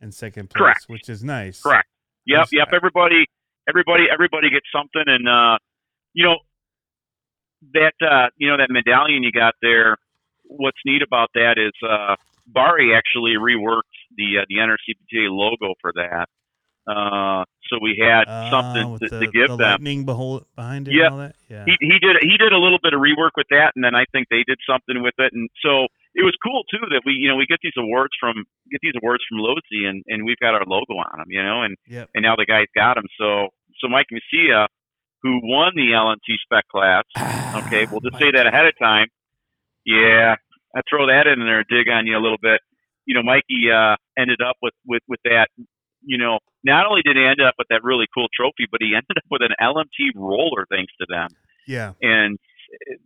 and 0.00 0.12
second 0.12 0.50
place, 0.50 0.60
Correct. 0.60 0.84
which 0.88 1.08
is 1.08 1.22
nice. 1.24 1.62
correct. 1.62 1.88
Yep, 2.26 2.48
yep. 2.52 2.68
Everybody, 2.72 3.26
everybody, 3.68 4.04
everybody 4.12 4.50
gets 4.50 4.66
something, 4.74 5.02
and 5.06 5.28
uh, 5.28 5.58
you 6.14 6.24
know 6.24 6.36
that 7.74 7.94
uh, 8.00 8.28
you 8.36 8.48
know 8.48 8.56
that 8.56 8.70
medallion 8.70 9.22
you 9.22 9.32
got 9.32 9.54
there. 9.62 9.96
What's 10.44 10.78
neat 10.84 11.02
about 11.02 11.30
that 11.34 11.54
is 11.58 11.72
uh, 11.88 12.16
Bari 12.46 12.94
actually 12.94 13.34
reworked 13.40 13.90
the 14.16 14.38
uh, 14.40 14.44
the 14.48 14.56
NRC 14.56 14.94
TPA 15.12 15.28
logo 15.30 15.74
for 15.80 15.92
that. 15.96 16.26
Uh, 16.84 17.44
so 17.70 17.78
we 17.80 17.96
had 18.02 18.24
Ah, 18.26 18.50
something 18.50 18.98
to, 18.98 19.08
the, 19.08 19.20
to 19.20 19.26
give 19.30 19.48
the 19.48 19.56
them. 19.56 19.70
lightning 19.70 20.04
behol- 20.04 20.44
behind 20.56 20.88
it 20.88 20.94
Yeah. 20.94 21.04
and 21.06 21.12
all 21.14 21.20
that. 21.20 21.36
Yeah. 21.48 21.64
He, 21.64 21.76
he 21.80 21.98
did 22.00 22.16
he 22.20 22.36
did 22.36 22.52
a 22.52 22.58
little 22.58 22.80
bit 22.82 22.92
of 22.92 23.00
rework 23.00 23.30
with 23.36 23.46
that, 23.50 23.72
and 23.76 23.84
then 23.84 23.94
I 23.94 24.04
think 24.12 24.26
they 24.30 24.42
did 24.46 24.58
something 24.68 25.00
with 25.02 25.14
it, 25.18 25.32
and 25.32 25.48
so 25.64 25.86
it 26.14 26.24
was 26.24 26.34
cool 26.44 26.62
too 26.70 26.84
that 26.90 27.02
we 27.06 27.12
you 27.12 27.28
know 27.28 27.36
we 27.36 27.46
get 27.46 27.58
these 27.62 27.76
awards 27.76 28.12
from 28.20 28.44
get 28.70 28.80
these 28.82 28.92
awards 29.02 29.22
from 29.28 29.38
Losi, 29.38 29.88
and 29.88 30.02
and 30.08 30.24
we've 30.24 30.38
got 30.40 30.54
our 30.54 30.64
logo 30.66 30.94
on 30.94 31.18
them, 31.18 31.28
you 31.28 31.42
know, 31.42 31.62
and 31.62 31.76
Yep. 31.88 32.10
and 32.14 32.22
now 32.22 32.36
the 32.36 32.46
guy's 32.46 32.70
got 32.74 32.94
them. 32.94 33.04
So 33.18 33.48
so 33.80 33.88
Mike 33.88 34.06
Messia, 34.12 34.66
who 35.22 35.40
won 35.42 35.72
the 35.74 35.92
LMT 35.92 36.36
spec 36.42 36.68
class, 36.68 37.04
okay, 37.66 37.86
we'll 37.90 38.00
just 38.00 38.18
say 38.18 38.30
that 38.32 38.46
ahead 38.46 38.66
of 38.66 38.74
time. 38.78 39.08
Yeah, 39.84 40.36
I 40.76 40.80
throw 40.88 41.06
that 41.06 41.26
in 41.26 41.40
there, 41.40 41.64
dig 41.68 41.88
on 41.88 42.06
you 42.06 42.16
a 42.16 42.22
little 42.22 42.38
bit. 42.40 42.60
You 43.04 43.14
know, 43.14 43.22
Mikey 43.22 43.70
uh, 43.72 43.96
ended 44.18 44.40
up 44.40 44.56
with 44.62 44.74
with 44.86 45.02
with 45.08 45.20
that. 45.24 45.48
You 46.04 46.18
know, 46.18 46.38
not 46.64 46.86
only 46.86 47.02
did 47.02 47.16
he 47.16 47.22
end 47.24 47.40
up 47.40 47.54
with 47.58 47.68
that 47.70 47.82
really 47.84 48.06
cool 48.14 48.26
trophy, 48.34 48.66
but 48.70 48.80
he 48.80 48.88
ended 48.94 49.16
up 49.16 49.24
with 49.30 49.42
an 49.42 49.54
LMT 49.60 50.14
roller 50.14 50.66
thanks 50.70 50.92
to 51.00 51.06
them. 51.08 51.28
Yeah. 51.66 51.92
And 52.02 52.38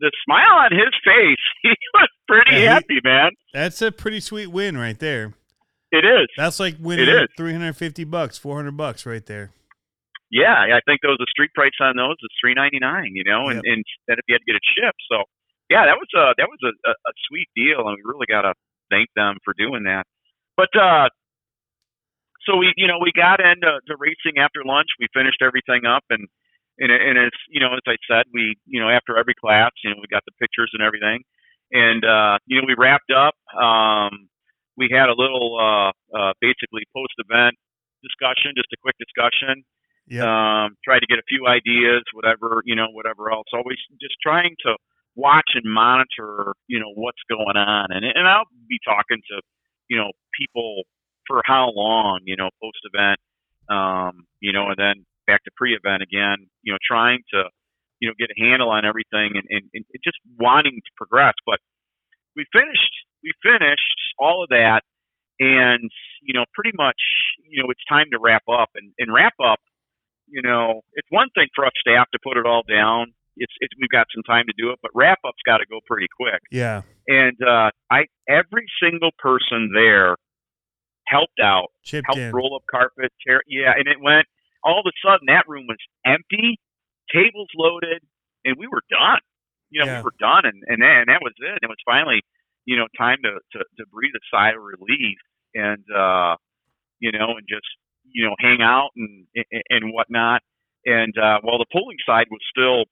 the 0.00 0.12
smile 0.24 0.58
on 0.64 0.70
his 0.72 0.92
face, 1.04 1.42
he 1.62 1.74
was 1.94 2.08
pretty 2.28 2.52
Yeah, 2.52 2.58
he- 2.60 2.64
happy, 2.66 3.00
man. 3.04 3.30
That's 3.52 3.80
a 3.82 3.90
pretty 3.92 4.20
sweet 4.20 4.48
win 4.48 4.76
right 4.78 4.98
there. 4.98 5.34
It 5.92 6.04
is. 6.04 6.26
That's 6.36 6.58
like 6.60 6.76
winning 6.80 7.08
is. 7.08 7.28
350 7.36 8.04
bucks, 8.04 8.38
400 8.38 8.76
bucks 8.76 9.06
right 9.06 9.24
there. 9.24 9.50
Yeah, 10.30 10.52
I 10.74 10.80
think 10.84 11.00
those 11.02 11.18
the 11.18 11.26
street 11.30 11.54
price 11.54 11.70
on 11.80 11.94
those 11.96 12.16
is 12.20 12.28
three 12.42 12.52
ninety 12.52 12.80
nine. 12.80 13.12
You 13.14 13.22
know, 13.22 13.46
and 13.46 13.62
Yep. 13.62 13.64
and 13.64 13.84
then 14.08 14.16
if 14.18 14.24
you 14.26 14.34
had 14.34 14.42
to 14.42 14.48
get 14.50 14.56
it 14.58 14.66
shipped, 14.74 14.98
so 15.08 15.22
yeah, 15.70 15.86
that 15.86 15.94
was 16.02 16.10
a 16.18 16.34
that 16.36 16.48
was 16.50 16.58
a, 16.66 16.74
a, 16.82 16.92
a 16.92 17.12
sweet 17.30 17.46
deal, 17.54 17.86
and 17.86 17.94
we 17.94 18.02
really 18.04 18.26
got 18.26 18.42
to 18.42 18.52
thank 18.90 19.06
them 19.14 19.38
for 19.46 19.54
doing 19.56 19.84
that. 19.84 20.02
But 20.58 20.74
uh, 20.74 21.06
so 22.42 22.56
we 22.58 22.74
you 22.76 22.88
know 22.90 22.98
we 23.00 23.12
got 23.14 23.38
into 23.38 23.78
to 23.86 23.94
racing 23.98 24.42
after 24.42 24.66
lunch. 24.66 24.88
We 24.98 25.06
finished 25.14 25.38
everything 25.46 25.86
up, 25.86 26.02
and 26.10 26.26
and 26.78 26.92
and 26.92 27.18
as 27.18 27.32
you 27.50 27.60
know 27.60 27.74
as 27.74 27.84
I 27.86 27.96
said, 28.10 28.26
we 28.32 28.56
you 28.66 28.80
know 28.80 28.88
after 28.90 29.16
every 29.18 29.34
class, 29.34 29.70
you 29.84 29.90
know 29.90 29.96
we 30.00 30.08
got 30.10 30.24
the 30.26 30.32
pictures 30.40 30.70
and 30.74 30.82
everything, 30.82 31.22
and 31.72 32.04
uh, 32.04 32.38
you 32.46 32.60
know 32.60 32.66
we 32.66 32.74
wrapped 32.78 33.10
up. 33.10 33.34
Um, 33.56 34.28
we 34.76 34.88
had 34.92 35.08
a 35.08 35.16
little 35.16 35.56
uh, 35.58 35.92
uh, 36.16 36.32
basically 36.40 36.84
post 36.94 37.14
event 37.18 37.56
discussion, 38.02 38.52
just 38.56 38.68
a 38.72 38.78
quick 38.82 38.96
discussion 39.00 39.64
Yeah. 40.06 40.24
um, 40.28 40.76
try 40.84 40.98
to 41.00 41.06
get 41.06 41.18
a 41.18 41.26
few 41.28 41.46
ideas, 41.48 42.02
whatever 42.12 42.62
you 42.64 42.76
know, 42.76 42.88
whatever 42.92 43.30
else. 43.32 43.46
Always 43.52 43.78
just 44.00 44.16
trying 44.22 44.54
to 44.66 44.76
watch 45.16 45.50
and 45.54 45.64
monitor, 45.72 46.54
you 46.68 46.78
know, 46.80 46.92
what's 46.94 47.22
going 47.28 47.56
on, 47.56 47.88
and 47.92 48.04
and 48.04 48.28
I'll 48.28 48.48
be 48.68 48.78
talking 48.84 49.20
to, 49.30 49.42
you 49.88 49.96
know, 49.98 50.10
people 50.38 50.84
for 51.26 51.42
how 51.44 51.70
long, 51.74 52.20
you 52.24 52.36
know, 52.36 52.50
post 52.62 52.78
event, 52.92 53.18
um, 53.70 54.26
you 54.40 54.52
know, 54.52 54.68
and 54.68 54.76
then 54.78 55.06
back 55.26 55.44
to 55.44 55.50
pre 55.56 55.74
event 55.74 56.02
again, 56.02 56.46
you 56.62 56.72
know, 56.72 56.78
trying 56.86 57.20
to, 57.34 57.44
you 58.00 58.08
know, 58.08 58.14
get 58.18 58.30
a 58.30 58.38
handle 58.38 58.68
on 58.68 58.84
everything 58.84 59.34
and, 59.34 59.46
and, 59.50 59.64
and 59.72 59.84
just 60.04 60.18
wanting 60.38 60.80
to 60.84 60.92
progress. 60.96 61.34
But 61.44 61.58
we 62.34 62.44
finished, 62.52 62.94
we 63.22 63.32
finished 63.42 63.98
all 64.18 64.42
of 64.42 64.50
that, 64.50 64.82
and 65.40 65.90
you 66.22 66.34
know, 66.34 66.44
pretty 66.54 66.76
much, 66.76 67.00
you 67.48 67.62
know, 67.62 67.70
it's 67.70 67.84
time 67.88 68.06
to 68.12 68.18
wrap 68.20 68.42
up, 68.50 68.70
and 68.74 68.92
and 68.98 69.12
wrap 69.12 69.34
up 69.42 69.60
you 70.28 70.42
know, 70.42 70.82
it's 70.94 71.08
one 71.10 71.28
thing 71.34 71.48
for 71.54 71.64
us 71.64 71.72
staff 71.80 72.06
to 72.12 72.18
put 72.22 72.36
it 72.36 72.46
all 72.46 72.62
down. 72.68 73.14
It's, 73.36 73.52
it's 73.60 73.72
we've 73.80 73.90
got 73.90 74.06
some 74.14 74.22
time 74.22 74.44
to 74.46 74.54
do 74.56 74.70
it, 74.70 74.78
but 74.82 74.90
wrap 74.94 75.18
up's 75.26 75.42
got 75.44 75.58
to 75.58 75.66
go 75.68 75.80
pretty 75.86 76.06
quick. 76.16 76.40
yeah. 76.50 76.82
And 77.06 77.36
uh, 77.42 77.70
I 77.90 78.06
every 78.28 78.66
single 78.82 79.10
person 79.18 79.70
there 79.74 80.16
helped 81.06 81.38
out, 81.42 81.68
Chipped 81.84 82.06
helped 82.06 82.20
in. 82.20 82.32
roll 82.34 82.56
up 82.56 82.62
carpet, 82.68 83.12
tear, 83.26 83.42
yeah, 83.46 83.72
and 83.76 83.86
it 83.86 83.98
went. 84.02 84.26
All 84.64 84.80
of 84.80 84.86
a 84.86 84.94
sudden, 85.04 85.26
that 85.28 85.48
room 85.48 85.66
was 85.66 85.78
empty, 86.04 86.58
tables 87.12 87.48
loaded, 87.56 88.02
and 88.44 88.56
we 88.58 88.66
were 88.66 88.82
done. 88.90 89.20
You 89.70 89.80
know, 89.80 89.86
Yeah. 89.86 89.98
we 90.00 90.04
were 90.04 90.14
done, 90.18 90.44
and 90.46 90.62
and, 90.68 90.82
then, 90.82 90.90
and 91.04 91.08
that 91.08 91.22
was 91.22 91.34
it. 91.38 91.58
It 91.62 91.68
was 91.68 91.78
finally, 91.84 92.22
you 92.64 92.76
know, 92.76 92.86
time 92.96 93.18
to, 93.24 93.38
to 93.52 93.58
to 93.78 93.86
breathe 93.92 94.14
a 94.14 94.24
sigh 94.30 94.50
of 94.50 94.62
relief, 94.62 95.18
and 95.54 95.84
uh, 95.94 96.36
you 97.00 97.12
know, 97.12 97.36
and 97.36 97.46
just 97.48 97.66
you 98.10 98.24
know, 98.24 98.34
hang 98.38 98.62
out 98.62 98.90
and 98.96 99.26
and, 99.34 99.62
and 99.70 99.92
whatnot. 99.92 100.42
And 100.84 101.16
uh, 101.18 101.40
while 101.42 101.58
the 101.58 101.66
polling 101.72 101.98
side 102.06 102.26
was 102.30 102.40
still, 102.48 102.84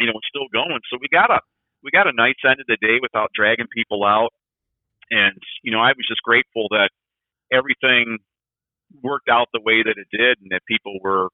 you 0.00 0.06
know, 0.06 0.12
was 0.14 0.24
still 0.28 0.48
going, 0.52 0.80
so 0.90 0.96
we 1.00 1.08
got 1.08 1.30
a 1.30 1.40
we 1.82 1.90
got 1.90 2.06
a 2.06 2.12
nice 2.12 2.40
end 2.44 2.60
of 2.60 2.66
the 2.66 2.78
day 2.80 2.98
without 3.00 3.30
dragging 3.34 3.66
people 3.74 4.04
out. 4.04 4.32
And 5.10 5.36
you 5.62 5.72
know, 5.72 5.80
I 5.80 5.88
was 5.92 6.06
just 6.08 6.22
grateful 6.22 6.68
that 6.70 6.90
everything 7.52 8.18
worked 9.02 9.28
out 9.28 9.48
the 9.52 9.60
way 9.64 9.82
that 9.82 9.96
it 9.96 10.08
did, 10.10 10.38
and 10.40 10.50
that 10.50 10.62
people 10.66 10.98
were, 11.02 11.28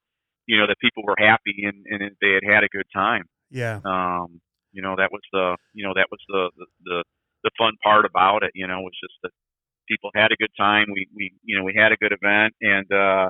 you 0.47 0.59
know, 0.59 0.67
that 0.67 0.79
people 0.81 1.03
were 1.07 1.17
happy 1.19 1.65
and, 1.65 1.85
and 1.89 2.17
they 2.21 2.33
had 2.35 2.45
had 2.45 2.65
a 2.65 2.69
good 2.69 2.87
time. 2.93 3.25
Yeah. 3.51 3.81
Um, 3.85 4.41
you 4.73 4.83
know, 4.83 4.97
that 4.97 5.13
was 5.13 5.23
the, 5.33 5.57
you 5.73 5.87
know, 5.87 5.95
that 5.95 6.09
was 6.11 6.21
the 6.29 6.51
the, 6.57 6.67
the 6.85 7.05
the 7.45 7.51
fun 7.57 7.75
part 7.83 8.05
about 8.05 8.43
it. 8.43 8.51
You 8.55 8.67
know, 8.67 8.81
was 8.81 8.99
just 9.01 9.15
that 9.23 9.31
people 9.89 10.11
had 10.15 10.33
a 10.33 10.37
good 10.37 10.51
time. 10.57 10.87
We 10.93 11.07
we 11.15 11.33
you 11.45 11.57
know 11.57 11.65
we 11.65 11.75
had 11.77 11.93
a 11.93 12.01
good 12.01 12.13
event, 12.13 12.55
and 12.61 12.91
uh, 12.91 13.29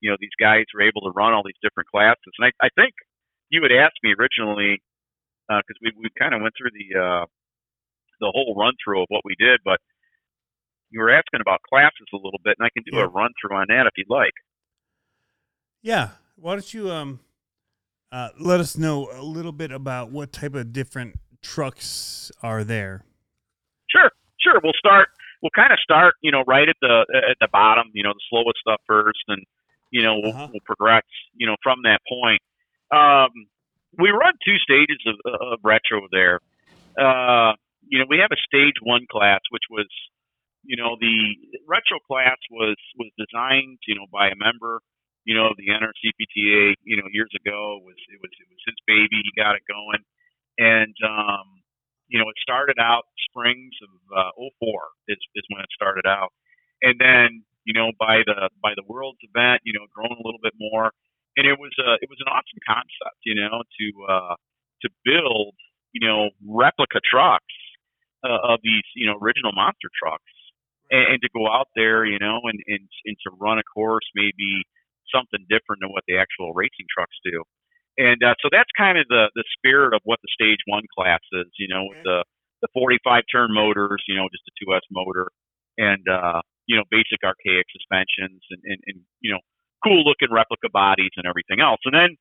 you 0.00 0.10
know 0.10 0.16
these 0.20 0.36
guys 0.38 0.64
were 0.74 0.82
able 0.82 1.02
to 1.02 1.16
run 1.16 1.32
all 1.32 1.42
these 1.44 1.58
different 1.62 1.88
classes. 1.88 2.34
And 2.38 2.50
I, 2.50 2.66
I 2.66 2.68
think 2.76 2.92
you 3.48 3.62
had 3.62 3.72
asked 3.72 4.02
me 4.02 4.14
originally 4.18 4.82
uh, 5.48 5.62
because 5.64 5.80
uh, 5.80 5.88
we 5.88 6.08
we 6.08 6.10
kind 6.18 6.34
of 6.34 6.42
went 6.42 6.54
through 6.58 6.74
the 6.74 6.88
uh, 6.98 7.24
the 8.20 8.30
whole 8.34 8.54
run 8.56 8.74
through 8.82 9.02
of 9.02 9.08
what 9.08 9.24
we 9.24 9.34
did, 9.38 9.60
but 9.64 9.78
you 10.94 11.00
were 11.00 11.10
asking 11.10 11.40
about 11.40 11.60
classes 11.68 12.06
a 12.12 12.16
little 12.16 12.40
bit, 12.44 12.54
and 12.58 12.64
I 12.64 12.70
can 12.70 12.84
do 12.90 12.96
yeah. 12.96 13.04
a 13.04 13.08
run 13.08 13.30
through 13.40 13.56
on 13.56 13.66
that 13.68 13.86
if 13.86 13.92
you'd 13.96 14.08
like. 14.08 14.32
Yeah, 15.82 16.10
why 16.36 16.52
don't 16.52 16.72
you 16.72 16.90
um 16.90 17.20
uh, 18.12 18.28
let 18.38 18.60
us 18.60 18.78
know 18.78 19.10
a 19.12 19.22
little 19.22 19.52
bit 19.52 19.72
about 19.72 20.10
what 20.10 20.32
type 20.32 20.54
of 20.54 20.72
different 20.72 21.16
trucks 21.42 22.30
are 22.42 22.62
there? 22.62 23.04
Sure, 23.90 24.10
sure. 24.40 24.60
We'll 24.62 24.78
start. 24.78 25.08
We'll 25.42 25.50
kind 25.54 25.72
of 25.72 25.78
start, 25.80 26.14
you 26.22 26.30
know, 26.30 26.44
right 26.46 26.68
at 26.68 26.76
the 26.80 27.04
at 27.30 27.36
the 27.40 27.48
bottom, 27.52 27.90
you 27.92 28.04
know, 28.04 28.12
the 28.14 28.24
slowest 28.30 28.58
stuff 28.60 28.80
first, 28.86 29.24
and 29.28 29.42
you 29.90 30.02
know, 30.02 30.18
we'll, 30.20 30.32
uh-huh. 30.32 30.48
we'll 30.52 30.64
progress, 30.64 31.04
you 31.34 31.46
know, 31.46 31.56
from 31.62 31.78
that 31.84 32.00
point. 32.08 32.40
Um, 32.90 33.30
we 33.98 34.10
run 34.10 34.34
two 34.44 34.58
stages 34.58 34.98
of, 35.06 35.16
of 35.40 35.58
retro 35.62 36.08
there. 36.10 36.40
Uh, 36.98 37.52
you 37.86 37.98
know, 37.98 38.06
we 38.08 38.18
have 38.18 38.30
a 38.32 38.40
stage 38.46 38.74
one 38.82 39.06
class, 39.10 39.40
which 39.50 39.62
was, 39.70 39.86
you 40.64 40.76
know, 40.76 40.96
the 41.00 41.36
retro 41.68 41.98
class 42.06 42.38
was 42.50 42.76
was 42.98 43.10
designed, 43.18 43.78
you 43.86 43.94
know, 43.94 44.06
by 44.12 44.28
a 44.28 44.36
member 44.36 44.80
you 45.24 45.34
know, 45.34 45.48
of 45.48 45.56
the 45.56 45.72
NRC 45.72 46.12
TPA, 46.12 46.76
you 46.84 46.96
know, 46.96 47.08
years 47.10 47.32
ago 47.32 47.80
was 47.80 47.96
it 48.12 48.20
was 48.20 48.32
it 48.36 48.48
was 48.48 48.62
his 48.68 48.76
baby. 48.86 49.24
He 49.24 49.32
got 49.36 49.56
it 49.56 49.64
going, 49.64 50.04
and 50.60 50.94
um, 51.00 51.64
you 52.08 52.20
know, 52.20 52.28
it 52.28 52.36
started 52.40 52.76
out 52.78 53.08
springs 53.28 53.72
of 53.80 53.90
uh, 54.12 54.32
04 54.60 54.76
is 55.08 55.20
is 55.34 55.44
when 55.48 55.64
it 55.64 55.72
started 55.72 56.04
out, 56.04 56.32
and 56.84 57.00
then 57.00 57.42
you 57.64 57.72
know 57.72 57.92
by 57.98 58.20
the 58.28 58.52
by 58.60 58.76
the 58.76 58.84
World's 58.84 59.24
event, 59.24 59.64
you 59.64 59.72
know, 59.72 59.88
grown 59.96 60.12
a 60.12 60.24
little 60.24 60.40
bit 60.44 60.52
more, 60.60 60.92
and 61.40 61.48
it 61.48 61.56
was 61.56 61.72
a 61.80 61.96
it 62.04 62.08
was 62.12 62.20
an 62.20 62.28
awesome 62.28 62.60
concept, 62.68 63.18
you 63.24 63.34
know, 63.34 63.64
to 63.64 63.86
uh, 64.04 64.36
to 64.84 64.88
build 65.08 65.56
you 65.96 66.04
know 66.04 66.28
replica 66.44 67.00
trucks 67.00 67.56
uh, 68.28 68.52
of 68.52 68.60
these 68.62 68.84
you 68.92 69.08
know 69.08 69.16
original 69.24 69.56
monster 69.56 69.88
trucks. 69.96 70.33
And, 70.94 71.18
and 71.18 71.18
to 71.26 71.30
go 71.34 71.50
out 71.50 71.66
there, 71.74 72.06
you 72.06 72.22
know, 72.22 72.38
and, 72.46 72.60
and 72.70 72.84
and 73.04 73.16
to 73.26 73.34
run 73.34 73.58
a 73.58 73.66
course 73.66 74.06
maybe 74.14 74.62
something 75.10 75.42
different 75.50 75.82
than 75.82 75.90
what 75.90 76.06
the 76.06 76.18
actual 76.22 76.54
racing 76.54 76.86
trucks 76.86 77.18
do. 77.26 77.42
And 77.98 78.22
uh, 78.22 78.34
so 78.42 78.46
that's 78.50 78.70
kind 78.78 78.98
of 78.98 79.06
the 79.10 79.30
the 79.34 79.44
spirit 79.58 79.94
of 79.94 80.00
what 80.04 80.18
the 80.22 80.30
stage 80.30 80.62
one 80.66 80.86
class 80.94 81.22
is, 81.32 81.50
you 81.58 81.66
know, 81.66 81.90
with 81.90 82.02
the 82.06 82.22
the 82.62 82.68
45 82.72 83.22
turn 83.30 83.52
motors, 83.52 84.02
you 84.08 84.16
know, 84.16 84.26
just 84.32 84.48
a 84.48 84.54
2S 84.64 84.86
motor, 84.90 85.28
and 85.76 86.02
uh, 86.08 86.40
you 86.66 86.76
know, 86.76 86.84
basic 86.90 87.20
archaic 87.22 87.66
suspensions, 87.70 88.40
and, 88.50 88.62
and, 88.64 88.80
and 88.86 88.98
you 89.20 89.30
know, 89.30 89.42
cool 89.84 90.02
looking 90.02 90.32
replica 90.32 90.70
bodies 90.72 91.12
and 91.16 91.26
everything 91.26 91.60
else. 91.60 91.80
And 91.84 91.94
then 91.94 92.16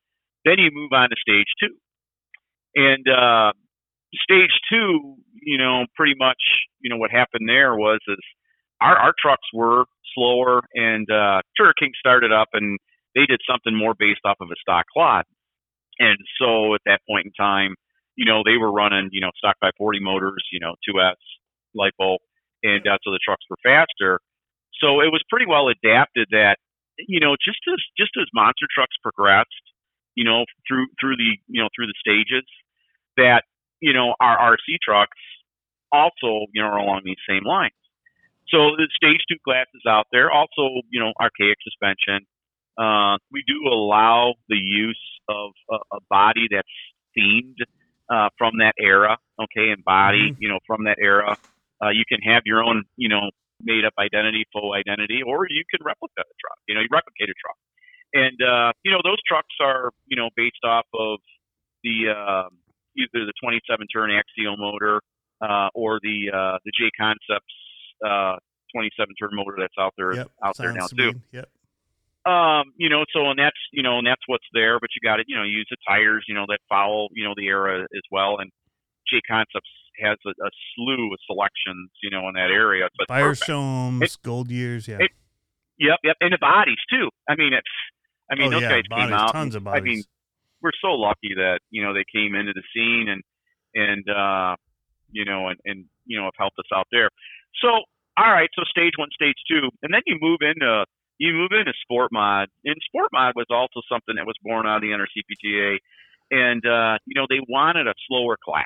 then 0.45 0.59
you 0.59 0.69
move 0.73 0.91
on 0.91 1.09
to 1.09 1.17
stage 1.17 1.49
two, 1.57 1.73
and 2.75 3.05
uh, 3.07 3.53
stage 4.21 4.53
two, 4.69 5.15
you 5.41 5.57
know, 5.57 5.85
pretty 5.95 6.15
much, 6.17 6.41
you 6.81 6.89
know, 6.89 6.97
what 6.97 7.11
happened 7.11 7.49
there 7.49 7.75
was 7.75 7.99
is 8.07 8.21
our 8.83 8.97
our 8.97 9.13
trucks 9.21 9.47
were 9.53 9.85
slower, 10.15 10.61
and 10.75 11.09
uh, 11.09 11.41
Turner 11.57 11.73
King 11.79 11.91
started 11.97 12.31
up, 12.31 12.49
and 12.53 12.77
they 13.15 13.25
did 13.25 13.39
something 13.49 13.75
more 13.75 13.95
based 13.97 14.21
off 14.25 14.37
of 14.41 14.49
a 14.51 14.59
stock 14.61 14.85
clod. 14.93 15.25
And 15.99 16.17
so 16.39 16.73
at 16.75 16.81
that 16.85 17.01
point 17.07 17.27
in 17.27 17.33
time, 17.33 17.75
you 18.15 18.25
know, 18.25 18.41
they 18.45 18.57
were 18.57 18.71
running, 18.71 19.09
you 19.11 19.21
know, 19.21 19.31
stock 19.37 19.55
540 19.61 19.99
motors, 20.01 20.43
you 20.51 20.59
know, 20.59 20.75
2S 20.87 21.21
lipo, 21.77 22.17
and 22.63 22.85
uh, 22.87 22.97
so 23.03 23.11
the 23.11 23.19
trucks 23.23 23.45
were 23.49 23.57
faster. 23.63 24.19
So 24.81 25.01
it 25.01 25.11
was 25.13 25.21
pretty 25.29 25.45
well 25.45 25.69
adapted 25.69 26.27
that, 26.31 26.57
you 26.97 27.19
know, 27.19 27.35
just 27.43 27.59
as 27.71 27.79
just 27.97 28.11
as 28.19 28.27
monster 28.33 28.67
trucks 28.73 28.95
progressed, 29.01 29.49
you 30.15 30.23
know, 30.23 30.45
through 30.67 30.87
through 30.99 31.17
the 31.17 31.37
you 31.47 31.61
know 31.61 31.69
through 31.75 31.87
the 31.87 31.97
stages, 31.97 32.45
that 33.17 33.43
you 33.79 33.93
know 33.93 34.13
our 34.19 34.53
RC 34.53 34.77
trucks 34.83 35.17
also 35.91 36.45
you 36.53 36.61
know 36.61 36.67
are 36.69 36.77
along 36.77 37.01
these 37.05 37.21
same 37.29 37.43
lines. 37.45 37.73
So 38.49 38.75
the 38.77 38.87
stage 38.95 39.21
two 39.29 39.37
classes 39.43 39.81
out 39.87 40.07
there. 40.11 40.31
Also, 40.31 40.81
you 40.89 40.99
know, 40.99 41.13
archaic 41.19 41.57
suspension. 41.63 42.25
Uh, 42.77 43.17
we 43.31 43.43
do 43.45 43.69
allow 43.69 44.33
the 44.49 44.57
use 44.57 44.99
of 45.29 45.51
a, 45.69 45.75
a 45.95 45.99
body 46.09 46.47
that's 46.49 46.67
themed 47.17 47.57
uh, 48.09 48.29
from 48.37 48.57
that 48.59 48.73
era. 48.79 49.17
Okay, 49.41 49.69
and 49.69 49.83
body, 49.83 50.31
mm-hmm. 50.31 50.41
you 50.41 50.49
know, 50.49 50.59
from 50.65 50.85
that 50.85 50.97
era. 50.99 51.37
Uh, 51.83 51.89
you 51.89 52.03
can 52.07 52.21
have 52.21 52.43
your 52.45 52.63
own, 52.63 52.83
you 52.95 53.09
know, 53.09 53.29
made 53.61 53.85
up 53.85 53.93
identity, 53.99 54.45
full 54.53 54.73
identity, 54.73 55.21
or 55.25 55.45
you 55.49 55.63
can 55.69 55.83
replicate 55.85 56.25
a 56.25 56.35
truck. 56.39 56.59
You 56.67 56.75
know, 56.75 56.81
you 56.81 56.87
replicate 56.91 57.29
a 57.29 57.37
truck, 57.39 57.57
and 58.13 58.37
uh, 58.41 58.71
you 58.83 58.91
know 58.91 59.01
those 59.03 59.21
trucks 59.27 59.55
are, 59.61 59.91
you 60.07 60.17
know, 60.17 60.29
based 60.35 60.63
off 60.63 60.85
of 60.93 61.19
the 61.83 62.11
uh, 62.11 62.49
either 62.97 63.25
the 63.25 63.33
27 63.41 63.87
turn 63.87 64.11
axial 64.11 64.57
motor 64.57 65.01
uh, 65.41 65.69
or 65.73 65.99
the 66.01 66.31
uh, 66.31 66.57
the 66.65 66.71
J 66.71 66.91
Concepts 66.97 67.53
uh, 68.05 68.35
27 68.73 69.15
turn 69.15 69.29
motor 69.33 69.55
that's 69.59 69.73
out 69.79 69.93
there 69.97 70.13
yep, 70.13 70.31
out 70.43 70.57
there 70.57 70.73
now 70.73 70.87
too. 70.87 71.13
Yep. 71.31 71.49
Um, 72.25 72.71
you 72.77 72.87
know, 72.89 73.03
so 73.13 73.29
and 73.29 73.37
that's 73.37 73.59
you 73.71 73.83
know, 73.83 73.97
and 73.97 74.07
that's 74.07 74.21
what's 74.27 74.47
there, 74.53 74.79
but 74.79 74.89
you 74.95 75.07
got 75.07 75.17
to 75.17 75.23
you 75.27 75.35
know 75.35 75.43
use 75.43 75.67
the 75.69 75.77
tires, 75.87 76.23
you 76.27 76.35
know, 76.35 76.45
that 76.47 76.59
follow 76.69 77.09
you 77.11 77.23
know 77.23 77.33
the 77.35 77.47
era 77.47 77.83
as 77.83 78.03
well. 78.11 78.37
And 78.39 78.49
J 79.09 79.19
Concepts 79.27 79.69
has 79.99 80.17
a, 80.25 80.29
a 80.29 80.49
slew 80.73 81.11
of 81.11 81.19
selections, 81.27 81.91
you 82.01 82.09
know, 82.09 82.27
in 82.29 82.35
that 82.35 82.49
area. 82.49 82.87
But 82.97 83.07
Firestones, 83.09 84.17
Goodyears, 84.23 84.87
yeah. 84.87 84.97
It, 84.99 85.11
yep, 85.77 85.99
yep, 86.03 86.15
and 86.21 86.31
the 86.31 86.37
bodies 86.39 86.79
too. 86.89 87.09
I 87.27 87.35
mean, 87.35 87.53
it's 87.53 87.67
I 88.31 88.35
mean, 88.35 88.47
oh, 88.47 88.51
those 88.51 88.61
yeah, 88.63 88.69
guys 88.69 88.87
bodies, 88.89 89.05
came 89.05 89.13
out. 89.13 89.33
Tons 89.33 89.55
of 89.55 89.63
bodies. 89.63 89.81
I 89.81 89.83
mean, 89.83 90.03
we're 90.61 90.71
so 90.81 90.93
lucky 90.93 91.35
that 91.35 91.59
you 91.69 91.83
know 91.83 91.93
they 91.93 92.05
came 92.07 92.35
into 92.35 92.53
the 92.53 92.63
scene 92.73 93.09
and 93.09 93.21
and 93.75 94.05
uh, 94.09 94.55
you 95.11 95.25
know 95.25 95.49
and 95.49 95.59
and 95.65 95.85
you 96.05 96.17
know 96.17 96.25
have 96.25 96.39
helped 96.39 96.57
us 96.57 96.71
out 96.73 96.87
there. 96.91 97.09
So 97.61 97.83
all 98.17 98.31
right, 98.31 98.49
so 98.53 98.63
stage 98.69 98.93
one, 98.97 99.09
stage 99.13 99.37
two, 99.49 99.69
and 99.81 99.93
then 99.93 100.01
you 100.05 100.17
move 100.21 100.39
into 100.41 100.85
you 101.17 101.33
move 101.33 101.51
into 101.51 101.73
sport 101.81 102.11
mod. 102.11 102.49
And 102.65 102.75
sport 102.85 103.09
mod 103.11 103.33
was 103.35 103.47
also 103.49 103.81
something 103.89 104.15
that 104.15 104.25
was 104.25 104.35
born 104.43 104.67
out 104.67 104.77
of 104.77 104.81
the 104.81 104.89
NRC 104.89 105.25
TPA, 105.25 105.77
and 106.31 106.61
uh, 106.65 106.97
you 107.05 107.15
know 107.15 107.25
they 107.29 107.41
wanted 107.49 107.87
a 107.87 107.93
slower 108.07 108.37
class, 108.43 108.65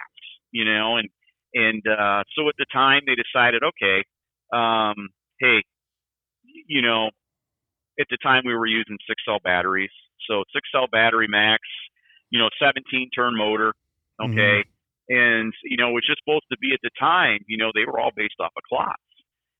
you 0.52 0.66
know, 0.66 0.98
and 0.98 1.10
and 1.54 1.82
uh, 1.88 2.24
so 2.36 2.50
at 2.50 2.56
the 2.58 2.66
time 2.74 3.02
they 3.08 3.16
decided, 3.16 3.64
okay, 3.64 4.04
um, 4.52 5.10
hey, 5.40 5.64
you 6.68 6.82
know, 6.82 7.08
at 8.00 8.08
the 8.10 8.18
time 8.22 8.44
we 8.46 8.54
were 8.54 8.68
using 8.68 8.98
six 9.08 9.24
cell 9.26 9.40
batteries, 9.44 9.94
so 10.30 10.44
six 10.54 10.68
cell 10.74 10.88
battery 10.92 11.28
max, 11.30 11.62
you 12.32 12.40
know, 12.40 12.50
17 12.62 13.12
turn 13.16 13.38
motor, 13.38 13.74
okay. 14.22 14.60
Mm-hmm. 14.60 14.72
And 15.10 15.54
you 15.64 15.78
know, 15.78 15.92
it 15.92 15.94
was 15.94 16.06
just 16.06 16.20
supposed 16.20 16.52
to 16.52 16.58
be 16.60 16.74
at 16.74 16.84
the 16.84 16.92
time. 17.00 17.40
You 17.48 17.56
know, 17.56 17.72
they 17.74 17.86
were 17.88 17.98
all 17.98 18.12
based 18.14 18.36
off 18.42 18.52
of 18.58 18.64
Clods 18.68 19.07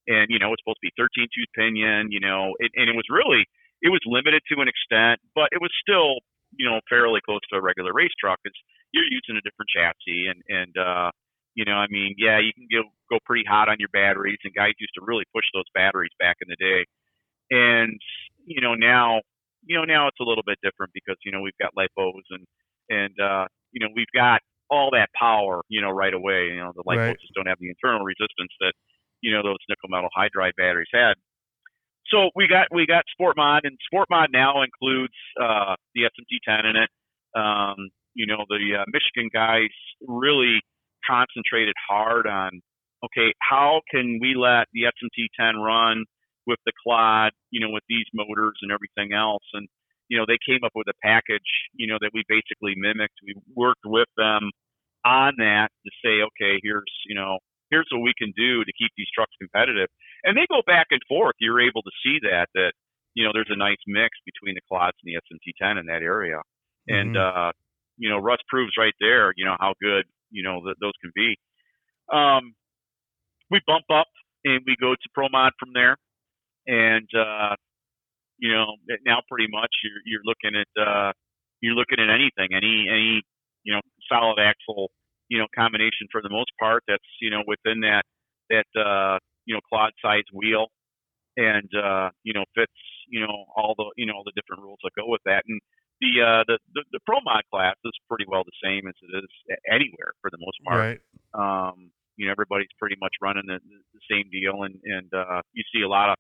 and 0.08 0.28
you 0.30 0.40
know 0.40 0.52
it's 0.54 0.62
supposed 0.64 0.80
to 0.82 0.88
be 0.88 0.96
13 0.98 1.28
tooth 1.30 1.52
pinion 1.56 2.12
you 2.12 2.20
know 2.20 2.56
it, 2.60 2.72
and 2.76 2.90
it 2.90 2.96
was 2.96 3.06
really 3.12 3.46
it 3.82 3.90
was 3.90 4.02
limited 4.06 4.42
to 4.48 4.60
an 4.62 4.68
extent 4.68 5.20
but 5.36 5.50
it 5.52 5.62
was 5.62 5.72
still 5.80 6.20
you 6.56 6.66
know 6.68 6.80
fairly 6.90 7.20
close 7.24 7.44
to 7.52 7.60
a 7.60 7.62
regular 7.62 7.92
race 7.94 8.14
truck 8.20 8.40
it's 8.44 8.58
you're 8.94 9.08
using 9.08 9.36
a 9.36 9.44
different 9.44 9.70
chassis 9.70 10.28
and 10.32 10.40
and 10.48 10.74
uh 10.78 11.12
you 11.56 11.66
know 11.66 11.76
i 11.76 11.88
mean 11.90 12.16
yeah 12.18 12.40
you 12.40 12.52
can 12.56 12.68
go 12.72 12.88
go 13.12 13.20
pretty 13.26 13.44
hot 13.48 13.70
on 13.70 13.76
your 13.80 13.92
batteries 13.92 14.40
and 14.44 14.54
guys 14.56 14.74
used 14.80 14.96
to 14.96 15.04
really 15.06 15.26
push 15.36 15.46
those 15.54 15.68
batteries 15.76 16.12
back 16.20 16.38
in 16.42 16.48
the 16.48 16.60
day 16.60 16.86
and 17.52 18.00
you 18.46 18.62
know 18.62 18.76
now 18.76 19.20
you 19.66 19.76
know 19.76 19.84
now 19.84 20.08
it's 20.08 20.20
a 20.20 20.24
little 20.24 20.44
bit 20.46 20.58
different 20.64 20.92
because 20.94 21.16
you 21.26 21.32
know 21.32 21.42
we've 21.42 21.58
got 21.60 21.76
lipos 21.76 22.24
and 22.32 22.46
and 22.90 23.14
uh 23.20 23.46
you 23.72 23.80
know 23.80 23.92
we've 23.96 24.12
got 24.16 24.40
all 24.70 24.90
that 24.92 25.08
power 25.18 25.62
you 25.70 25.82
know 25.82 25.90
right 25.90 26.14
away 26.14 26.48
you 26.48 26.58
know 26.60 26.72
the 26.76 26.84
lipos 26.84 27.12
right. 27.12 27.20
just 27.20 27.34
don't 27.36 27.48
have 27.48 27.60
the 27.60 27.70
internal 27.70 28.04
resistance 28.04 28.52
that 28.60 28.74
you 29.22 29.34
know 29.34 29.44
those 29.44 29.58
nickel 29.70 29.90
metal 29.90 30.10
hydride 30.18 30.56
batteries 30.58 30.88
had. 30.94 31.16
So 32.08 32.30
we 32.36 32.48
got 32.48 32.68
we 32.72 32.86
got 32.86 33.04
Sport 33.12 33.36
Mod, 33.38 33.62
and 33.66 33.78
Sport 33.86 34.08
Mod 34.10 34.30
now 34.32 34.64
includes 34.64 35.14
uh, 35.42 35.76
the 35.96 36.04
SMT10 36.04 36.70
in 36.70 36.76
it. 36.76 36.90
Um, 37.36 37.90
you 38.14 38.26
know 38.26 38.46
the 38.50 38.82
uh, 38.82 38.86
Michigan 38.88 39.30
guys 39.34 39.74
really 40.08 40.62
concentrated 41.06 41.76
hard 41.88 42.28
on 42.28 42.62
okay, 43.06 43.34
how 43.40 43.82
can 43.92 44.20
we 44.22 44.36
let 44.36 44.66
the 44.74 44.90
SMT10 44.90 45.64
run 45.64 46.04
with 46.46 46.60
the 46.66 46.72
Clod, 46.84 47.32
you 47.52 47.60
know, 47.60 47.70
with 47.70 47.84
these 47.88 48.06
motors 48.14 48.58
and 48.62 48.72
everything 48.72 49.14
else, 49.14 49.44
and 49.54 49.68
you 50.08 50.18
know 50.18 50.26
they 50.28 50.40
came 50.48 50.64
up 50.66 50.72
with 50.76 50.88
a 50.88 50.98
package, 51.04 51.52
you 51.74 51.88
know, 51.88 51.98
that 52.02 52.12
we 52.14 52.24
basically 52.28 52.74
mimicked. 52.76 53.20
We 53.24 53.36
worked 53.56 53.86
with 53.86 54.08
them 54.18 54.50
on 55.06 55.34
that 55.38 55.70
to 55.86 55.92
say, 56.04 56.24
okay, 56.24 56.60
here's 56.64 56.92
you 57.08 57.16
know 57.16 57.40
here's 57.70 57.88
what 57.92 58.02
we 58.02 58.14
can 58.18 58.34
do 58.36 58.64
to 58.64 58.72
keep 58.78 58.92
these 58.98 59.12
trucks 59.14 59.34
competitive. 59.40 59.88
And 60.24 60.38
they 60.38 60.48
go 60.50 60.62
back 60.66 60.88
and 60.92 61.02
forth. 61.08 61.36
You're 61.40 61.62
able 61.62 61.82
to 61.82 61.94
see 62.04 62.20
that 62.24 62.48
that 62.56 62.72
you 63.14 63.24
know 63.24 63.32
there's 63.34 63.52
a 63.52 63.58
nice 63.58 63.82
mix 63.88 64.18
between 64.26 64.56
the 64.56 64.66
Clods 64.68 64.98
and 65.04 65.08
the 65.10 65.18
SMT10 65.18 65.80
in 65.80 65.86
that 65.88 66.02
area. 66.02 66.38
Mm-hmm. 66.90 66.96
And 66.96 67.18
uh, 67.18 67.52
you 67.98 68.10
know 68.10 68.18
Russ 68.18 68.40
proves 68.50 68.74
right 68.78 68.96
there, 69.00 69.34
you 69.36 69.46
know 69.46 69.56
how 69.60 69.74
good 69.82 70.06
you 70.30 70.44
know 70.44 70.62
th- 70.64 70.78
those 70.82 70.96
can 71.02 71.12
be. 71.16 71.36
Um, 72.12 72.54
we 73.52 73.60
bump 73.66 73.86
up 73.92 74.08
and 74.44 74.62
we 74.66 74.76
go 74.80 74.94
to 74.94 75.08
ProMod 75.18 75.52
from 75.60 75.72
there, 75.74 75.98
and 76.68 77.08
uh, 77.16 77.56
you 78.38 78.52
know 78.52 78.66
now 79.06 79.22
pretty 79.30 79.48
much 79.52 79.72
you're 79.84 80.02
you're 80.06 80.26
looking 80.26 80.54
at 80.60 80.72
uh, 80.82 81.12
you're 81.62 81.76
looking 81.76 82.00
at 82.00 82.10
anything, 82.10 82.56
any 82.56 82.88
any 82.90 83.22
you 83.64 83.74
know 83.74 83.82
solid 84.10 84.40
axle 84.40 84.92
you 85.30 85.38
know 85.38 85.48
combination 85.56 86.08
for 86.12 86.22
the 86.22 86.30
most 86.30 86.52
part 86.60 86.84
that's 86.88 87.12
you 87.22 87.30
know 87.30 87.44
within 87.48 87.82
that 87.82 88.04
that 88.50 88.70
uh, 88.80 89.20
you 89.46 89.54
know 89.54 89.62
quad 89.70 89.92
size 90.02 90.28
wheel 90.34 90.68
and 91.38 91.70
uh, 91.76 92.10
you 92.24 92.34
know 92.34 92.44
fits 92.56 92.74
you 93.08 93.20
know 93.20 93.46
all 93.56 93.74
the 93.78 93.88
you 93.96 94.06
know 94.06 94.14
all 94.14 94.26
the 94.26 94.36
different 94.36 94.62
rules 94.64 94.80
that 94.84 94.92
go 94.96 95.08
with 95.08 95.22
that. 95.26 95.44
And 95.48 95.62
the 96.02 96.22
uh 96.22 96.44
the, 96.46 96.58
the 96.74 96.84
the 96.94 97.00
pro 97.06 97.18
mod 97.24 97.44
class 97.50 97.76
is 97.86 97.94
pretty 98.10 98.26
well 98.28 98.44
the 98.44 98.60
same 98.62 98.88
as 98.88 98.94
it 99.02 99.24
is 99.24 99.32
anywhere 99.66 100.14
for 100.22 100.30
the 100.30 100.38
most 100.40 100.58
part. 100.66 100.80
Right. 100.80 101.02
um 101.34 101.90
you 102.18 102.26
know 102.26 102.32
everybody's 102.32 102.74
pretty 102.78 102.98
much 103.02 103.14
running 103.22 103.46
the, 103.48 103.58
the 103.58 104.04
same 104.10 104.30
deal 104.30 104.62
and 104.64 104.78
and 104.84 105.10
uh 105.14 105.42
you 105.54 105.64
see 105.74 105.82
a 105.82 105.90
lot 105.90 106.10
of 106.10 106.18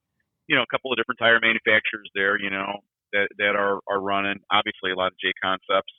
you 0.48 0.56
know 0.56 0.64
a 0.64 0.72
couple 0.74 0.92
of 0.92 0.98
different 0.98 1.20
tire 1.20 1.40
manufacturers 1.42 2.10
there 2.16 2.40
you 2.40 2.50
know 2.50 2.82
that 3.14 3.30
that 3.38 3.54
are 3.56 3.80
are 3.88 4.02
running. 4.02 4.40
Obviously 4.52 4.92
a 4.92 4.98
lot 4.98 5.14
of 5.14 5.20
j 5.22 5.30
concepts 5.42 5.94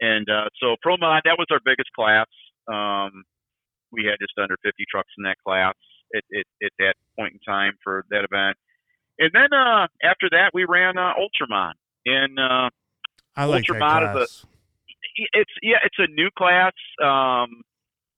and 0.00 0.28
uh 0.28 0.48
so 0.60 0.76
pro 0.82 0.96
mod 0.96 1.22
that 1.24 1.36
was 1.38 1.46
our 1.50 1.60
biggest 1.64 1.90
class 1.94 2.26
um 2.72 3.24
we 3.92 4.04
had 4.04 4.16
just 4.20 4.32
under 4.40 4.56
50 4.62 4.84
trucks 4.90 5.10
in 5.18 5.24
that 5.24 5.36
class 5.46 5.74
at, 6.14 6.22
at, 6.36 6.46
at 6.62 6.72
that 6.78 6.94
point 7.18 7.34
in 7.34 7.40
time 7.46 7.72
for 7.82 8.04
that 8.10 8.24
event 8.24 8.56
and 9.18 9.30
then 9.32 9.52
uh 9.52 9.86
after 10.02 10.28
that 10.30 10.50
we 10.54 10.64
ran 10.64 10.98
uh 10.98 11.12
ultramod 11.14 11.72
and 12.06 12.38
uh 12.38 12.68
I 13.36 13.44
like 13.44 13.66
that 13.66 13.74
Ultramod 13.80 14.22
is 14.22 14.46
a- 14.46 14.50
it's 15.32 15.52
yeah, 15.62 15.78
it's 15.84 15.98
a 15.98 16.06
new 16.12 16.30
class. 16.36 16.72
Um, 17.02 17.62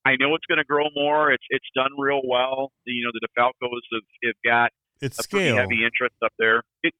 I 0.04 0.16
know 0.18 0.34
it's 0.34 0.46
going 0.46 0.58
to 0.58 0.64
grow 0.64 0.86
more. 0.94 1.32
It's 1.32 1.44
it's 1.50 1.66
done 1.74 1.90
real 1.98 2.20
well. 2.24 2.72
You 2.84 3.04
know, 3.04 3.10
the 3.14 3.26
DeFalcos 3.28 3.82
have, 3.92 4.02
have 4.24 4.34
got 4.44 4.70
it's 5.00 5.18
a 5.18 5.28
pretty 5.28 5.50
heavy 5.56 5.84
interest 5.84 6.14
up 6.24 6.32
there. 6.38 6.62
It 6.82 6.92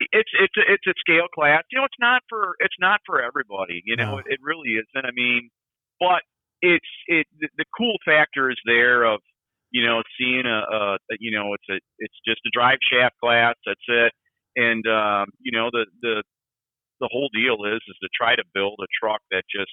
it's 0.00 0.30
it's 0.40 0.56
a, 0.56 0.72
it's 0.72 0.86
a 0.86 0.94
scale 0.98 1.28
class. 1.34 1.62
You 1.70 1.78
know, 1.78 1.84
it's 1.84 2.00
not 2.00 2.22
for 2.28 2.54
it's 2.60 2.76
not 2.80 3.00
for 3.06 3.22
everybody. 3.22 3.82
You 3.84 3.96
know, 3.96 4.12
No. 4.12 4.18
it, 4.18 4.26
it 4.28 4.38
really 4.42 4.70
isn't. 4.74 5.04
I 5.06 5.10
mean, 5.14 5.50
but 6.00 6.22
it's 6.62 6.86
it 7.06 7.26
the, 7.40 7.48
the 7.58 7.64
cool 7.76 7.96
factor 8.04 8.50
is 8.50 8.58
there 8.66 9.04
of 9.04 9.20
you 9.70 9.84
know 9.84 10.02
seeing 10.18 10.44
a, 10.46 10.60
a, 10.74 10.98
you 11.18 11.36
know 11.36 11.54
it's 11.54 11.68
a 11.70 11.78
it's 11.98 12.14
just 12.26 12.40
a 12.46 12.50
drive 12.52 12.78
shaft 12.90 13.16
class. 13.22 13.54
That's 13.66 13.80
it. 13.88 14.12
And 14.56 14.86
um, 14.86 15.26
you 15.40 15.52
know 15.52 15.68
the 15.72 15.86
the 16.02 16.22
the 17.00 17.08
whole 17.12 17.28
deal 17.34 17.64
is 17.64 17.80
is 17.88 17.96
to 18.02 18.08
try 18.14 18.34
to 18.36 18.42
build 18.54 18.78
a 18.80 18.86
truck 19.00 19.20
that 19.30 19.44
just 19.54 19.70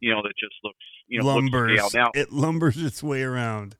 you 0.00 0.12
know 0.12 0.22
that 0.22 0.34
just 0.38 0.54
looks 0.62 0.84
you 1.08 1.18
know 1.20 1.26
looks 1.26 1.46
lumbers. 1.50 1.76
scale. 1.76 1.88
Now 1.94 2.10
it 2.14 2.32
lumbers 2.32 2.82
its 2.82 3.02
way 3.02 3.22
around 3.22 3.76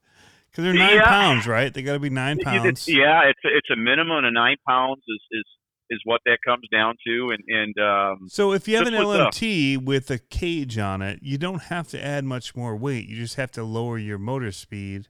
because 0.51 0.64
they're 0.64 0.74
nine 0.74 0.97
Yeah. 0.97 1.09
pounds, 1.09 1.47
right? 1.47 1.72
They 1.72 1.82
got 1.82 1.95
to 1.95 2.01
be 2.01 2.11
nine 2.11 2.38
pounds. 2.45 2.88
Yeah, 2.88 3.22
it's 3.28 3.41
it's 3.45 3.70
a 3.70 3.76
minimum 3.76 4.24
of 4.24 4.32
nine 4.32 4.57
pounds 4.66 5.03
is 5.07 5.20
is 5.30 5.45
is 5.91 6.01
what 6.05 6.20
that 6.24 6.38
comes 6.47 6.66
down 6.70 6.95
to, 7.07 7.30
and 7.30 7.43
and 7.49 7.78
um, 7.78 8.28
So 8.28 8.53
if 8.53 8.68
you 8.68 8.76
have 8.76 8.86
an 8.86 8.93
Just 8.95 9.07
with 9.07 9.16
the- 9.18 9.76
LMT 9.76 9.84
with 9.84 10.11
a 10.11 10.18
cage 10.18 10.78
on 10.78 11.03
it, 11.03 11.18
you 11.22 11.36
don't 11.38 11.62
have 11.64 11.88
to 11.88 12.05
add 12.05 12.24
much 12.24 12.55
more 12.55 12.76
weight. 12.76 13.09
You 13.09 13.16
just 13.16 13.34
have 13.36 13.51
to 13.53 13.64
lower 13.64 13.99
your 13.99 14.18
motor 14.18 14.53
speed, 14.53 15.09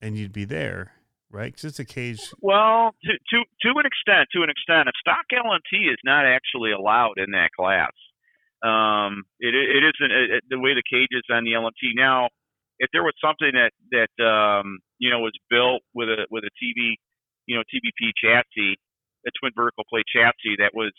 and 0.00 0.16
you'd 0.16 0.32
be 0.32 0.44
there, 0.44 0.92
right? 1.30 1.52
Because 1.52 1.64
it's 1.64 1.78
a 1.78 1.84
cage. 1.84 2.20
well, 2.40 2.94
to 3.04 3.12
to 3.12 3.44
to 3.62 3.78
an 3.78 3.86
extent, 3.86 4.28
to 4.32 4.42
an 4.42 4.50
extent, 4.50 4.88
a 4.88 4.92
stock 5.00 5.24
LMT 5.32 5.90
is 5.92 5.98
not 6.04 6.24
actually 6.26 6.72
allowed 6.72 7.14
in 7.18 7.30
that 7.32 7.50
class. 7.58 7.92
Um, 8.62 9.24
it 9.40 9.54
it 9.54 9.82
isn't 9.84 10.12
it- 10.12 10.44
the 10.48 10.58
way 10.58 10.74
the 10.74 10.82
cage 10.90 11.08
is 11.12 11.22
on 11.30 11.44
the 11.44 11.52
LMT 11.52 11.94
now. 11.94 12.28
If 12.78 12.90
there 12.92 13.02
was 13.02 13.14
something 13.22 13.52
that 13.52 13.72
that 13.92 14.24
um, 14.24 14.78
you 14.98 15.10
know 15.10 15.20
was 15.20 15.32
built 15.50 15.82
with 15.94 16.08
a 16.08 16.26
with 16.30 16.44
a 16.44 16.50
TV, 16.62 16.96
you 17.46 17.56
know 17.56 17.62
TVP 17.62 18.12
chassis, 18.22 18.76
a 19.26 19.30
twin 19.40 19.52
vertical 19.54 19.84
plate 19.90 20.06
chassis 20.06 20.56
that 20.58 20.72
was 20.74 20.92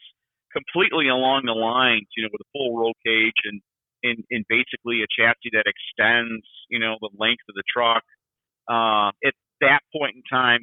completely 0.52 1.08
along 1.08 1.44
the 1.46 1.56
lines, 1.56 2.08
you 2.16 2.24
know, 2.24 2.30
with 2.32 2.42
a 2.42 2.50
full 2.54 2.78
roll 2.78 2.94
cage 3.06 3.40
and 3.46 3.62
and, 4.04 4.24
and 4.30 4.46
basically 4.48 5.02
a 5.02 5.10
chassis 5.10 5.50
that 5.54 5.66
extends, 5.66 6.46
you 6.70 6.80
know, 6.80 6.98
the 7.02 7.10
length 7.18 7.42
of 7.50 7.56
the 7.56 7.64
truck. 7.66 8.04
Uh, 8.70 9.10
at 9.26 9.34
that 9.62 9.80
point 9.92 10.16
in 10.16 10.22
time, 10.30 10.62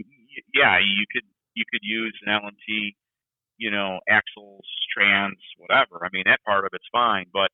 yeah, 0.54 0.78
you 0.78 1.04
could 1.10 1.26
you 1.54 1.64
could 1.70 1.82
use 1.82 2.14
an 2.24 2.32
LMT, 2.32 2.94
you 3.58 3.70
know, 3.70 3.98
axles, 4.08 4.64
trans, 4.94 5.38
whatever. 5.58 6.04
I 6.04 6.08
mean, 6.12 6.24
that 6.26 6.40
part 6.44 6.64
of 6.64 6.70
it's 6.74 6.88
fine, 6.92 7.26
but 7.32 7.50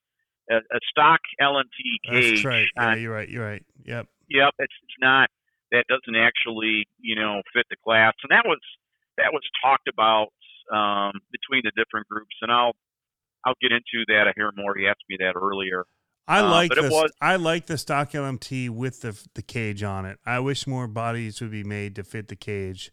a, 0.51 0.57
a 0.57 0.81
stock 0.91 1.21
LMT 1.41 2.11
cage 2.11 2.43
That's 2.43 2.45
right. 2.45 2.67
Yeah, 2.77 2.87
on 2.89 3.01
you're 3.01 3.13
right. 3.13 3.29
You're 3.29 3.45
right. 3.45 3.65
Yep. 3.85 4.07
Yep, 4.29 4.55
it's 4.59 4.75
it's 4.83 5.01
not 5.01 5.29
that 5.73 5.85
doesn't 5.89 6.19
actually 6.19 6.87
you 7.01 7.17
know 7.17 7.43
fit 7.55 7.67
the 7.71 7.77
class, 7.83 8.15
and 8.23 8.31
that 8.31 8.45
was 8.47 8.61
that 9.23 9.33
was 9.33 9.43
talked 9.63 9.89
about 9.89 10.29
um, 10.73 11.13
between 11.33 11.63
the 11.65 11.73
different 11.77 12.09
groups, 12.09 12.35
and 12.43 12.51
I'll 12.53 12.73
I'll 13.45 13.55
get 13.61 13.73
into 13.73 14.05
that. 14.09 14.27
I 14.29 14.33
hear 14.37 14.51
more. 14.57 14.75
He 14.77 14.87
asked 14.87 15.05
me 15.09 15.17
that 15.21 15.35
earlier. 15.37 15.85
I 16.29 16.41
Uh, 16.41 16.51
like 16.51 16.69
but 16.69 16.79
it 16.79 16.83
this. 16.83 16.93
was- 16.93 17.13
I 17.21 17.37
like 17.37 17.67
the 17.67 17.79
stock 17.79 18.13
LMT 18.13 18.69
with 18.71 19.01
the 19.01 19.21
the 19.35 19.43
cage 19.43 19.83
on 19.83 20.05
it. 20.07 20.19
I 20.27 20.39
wish 20.41 20.67
more 20.67 20.87
bodies 20.87 21.41
would 21.41 21.51
be 21.51 21.65
made 21.65 21.95
to 21.97 22.05
fit 22.05 22.29
the 22.29 22.37
cage. 22.37 22.93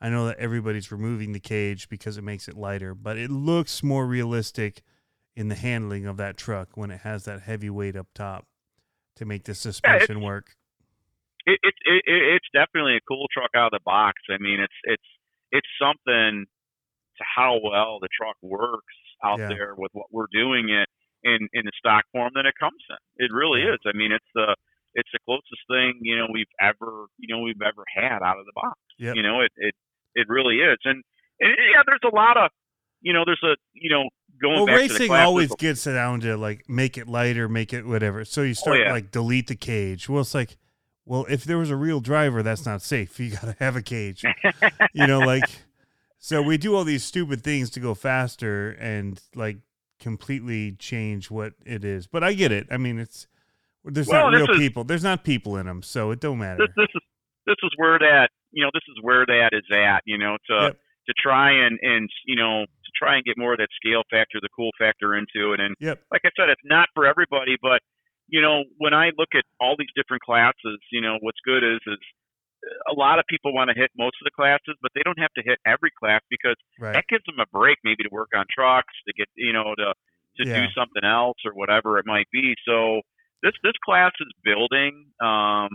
I 0.00 0.08
know 0.08 0.26
that 0.26 0.38
everybody's 0.38 0.90
removing 0.90 1.32
the 1.32 1.40
cage 1.40 1.88
because 1.88 2.16
it 2.16 2.22
makes 2.24 2.48
it 2.48 2.56
lighter, 2.56 2.92
but 2.94 3.16
it 3.16 3.30
looks 3.30 3.82
more 3.84 4.04
realistic 4.06 4.82
in 5.36 5.48
the 5.48 5.54
handling 5.54 6.06
of 6.06 6.16
that 6.16 6.36
truck 6.36 6.76
when 6.76 6.90
it 6.90 7.00
has 7.02 7.24
that 7.24 7.42
heavy 7.42 7.70
weight 7.70 7.94
up 7.96 8.08
top 8.14 8.46
to 9.16 9.24
make 9.24 9.44
the 9.44 9.54
suspension 9.54 10.20
work. 10.20 10.56
It, 11.46 11.58
it, 11.62 11.74
it 11.84 12.02
it 12.06 12.22
it's 12.36 12.46
definitely 12.52 12.96
a 12.96 13.00
cool 13.06 13.26
truck 13.32 13.50
out 13.54 13.66
of 13.66 13.72
the 13.72 13.84
box. 13.84 14.20
I 14.30 14.38
mean, 14.40 14.60
it's 14.60 14.74
it's 14.84 15.02
it's 15.52 15.68
something 15.80 16.44
to 17.18 17.24
how 17.36 17.60
well 17.62 17.98
the 18.00 18.08
truck 18.10 18.36
works 18.42 18.96
out 19.24 19.38
Yeah. 19.38 19.48
there 19.48 19.74
with 19.76 19.90
what 19.92 20.06
we're 20.10 20.30
doing 20.32 20.70
it 20.70 20.88
in 21.22 21.46
in 21.52 21.64
the 21.64 21.72
stock 21.78 22.04
form 22.12 22.32
that 22.34 22.46
it 22.46 22.54
comes 22.58 22.82
in. 22.90 23.24
It 23.24 23.30
really 23.32 23.62
is. 23.62 23.78
I 23.86 23.92
mean, 23.96 24.10
it's 24.12 24.26
the 24.34 24.56
it's 24.94 25.08
the 25.12 25.20
closest 25.24 25.62
thing 25.70 26.00
you 26.02 26.16
know 26.18 26.26
we've 26.32 26.50
ever 26.60 27.06
you 27.18 27.32
know 27.32 27.40
we've 27.42 27.62
ever 27.62 27.84
had 27.94 28.22
out 28.22 28.38
of 28.38 28.46
the 28.46 28.52
box. 28.54 28.78
Yep. 28.98 29.14
You 29.16 29.22
know, 29.22 29.40
it 29.40 29.52
it 29.56 29.74
it 30.14 30.26
really 30.28 30.56
is. 30.56 30.78
And, 30.84 31.02
and 31.40 31.50
yeah, 31.72 31.82
there's 31.86 32.04
a 32.04 32.14
lot 32.14 32.36
of 32.36 32.50
you 33.00 33.12
know, 33.12 33.24
there's 33.26 33.42
a 33.44 33.54
you 33.74 33.90
know 33.90 34.04
going 34.40 34.54
Well, 34.56 34.66
back 34.66 34.76
to 34.88 34.92
racing 34.94 35.12
always 35.12 35.54
gets 35.56 35.84
down 35.84 36.20
to 36.20 36.36
like 36.36 36.64
make 36.68 36.96
it 36.98 37.08
lighter, 37.08 37.48
make 37.48 37.72
it 37.72 37.86
whatever. 37.86 38.24
So 38.24 38.42
you 38.42 38.50
oh, 38.50 38.54
start 38.54 38.76
Oh, 38.78 38.82
yeah. 38.84 38.92
like 38.92 39.10
delete 39.10 39.48
the 39.48 39.56
cage. 39.56 40.08
Well, 40.08 40.20
it's 40.22 40.34
like, 40.34 40.56
well, 41.12 41.26
if 41.28 41.44
there 41.44 41.58
was 41.58 41.68
a 41.70 41.76
real 41.76 42.00
driver, 42.00 42.42
that's 42.42 42.64
not 42.64 42.80
safe. 42.80 43.20
You 43.20 43.30
got 43.32 43.42
to 43.42 43.56
have 43.58 43.76
a 43.76 43.82
cage. 43.82 44.22
you 44.94 45.06
know, 45.06 45.18
like 45.20 45.44
so 46.18 46.40
we 46.40 46.56
do 46.56 46.74
all 46.74 46.84
these 46.84 47.04
stupid 47.04 47.42
things 47.44 47.68
to 47.70 47.80
go 47.80 47.92
faster 47.94 48.70
and 48.80 49.20
like 49.34 49.58
completely 50.00 50.72
change 50.72 51.30
what 51.30 51.52
it 51.66 51.84
is. 51.84 52.06
But 52.06 52.24
I 52.24 52.32
get 52.32 52.50
it. 52.52 52.66
I 52.70 52.76
mean, 52.78 52.98
it's 52.98 53.26
there's 53.84 54.08
Well, 54.08 54.30
not 54.30 54.36
real 54.38 54.50
is- 54.50 54.58
people. 54.58 54.84
There's 54.84 55.04
not 55.04 55.22
people 55.24 55.56
in 55.56 55.66
them, 55.66 55.82
so 55.82 56.10
it 56.12 56.20
don't 56.20 56.38
matter. 56.38 56.58
this 56.66 56.74
this 56.76 56.88
is 56.94 57.02
this 57.46 57.56
is 57.62 57.70
where 57.76 57.98
that 57.98 58.28
you 58.52 58.62
know 58.64 58.70
this 58.72 58.84
is 58.88 58.96
where 59.02 59.26
that 59.26 59.50
is 59.52 59.64
at 59.74 60.02
you 60.06 60.16
know 60.18 60.36
to 60.48 60.54
Yep. 60.54 60.78
to 61.08 61.14
try 61.20 61.50
and 61.66 61.78
and 61.82 62.08
you 62.26 62.36
know 62.36 62.64
to 62.64 62.90
try 62.96 63.16
and 63.16 63.24
get 63.24 63.36
more 63.36 63.52
of 63.52 63.58
that 63.58 63.68
scale 63.74 64.02
factor 64.10 64.38
the 64.40 64.48
cool 64.54 64.70
factor 64.78 65.14
into 65.16 65.52
it 65.52 65.58
and 65.60 65.74
Yep. 65.80 66.00
like 66.12 66.22
I 66.24 66.30
said 66.38 66.48
it's 66.48 66.62
not 66.64 66.88
for 66.94 67.04
everybody 67.06 67.56
but 67.60 67.80
you 68.34 68.40
know 68.44 68.56
when 68.78 68.94
I 68.94 69.06
look 69.20 69.32
at 69.40 69.44
all 69.60 69.76
these 69.78 69.92
different 69.94 70.22
classes 70.22 70.78
you 70.90 71.00
know 71.04 71.16
what's 71.20 71.42
good 71.44 71.62
is 71.62 71.80
is 71.86 72.02
a 72.88 72.94
lot 72.94 73.18
of 73.20 73.24
people 73.28 73.52
want 73.52 73.68
to 73.70 73.76
hit 73.82 73.90
most 73.98 74.16
of 74.20 74.24
the 74.24 74.34
classes 74.40 74.74
but 74.82 74.90
they 74.94 75.02
don't 75.06 75.18
have 75.18 75.34
to 75.38 75.42
hit 75.44 75.58
every 75.66 75.90
class 76.00 76.22
because 76.30 76.56
Right. 76.80 76.94
that 76.94 77.04
gives 77.12 77.24
them 77.26 77.38
a 77.38 77.48
break 77.58 77.78
maybe 77.84 78.02
to 78.04 78.12
work 78.20 78.30
on 78.34 78.44
trucks 78.58 78.94
to 79.06 79.12
get 79.20 79.28
you 79.36 79.52
know 79.52 79.74
to 79.76 79.88
to 80.38 80.42
Yeah. 80.48 80.54
do 80.60 80.64
something 80.78 81.04
else 81.04 81.38
or 81.44 81.52
whatever 81.54 81.98
it 82.00 82.06
might 82.06 82.28
be 82.32 82.54
so 82.66 83.00
this 83.42 83.52
this 83.62 83.78
class 83.84 84.12
is 84.20 84.30
building 84.44 84.92
um 85.22 85.72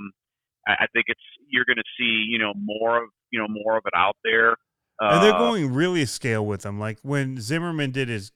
I, 0.67 0.73
I 0.83 0.87
think 0.93 1.05
it's 1.13 1.27
you're 1.47 1.65
going 1.65 1.83
to 1.85 1.91
see 1.99 2.25
you 2.27 2.39
know 2.39 2.53
more 2.55 3.03
of 3.03 3.09
you 3.31 3.39
know 3.39 3.47
more 3.49 3.77
of 3.77 3.83
it 3.85 3.95
out 3.95 4.17
there 4.23 4.55
and 5.09 5.21
they're 5.23 5.33
Uh, 5.33 5.37
going 5.37 5.73
really 5.73 6.05
scale 6.05 6.45
with 6.45 6.61
them. 6.63 6.79
Like 6.79 6.97
when 7.03 7.39
Zimmerman 7.39 7.91
did 7.91 8.09
his 8.09 8.31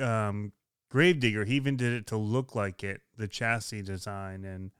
um, 0.00 0.52
Gravedigger, 0.90 1.44
he 1.44 1.54
even 1.56 1.76
did 1.76 1.92
it 1.92 2.06
to 2.08 2.16
look 2.16 2.54
like 2.54 2.84
it, 2.84 3.02
the 3.16 3.26
chassis 3.28 3.82
design 3.82 4.44
and 4.44 4.70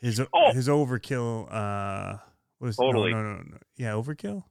his 0.00 0.20
Oh. 0.32 0.52
his 0.52 0.68
overkill. 0.68 1.48
Uh, 1.52 2.18
was 2.60 2.76
Totally. 2.76 3.12
no, 3.12 3.22
no, 3.22 3.32
no, 3.36 3.42
no, 3.42 3.58
yeah, 3.76 3.90
overkill. 3.90 4.44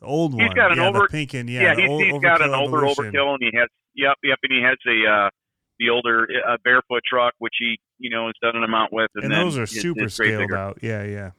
The 0.00 0.06
old 0.06 0.32
He's 0.34 0.48
one, 0.48 0.56
got 0.56 0.72
an 0.72 0.78
yeah, 0.78 0.88
over- 0.88 1.00
the 1.00 1.08
pink 1.08 1.34
and 1.34 1.48
yeah, 1.48 1.62
yeah, 1.62 1.74
he's, 1.76 1.88
old 1.88 2.02
he's 2.02 2.18
got 2.20 2.42
an 2.42 2.50
Overkill 2.50 2.58
older 2.58 2.80
overkill 3.02 3.34
and 3.34 3.38
he 3.40 3.50
has 3.58 3.68
yep 3.94 4.16
yep 4.22 4.38
and 4.42 4.52
he 4.52 4.62
has 4.62 4.76
a 4.86 5.10
uh 5.10 5.30
the 5.78 5.88
older 5.90 6.26
uh, 6.48 6.56
barefoot 6.64 7.02
truck 7.08 7.32
which 7.38 7.54
he 7.58 7.78
you 7.98 8.10
know 8.10 8.26
has 8.26 8.34
done 8.42 8.56
an 8.56 8.64
amount 8.64 8.92
with 8.92 9.10
and, 9.14 9.24
and 9.24 9.32
then 9.32 9.40
those 9.44 9.56
are 9.56 9.60
his- 9.62 9.80
super 9.80 10.02
his 10.04 10.14
scaled 10.14 10.40
Digger. 10.40 10.56
out. 10.56 10.78
Yeah, 10.82 11.02
yeah. 11.04 11.30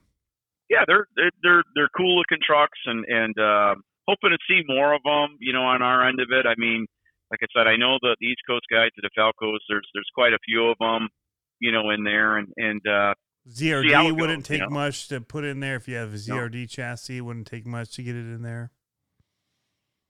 yeah 0.69 0.83
they're 0.87 1.07
they're 1.15 1.31
they're, 1.43 1.63
they're 1.75 1.89
cool 1.97 2.17
looking 2.17 2.39
trucks 2.45 2.79
and 2.85 3.03
and 3.05 3.37
uh, 3.37 3.75
hoping 4.07 4.29
to 4.31 4.37
see 4.47 4.61
more 4.67 4.93
of 4.93 5.01
them 5.03 5.37
you 5.39 5.53
know 5.53 5.63
on 5.63 5.81
our 5.81 6.07
end 6.07 6.19
of 6.19 6.27
it 6.31 6.45
I 6.47 6.53
mean 6.57 6.85
like 7.31 7.39
I 7.43 7.47
said 7.55 7.67
I 7.67 7.75
know 7.75 7.97
the, 8.01 8.15
the 8.19 8.27
East 8.27 8.41
Coast 8.47 8.65
guys 8.71 8.89
the 8.95 9.09
DeFalcos 9.09 9.59
there's 9.69 9.87
there's 9.93 10.09
quite 10.13 10.33
a 10.33 10.39
few 10.45 10.67
of 10.67 10.77
them 10.79 11.09
you 11.59 11.71
know 11.71 11.89
in 11.89 12.03
there 12.03 12.37
and 12.37 12.47
and 12.57 12.81
uh 12.87 13.13
ZRD 13.49 14.17
wouldn't 14.19 14.43
goes, 14.43 14.49
you 14.49 14.57
take 14.59 14.69
know? 14.69 14.75
much 14.75 15.07
to 15.07 15.21
put 15.21 15.45
in 15.45 15.61
there. 15.61 15.77
If 15.77 15.87
you 15.87 15.95
have 15.95 16.13
a 16.13 16.17
ZRD 16.17 16.69
chassis, 16.69 17.17
it 17.17 17.21
wouldn't 17.21 17.47
take 17.47 17.65
much 17.65 17.95
to 17.95 18.03
get 18.03 18.13
it 18.13 18.27
in 18.27 18.41
there. 18.41 18.71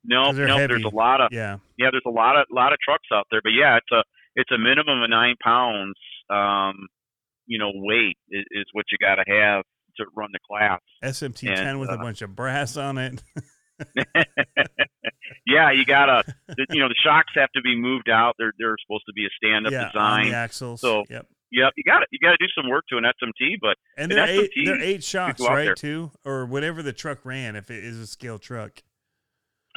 No, 0.04 0.32
no, 0.32 0.58
heavy. 0.58 0.68
there's 0.68 0.86
a 0.86 0.96
lot 0.96 1.22
of 1.22 1.30
Yeah. 1.32 1.58
yeah, 1.78 1.90
there's 1.92 2.06
a 2.08 2.10
lot 2.10 2.38
of 2.38 2.46
lot 2.50 2.72
of 2.74 2.80
trucks 2.80 3.08
out 3.14 3.28
there, 3.30 3.42
but 3.44 3.52
yeah, 3.52 3.78
it's 3.78 3.92
a 3.92 4.04
it's 4.36 4.52
a 4.52 4.58
minimum 4.58 5.04
of 5.04 5.10
nine 5.10 5.36
pounds. 5.44 5.96
Um, 6.30 6.88
you 7.46 7.60
know, 7.60 7.72
weight 7.74 8.18
is, 8.30 8.46
is 8.52 8.66
what 8.74 8.86
you 8.92 8.98
got 9.00 9.16
to 9.16 9.24
have 9.28 9.64
to 9.98 10.06
run 10.16 10.30
the 10.32 10.40
class. 10.50 10.80
SMT 11.04 11.56
10 11.56 11.68
And, 11.68 11.80
with 11.80 11.90
a 11.90 11.94
uh, 11.94 11.98
bunch 11.98 12.22
of 12.22 12.36
brass 12.36 12.78
on 12.78 12.98
it. 12.98 13.22
yeah, 15.46 15.72
you 15.72 15.86
gotta. 15.86 16.24
You 16.70 16.82
know, 16.82 16.88
the 16.88 16.96
shocks 17.04 17.34
have 17.36 17.52
to 17.56 17.62
be 17.62 17.76
moved 17.76 18.10
out. 18.10 18.36
They're 18.38 18.54
they're 18.58 18.76
supposed 18.86 19.06
to 19.08 19.14
be 19.14 19.26
a 19.26 19.30
stand 19.38 19.68
up 19.68 19.72
yeah, 19.72 19.88
design. 19.88 20.30
the 20.30 20.36
axles. 20.36 20.82
So, 20.82 21.04
yep. 21.10 21.28
Yep, 21.50 21.74
you 21.78 21.84
got 21.84 22.00
to 22.00 22.06
You 22.12 22.20
got 22.20 22.32
to 22.32 22.38
do 22.40 22.48
some 22.56 22.70
work 22.70 22.84
to 22.90 22.98
an 22.98 23.06
SMT, 23.06 23.60
but 23.62 23.78
And 23.98 24.12
an 24.12 24.18
they're 24.18 24.28
eight, 24.28 24.52
SMT, 24.52 24.66
they're 24.66 24.82
eight 24.82 25.04
shocks, 25.04 25.40
right? 25.40 25.66
there. 25.66 25.76
Too, 25.76 26.12
or 26.26 26.46
whatever 26.46 26.84
the 26.84 26.92
truck 26.92 27.24
ran, 27.24 27.56
if 27.56 27.72
it 27.72 27.84
is 27.84 27.98
a 27.98 28.08
scale 28.08 28.38
truck. 28.38 28.84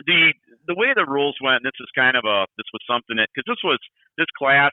the 0.05 0.33
the 0.67 0.75
way 0.75 0.89
the 0.95 1.07
rules 1.07 1.37
went, 1.43 1.63
this 1.63 1.79
is 1.81 1.87
kind 1.95 2.17
of 2.17 2.25
a 2.25 2.47
this 2.57 2.67
was 2.73 2.83
something 2.91 3.17
that 3.17 3.29
because 3.35 3.47
this 3.47 3.63
was 3.63 3.79
this 4.19 4.27
class. 4.37 4.73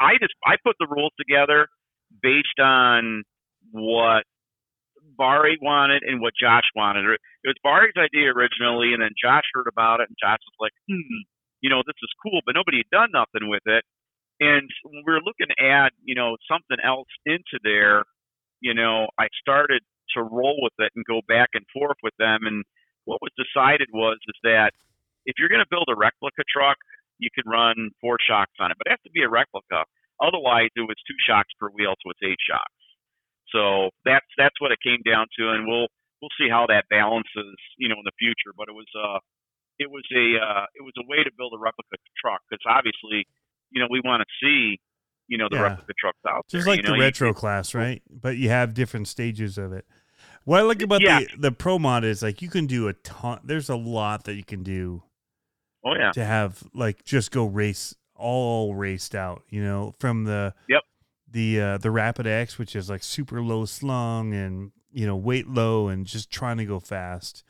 I 0.00 0.14
just 0.20 0.34
I 0.44 0.56
put 0.62 0.76
the 0.78 0.86
rules 0.90 1.12
together 1.18 1.68
based 2.22 2.58
on 2.60 3.22
what 3.70 4.24
Barry 5.16 5.58
wanted 5.62 6.02
and 6.02 6.20
what 6.20 6.34
Josh 6.38 6.66
wanted. 6.74 7.04
It 7.06 7.48
was 7.48 7.60
Barry's 7.62 7.96
idea 7.98 8.32
originally, 8.32 8.92
and 8.92 9.02
then 9.02 9.14
Josh 9.20 9.44
heard 9.54 9.68
about 9.68 10.00
it, 10.00 10.08
and 10.08 10.16
Josh 10.20 10.40
was 10.44 10.58
like, 10.60 10.74
"Hmm, 10.88 11.24
you 11.60 11.70
know, 11.70 11.82
this 11.86 11.98
is 12.02 12.12
cool," 12.22 12.40
but 12.46 12.54
nobody 12.54 12.78
had 12.78 12.90
done 12.90 13.10
nothing 13.12 13.48
with 13.48 13.66
it. 13.66 13.84
And 14.40 14.68
when 14.82 15.02
we 15.06 15.12
were 15.12 15.22
looking 15.22 15.48
to 15.48 15.62
add, 15.62 15.92
you 16.04 16.14
know, 16.14 16.36
something 16.50 16.78
else 16.82 17.08
into 17.26 17.58
there, 17.62 18.04
you 18.60 18.74
know, 18.74 19.08
I 19.18 19.28
started 19.40 19.82
to 20.16 20.22
roll 20.22 20.58
with 20.62 20.74
it 20.78 20.92
and 20.96 21.04
go 21.04 21.20
back 21.28 21.50
and 21.54 21.64
forth 21.72 21.98
with 22.02 22.14
them. 22.18 22.46
And 22.46 22.64
what 23.04 23.22
was 23.22 23.32
decided 23.38 23.88
was 23.92 24.18
is 24.28 24.38
that 24.42 24.72
if 25.26 25.36
you're 25.38 25.48
going 25.48 25.64
to 25.64 25.70
build 25.70 25.88
a 25.88 25.96
replica 25.96 26.42
truck, 26.50 26.76
you 27.18 27.30
can 27.34 27.48
run 27.48 27.90
four 28.00 28.18
shocks 28.20 28.54
on 28.60 28.70
it, 28.70 28.76
but 28.78 28.86
it 28.88 28.90
has 28.98 29.04
to 29.06 29.14
be 29.14 29.22
a 29.22 29.28
replica. 29.30 29.84
Otherwise, 30.20 30.70
it 30.76 30.86
was 30.86 30.98
two 31.06 31.18
shocks 31.26 31.52
per 31.58 31.68
wheel, 31.70 31.94
so 32.02 32.10
it's 32.10 32.22
eight 32.24 32.40
shocks. 32.42 32.83
So 33.52 33.90
that's 34.04 34.26
that's 34.36 34.58
what 34.60 34.72
it 34.72 34.78
came 34.82 35.00
down 35.04 35.26
to, 35.38 35.50
and 35.50 35.66
we'll 35.66 35.86
we'll 36.22 36.32
see 36.38 36.48
how 36.48 36.66
that 36.68 36.84
balances, 36.90 37.56
you 37.78 37.88
know, 37.88 37.96
in 37.96 38.04
the 38.04 38.16
future. 38.18 38.52
But 38.56 38.68
it 38.68 38.74
was 38.74 38.86
uh 38.96 39.18
it 39.78 39.90
was 39.90 40.04
a 40.14 40.38
uh, 40.38 40.66
it 40.74 40.82
was 40.82 40.92
a 40.98 41.04
way 41.08 41.22
to 41.24 41.30
build 41.36 41.52
a 41.54 41.58
replica 41.58 41.96
truck 42.20 42.40
because 42.48 42.62
obviously, 42.68 43.26
you 43.70 43.80
know, 43.80 43.88
we 43.90 44.00
want 44.04 44.22
to 44.22 44.26
see, 44.42 44.78
you 45.28 45.36
know, 45.38 45.48
the 45.50 45.56
Yeah. 45.56 45.62
replica 45.62 45.92
trucks 45.98 46.18
out 46.28 46.46
Just 46.48 46.64
there. 46.64 46.72
like 46.74 46.78
you 46.78 46.82
know, 46.84 46.90
the 46.90 46.96
you- 46.96 47.02
retro 47.02 47.32
class, 47.34 47.74
right? 47.74 48.02
But 48.10 48.36
you 48.36 48.48
have 48.50 48.72
different 48.74 49.08
stages 49.08 49.58
of 49.58 49.72
it. 49.72 49.84
What 50.44 50.60
I 50.60 50.62
like 50.62 50.80
about 50.82 51.02
Yeah. 51.02 51.20
the 51.20 51.28
the 51.38 51.52
pro 51.52 51.78
mod 51.78 52.04
is 52.04 52.22
like 52.22 52.40
you 52.42 52.48
can 52.48 52.66
do 52.66 52.88
a 52.88 52.92
ton. 52.92 53.40
There's 53.44 53.68
a 53.68 53.76
lot 53.76 54.24
that 54.24 54.34
you 54.34 54.44
can 54.44 54.62
do 54.62 55.02
oh 55.84 55.94
yeah, 55.94 56.12
to 56.12 56.24
have 56.24 56.62
like 56.72 57.04
just 57.04 57.30
go 57.30 57.44
race 57.46 57.94
all 58.14 58.74
raced 58.74 59.14
out. 59.14 59.42
You 59.50 59.62
know, 59.64 59.94
from 59.98 60.24
the 60.24 60.54
Yep. 60.68 60.82
The 61.34 61.60
uh, 61.60 61.78
the 61.78 61.90
Rapid 61.90 62.26
X, 62.26 62.58
which 62.58 62.74
is 62.74 62.88
like 62.88 63.02
super 63.02 63.42
low 63.42 63.66
slung 63.66 64.32
and 64.32 64.72
you 64.92 65.06
know 65.06 65.16
weight 65.16 65.48
low 65.48 65.88
and 65.88 66.06
just 66.06 66.30
trying 66.30 66.56
to 66.58 66.64
go 66.64 66.80
fast, 66.80 67.44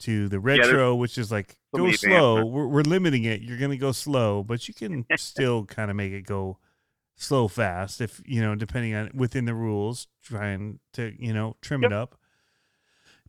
to 0.00 0.28
the 0.28 0.38
retro, 0.38 0.94
which 0.94 1.18
is 1.18 1.32
like 1.32 1.56
go 1.74 1.90
slow. 1.92 2.44
We're, 2.44 2.68
we're 2.68 2.82
limiting 2.82 3.24
it. 3.24 3.40
You're 3.40 3.58
gonna 3.58 3.76
go 3.76 3.92
slow, 3.92 4.44
but 4.44 4.68
you 4.68 4.74
can 4.74 5.06
still 5.16 5.64
kind 5.64 5.90
of 5.90 5.96
make 5.96 6.12
it 6.12 6.22
go 6.26 6.58
slow 7.16 7.48
fast 7.48 8.00
if 8.00 8.20
you 8.24 8.40
know 8.40 8.54
depending 8.54 8.94
on 8.94 9.10
within 9.14 9.44
the 9.44 9.54
rules 9.54 10.08
trying 10.22 10.80
to 10.92 11.14
you 11.18 11.32
know 11.32 11.56
trim 11.60 11.84
it 11.84 11.92
up 11.92 12.16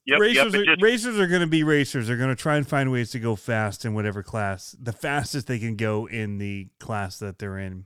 yep, 0.06 0.20
racers 0.20 0.54
yep. 0.54 0.62
are, 0.62 0.66
just- 0.66 0.82
racers 0.82 1.20
are 1.20 1.28
going 1.28 1.42
to 1.42 1.48
be 1.48 1.64
racers. 1.64 2.08
They're 2.08 2.18
going 2.18 2.30
to 2.30 2.36
try 2.36 2.58
and 2.58 2.68
find 2.68 2.92
ways 2.92 3.12
to 3.12 3.20
go 3.20 3.36
fast 3.36 3.86
in 3.86 3.94
whatever 3.94 4.24
class, 4.24 4.76
the 4.80 4.92
fastest 4.92 5.48
they 5.48 5.60
can 5.60 5.76
go 5.76 6.08
in 6.08 6.38
the 6.38 6.70
class 6.80 7.20
that 7.20 7.40
they're 7.40 7.58
in. 7.58 7.86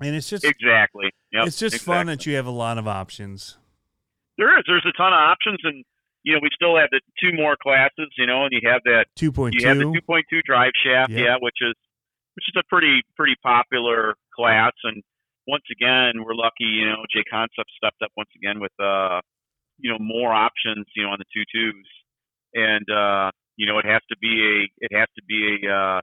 And 0.00 0.16
it's 0.16 0.28
just 0.28 0.44
exactly. 0.44 1.12
Yep, 1.32 1.46
it's 1.46 1.58
just 1.58 1.74
exactly. 1.76 1.94
fun 1.94 2.06
that 2.06 2.26
you 2.26 2.36
have 2.36 2.46
a 2.46 2.50
lot 2.50 2.76
of 2.78 2.86
options. 2.86 3.56
There 4.38 4.56
is. 4.58 4.64
There's 4.66 4.84
a 4.86 4.92
ton 4.96 5.12
of 5.12 5.18
options, 5.18 5.58
and 5.64 5.84
you 6.24 6.34
know 6.34 6.40
we 6.42 6.50
still 6.54 6.76
have 6.76 6.88
the 6.90 7.00
two 7.20 7.32
more 7.36 7.56
classes. 7.60 8.08
You 8.16 8.26
know, 8.26 8.44
and 8.44 8.52
you 8.52 8.60
have 8.70 8.82
that. 8.84 9.06
two 9.16 9.32
point 9.32 9.54
two. 9.58 9.62
You 9.62 9.68
have 9.68 9.78
the 9.78 9.84
2.2 9.84 10.42
drive 10.44 10.72
shaft, 10.84 11.10
Yep. 11.10 11.20
yeah, 11.20 11.36
which 11.40 11.56
is 11.60 11.74
which 12.34 12.44
is 12.48 12.54
a 12.58 12.64
pretty 12.68 13.02
pretty 13.16 13.36
popular 13.42 14.14
class. 14.34 14.72
And 14.84 15.02
once 15.46 15.64
again, 15.70 16.22
we're 16.24 16.34
lucky. 16.34 16.64
You 16.64 16.86
know, 16.86 17.04
J 17.12 17.24
Concept 17.24 17.70
stepped 17.76 18.02
up 18.02 18.10
once 18.16 18.30
again 18.36 18.60
with 18.60 18.72
uh, 18.82 19.20
you 19.78 19.90
know, 19.90 19.98
more 20.00 20.32
options. 20.32 20.86
You 20.96 21.04
know, 21.04 21.10
on 21.10 21.18
the 21.18 21.28
two 21.32 21.44
twos, 21.52 21.88
and 22.54 22.86
uh, 22.90 23.30
you 23.56 23.66
know, 23.66 23.78
it 23.78 23.86
has 23.86 24.00
to 24.10 24.16
be 24.20 24.68
a 24.68 24.84
it 24.84 24.96
has 24.96 25.08
to 25.16 25.22
be 25.28 25.66
a 25.66 25.72
uh, 25.72 26.00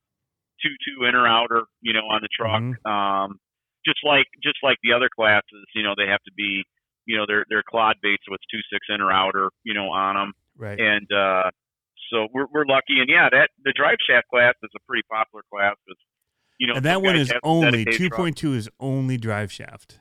two 0.61 0.73
two 0.85 1.05
inner 1.05 1.27
outer. 1.27 1.63
You 1.81 1.93
know, 1.93 2.05
on 2.09 2.21
the 2.21 2.29
truck. 2.33 2.61
Mhm. 2.61 2.85
Um, 2.89 3.39
just 3.89 4.05
like 4.05 4.27
just 4.43 4.57
like 4.61 4.77
the 4.83 4.93
other 4.93 5.09
classes, 5.09 5.65
you 5.73 5.81
know, 5.83 5.93
they 5.97 6.05
have 6.07 6.21
to 6.29 6.33
be, 6.37 6.63
you 7.05 7.17
know, 7.17 7.25
they're 7.27 7.45
they're 7.49 7.63
clod 7.67 7.95
based, 8.01 8.21
so 8.27 8.33
it's 8.35 8.45
two 8.51 8.61
six 8.71 8.85
inner 8.93 9.11
outer, 9.11 9.49
you 9.63 9.73
know, 9.73 9.89
on 9.89 10.15
them, 10.15 10.33
Right. 10.57 10.79
and 10.79 11.07
uh, 11.11 11.49
so 12.11 12.27
we're 12.33 12.47
we're 12.53 12.65
lucky. 12.65 12.99
And 13.01 13.09
yeah, 13.09 13.27
that 13.31 13.49
the 13.65 13.73
drive 13.75 13.97
shaft 14.07 14.27
class 14.29 14.53
is 14.63 14.69
a 14.75 14.79
pretty 14.87 15.03
popular 15.09 15.43
class. 15.51 15.75
you 16.59 16.67
know, 16.67 16.75
and 16.75 16.85
that 16.85 17.01
one 17.01 17.15
is 17.15 17.31
only 17.43 17.85
two 17.85 18.09
point 18.09 18.37
two 18.37 18.53
is 18.53 18.69
only 18.79 19.17
drive 19.17 19.51
shaft. 19.51 19.99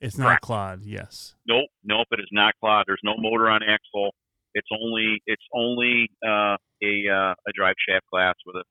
It's 0.00 0.16
not 0.16 0.28
Correct. 0.28 0.42
clod. 0.42 0.82
Yes. 0.84 1.34
Nope, 1.46 1.70
nope, 1.82 2.06
it 2.12 2.20
is 2.20 2.28
not 2.30 2.54
clod. 2.60 2.84
There's 2.86 3.00
no 3.02 3.14
motor 3.18 3.50
on 3.50 3.62
axle. 3.62 4.14
It's 4.54 4.68
only 4.72 5.22
it's 5.26 5.42
only 5.54 6.08
uh, 6.24 6.56
a 6.82 6.94
uh, 7.10 7.34
a 7.46 7.52
drive 7.54 7.74
shaft 7.88 8.06
class 8.12 8.34
with 8.46 8.56
a 8.56 8.64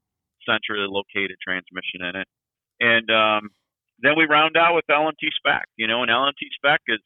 centrally 0.48 0.88
located 0.90 1.36
transmission 1.44 2.02
in 2.08 2.16
it. 2.22 2.28
And 2.80 3.10
um, 3.12 3.50
then 4.00 4.14
we 4.18 4.26
round 4.26 4.58
out 4.58 4.76
with 4.76 4.86
LMT 4.90 5.30
spec. 5.36 5.66
You 5.78 5.88
know, 5.88 6.02
and 6.04 6.12
LMT 6.12 6.48
spec 6.56 6.82
is 6.88 7.02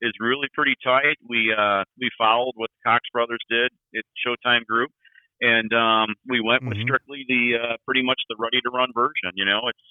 is 0.00 0.12
really 0.20 0.48
pretty 0.54 0.74
tight. 0.84 1.16
We 1.28 1.52
uh, 1.56 1.84
we 2.00 2.10
followed 2.16 2.52
what 2.56 2.70
the 2.70 2.88
Cox 2.90 3.02
brothers 3.12 3.40
did 3.50 3.70
at 3.96 4.04
Showtime 4.26 4.64
Group, 4.66 4.90
and 5.40 5.72
um, 5.74 6.14
we 6.28 6.40
went 6.40 6.62
with 6.64 6.78
Mhm. 6.78 6.82
strictly 6.84 7.24
the 7.28 7.58
uh, 7.58 7.76
pretty 7.84 8.02
much 8.02 8.20
the 8.28 8.36
ready 8.38 8.60
to 8.60 8.70
run 8.70 8.90
version. 8.94 9.32
You 9.34 9.44
know, 9.44 9.60
it's 9.68 9.86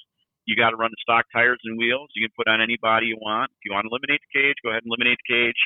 you 0.45 0.55
got 0.55 0.69
to 0.69 0.77
run 0.77 0.91
the 0.91 1.01
stock 1.01 1.25
tires 1.33 1.59
and 1.65 1.77
wheels. 1.77 2.09
You 2.15 2.25
can 2.25 2.33
put 2.37 2.47
on 2.47 2.61
any 2.61 2.77
body 2.81 3.07
you 3.07 3.17
want. 3.19 3.51
If 3.51 3.65
you 3.65 3.73
want 3.73 3.83
to 3.83 3.89
eliminate 3.91 4.21
the 4.31 4.39
cage, 4.39 4.55
go 4.63 4.69
ahead 4.69 4.83
and 4.83 4.89
eliminate 4.91 5.17
the 5.27 5.33
cage. 5.33 5.59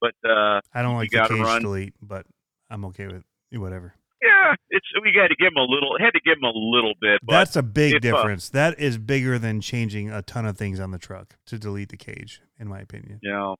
But 0.00 0.14
uh, 0.28 0.60
I 0.74 0.82
don't 0.82 0.92
You 0.92 0.96
like 0.98 1.10
the 1.10 1.16
gotta 1.16 1.34
cage 1.34 1.42
run. 1.44 1.62
delete, 1.62 1.94
but 2.02 2.26
I'm 2.68 2.84
okay 2.86 3.06
with 3.06 3.24
whatever. 3.52 3.94
Yeah, 4.22 4.54
it's 4.70 4.86
we 5.02 5.12
got 5.12 5.28
to 5.28 5.36
give 5.36 5.54
them 5.54 5.58
a 5.58 5.66
little. 5.66 5.96
Had 5.98 6.10
to 6.14 6.20
give 6.24 6.36
them 6.40 6.44
a 6.44 6.52
little 6.58 6.94
bit. 7.00 7.20
But 7.22 7.32
That's 7.32 7.56
a 7.56 7.62
big 7.62 7.94
if, 7.94 7.96
uh, 7.98 8.16
difference. 8.16 8.48
that 8.50 8.78
is 8.78 8.98
bigger 8.98 9.38
than 9.38 9.60
changing 9.60 10.10
a 10.10 10.22
ton 10.22 10.46
of 10.46 10.56
things 10.56 10.80
on 10.80 10.90
the 10.90 10.98
truck 10.98 11.36
to 11.46 11.58
delete 11.58 11.88
the 11.90 11.96
cage, 11.96 12.40
in 12.58 12.68
my 12.68 12.80
opinion. 12.80 13.20
you 13.22 13.30
know. 13.30 13.56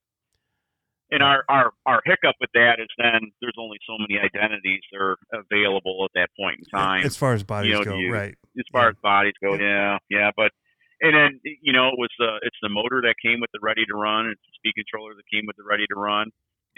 And 1.10 1.22
our, 1.22 1.42
our, 1.48 1.72
our 1.86 2.02
hiccup 2.04 2.34
with 2.38 2.50
that 2.52 2.80
is 2.80 2.88
then 2.98 3.32
there's 3.40 3.56
only 3.58 3.78
so 3.86 3.96
many 3.98 4.20
identities 4.20 4.80
that 4.92 5.00
are 5.00 5.16
available 5.32 6.04
at 6.04 6.10
that 6.14 6.28
point 6.38 6.58
in 6.58 6.64
time. 6.66 7.02
As 7.02 7.16
far 7.16 7.32
as 7.32 7.42
bodies 7.42 7.72
know, 7.72 7.82
go, 7.84 7.96
you- 7.96 8.12
right. 8.12 8.34
as 8.58 8.64
far 8.70 8.82
Yeah. 8.84 8.88
as 8.90 8.94
bodies 9.02 9.32
go, 9.42 9.54
yeah, 9.54 9.96
yeah. 10.10 10.30
But 10.36 10.52
and 11.00 11.14
then 11.14 11.40
you 11.62 11.72
know 11.72 11.88
it 11.88 11.94
was 11.96 12.10
the 12.18 12.40
it's 12.42 12.56
the 12.60 12.68
motor 12.68 13.00
that 13.06 13.14
came 13.24 13.40
with 13.40 13.48
the 13.54 13.60
ready 13.62 13.86
to 13.86 13.94
run. 13.94 14.26
It's 14.26 14.40
the 14.42 14.52
speed 14.56 14.74
controller 14.74 15.14
that 15.14 15.22
came 15.32 15.44
with 15.46 15.56
the 15.56 15.62
ready 15.64 15.86
to 15.86 15.94
run. 15.98 16.28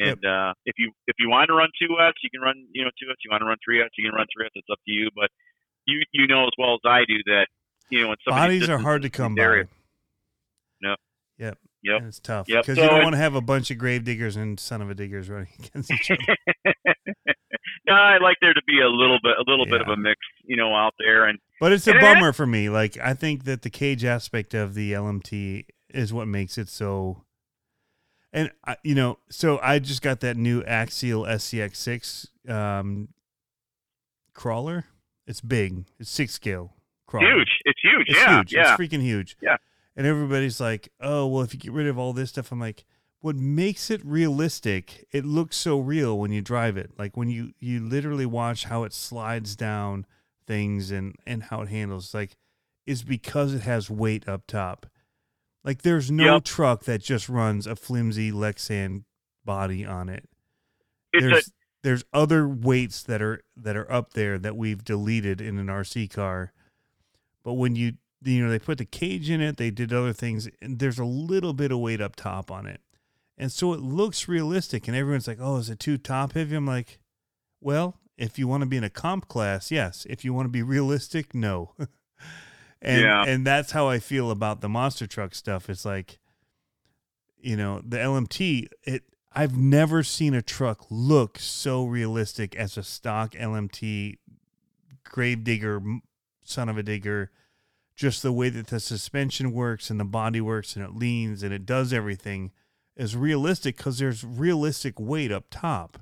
And 0.01 0.25
uh, 0.25 0.55
if 0.65 0.75
you 0.79 0.93
if 1.07 1.17
you 1.19 1.29
want 1.29 1.49
to 1.49 1.55
run 1.55 1.69
two 1.81 1.95
S, 2.01 2.15
you 2.23 2.31
can 2.31 2.41
run 2.41 2.57
you 2.73 2.85
know 2.85 2.91
two 3.01 3.11
S. 3.11 3.17
You 3.25 3.31
want 3.31 3.43
to 3.43 3.47
run 3.47 3.57
three 3.65 3.83
S, 3.83 3.91
you 3.99 4.09
can 4.09 4.17
run 4.17 4.27
three 4.35 4.47
S. 4.47 4.53
It's 4.55 4.69
up 4.71 4.79
to 4.87 4.93
you. 4.93 5.11
But 5.15 5.31
you 5.87 6.03
you 6.13 6.27
know 6.27 6.45
as 6.45 6.53
well 6.59 6.75
as 6.75 6.81
I 6.85 7.05
do 7.07 7.19
that 7.27 7.47
you 7.91 8.03
know 8.03 8.09
when 8.09 8.17
Bodies 8.27 8.69
are 8.69 8.79
hard 8.79 9.03
to 9.03 9.11
come 9.11 9.35
by. 9.35 9.43
area, 9.43 9.69
Yep. 10.83 10.99
Yep. 11.39 11.59
Yep. 11.83 11.99
And 11.99 12.07
it's 12.07 12.21
tough 12.21 12.47
Yep. 12.49 12.63
because 12.63 12.77
So 12.77 12.83
you 12.83 12.91
don't 12.91 13.03
want 13.03 13.15
to 13.15 13.19
have 13.19 13.35
a 13.35 13.41
bunch 13.41 13.71
of 13.71 13.79
grave 13.79 14.05
diggers 14.05 14.37
and 14.37 14.61
son 14.61 14.83
of 14.83 14.91
a 14.91 14.95
diggers 14.95 15.29
running 15.31 15.49
against 15.59 15.91
each 15.91 16.11
other. 16.11 16.37
no, 17.87 17.95
I 17.95 18.19
like 18.19 18.37
there 18.41 18.53
to 18.53 18.63
be 18.67 18.81
a 18.81 18.89
little 18.89 19.19
bit 19.23 19.37
a 19.39 19.45
little 19.51 19.65
bit 19.67 19.81
of 19.81 19.89
a 19.89 19.97
mix, 19.97 20.19
you 20.45 20.57
know, 20.57 20.75
out 20.75 20.95
there. 20.99 21.27
And 21.27 21.39
But 21.59 21.73
it's 21.73 21.87
a 21.87 21.93
And 21.93 22.01
bummer 22.01 22.33
for 22.33 22.47
me. 22.47 22.69
Like 22.69 22.99
I 22.99 23.15
think 23.15 23.45
that 23.45 23.63
the 23.63 23.71
cage 23.71 24.05
aspect 24.05 24.55
of 24.55 24.75
the 24.75 24.93
LMT 24.93 25.67
is 25.89 26.13
what 26.13 26.29
makes 26.29 26.59
it 26.59 26.69
so. 26.69 27.25
And 28.33 28.51
I, 28.65 28.77
you 28.85 28.95
know, 28.95 29.19
so 29.29 29.59
I 29.63 29.79
just 29.79 30.03
got 30.03 30.21
that 30.21 30.37
new 30.37 30.63
Axial 30.63 31.23
SCX6 31.25 32.49
um, 32.49 33.09
crawler. 34.35 34.87
It's 35.27 35.41
big. 35.41 35.85
It's 35.99 36.11
six 36.11 36.33
scale 36.33 36.75
crawler. 37.07 37.27
huge, 37.27 37.61
it's 37.65 37.81
huge. 37.83 38.09
It's 38.09 38.19
yeah, 38.19 38.37
huge. 38.37 38.53
yeah. 38.53 38.75
It's 38.75 38.81
freaking 38.81 39.03
huge. 39.03 39.37
Yeah. 39.43 39.57
And 39.97 40.07
everybody's 40.07 40.61
like, 40.61 40.91
"Oh, 41.01 41.27
well, 41.27 41.43
if 41.43 41.53
you 41.53 41.61
get 41.61 41.73
rid 41.73 41.87
of 41.87 41.99
all 41.99 42.13
this 42.13 42.31
stuff," 42.31 42.53
I'm 42.53 42.61
like, 42.61 42.85
"What 43.21 43.37
makes 43.37 43.91
it 43.91 44.05
realistic? 44.05 45.07
It 45.11 45.25
looks 45.25 45.57
so 45.57 45.79
real 45.79 46.19
when 46.19 46.33
you 46.33 46.41
drive 46.41 46.77
it. 46.77 46.93
Like 46.99 47.17
when 47.17 47.29
you 47.29 47.53
you 47.59 47.81
literally 47.81 48.27
watch 48.27 48.65
how 48.65 48.85
it 48.85 48.93
slides 48.93 49.57
down 49.57 50.07
things 50.47 50.91
and 50.91 51.17
and 51.27 51.43
how 51.45 51.63
it 51.63 51.69
handles. 51.69 52.15
Like, 52.15 52.37
is 52.87 53.03
because 53.03 53.53
it 53.53 53.63
has 53.63 53.91
weight 53.91 54.29
up 54.29 54.47
top. 54.47 54.87
Like 55.65 55.83
there's 55.83 56.11
no 56.11 56.35
Yep. 56.35 56.45
truck 56.45 56.85
that 56.85 57.03
just 57.03 57.29
runs 57.29 57.67
a 57.67 57.77
flimsy 57.77 58.33
Lexan 58.33 59.05
body 59.45 59.85
on 59.85 60.09
it. 60.09 60.29
It's 61.13 61.23
there's 61.23 61.49
a, 61.49 61.51
there's 61.83 62.05
other 62.13 62.49
weights 62.49 63.03
that 63.03 63.21
are 63.23 63.43
that 63.57 63.77
are 63.77 63.91
up 63.91 64.13
there 64.15 64.39
that 64.39 64.57
we've 64.57 64.85
deleted 64.85 65.41
in 65.41 65.59
an 65.59 65.67
RC 65.67 66.11
car. 66.11 66.53
But 67.43 67.55
when 67.55 67.77
you 67.77 67.95
you 68.23 68.43
know 68.45 68.51
they 68.51 68.59
put 68.59 68.79
the 68.79 68.85
cage 68.85 69.29
in 69.31 69.41
it, 69.41 69.57
they 69.57 69.71
did 69.71 69.93
other 69.93 70.13
things, 70.13 70.49
and 70.63 70.79
there's 70.79 70.99
a 70.99 71.05
little 71.05 71.53
bit 71.53 71.73
of 71.73 71.79
weight 71.79 72.01
up 72.01 72.17
top 72.17 72.51
on 72.51 72.67
it, 72.67 72.81
and 73.37 73.51
so 73.51 73.73
it 73.73 73.81
looks 73.81 74.29
realistic. 74.29 74.87
And 74.89 74.97
everyone's 74.97 75.27
like, 75.29 75.39
"Oh, 75.41 75.57
is 75.57 75.69
it 75.71 75.79
too 75.81 75.99
top 75.99 76.33
heavy?" 76.35 76.55
I'm 76.57 76.67
like, 76.67 76.99
"Well, 77.61 77.99
if 78.19 78.39
you 78.39 78.47
want 78.47 78.63
to 78.63 78.67
be 78.69 78.77
in 78.77 78.85
a 78.85 78.91
comp 78.91 79.29
class, 79.29 79.71
yes. 79.71 80.07
If 80.09 80.25
you 80.25 80.33
want 80.35 80.47
to 80.47 80.51
be 80.51 80.63
realistic, 80.63 81.35
no." 81.35 81.75
and 82.83 83.03
Yeah. 83.03 83.25
and 83.25 83.47
that's 83.47 83.73
how 83.73 83.89
I 83.89 83.99
feel 83.99 84.31
about 84.31 84.61
the 84.61 84.69
monster 84.69 85.07
truck 85.07 85.35
stuff. 85.35 85.69
It's 85.69 85.85
like, 85.85 86.19
you 87.39 87.57
know, 87.57 87.81
the 87.85 87.99
LMT. 87.99 88.69
It 88.85 89.05
I've 89.33 89.57
never 89.57 90.03
seen 90.03 90.35
a 90.35 90.43
truck 90.43 90.87
look 90.91 91.39
so 91.39 91.85
realistic 91.85 92.57
as 92.57 92.77
a 92.77 92.83
stock 92.83 93.33
LMT 93.33 94.19
grave 95.05 95.45
digger, 95.45 95.81
son 96.43 96.69
of 96.69 96.77
a 96.79 96.83
digger. 96.83 97.31
Just 97.95 98.23
the 98.23 98.33
way 98.33 98.49
that 98.49 98.69
the 98.69 98.81
suspension 98.81 99.53
works 99.53 99.91
and 99.91 100.01
the 100.01 100.05
body 100.05 100.41
works 100.41 100.75
and 100.75 100.85
it 100.85 100.95
leans 100.97 101.43
and 101.43 101.53
it 101.53 101.67
does 101.67 101.93
everything 101.93 102.51
is 102.97 103.15
realistic 103.15 103.77
because 103.77 103.99
there's 103.99 104.25
realistic 104.25 104.99
weight 104.99 105.31
up 105.31 105.45
top. 105.51 105.99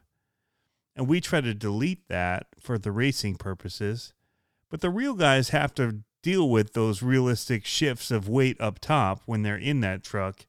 And 0.94 1.06
we 1.08 1.20
try 1.20 1.40
to 1.40 1.54
delete 1.54 2.08
that 2.08 2.46
for 2.60 2.78
the 2.78 2.92
racing 2.92 3.36
purposes. 3.36 4.14
But 4.70 4.80
the 4.80 4.90
real 4.90 5.14
guys 5.14 5.48
have 5.50 5.74
to 5.74 6.00
deal 6.22 6.48
with 6.48 6.72
those 6.72 7.02
realistic 7.02 7.64
shifts 7.64 8.10
of 8.10 8.28
weight 8.28 8.60
up 8.60 8.78
top 8.78 9.22
when 9.26 9.42
they're 9.42 9.56
in 9.56 9.80
that 9.80 10.02
truck. 10.02 10.46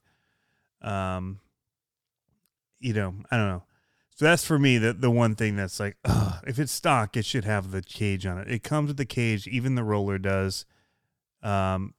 Um, 0.81 1.39
you 2.79 2.93
know, 2.93 3.15
I 3.31 3.37
don't 3.37 3.47
know. 3.47 3.63
So 4.15 4.25
that's 4.25 4.43
for 4.45 4.59
me 4.59 4.77
the 4.77 4.91
the 4.93 5.09
one 5.11 5.35
thing 5.35 5.55
that's 5.55 5.79
like, 5.79 5.95
ugh, 6.03 6.43
if 6.45 6.59
it's 6.59 6.71
stock, 6.71 7.15
it 7.15 7.25
should 7.25 7.45
have 7.45 7.71
the 7.71 7.81
cage 7.81 8.25
on 8.25 8.37
it. 8.37 8.49
It 8.49 8.63
comes 8.63 8.87
with 8.89 8.97
the 8.97 9.05
cage, 9.05 9.47
even 9.47 9.75
the 9.75 9.83
roller 9.83 10.17
does. 10.17 10.65
Um, 11.41 11.93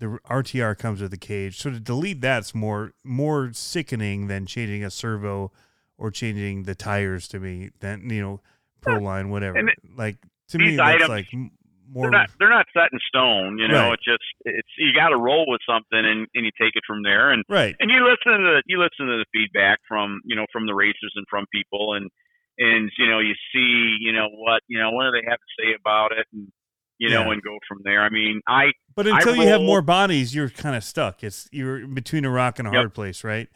the 0.00 0.18
RTR 0.28 0.76
comes 0.76 1.00
with 1.00 1.12
the 1.12 1.16
cage. 1.16 1.58
So 1.60 1.70
to 1.70 1.78
delete 1.78 2.20
that's 2.20 2.52
more 2.54 2.94
more 3.04 3.50
sickening 3.52 4.26
than 4.26 4.46
changing 4.46 4.82
a 4.82 4.90
servo 4.90 5.52
or 5.98 6.10
changing 6.10 6.64
the 6.64 6.74
tires 6.74 7.28
to 7.28 7.38
me. 7.38 7.70
Than 7.78 8.10
you 8.10 8.20
know, 8.20 8.40
pro 8.80 8.98
line 8.98 9.30
whatever. 9.30 9.58
It- 9.68 9.78
like 9.96 10.16
to 10.48 10.58
me, 10.58 10.74
that's 10.76 11.04
items, 11.04 11.08
like 11.08 11.28
more. 11.92 12.04
they're 12.04 12.18
not 12.18 12.28
they're 12.38 12.50
not 12.50 12.66
set 12.72 12.88
in 12.92 12.98
stone. 13.06 13.58
You 13.58 13.68
know, 13.68 13.88
Right. 13.90 13.94
it's 13.94 14.04
just 14.04 14.24
it's 14.44 14.68
you 14.78 14.92
got 14.94 15.10
to 15.10 15.16
roll 15.16 15.44
with 15.46 15.60
something 15.68 16.00
and, 16.00 16.26
and 16.34 16.44
you 16.44 16.50
take 16.60 16.72
it 16.74 16.82
from 16.86 17.02
there. 17.02 17.30
And 17.30 17.44
right. 17.48 17.76
and 17.78 17.90
you 17.90 18.02
listen 18.02 18.32
to 18.40 18.42
the, 18.56 18.62
you 18.66 18.78
listen 18.80 19.06
to 19.06 19.18
the 19.20 19.26
feedback 19.32 19.78
from 19.86 20.20
you 20.24 20.34
know 20.36 20.46
from 20.52 20.66
the 20.66 20.74
racers 20.74 21.12
and 21.16 21.26
from 21.28 21.44
people 21.52 21.94
and 21.94 22.08
and 22.58 22.90
you 22.98 23.08
know 23.08 23.20
you 23.20 23.34
see 23.52 23.96
you 24.00 24.12
know 24.12 24.28
what 24.32 24.62
you 24.68 24.78
know 24.78 24.90
what 24.90 25.04
do 25.04 25.10
they 25.12 25.26
have 25.28 25.38
to 25.38 25.52
say 25.60 25.74
about 25.78 26.12
it 26.12 26.26
and 26.32 26.48
you 26.98 27.10
know 27.10 27.30
and 27.30 27.42
go 27.42 27.56
from 27.68 27.80
there. 27.84 28.02
I 28.02 28.10
mean, 28.10 28.40
I 28.46 28.72
But 28.94 29.06
I 29.06 29.16
until 29.18 29.36
you 29.36 29.48
have 29.48 29.60
more 29.62 29.82
bodies, 29.82 30.34
you're 30.34 30.50
kind 30.50 30.76
of 30.76 30.84
stuck. 30.84 31.22
It's 31.24 31.48
you're 31.52 31.86
between 31.86 32.24
a 32.24 32.30
rock 32.30 32.58
and 32.58 32.68
a 32.68 32.70
Yep. 32.70 32.78
hard 32.78 32.94
place, 32.94 33.24
right? 33.24 33.48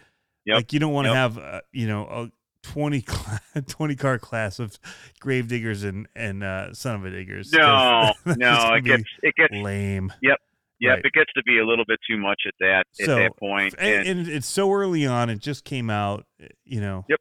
Yep. 0.46 0.56
Like 0.56 0.72
you 0.72 0.78
don't 0.80 0.92
want 0.92 1.06
to 1.06 1.10
Yep. 1.10 1.16
have 1.16 1.38
uh, 1.38 1.60
you 1.72 1.86
know 1.86 2.02
a 2.04 2.30
20, 2.72 3.04
20 3.66 3.96
car 3.96 4.18
class 4.18 4.58
of 4.58 4.78
grave 5.20 5.48
diggers 5.48 5.82
and 5.82 6.08
and 6.14 6.42
uh, 6.42 6.72
son 6.74 6.96
of 6.96 7.04
a 7.04 7.10
diggers. 7.10 7.52
no 7.52 8.12
no 8.26 8.74
it 8.74 8.84
gets 8.84 9.04
it 9.22 9.34
gets 9.36 9.54
lame. 9.54 10.12
Yep, 10.22 10.38
right. 10.82 10.98
it 11.04 11.12
gets 11.12 11.32
to 11.34 11.42
be 11.44 11.58
a 11.58 11.64
little 11.66 11.84
bit 11.86 11.98
too 12.08 12.18
much 12.18 12.42
at 12.46 12.54
that 12.60 12.84
at 13.00 13.06
So, 13.06 13.16
that 13.16 13.36
point. 13.36 13.74
And, 13.78 14.06
And, 14.08 14.18
and 14.20 14.28
it's 14.28 14.46
so 14.46 14.72
early 14.72 15.06
on; 15.06 15.30
it 15.30 15.38
just 15.38 15.64
came 15.64 15.90
out, 15.90 16.26
you 16.64 16.80
know. 16.80 17.04
Yep. 17.08 17.20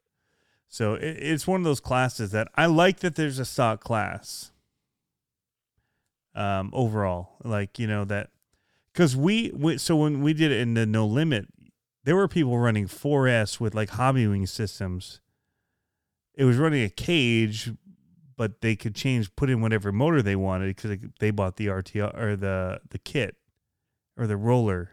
So 0.68 0.94
it, 0.94 1.16
it's 1.20 1.46
one 1.46 1.60
of 1.60 1.64
those 1.64 1.80
classes 1.80 2.32
that 2.32 2.48
I 2.54 2.66
like 2.66 2.98
that 3.00 3.14
there's 3.14 3.38
a 3.38 3.44
stock 3.44 3.82
class. 3.82 4.52
Um, 6.34 6.68
overall, 6.74 7.36
like 7.44 7.78
you 7.78 7.86
know 7.86 8.04
that, 8.04 8.28
because 8.92 9.16
we, 9.16 9.50
we 9.54 9.78
so 9.78 9.96
when 9.96 10.20
we 10.20 10.34
did 10.34 10.52
it 10.52 10.60
in 10.60 10.74
the 10.74 10.84
no 10.84 11.06
limit, 11.06 11.46
there 12.04 12.14
were 12.14 12.28
people 12.28 12.58
running 12.58 12.86
4S 12.86 13.58
with 13.58 13.74
like 13.74 13.90
Hobbywing 13.90 14.46
systems. 14.46 15.20
It 16.36 16.44
was 16.44 16.56
running 16.58 16.82
a 16.84 16.90
cage, 16.90 17.72
but 18.36 18.60
they 18.60 18.76
could 18.76 18.94
change, 18.94 19.34
put 19.36 19.48
in 19.50 19.60
whatever 19.60 19.90
motor 19.90 20.20
they 20.22 20.36
wanted 20.36 20.74
because 20.76 20.98
they 21.18 21.30
bought 21.30 21.56
the 21.56 21.66
RTR 21.68 22.16
or 22.18 22.36
the 22.36 22.80
the 22.90 22.98
kit 22.98 23.36
or 24.16 24.26
the 24.26 24.36
roller, 24.36 24.90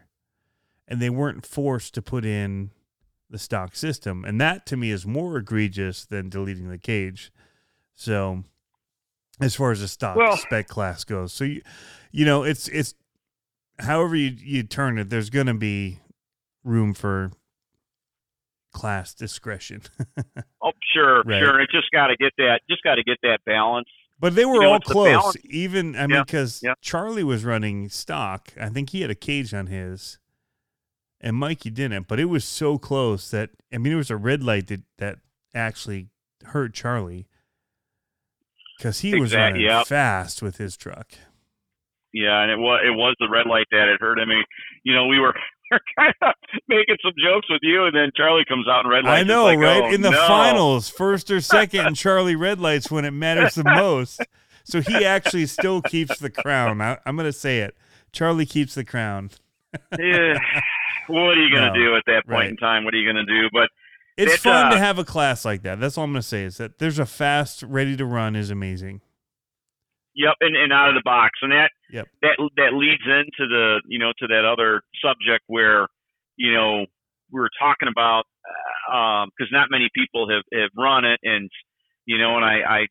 and 0.88 1.00
they 1.00 1.10
weren't 1.10 1.44
forced 1.46 1.94
to 1.94 2.02
put 2.02 2.24
in 2.24 2.70
the 3.30 3.38
stock 3.38 3.74
system, 3.76 4.24
and 4.24 4.40
that 4.40 4.64
to 4.66 4.76
me 4.76 4.90
is 4.90 5.06
more 5.06 5.36
egregious 5.36 6.04
than 6.04 6.28
deleting 6.28 6.68
the 6.68 6.78
cage. 6.78 7.32
So, 7.94 8.44
as 9.40 9.54
far 9.54 9.70
as 9.72 9.80
the 9.80 9.88
stock 9.88 10.16
Well- 10.16 10.36
spec 10.36 10.68
class 10.68 11.04
goes, 11.04 11.32
so 11.32 11.44
you 11.44 11.62
you 12.10 12.24
know 12.24 12.42
it's 12.42 12.68
it's 12.68 12.94
however 13.80 14.16
you 14.16 14.30
you 14.38 14.62
turn 14.62 14.98
it, 14.98 15.10
there's 15.10 15.30
going 15.30 15.46
to 15.46 15.54
be 15.54 16.00
room 16.62 16.94
for 16.94 17.32
class 18.74 19.14
discretion. 19.14 19.80
oh 20.62 20.72
sure 20.92 21.22
Right. 21.22 21.38
sure 21.38 21.60
it 21.60 21.70
just 21.70 21.90
got 21.92 22.08
to 22.08 22.16
get 22.16 22.32
that 22.36 22.60
just 22.68 22.82
got 22.82 22.96
to 22.96 23.02
get 23.02 23.18
that 23.22 23.38
balance. 23.46 23.88
But 24.20 24.34
they 24.34 24.44
were 24.44 24.56
You 24.56 24.60
know, 24.62 24.72
all 24.74 24.80
close. 24.80 25.36
Even 25.44 25.96
I 25.96 26.06
mean, 26.06 26.22
because 26.22 26.60
yeah. 26.62 26.74
Charlie 26.80 27.24
was 27.24 27.44
running 27.44 27.88
stock. 27.88 28.52
I 28.60 28.68
think 28.68 28.90
he 28.90 29.00
had 29.00 29.10
a 29.10 29.14
cage 29.14 29.52
on 29.52 29.66
his, 29.66 30.18
and 31.20 31.36
Mikey 31.36 31.70
didn't. 31.70 32.06
But 32.06 32.20
it 32.20 32.26
was 32.26 32.44
so 32.44 32.78
close 32.78 33.30
that 33.30 33.50
I 33.72 33.78
mean, 33.78 33.92
it 33.92 33.96
was 33.96 34.10
a 34.10 34.16
red 34.16 34.42
light 34.42 34.68
that 34.68 34.82
that 34.98 35.18
actually 35.54 36.08
hurt 36.44 36.74
Charlie 36.74 37.26
because 38.78 39.00
he 39.00 39.18
was 39.18 39.34
running 39.34 39.62
yep. 39.62 39.86
fast 39.86 40.42
with 40.42 40.58
his 40.58 40.76
truck. 40.76 41.14
Yeah, 42.12 42.42
and 42.42 42.50
it 42.50 42.58
was 42.58 42.80
it 42.84 42.94
was 42.94 43.16
the 43.18 43.28
red 43.28 43.46
light 43.46 43.66
that 43.72 43.88
it 43.88 44.00
hurt. 44.00 44.20
I 44.20 44.24
mean, 44.24 44.44
you 44.84 44.94
know, 44.94 45.06
we 45.06 45.18
were, 45.18 45.34
kind 45.98 46.14
of 46.22 46.32
making 46.68 46.96
some 47.02 47.12
jokes 47.22 47.48
with 47.50 47.60
you, 47.62 47.84
and 47.86 47.94
then 47.94 48.10
Charlie 48.16 48.44
comes 48.46 48.66
out 48.68 48.84
and 48.84 48.90
red 48.92 49.04
lights. 49.04 49.20
I 49.20 49.24
know, 49.24 49.44
like, 49.44 49.58
right? 49.58 49.82
oh, 49.82 49.90
In 49.92 50.02
the 50.02 50.10
no. 50.10 50.26
finals, 50.26 50.88
first 50.88 51.30
or 51.30 51.40
second, 51.40 51.86
and 51.86 51.96
Charlie 51.96 52.36
red 52.36 52.60
lights 52.60 52.90
when 52.90 53.04
it 53.04 53.10
matters 53.12 53.54
the 53.54 53.64
most. 53.64 54.20
So 54.64 54.80
he 54.80 55.04
actually 55.04 55.46
still 55.46 55.82
keeps 55.82 56.18
the 56.18 56.30
crown. 56.30 56.80
I, 56.80 56.98
I'm 57.04 57.16
going 57.16 57.26
to 57.28 57.32
say 57.32 57.58
it. 57.60 57.76
Charlie 58.12 58.46
keeps 58.46 58.74
the 58.74 58.84
crown. 58.84 59.30
Yeah. 59.98 60.38
What 61.08 61.36
are 61.36 61.42
you 61.42 61.50
going 61.52 61.66
No, 61.66 61.72
to 61.74 61.78
do 61.78 61.96
at 61.96 62.04
that 62.06 62.24
point 62.26 62.30
right. 62.38 62.48
in 62.50 62.56
time? 62.56 62.84
What 62.84 62.94
are 62.94 62.96
you 62.96 63.12
going 63.12 63.26
to 63.26 63.30
do? 63.40 63.48
But 63.52 63.68
It's 64.16 64.34
It, 64.34 64.40
fun 64.40 64.70
to 64.70 64.76
uh, 64.76 64.78
have 64.78 64.98
a 64.98 65.04
class 65.04 65.44
like 65.44 65.62
that. 65.62 65.80
That's 65.80 65.98
all 65.98 66.04
I'm 66.04 66.12
going 66.12 66.22
to 66.22 66.26
say 66.28 66.44
is 66.44 66.56
that 66.58 66.78
there's 66.78 67.00
a 67.00 67.04
fast, 67.06 67.62
ready 67.64 67.96
to 67.96 68.04
run 68.06 68.36
is 68.36 68.50
amazing. 68.50 69.00
Yep, 70.16 70.34
and, 70.40 70.56
and 70.56 70.72
out 70.72 70.88
of 70.88 70.94
the 70.94 71.02
box, 71.04 71.38
and 71.42 71.52
that 71.52 71.70
Yep. 71.90 72.08
that 72.22 72.36
that 72.56 72.72
leads 72.74 73.02
into 73.02 73.48
the 73.48 73.82
you 73.86 73.98
know 73.98 74.12
to 74.18 74.26
that 74.28 74.44
other 74.44 74.82
subject 75.02 75.44
where 75.46 75.88
you 76.36 76.52
know 76.52 76.86
we 77.32 77.40
were 77.40 77.50
talking 77.58 77.88
about 77.88 78.24
uh, 78.46 78.96
um, 78.96 79.30
because 79.36 79.50
not 79.52 79.70
many 79.70 79.88
people 79.94 80.28
have 80.30 80.42
have 80.52 80.70
run 80.78 81.04
it, 81.04 81.20
and 81.22 81.50
you 82.06 82.18
know, 82.18 82.36
and 82.36 82.44
I 82.44 82.62
I 82.62 82.86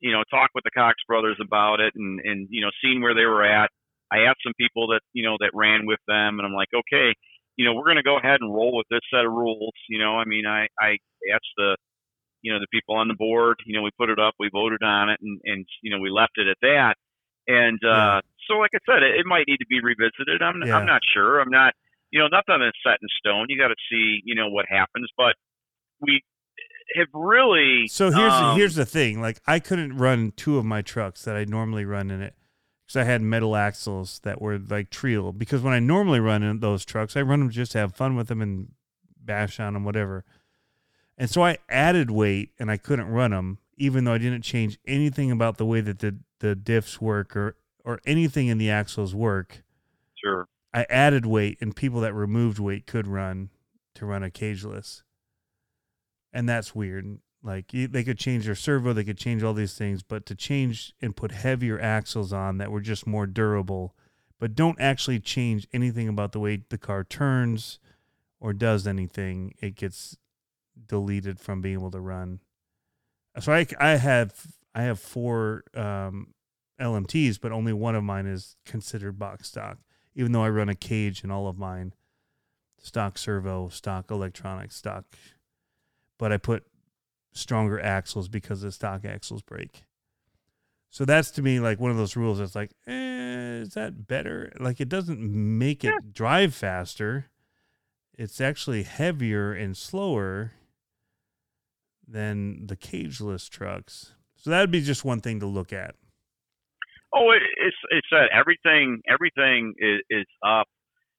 you 0.00 0.12
know 0.12 0.22
talked 0.30 0.54
with 0.54 0.64
the 0.64 0.74
Cox 0.74 0.96
brothers 1.06 1.38
about 1.40 1.80
it, 1.80 1.92
and 1.94 2.20
and 2.24 2.48
you 2.50 2.60
know 2.60 2.70
seeing 2.82 3.02
where 3.02 3.14
they 3.14 3.26
were 3.26 3.44
at. 3.44 3.70
I 4.12 4.28
asked 4.28 4.42
some 4.44 4.54
people 4.58 4.88
that 4.88 5.00
you 5.12 5.24
know 5.24 5.36
that 5.40 5.50
ran 5.54 5.86
with 5.86 6.00
them, 6.06 6.38
and 6.38 6.46
I'm 6.46 6.54
like, 6.54 6.70
okay, 6.74 7.14
you 7.56 7.64
know, 7.64 7.74
we're 7.74 7.84
going 7.84 7.96
to 7.96 8.02
go 8.02 8.18
ahead 8.18 8.40
and 8.40 8.52
roll 8.52 8.76
with 8.76 8.86
this 8.90 9.00
set 9.12 9.24
of 9.24 9.32
rules. 9.32 9.74
You 9.88 9.98
know, 9.98 10.18
I 10.18 10.24
mean, 10.24 10.46
I 10.46 10.66
I 10.80 10.98
asked 11.32 11.54
the 11.56 11.76
you 12.44 12.52
know 12.52 12.60
the 12.60 12.68
people 12.70 12.94
on 12.94 13.08
the 13.08 13.14
board 13.18 13.56
you 13.66 13.74
know 13.74 13.82
we 13.82 13.90
put 13.98 14.10
it 14.10 14.18
up 14.20 14.34
we 14.38 14.48
voted 14.52 14.82
on 14.84 15.08
it 15.08 15.18
and 15.20 15.40
and 15.44 15.66
you 15.82 15.90
know 15.90 15.98
we 15.98 16.10
left 16.10 16.36
it 16.36 16.46
at 16.46 16.58
that 16.60 16.94
and 17.48 17.80
uh 17.84 18.20
so 18.46 18.54
like 18.62 18.70
i 18.76 18.78
said 18.86 19.02
it, 19.02 19.16
it 19.18 19.26
might 19.26 19.44
need 19.48 19.56
to 19.58 19.66
be 19.66 19.80
revisited 19.80 20.42
i'm 20.42 20.60
Yeah. 20.64 20.76
i'm 20.76 20.86
not 20.86 21.00
sure 21.12 21.40
i'm 21.40 21.50
not 21.50 21.72
you 22.10 22.20
know 22.20 22.28
nothing 22.28 22.62
is 22.62 22.72
set 22.86 22.98
in 23.02 23.08
stone 23.18 23.46
you 23.48 23.58
got 23.58 23.68
to 23.68 23.80
see 23.90 24.20
you 24.24 24.34
know 24.34 24.48
what 24.48 24.66
happens 24.68 25.08
but 25.16 25.34
we 26.00 26.22
have 26.96 27.08
really 27.14 27.88
So 27.88 28.10
here's 28.10 28.32
um, 28.32 28.56
here's 28.58 28.74
the 28.74 28.84
thing. 28.84 29.20
Like 29.20 29.40
I 29.46 29.58
couldn't 29.58 29.96
run 29.96 30.32
two 30.36 30.58
of 30.58 30.66
my 30.66 30.82
trucks 30.82 31.24
that 31.24 31.34
I 31.34 31.44
normally 31.44 31.86
run 31.86 32.10
in 32.10 32.20
it 32.20 32.34
because 32.86 32.96
I 33.00 33.04
had 33.04 33.22
metal 33.22 33.56
axles 33.56 34.20
that 34.22 34.40
were 34.40 34.58
like 34.58 34.90
Trio. 34.90 35.32
Because 35.32 35.62
when 35.62 35.72
I 35.72 35.78
normally 35.80 36.20
run 36.20 36.42
in 36.42 36.60
those 36.60 36.84
trucks, 36.84 37.16
I 37.16 37.22
run 37.22 37.40
them 37.40 37.48
just 37.50 37.72
to 37.72 37.78
have 37.78 37.94
fun 37.96 38.16
with 38.16 38.28
them 38.28 38.42
and 38.42 38.68
bash 39.18 39.58
on 39.58 39.72
them, 39.72 39.84
whatever. 39.84 40.24
And 41.16 41.30
so 41.30 41.44
I 41.44 41.58
added 41.68 42.10
weight 42.10 42.50
and 42.58 42.70
I 42.70 42.76
couldn't 42.76 43.08
run 43.08 43.30
them, 43.30 43.58
even 43.76 44.04
though 44.04 44.14
I 44.14 44.18
didn't 44.18 44.42
change 44.42 44.78
anything 44.86 45.30
about 45.30 45.56
the 45.58 45.66
way 45.66 45.80
that 45.80 46.00
the 46.00 46.16
the 46.40 46.56
diffs 46.56 47.00
work 47.00 47.36
or 47.36 47.56
or 47.84 48.00
anything 48.06 48.48
in 48.48 48.58
the 48.58 48.70
axles 48.70 49.14
work. 49.14 49.62
sure 50.14 50.48
I 50.72 50.86
added 50.90 51.24
weight, 51.24 51.58
and 51.60 51.76
people 51.76 52.00
that 52.00 52.14
removed 52.14 52.58
weight 52.58 52.86
could 52.86 53.06
run 53.06 53.50
to 53.94 54.06
run 54.06 54.24
a 54.24 54.30
cageless, 54.30 55.02
and 56.32 56.48
that's 56.48 56.74
weird. 56.74 57.18
Like 57.42 57.70
they 57.72 58.02
could 58.02 58.18
change 58.18 58.46
their 58.46 58.54
servo, 58.54 58.92
they 58.92 59.04
could 59.04 59.18
change 59.18 59.42
all 59.42 59.54
these 59.54 59.76
things, 59.76 60.02
but 60.02 60.26
to 60.26 60.34
change 60.34 60.94
and 61.00 61.14
put 61.14 61.30
heavier 61.30 61.78
axles 61.78 62.32
on 62.32 62.58
that 62.58 62.72
were 62.72 62.80
just 62.80 63.06
more 63.06 63.26
durable 63.26 63.94
but 64.44 64.54
don't 64.54 64.80
actually 64.80 65.20
change 65.20 65.66
anything 65.72 66.08
about 66.08 66.32
the 66.32 66.40
way 66.40 66.62
the 66.68 66.78
car 66.78 67.04
turns 67.04 67.78
or 68.40 68.52
does 68.52 68.86
anything. 68.86 69.54
It 69.60 69.74
gets 69.74 70.18
deleted 70.86 71.40
from 71.40 71.60
being 71.60 71.74
able 71.74 71.90
to 71.90 72.00
run. 72.00 72.40
So 73.40 73.52
I, 73.52 73.66
I 73.78 73.96
have 73.96 74.46
I 74.74 74.82
have 74.82 75.00
four 75.00 75.64
um, 75.74 76.34
LMTs, 76.80 77.40
but 77.40 77.52
only 77.52 77.72
one 77.72 77.94
of 77.94 78.04
mine 78.04 78.26
is 78.26 78.56
considered 78.64 79.18
box 79.18 79.48
stock. 79.48 79.78
Even 80.14 80.32
though 80.32 80.44
I 80.44 80.48
run 80.48 80.68
a 80.68 80.74
cage 80.74 81.24
in 81.24 81.30
all 81.30 81.48
of 81.48 81.58
mine, 81.58 81.94
stock 82.78 83.18
servo, 83.18 83.68
stock 83.68 84.10
electronics, 84.10 84.76
stock. 84.76 85.04
But 86.18 86.32
I 86.32 86.36
put 86.36 86.64
stronger 87.32 87.80
axles 87.80 88.28
because 88.28 88.62
the 88.62 88.70
stock 88.70 89.04
axles 89.04 89.42
break. 89.42 89.84
So 90.90 91.04
that's 91.04 91.32
to 91.32 91.42
me 91.42 91.58
like 91.58 91.80
one 91.80 91.90
of 91.90 91.96
those 91.96 92.14
rules 92.14 92.38
that's 92.38 92.54
like, 92.54 92.70
eh, 92.86 93.62
is 93.62 93.74
that 93.74 94.06
better? 94.06 94.52
Like 94.60 94.80
it 94.80 94.88
doesn't 94.88 95.18
make 95.20 95.84
it 95.84 96.12
drive 96.12 96.54
faster. 96.54 97.26
It's 98.16 98.40
actually 98.40 98.84
heavier 98.84 99.52
and 99.52 99.76
slower 99.76 100.52
than 102.06 102.66
the 102.66 102.76
cageless 102.76 103.48
trucks. 103.48 104.14
So 104.36 104.50
that 104.50 104.60
would 104.60 104.70
be 104.70 104.82
just 104.82 105.04
one 105.04 105.20
thing 105.20 105.40
to 105.40 105.46
look 105.46 105.72
at. 105.72 105.94
Oh, 107.14 107.30
it, 107.30 107.42
it's 107.64 107.76
it's 107.90 108.08
that 108.10 108.30
everything 108.34 109.00
everything 109.08 109.72
is, 109.78 110.00
is 110.10 110.26
up, 110.44 110.66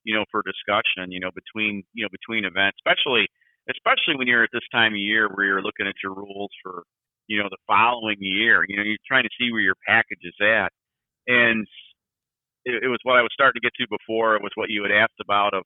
you 0.04 0.14
know, 0.14 0.26
for 0.30 0.44
discussion, 0.44 1.12
you 1.12 1.20
know, 1.20 1.32
between 1.34 1.84
you 1.94 2.04
know 2.04 2.10
between 2.12 2.46
events, 2.46 2.78
especially 2.86 3.28
especially 3.70 4.16
when 4.18 4.28
you're 4.28 4.44
at 4.44 4.54
this 4.54 4.68
time 4.72 4.94
of 4.94 5.00
year 5.00 5.30
where 5.34 5.46
you're 5.46 5.64
looking 5.64 5.88
at 5.88 5.96
your 6.04 6.14
rules 6.14 6.52
for 6.62 6.84
you 7.28 7.42
know 7.42 7.50
the 7.50 7.58
following 7.66 8.18
year. 8.20 8.66
You 8.68 8.78
know, 8.78 8.84
you're 8.84 9.02
trying 9.08 9.24
to 9.24 9.36
see 9.40 9.52
where 9.52 9.62
your 9.62 9.80
package 9.88 10.22
is 10.22 10.36
at, 10.44 10.70
and 11.28 11.66
it, 12.66 12.84
it 12.84 12.88
was 12.88 13.00
what 13.04 13.18
I 13.18 13.22
was 13.22 13.32
starting 13.34 13.62
to 13.62 13.66
get 13.66 13.74
to 13.80 13.88
before. 13.90 14.36
It 14.36 14.44
was 14.44 14.52
what 14.56 14.70
you 14.70 14.84
had 14.84 14.92
asked 14.92 15.22
about 15.24 15.54
of 15.54 15.64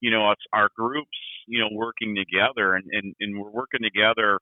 you 0.00 0.10
know 0.10 0.30
it's 0.30 0.48
our 0.52 0.70
groups 0.76 1.18
you 1.46 1.60
know 1.60 1.68
working 1.72 2.16
together 2.16 2.74
and 2.74 2.84
and, 2.90 3.14
and 3.20 3.38
we're 3.38 3.50
working 3.50 3.80
together 3.82 4.40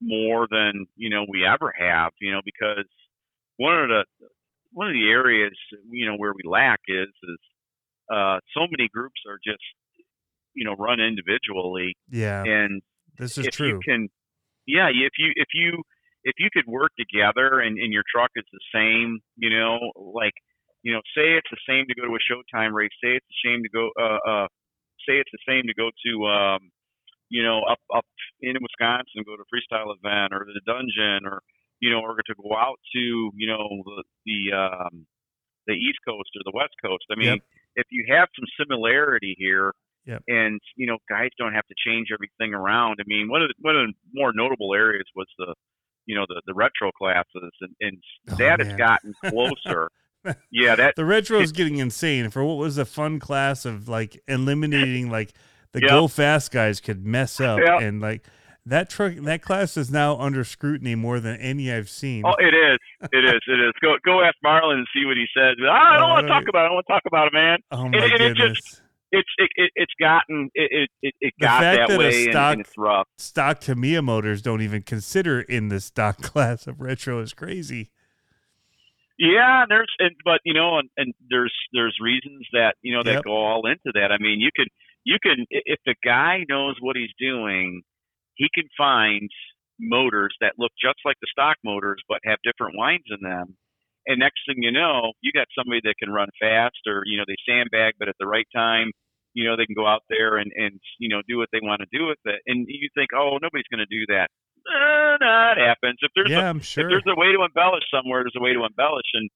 more 0.00 0.46
than 0.50 0.86
you 0.96 1.10
know 1.10 1.24
we 1.28 1.46
ever 1.46 1.72
have 1.78 2.12
you 2.20 2.30
know 2.32 2.40
because 2.44 2.84
one 3.56 3.82
of 3.82 3.88
the 3.88 4.04
one 4.72 4.88
of 4.88 4.92
the 4.92 5.08
areas 5.08 5.52
you 5.90 6.06
know 6.06 6.16
where 6.16 6.32
we 6.32 6.42
lack 6.48 6.80
is 6.88 7.08
is 7.08 7.38
uh, 8.12 8.38
so 8.54 8.66
many 8.70 8.88
groups 8.92 9.20
are 9.28 9.38
just 9.44 9.62
you 10.54 10.64
know 10.64 10.74
run 10.74 11.00
individually. 11.00 11.94
Yeah, 12.10 12.44
and 12.44 12.82
this 13.18 13.38
is 13.38 13.46
if 13.46 13.54
true. 13.54 13.68
You 13.68 13.80
can, 13.84 14.08
yeah, 14.66 14.88
if 14.88 15.12
you 15.18 15.32
if 15.36 15.48
you 15.54 15.82
if 16.24 16.34
you 16.38 16.48
could 16.52 16.66
work 16.66 16.90
together 16.98 17.60
and, 17.60 17.78
and 17.78 17.92
your 17.92 18.02
truck 18.12 18.30
is 18.34 18.44
the 18.52 18.60
same, 18.74 19.20
you 19.36 19.50
know, 19.50 19.78
like 19.96 20.34
you 20.82 20.92
know, 20.92 21.00
say 21.16 21.34
it's 21.34 21.50
the 21.50 21.62
same 21.68 21.86
to 21.88 21.94
go 21.94 22.06
to 22.06 22.14
a 22.14 22.22
Showtime 22.22 22.72
race, 22.72 22.94
say 23.02 23.18
it's 23.18 23.26
the 23.26 23.50
same 23.50 23.62
to 23.62 23.68
go, 23.68 23.90
uh, 23.98 24.18
uh, 24.22 24.46
say 25.02 25.18
it's 25.18 25.30
the 25.32 25.42
same 25.42 25.66
to 25.66 25.74
go 25.74 25.90
to, 25.90 26.12
um, 26.26 26.70
you 27.28 27.42
know, 27.42 27.62
up 27.62 27.80
up 27.94 28.06
in 28.40 28.54
Wisconsin, 28.60 29.24
go 29.24 29.36
to 29.36 29.42
a 29.42 29.50
freestyle 29.50 29.94
event 29.94 30.32
or 30.32 30.46
the 30.46 30.60
dungeon 30.66 31.26
or 31.26 31.42
you 31.80 31.90
know, 31.90 32.00
or 32.00 32.16
to 32.16 32.34
go 32.42 32.56
out 32.56 32.78
to, 32.94 33.30
you 33.34 33.46
know, 33.46 33.68
the 33.84 34.02
the, 34.24 34.56
um, 34.56 35.06
the 35.66 35.74
East 35.74 35.98
Coast 36.06 36.30
or 36.36 36.42
the 36.44 36.52
West 36.54 36.74
Coast. 36.84 37.04
I 37.10 37.16
mean, 37.16 37.34
yep. 37.34 37.38
if 37.76 37.86
you 37.90 38.06
have 38.08 38.28
some 38.38 38.46
similarity 38.58 39.34
here, 39.38 39.72
yep. 40.06 40.22
and 40.28 40.60
you 40.76 40.86
know, 40.86 40.98
guys 41.08 41.30
don't 41.38 41.52
have 41.52 41.66
to 41.66 41.74
change 41.86 42.08
everything 42.12 42.54
around. 42.54 42.98
I 43.00 43.04
mean, 43.06 43.28
one 43.28 43.42
of 43.42 43.48
the, 43.48 43.54
one 43.60 43.76
of 43.76 43.88
the 43.88 43.92
more 44.14 44.32
notable 44.34 44.74
areas 44.74 45.04
was 45.14 45.26
the, 45.38 45.54
you 46.06 46.14
know, 46.14 46.24
the 46.28 46.40
the 46.46 46.54
retro 46.54 46.90
classes, 46.92 47.52
and, 47.60 47.74
and 47.80 47.98
oh, 48.30 48.36
that 48.36 48.58
man. 48.58 48.66
has 48.66 48.76
gotten 48.76 49.14
closer. 49.24 49.88
yeah, 50.50 50.74
that 50.74 50.96
the 50.96 51.04
retro 51.04 51.40
is 51.40 51.52
getting 51.52 51.76
insane. 51.76 52.30
For 52.30 52.42
what 52.42 52.56
was 52.56 52.78
a 52.78 52.84
fun 52.84 53.20
class 53.20 53.64
of 53.64 53.88
like 53.88 54.20
eliminating 54.26 55.10
like 55.10 55.34
the 55.76 55.82
Yep. 55.82 55.90
go 55.90 56.08
fast 56.08 56.50
guys 56.50 56.80
could 56.80 57.04
mess 57.06 57.38
up 57.40 57.60
Yep. 57.60 57.80
and 57.82 58.00
like 58.00 58.24
that 58.64 58.90
truck 58.90 59.14
that 59.14 59.42
class 59.42 59.76
is 59.76 59.90
now 59.92 60.16
under 60.18 60.42
scrutiny 60.42 60.94
more 60.96 61.20
than 61.20 61.36
any 61.40 61.70
I've 61.72 61.88
seen. 61.88 62.24
Oh, 62.26 62.34
it 62.40 62.52
is. 62.52 62.78
It 63.12 63.24
is. 63.24 63.40
It 63.46 63.60
is. 63.60 63.72
Go 63.80 63.94
go 64.04 64.22
ask 64.22 64.34
Marlon 64.44 64.74
and 64.78 64.86
see 64.92 65.04
what 65.04 65.16
he 65.16 65.26
says. 65.36 65.54
Ah, 65.62 65.94
I 65.94 65.98
don't 65.98 66.10
Oh, 66.10 66.14
want 66.14 66.26
to 66.26 66.32
talk 66.32 66.48
about 66.48 66.62
it. 66.62 66.64
I 66.64 66.68
don't 66.68 66.74
want 66.74 66.86
to 66.88 66.92
talk 66.92 67.02
about 67.06 67.26
it, 67.28 67.32
man. 67.32 67.58
Oh 67.70 67.88
my 67.88 67.96
and 67.98 68.12
it 68.12 68.18
goodness. 68.18 68.58
just- 68.58 68.82
It's 69.12 69.28
it, 69.38 69.50
it 69.54 69.70
it's 69.76 69.92
gotten 70.00 70.50
it 70.54 70.68
it, 70.72 70.90
it, 71.00 71.14
it 71.20 71.34
got 71.40 71.60
that, 71.60 71.88
that 71.88 71.98
way 71.98 72.24
and- 72.24 72.32
stock- 72.32 72.52
and, 72.54 72.60
it's 72.62 72.76
rough. 72.76 73.06
stock 73.18 73.60
Tamiya 73.60 74.02
motors 74.02 74.42
don't 74.42 74.62
even 74.62 74.82
consider 74.82 75.40
in 75.42 75.68
the 75.68 75.78
stock 75.78 76.16
class 76.22 76.66
of 76.66 76.80
retro 76.80 77.20
is 77.20 77.32
crazy. 77.32 77.90
Yeah, 79.18 79.64
there's 79.68 79.90
and 79.98 80.14
but 80.24 80.40
you 80.44 80.52
know 80.52 80.78
and, 80.78 80.90
and 80.96 81.14
there's 81.30 81.54
there's 81.72 81.96
reasons 82.02 82.46
that 82.52 82.74
you 82.82 82.94
know 82.94 83.02
that 83.04 83.14
Yep. 83.14 83.24
go 83.24 83.30
all 83.32 83.66
into 83.66 83.92
that. 83.94 84.10
I 84.12 84.18
mean, 84.18 84.40
you 84.40 84.50
can 84.54 84.66
you 85.06 85.18
can 85.22 85.46
if 85.50 85.78
the 85.86 85.94
guy 86.04 86.44
knows 86.48 86.74
what 86.80 86.96
he's 86.96 87.14
doing, 87.18 87.82
he 88.34 88.48
can 88.52 88.66
find 88.76 89.30
motors 89.78 90.34
that 90.40 90.58
look 90.58 90.72
just 90.82 90.98
like 91.04 91.16
the 91.22 91.30
stock 91.30 91.56
motors 91.64 92.02
but 92.08 92.18
have 92.24 92.38
different 92.42 92.74
winds 92.76 93.06
in 93.08 93.22
them. 93.22 93.56
And 94.06 94.18
next 94.18 94.40
thing 94.46 94.62
you 94.62 94.72
know, 94.72 95.12
you 95.22 95.32
got 95.32 95.46
somebody 95.56 95.80
that 95.84 95.94
can 96.02 96.10
run 96.10 96.28
fast 96.42 96.82
or 96.86 97.02
you 97.06 97.16
know 97.16 97.24
they 97.26 97.38
sandbag 97.48 97.94
but 97.98 98.08
at 98.08 98.18
the 98.18 98.26
right 98.26 98.46
time, 98.54 98.90
you 99.32 99.46
know 99.46 99.56
they 99.56 99.66
can 99.66 99.78
go 99.78 99.86
out 99.86 100.02
there 100.10 100.36
and 100.38 100.50
and 100.56 100.80
you 100.98 101.08
know 101.08 101.22
do 101.28 101.38
what 101.38 101.48
they 101.52 101.62
want 101.62 101.86
to 101.86 101.96
do 101.96 102.06
with 102.10 102.18
it. 102.26 102.42
And 102.46 102.66
you 102.68 102.90
think, 102.94 103.10
"Oh, 103.14 103.38
nobody's 103.40 103.70
going 103.70 103.86
to 103.86 103.94
do 103.94 104.04
that." 104.10 104.26
Uh, 104.66 105.14
no, 105.22 105.54
it 105.54 105.62
happens. 105.62 106.02
If 106.02 106.10
there's 106.18 106.30
yeah, 106.30 106.50
I'm 106.50 106.58
if 106.58 106.74
there's 106.74 107.06
a 107.06 107.14
way 107.14 107.30
to 107.30 107.46
embellish 107.46 107.86
somewhere, 107.94 108.26
there's 108.26 108.34
a 108.36 108.42
way 108.42 108.54
to 108.54 108.66
embellish. 108.66 109.06
And 109.14 109.30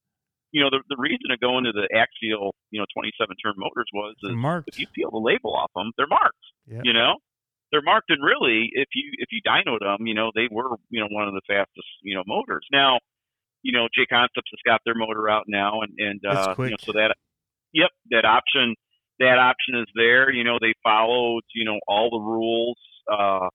you 0.52 0.62
know, 0.62 0.70
the 0.70 0.82
the 0.88 0.96
reason 0.98 1.30
to 1.30 1.38
go 1.38 1.58
into 1.58 1.72
the 1.72 1.88
axial, 1.94 2.54
you 2.70 2.80
know, 2.80 2.86
27 2.94 3.36
turn 3.42 3.54
motors 3.56 3.86
was 3.92 4.14
is 4.22 4.30
if 4.66 4.78
you 4.78 4.86
peel 4.94 5.10
the 5.10 5.18
label 5.22 5.54
off 5.54 5.70
them, 5.74 5.92
they're 5.96 6.06
marked. 6.10 6.44
Yeah. 6.66 6.80
You 6.84 6.92
know, 6.92 7.14
they're 7.70 7.82
marked, 7.82 8.10
and 8.10 8.22
really, 8.22 8.70
if 8.72 8.88
you 8.94 9.12
if 9.18 9.28
you 9.30 9.40
dynoed 9.46 9.80
them, 9.80 10.06
you 10.06 10.14
know, 10.14 10.30
they 10.34 10.48
were 10.50 10.76
you 10.90 11.00
know 11.00 11.08
one 11.10 11.28
of 11.28 11.34
the 11.34 11.42
fastest 11.46 11.86
you 12.02 12.14
know 12.16 12.24
motors. 12.26 12.66
Now, 12.72 12.98
you 13.62 13.72
know, 13.72 13.86
J 13.94 14.06
Concepts 14.06 14.50
has 14.50 14.60
got 14.66 14.80
their 14.84 14.94
motor 14.96 15.28
out 15.28 15.44
now, 15.46 15.82
and 15.82 15.92
and 15.98 16.20
uh, 16.26 16.54
you 16.58 16.70
know, 16.70 16.76
so 16.80 16.92
that 16.92 17.14
yep, 17.72 17.90
that 18.10 18.24
option 18.24 18.74
that 19.20 19.38
option 19.38 19.76
is 19.78 19.86
there. 19.94 20.32
You 20.32 20.44
know, 20.44 20.58
they 20.60 20.74
followed 20.82 21.42
you 21.54 21.64
know 21.64 21.78
all 21.86 22.10
the 22.10 22.18
rules. 22.20 22.78
Uh, 23.10 23.48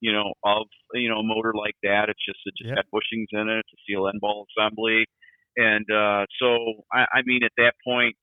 you 0.00 0.12
know, 0.12 0.34
of 0.44 0.66
you 0.94 1.08
know 1.08 1.20
a 1.20 1.22
motor 1.22 1.52
like 1.54 1.76
that. 1.82 2.10
It's 2.10 2.24
just 2.26 2.40
it 2.44 2.54
just 2.58 2.68
Yep. 2.68 2.76
got 2.76 2.84
bushings 2.92 3.30
in 3.30 3.48
it. 3.48 3.64
It's 3.72 3.82
a 3.88 4.08
end 4.08 4.20
ball 4.20 4.46
assembly, 4.50 5.06
and 5.56 5.84
uh, 5.90 6.26
so 6.38 6.84
I, 6.92 7.00
I 7.12 7.22
mean, 7.24 7.42
at 7.44 7.52
that 7.56 7.74
point, 7.86 8.16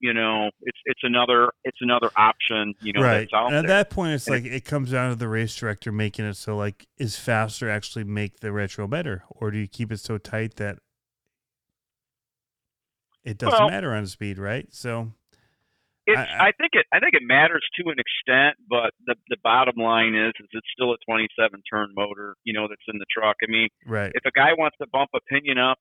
you 0.00 0.12
know, 0.12 0.50
it's 0.62 0.78
it's 0.84 1.00
another 1.02 1.50
it's 1.64 1.78
another 1.80 2.10
option. 2.16 2.74
You 2.80 2.92
know, 2.92 3.02
right. 3.02 3.28
And 3.32 3.54
at 3.54 3.66
there. 3.66 3.68
that 3.68 3.90
point, 3.90 4.12
it's 4.12 4.26
And 4.26 4.36
like 4.36 4.52
it 4.52 4.64
comes 4.64 4.90
down 4.90 5.10
to 5.10 5.16
the 5.16 5.28
race 5.28 5.54
director 5.54 5.92
making 5.92 6.26
it 6.26 6.34
so 6.34 6.56
like 6.56 6.86
is 6.98 7.16
faster 7.16 7.70
actually 7.70 8.04
make 8.04 8.40
the 8.40 8.52
retro 8.52 8.86
better, 8.86 9.24
or 9.30 9.50
do 9.50 9.58
you 9.58 9.68
keep 9.68 9.90
it 9.92 10.00
so 10.00 10.18
tight 10.18 10.56
that 10.56 10.78
it 13.24 13.38
doesn't 13.38 13.58
Well- 13.58 13.70
matter 13.70 13.94
on 13.94 14.06
speed, 14.06 14.38
right? 14.38 14.66
So 14.72 15.12
It's, 16.06 16.18
I- 16.18 16.48
I, 16.48 16.52
think 16.52 16.72
it 16.74 16.84
I 16.92 17.00
think 17.00 17.14
it 17.14 17.22
matters 17.22 17.64
to 17.80 17.88
an 17.88 17.96
extent, 17.98 18.58
but 18.68 18.92
the 19.06 19.14
the 19.28 19.38
bottom 19.42 19.76
line 19.76 20.14
is 20.14 20.32
is 20.38 20.48
it's 20.52 20.68
still 20.74 20.92
a 20.92 20.98
27 21.06 21.62
turn 21.72 21.88
motor. 21.96 22.36
You 22.44 22.52
know, 22.52 22.68
that's 22.68 22.84
in 22.88 22.98
the 22.98 23.06
truck. 23.10 23.36
I 23.42 23.50
mean, 23.50 23.68
right. 23.86 24.12
if 24.14 24.26
a 24.26 24.30
guy 24.32 24.52
wants 24.52 24.76
to 24.82 24.86
bump 24.92 25.10
a 25.14 25.20
pinion 25.32 25.56
up, 25.56 25.78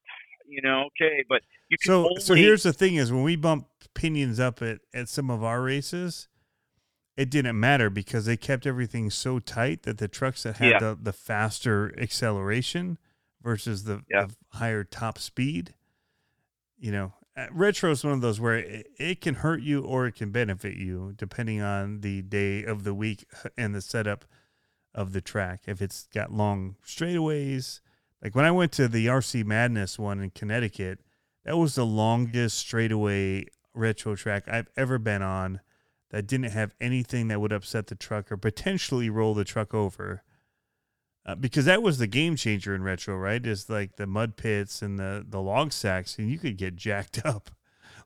you 0.48 0.62
know, 0.62 0.86
okay, 0.88 1.24
but 1.28 1.42
you 1.70 1.78
can 1.78 1.88
So 1.90 2.10
only, 2.10 2.22
so 2.22 2.34
here's 2.36 2.64
the 2.64 2.74
thing: 2.74 2.96
is 2.96 3.12
when 3.12 3.24
we 3.24 3.36
bump 3.36 3.68
pinions 3.94 4.40
up 4.40 4.62
at 4.62 4.80
at 4.94 5.10
some 5.10 5.30
of 5.30 5.44
our 5.44 5.62
races, 5.62 6.28
it 7.18 7.30
didn't 7.30 7.60
matter 7.60 7.90
because 7.90 8.26
they 8.26 8.38
kept 8.38 8.66
everything 8.66 9.10
so 9.10 9.40
tight 9.40 9.84
that 9.84 9.98
the 9.98 10.08
trucks 10.08 10.44
that 10.44 10.58
had 10.58 10.72
Yeah. 10.72 10.80
the 10.80 10.98
the 11.02 11.14
faster 11.14 11.94
acceleration 12.00 12.98
versus 13.42 13.84
the, 13.84 14.04
Yeah. 14.10 14.28
the 14.28 14.36
higher 14.58 14.84
top 14.84 15.18
speed, 15.20 15.74
you 16.78 16.92
know, 16.92 17.14
uh, 17.36 17.48
retro 17.52 17.92
is 17.92 18.04
one 18.04 18.14
of 18.14 18.22
those 18.22 18.40
where 18.40 18.58
it, 18.58 18.88
it 18.98 19.22
can 19.22 19.36
hurt 19.36 19.62
you 19.62 19.82
or 19.82 20.08
it 20.08 20.16
can 20.16 20.32
benefit 20.32 20.76
you 20.78 21.14
depending 21.18 21.62
on 21.62 22.02
the 22.02 22.22
day 22.22 22.64
of 22.64 22.84
the 22.84 22.94
week 22.94 23.26
and 23.58 23.74
the 23.76 23.82
setup 23.82 24.26
of 24.96 25.12
the 25.14 25.22
track. 25.22 25.64
If 25.68 25.82
it's 25.82 26.08
got 26.14 26.32
long 26.32 26.76
straightaways, 26.86 27.82
like 28.24 28.36
when 28.36 28.46
I 28.46 28.52
went 28.52 28.72
to 28.74 28.88
the 28.88 29.08
RC 29.08 29.44
Madness 29.46 30.00
one 30.00 30.20
in 30.22 30.30
Connecticut, 30.30 31.00
that 31.46 31.58
was 31.58 31.76
the 31.76 31.86
longest 31.86 32.58
straightaway 32.58 33.46
retro 33.74 34.16
track 34.16 34.48
I've 34.48 34.70
ever 34.78 34.98
been 34.98 35.22
on 35.22 35.60
that 36.12 36.28
didn't 36.28 36.52
have 36.52 36.74
anything 36.80 37.28
that 37.28 37.42
would 37.42 37.52
upset 37.52 37.88
the 37.88 37.96
truck 37.96 38.32
or 38.32 38.38
potentially 38.38 39.10
roll 39.10 39.34
the 39.34 39.44
truck 39.44 39.74
over. 39.74 40.24
Uh, 41.26 41.36
because 41.36 41.66
that 41.66 41.82
was 41.82 41.98
the 41.98 42.08
game 42.08 42.36
changer 42.36 42.76
in 42.76 42.84
retro, 42.84 43.16
right? 43.18 43.46
Is 43.46 43.70
like 43.70 43.96
the 43.96 44.06
mud 44.06 44.36
pits 44.36 44.82
and 44.82 45.00
the 45.00 45.26
the 45.28 45.40
log 45.42 45.72
sacks, 45.72 46.18
and 46.20 46.30
you 46.30 46.38
could 46.38 46.58
get 46.58 46.76
jacked 46.76 47.26
up. 47.26 47.50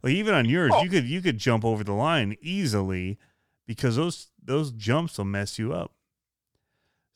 Like 0.04 0.14
even 0.14 0.34
on 0.36 0.46
yours, 0.46 0.72
Oh. 0.74 0.84
you 0.84 0.90
could 0.90 1.06
you 1.06 1.22
could 1.22 1.38
jump 1.40 1.66
over 1.66 1.84
the 1.84 1.94
line 1.94 2.36
easily 2.42 3.18
because 3.66 3.96
those 3.96 4.28
those 4.42 4.72
jumps 4.72 5.18
will 5.18 5.26
mess 5.26 5.58
you 5.58 5.74
up. 5.74 5.94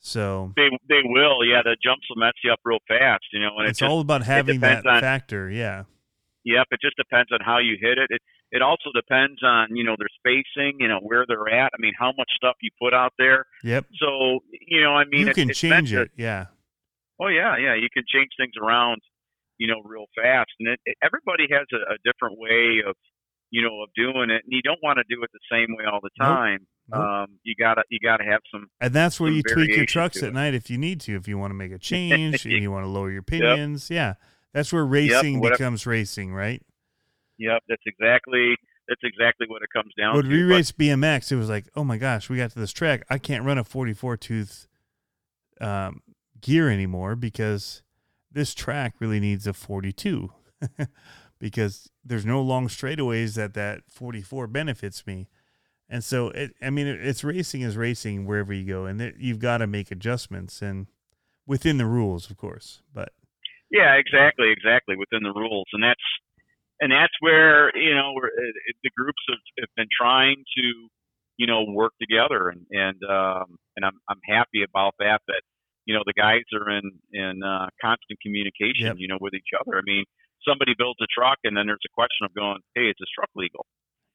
So 0.02 0.52
they 0.56 0.68
they 0.88 1.02
will, 1.04 1.46
yeah. 1.46 1.62
The 1.62 1.76
jumps 1.82 2.06
will 2.10 2.18
mess 2.18 2.34
you 2.42 2.52
up 2.52 2.58
real 2.64 2.82
fast, 2.88 3.22
you 3.32 3.38
know, 3.38 3.54
and 3.58 3.68
it's 3.68 3.78
it 3.78 3.84
just 3.84 3.90
all 3.90 4.00
about 4.00 4.24
having 4.24 4.58
that 4.60 4.84
on- 4.84 5.00
factor, 5.00 5.48
yeah. 5.48 5.84
Yep, 6.44 6.66
it 6.72 6.80
just 6.82 6.96
depends 6.96 7.30
on 7.30 7.38
how 7.40 7.58
you 7.58 7.78
hit 7.80 7.98
it. 7.98 8.10
It 8.10 8.20
it 8.50 8.62
also 8.62 8.90
depends 8.92 9.40
on 9.44 9.68
you 9.76 9.84
know 9.84 9.94
their 9.96 10.10
spacing, 10.18 10.78
you 10.80 10.88
know 10.88 10.98
where 11.00 11.24
they're 11.26 11.48
at. 11.48 11.70
I 11.72 11.78
mean, 11.78 11.92
how 11.96 12.12
much 12.18 12.28
stuff 12.34 12.56
you 12.60 12.70
put 12.82 12.92
out 12.92 13.12
there. 13.16 13.46
Yep. 13.62 13.86
So 14.00 14.40
you 14.50 14.80
know, 14.82 14.90
I 14.90 15.04
mean, 15.04 15.20
you 15.20 15.28
it, 15.28 15.34
can 15.36 15.50
it's 15.50 15.60
change 15.60 15.92
it. 15.92 16.10
Yeah. 16.16 16.46
Oh 17.20 17.28
yeah, 17.28 17.56
yeah, 17.56 17.76
you 17.76 17.86
can 17.94 18.02
change 18.12 18.30
things 18.36 18.54
around, 18.60 19.00
you 19.56 19.68
know, 19.68 19.80
real 19.84 20.06
fast, 20.16 20.50
and 20.58 20.68
it, 20.70 20.80
it, 20.84 20.96
everybody 21.00 21.46
has 21.52 21.68
a, 21.72 21.94
a 21.94 21.96
different 22.02 22.40
way 22.40 22.82
of 22.84 22.96
you 23.52 23.62
know 23.62 23.82
of 23.82 23.90
doing 23.94 24.30
it, 24.30 24.42
and 24.42 24.48
you 24.52 24.62
don't 24.62 24.80
want 24.82 24.98
to 24.98 25.04
do 25.14 25.22
it 25.22 25.30
the 25.32 25.38
same 25.48 25.76
way 25.76 25.84
all 25.84 26.00
the 26.02 26.10
time. 26.18 26.66
Nope. 26.88 27.00
Um, 27.00 27.26
you 27.44 27.54
gotta 27.56 27.82
you 27.90 28.00
gotta 28.02 28.24
have 28.24 28.40
some. 28.50 28.66
And 28.80 28.92
that's 28.92 29.20
where 29.20 29.30
you 29.30 29.42
tweak 29.44 29.76
your 29.76 29.86
trucks 29.86 30.16
at 30.22 30.30
it. 30.30 30.34
night 30.34 30.54
if 30.54 30.68
you 30.70 30.78
need 30.78 31.00
to. 31.02 31.14
If 31.14 31.28
you 31.28 31.38
want 31.38 31.50
to 31.50 31.54
make 31.54 31.70
a 31.70 31.78
change 31.92 32.44
and 32.44 32.54
you 32.54 32.72
want 32.72 32.84
to 32.84 32.88
lower 32.88 33.10
your 33.12 33.22
pinions, 33.22 33.88
yeah, 33.90 34.14
that's 34.52 34.72
where 34.72 34.84
racing 34.84 35.38
whatever- 35.38 35.58
becomes 35.58 35.86
racing, 35.86 36.34
right? 36.34 36.60
Yep, 37.38 37.62
that's 37.68 37.82
exactly 37.86 38.56
that's 38.88 39.00
exactly 39.04 39.46
what 39.48 39.62
it 39.62 39.68
comes 39.72 39.92
down 39.96 40.16
When 40.16 40.24
to. 40.24 40.30
we 40.30 40.42
but- 40.42 40.56
raced 40.56 40.76
BMX, 40.78 41.30
it 41.30 41.36
was 41.36 41.48
like, 41.48 41.66
oh 41.76 41.84
my 41.84 41.98
gosh, 41.98 42.28
we 42.28 42.38
got 42.38 42.50
to 42.50 42.58
this 42.58 42.72
track. 42.72 43.04
I 43.08 43.18
can't 43.18 43.44
run 43.44 43.58
a 43.58 43.64
44 43.64 44.16
tooth 44.16 44.66
um, 45.60 46.02
gear 46.40 46.68
anymore 46.68 47.14
because 47.14 47.82
this 48.32 48.54
track 48.54 48.94
really 48.98 49.20
needs 49.20 49.46
a 49.46 49.52
42 49.52 50.30
because 51.42 51.90
there's 52.04 52.24
no 52.24 52.40
long 52.40 52.68
straightaways 52.68 53.34
that 53.34 53.52
that 53.54 53.82
44 53.90 54.46
benefits 54.46 55.04
me. 55.08 55.28
And 55.88 56.04
so, 56.04 56.28
it, 56.30 56.54
I 56.62 56.70
mean, 56.70 56.86
it's 56.86 57.24
racing 57.24 57.62
is 57.62 57.76
racing 57.76 58.26
wherever 58.26 58.52
you 58.54 58.64
go, 58.64 58.86
and 58.86 59.00
it, 59.02 59.16
you've 59.18 59.40
got 59.40 59.58
to 59.58 59.66
make 59.66 59.90
adjustments 59.90 60.62
and 60.62 60.86
within 61.46 61.78
the 61.78 61.86
rules, 61.86 62.30
of 62.30 62.36
course. 62.36 62.80
But 62.94 63.12
Yeah, 63.70 63.94
exactly, 63.96 64.52
exactly 64.52 64.96
within 64.96 65.24
the 65.24 65.32
rules, 65.34 65.66
and 65.72 65.82
that's 65.82 66.06
and 66.80 66.92
that's 66.92 67.14
where 67.20 67.76
you 67.76 67.94
know 67.94 68.14
uh, 68.16 68.52
the 68.84 68.90
groups 68.96 69.22
have, 69.28 69.38
have 69.60 69.70
been 69.76 69.88
trying 69.96 70.44
to 70.56 70.88
you 71.38 71.46
know 71.46 71.64
work 71.64 71.92
together, 72.00 72.50
and 72.50 72.66
and 72.70 73.02
um, 73.10 73.58
and 73.76 73.84
I'm 73.84 73.98
I'm 74.08 74.20
happy 74.28 74.62
about 74.62 74.94
that. 75.00 75.20
That 75.26 75.42
you 75.86 75.94
know 75.94 76.02
the 76.06 76.14
guys 76.14 76.44
are 76.54 76.70
in 76.70 76.92
in 77.12 77.42
uh, 77.42 77.66
constant 77.82 78.20
communication, 78.22 78.94
Yep. 78.94 78.96
you 78.98 79.08
know, 79.08 79.18
with 79.20 79.34
each 79.34 79.50
other. 79.58 79.78
I 79.78 79.82
mean, 79.84 80.04
somebody 80.46 80.74
builds 80.76 80.98
a 81.02 81.06
truck, 81.12 81.38
and 81.44 81.56
then 81.56 81.66
there's 81.66 81.84
a 81.84 81.94
question 81.94 82.24
of 82.24 82.34
going, 82.34 82.58
hey, 82.74 82.88
is 82.90 82.96
this 82.98 83.08
truck 83.14 83.30
legal? 83.34 83.66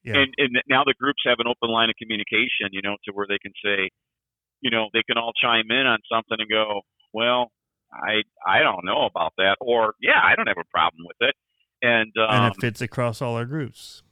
yeah, 0.03 0.17
and 0.21 0.33
and 0.37 0.61
now 0.69 0.83
the 0.83 0.93
groups 0.99 1.23
have 1.25 1.39
an 1.39 1.47
open 1.47 1.69
line 1.73 1.89
of 1.89 1.95
communication, 2.01 2.71
you 2.71 2.81
know, 2.81 2.95
to 3.05 3.11
where 3.13 3.27
they 3.27 3.39
can 3.39 3.53
say, 3.63 3.89
you 4.61 4.71
know, 4.71 4.89
they 4.93 5.03
can 5.03 5.17
all 5.17 5.33
chime 5.33 5.69
in 5.69 5.85
on 5.87 5.99
something 6.11 6.37
and 6.39 6.49
go, 6.49 6.81
well, 7.13 7.51
I 7.91 8.23
I 8.45 8.59
don't 8.61 8.85
know 8.85 9.05
about 9.05 9.33
that, 9.37 9.57
or 9.61 9.95
yeah, 10.01 10.19
I 10.23 10.35
don't 10.35 10.47
have 10.47 10.57
a 10.59 10.71
problem 10.71 11.03
with 11.07 11.17
it, 11.21 11.35
and 11.81 12.11
um, 12.19 12.45
and 12.45 12.55
it 12.55 12.61
fits 12.61 12.81
across 12.81 13.21
all 13.21 13.35
our 13.35 13.45
groups. 13.45 14.03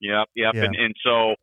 Yep, 0.00 0.28
yep, 0.34 0.54
Yeah. 0.54 0.64
and 0.64 0.74
and 0.76 0.94
so, 1.02 1.34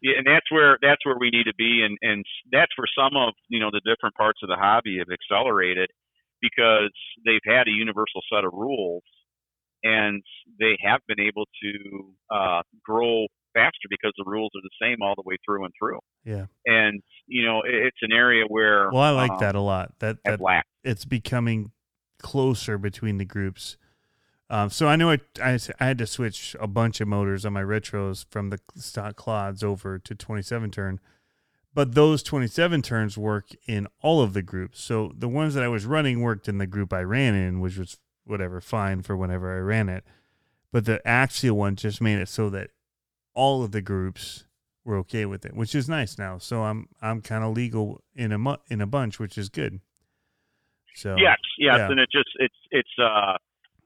yeah, 0.00 0.18
and 0.18 0.26
that's 0.26 0.50
where 0.50 0.78
that's 0.80 1.04
where 1.04 1.18
we 1.18 1.30
need 1.30 1.44
to 1.44 1.54
be, 1.56 1.82
and 1.82 1.98
and 2.02 2.24
that's 2.52 2.72
where 2.78 2.88
some 2.96 3.16
of 3.16 3.34
you 3.48 3.58
know 3.58 3.70
the 3.72 3.80
different 3.84 4.14
parts 4.14 4.40
of 4.42 4.48
the 4.48 4.56
hobby 4.56 4.98
have 4.98 5.08
accelerated 5.10 5.90
because 6.40 6.92
they've 7.24 7.44
had 7.44 7.66
a 7.68 7.70
universal 7.72 8.20
set 8.32 8.44
of 8.44 8.52
rules, 8.52 9.02
and 9.84 10.22
they 10.58 10.76
have 10.82 11.00
been 11.06 11.20
able 11.20 11.44
to 11.62 12.12
uh, 12.34 12.62
grow 12.84 13.26
faster 13.52 13.86
because 13.88 14.12
the 14.18 14.24
rules 14.26 14.50
are 14.56 14.62
the 14.62 14.84
same 14.84 14.96
all 15.02 15.14
the 15.14 15.22
way 15.24 15.36
through 15.46 15.64
and 15.64 15.72
through, 15.78 16.00
Yeah. 16.24 16.46
and 16.66 17.00
you 17.28 17.44
know 17.46 17.60
it, 17.62 17.74
it's 17.74 17.98
an 18.02 18.10
area 18.12 18.44
where 18.48 18.90
Well, 18.90 19.02
I 19.02 19.10
like 19.10 19.30
um, 19.30 19.38
that 19.40 19.54
a 19.54 19.60
lot. 19.60 19.92
That 20.00 20.16
that 20.24 20.40
lacked. 20.40 20.66
it's 20.82 21.04
becoming 21.04 21.70
closer 22.18 22.78
between 22.78 23.18
the 23.18 23.24
groups. 23.24 23.76
Um, 24.50 24.70
so 24.70 24.88
I 24.88 24.96
know 24.96 25.10
I, 25.10 25.18
I, 25.42 25.58
I 25.80 25.86
had 25.86 25.98
to 25.98 26.06
switch 26.06 26.54
a 26.60 26.66
bunch 26.66 27.00
of 27.00 27.08
motors 27.08 27.46
on 27.46 27.52
my 27.54 27.62
retros 27.62 28.26
from 28.30 28.50
the 28.50 28.58
stock 28.76 29.16
clods 29.16 29.62
over 29.62 29.98
to 29.98 30.14
27 30.14 30.70
turn, 30.70 31.00
but 31.72 31.94
those 31.94 32.22
27 32.22 32.82
turns 32.82 33.16
work 33.16 33.46
in 33.66 33.88
all 34.02 34.20
of 34.20 34.32
the 34.34 34.42
groups. 34.42 34.82
So 34.82 35.12
the 35.16 35.28
ones 35.28 35.54
that 35.54 35.64
I 35.64 35.68
was 35.68 35.86
running 35.86 36.20
worked 36.20 36.46
in 36.48 36.58
the 36.58 36.66
group 36.66 36.92
I 36.92 37.00
ran 37.02 37.34
in, 37.34 37.60
which 37.60 37.78
was 37.78 37.98
whatever, 38.24 38.60
fine 38.60 39.02
for 39.02 39.16
whenever 39.16 39.54
I 39.54 39.60
ran 39.60 39.88
it. 39.88 40.04
But 40.72 40.86
the 40.86 41.06
axial 41.06 41.56
one 41.56 41.76
just 41.76 42.00
made 42.00 42.18
it 42.18 42.28
so 42.28 42.50
that 42.50 42.70
all 43.34 43.62
of 43.62 43.72
the 43.72 43.80
groups 43.82 44.44
were 44.84 44.96
okay 44.98 45.24
with 45.26 45.44
it, 45.44 45.54
which 45.54 45.74
is 45.74 45.88
nice 45.88 46.18
now. 46.18 46.38
So 46.38 46.62
I'm 46.64 46.88
I'm 47.00 47.20
kind 47.22 47.44
of 47.44 47.54
legal 47.54 48.02
in 48.14 48.32
a 48.32 48.38
mu- 48.38 48.56
in 48.68 48.80
a 48.80 48.86
bunch, 48.86 49.18
which 49.18 49.38
is 49.38 49.48
good. 49.48 49.80
So 50.94 51.16
Yes, 51.18 51.38
yes, 51.58 51.78
yeah. 51.78 51.88
and 51.88 51.98
it 52.00 52.08
just 52.12 52.28
it's 52.36 52.54
it's 52.70 52.90
uh 53.02 53.34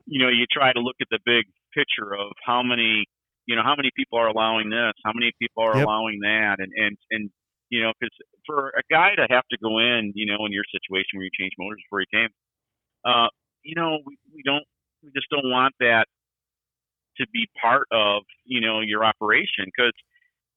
you 0.07 0.23
know 0.23 0.29
you 0.29 0.45
try 0.51 0.73
to 0.73 0.81
look 0.81 0.97
at 1.01 1.09
the 1.11 1.19
big 1.25 1.45
picture 1.75 2.15
of 2.15 2.33
how 2.45 2.63
many 2.63 3.05
you 3.47 3.57
know 3.57 3.63
how 3.63 3.75
many 3.77 3.91
people 3.97 4.19
are 4.19 4.29
allowing 4.29 4.71
this, 4.71 4.93
how 5.05 5.13
many 5.15 5.33
people 5.41 5.63
are 5.63 5.77
Yep. 5.77 5.85
allowing 5.85 6.21
that, 6.21 6.57
and 6.59 6.73
and 6.77 6.97
and 7.11 7.31
you 7.71 7.83
know 7.83 7.93
because 7.99 8.15
for 8.47 8.69
a 8.77 8.83
guy 8.91 9.15
to 9.15 9.27
have 9.31 9.45
to 9.51 9.59
go 9.63 9.79
in, 9.79 10.13
you 10.15 10.27
know, 10.27 10.45
in 10.47 10.53
your 10.53 10.65
situation 10.73 11.17
where 11.19 11.25
you 11.25 11.31
change 11.39 11.53
motors 11.59 11.81
before 11.85 12.01
you 12.01 12.07
came, 12.13 12.29
uh, 13.05 13.29
you 13.63 13.75
know, 13.75 13.99
we, 14.05 14.17
we 14.35 14.43
don't 14.45 14.65
we 15.03 15.11
just 15.15 15.27
don't 15.31 15.51
want 15.51 15.75
that 15.81 16.07
to 17.19 17.27
be 17.33 17.49
part 17.61 17.87
of 17.93 18.23
you 18.45 18.61
know 18.61 18.81
your 18.81 19.05
operation 19.05 19.65
because. 19.67 19.93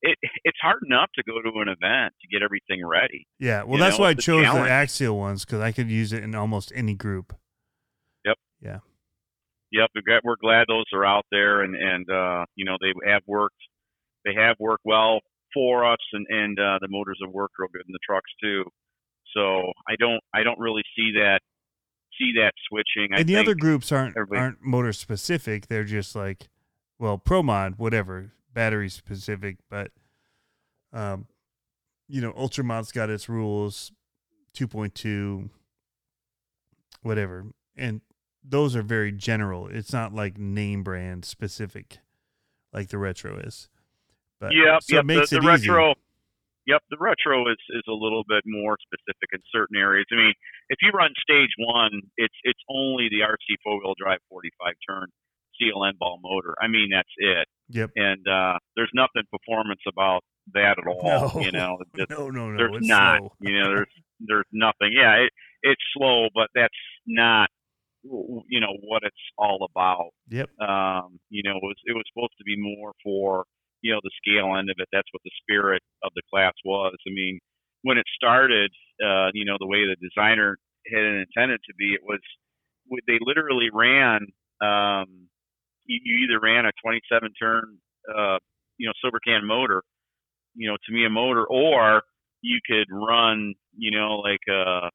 It, 0.04 0.18
it's 0.46 0.58
hard 0.60 0.80
enough 0.84 1.10
to 1.14 1.22
go 1.22 1.34
to 1.44 1.60
an 1.60 1.68
event 1.68 2.16
to 2.24 2.28
get 2.28 2.42
everything 2.42 2.84
ready. 2.84 3.28
Yeah, 3.38 3.62
well, 3.62 3.78
You 3.78 3.84
that's 3.84 4.00
know, 4.00 4.06
why 4.06 4.10
I 4.10 4.14
chose 4.16 4.40
the 4.42 4.44
challenge. 4.46 4.70
axial 4.72 5.16
ones 5.20 5.46
because 5.46 5.60
I 5.62 5.72
could 5.72 5.92
use 5.92 6.12
it 6.12 6.24
in 6.24 6.34
almost 6.34 6.72
any 6.74 6.96
group. 6.96 7.36
Yep, 8.26 8.36
Yeah. 8.64 8.80
Yep, 9.72 9.90
we're 9.94 10.02
glad, 10.02 10.22
we're 10.24 10.36
glad 10.42 10.66
those 10.68 10.86
are 10.92 11.06
out 11.06 11.26
there, 11.32 11.62
and 11.62 11.76
and 11.76 12.10
uh, 12.10 12.46
you 12.56 12.66
know 12.66 12.78
they 12.82 13.12
have 13.12 13.22
worked, 13.28 13.62
they 14.26 14.34
have 14.34 14.56
worked 14.60 14.82
well 14.86 15.20
for 15.54 15.86
us, 15.86 16.00
and 16.14 16.26
and 16.32 16.60
uh, 16.60 16.80
the 16.82 16.88
motors 16.90 17.20
have 17.24 17.32
worked 17.32 17.54
real 17.60 17.70
good 17.72 17.84
in 17.88 17.94
the 17.94 18.00
trucks 18.04 18.32
too. 18.42 18.64
So 19.36 19.72
I 19.88 19.98
don't 20.00 20.20
I 20.34 20.42
don't 20.42 20.60
really 20.60 20.82
see 20.96 21.12
that 21.20 21.42
see 22.22 22.34
that 22.40 22.54
switching. 22.68 23.14
I 23.14 23.20
and 23.20 23.30
the 23.30 23.38
other 23.38 23.56
groups 23.56 23.92
aren't 23.92 24.16
everybody- 24.16 24.40
aren't 24.40 24.62
motor 24.64 24.94
specific. 24.94 25.68
They're 25.68 25.84
just 25.84 26.16
like, 26.16 26.50
well, 27.00 27.18
pro 27.18 27.42
mod, 27.42 27.76
whatever, 27.78 28.32
battery 28.54 28.90
specific. 28.90 29.58
But, 29.70 29.92
um, 30.94 31.28
you 32.08 32.22
know, 32.22 32.34
Ultramod's 32.34 32.92
got 32.92 33.10
its 33.10 33.28
rules, 33.28 33.92
two 34.54 34.68
point 34.68 34.94
two, 34.96 35.50
whatever, 37.02 37.46
and 37.76 38.02
those 38.44 38.76
are 38.76 38.82
very 38.82 39.12
general. 39.12 39.68
It's 39.68 39.94
not 39.94 40.14
like 40.14 40.38
name 40.38 40.84
brand 40.84 41.26
specific, 41.26 42.00
like 42.74 42.90
the 42.90 42.98
retro 42.98 43.38
is. 43.38 43.70
But 44.40 44.52
yeah, 44.54 44.80
so 44.82 44.96
yep. 44.96 45.04
it 45.04 45.06
makes 45.06 45.30
the, 45.30 45.38
it 45.38 45.44
the 45.44 45.54
easy. 45.54 45.70
Yep, 46.68 46.82
the 46.90 46.98
retro 47.00 47.50
is 47.50 47.58
is 47.72 47.84
a 47.90 47.94
little 47.94 48.24
bit 48.28 48.44
more 48.46 48.78
specific 48.82 49.30
in 49.34 49.40
certain 49.52 49.78
areas. 49.78 50.06
I 50.12 50.16
mean, 50.16 50.34
if 50.70 50.78
you 50.82 50.92
run 50.92 51.10
stage 51.22 51.50
one, 51.58 52.02
it's 52.18 52.36
it's 52.44 52.60
only 52.70 53.10
the 53.10 53.22
RC 53.26 53.58
four 53.64 53.80
wheel 53.82 53.94
drive 53.98 54.20
45 54.30 54.74
turn 54.88 55.08
CLN 55.60 55.98
ball 56.00 56.20
motor. 56.22 56.56
I 56.62 56.68
mean, 56.68 56.90
that's 56.94 57.10
it. 57.18 57.48
Yep. 57.70 57.90
And 57.96 58.28
uh, 58.28 58.58
there's 58.76 58.92
nothing 58.94 59.24
performance 59.32 59.82
about 59.88 60.22
that 60.54 60.76
at 60.78 60.88
all. 60.88 61.02
No. 61.36 61.42
You 61.42 61.52
know, 61.52 61.78
just- 61.96 62.10
No, 62.18 62.30
no, 62.30 62.52
no. 62.52 62.58
there's 62.58 62.78
it's 62.78 62.88
not. 62.88 63.20
slow. 63.20 63.32
You 63.42 63.60
know, 63.60 63.68
there's 63.70 63.94
there's 64.20 64.46
nothing. 64.52 64.92
Yeah, 64.94 65.14
it, 65.26 65.32
it's 65.64 65.82
slow, 65.98 66.28
but 66.34 66.48
that's 66.56 66.74
not 67.08 67.50
you 68.04 68.60
know 68.60 68.74
what 68.82 69.04
it's 69.04 69.16
all 69.38 69.68
about. 69.70 70.10
Yep. 70.30 70.50
Um, 70.60 71.20
you 71.30 71.44
know, 71.44 71.58
it 71.58 71.64
was 71.64 71.76
it 71.86 71.94
was 71.94 72.04
supposed 72.14 72.34
to 72.38 72.44
be 72.44 72.56
more 72.58 72.94
for 73.04 73.46
you 73.82 73.92
know 73.92 74.00
the 74.04 74.14
scale 74.22 74.56
end 74.58 74.70
of 74.70 74.78
it. 74.80 74.88
That's 74.92 75.08
what 75.12 75.22
the 75.24 75.32
spirit 75.42 75.82
of 76.04 76.12
the 76.16 76.22
class 76.32 76.54
was. 76.66 76.96
I 77.08 77.12
mean, 77.12 77.40
when 77.84 77.98
it 77.98 78.06
started, 78.16 78.72
uh, 79.04 79.30
you 79.34 79.46
know, 79.46 79.58
the 79.60 79.68
way 79.68 79.86
the 79.86 79.98
designer 80.02 80.58
had 80.88 81.02
it 81.02 81.28
intended 81.28 81.62
to 81.68 81.74
be, 81.78 81.94
it 81.94 82.02
was 82.04 82.20
they 83.08 83.20
literally 83.22 83.70
ran. 83.74 84.28
Um, 84.62 85.28
you, 85.86 86.00
you 86.04 86.26
either 86.26 86.40
ran 86.40 86.66
a 86.66 86.72
27 86.84 87.32
turn, 87.42 87.78
uh, 88.10 88.38
you 88.78 88.88
know, 88.88 88.94
silver 89.02 89.20
can 89.26 89.46
motor, 89.46 89.84
you 90.56 90.70
know, 90.70 90.78
Tamiya 90.88 91.10
motor, 91.10 91.46
or 91.46 92.04
you 92.42 92.60
could 92.66 92.88
run, 92.92 93.54
you 93.78 93.92
know, 93.92 94.18
like 94.18 94.42
uh, 94.50 94.90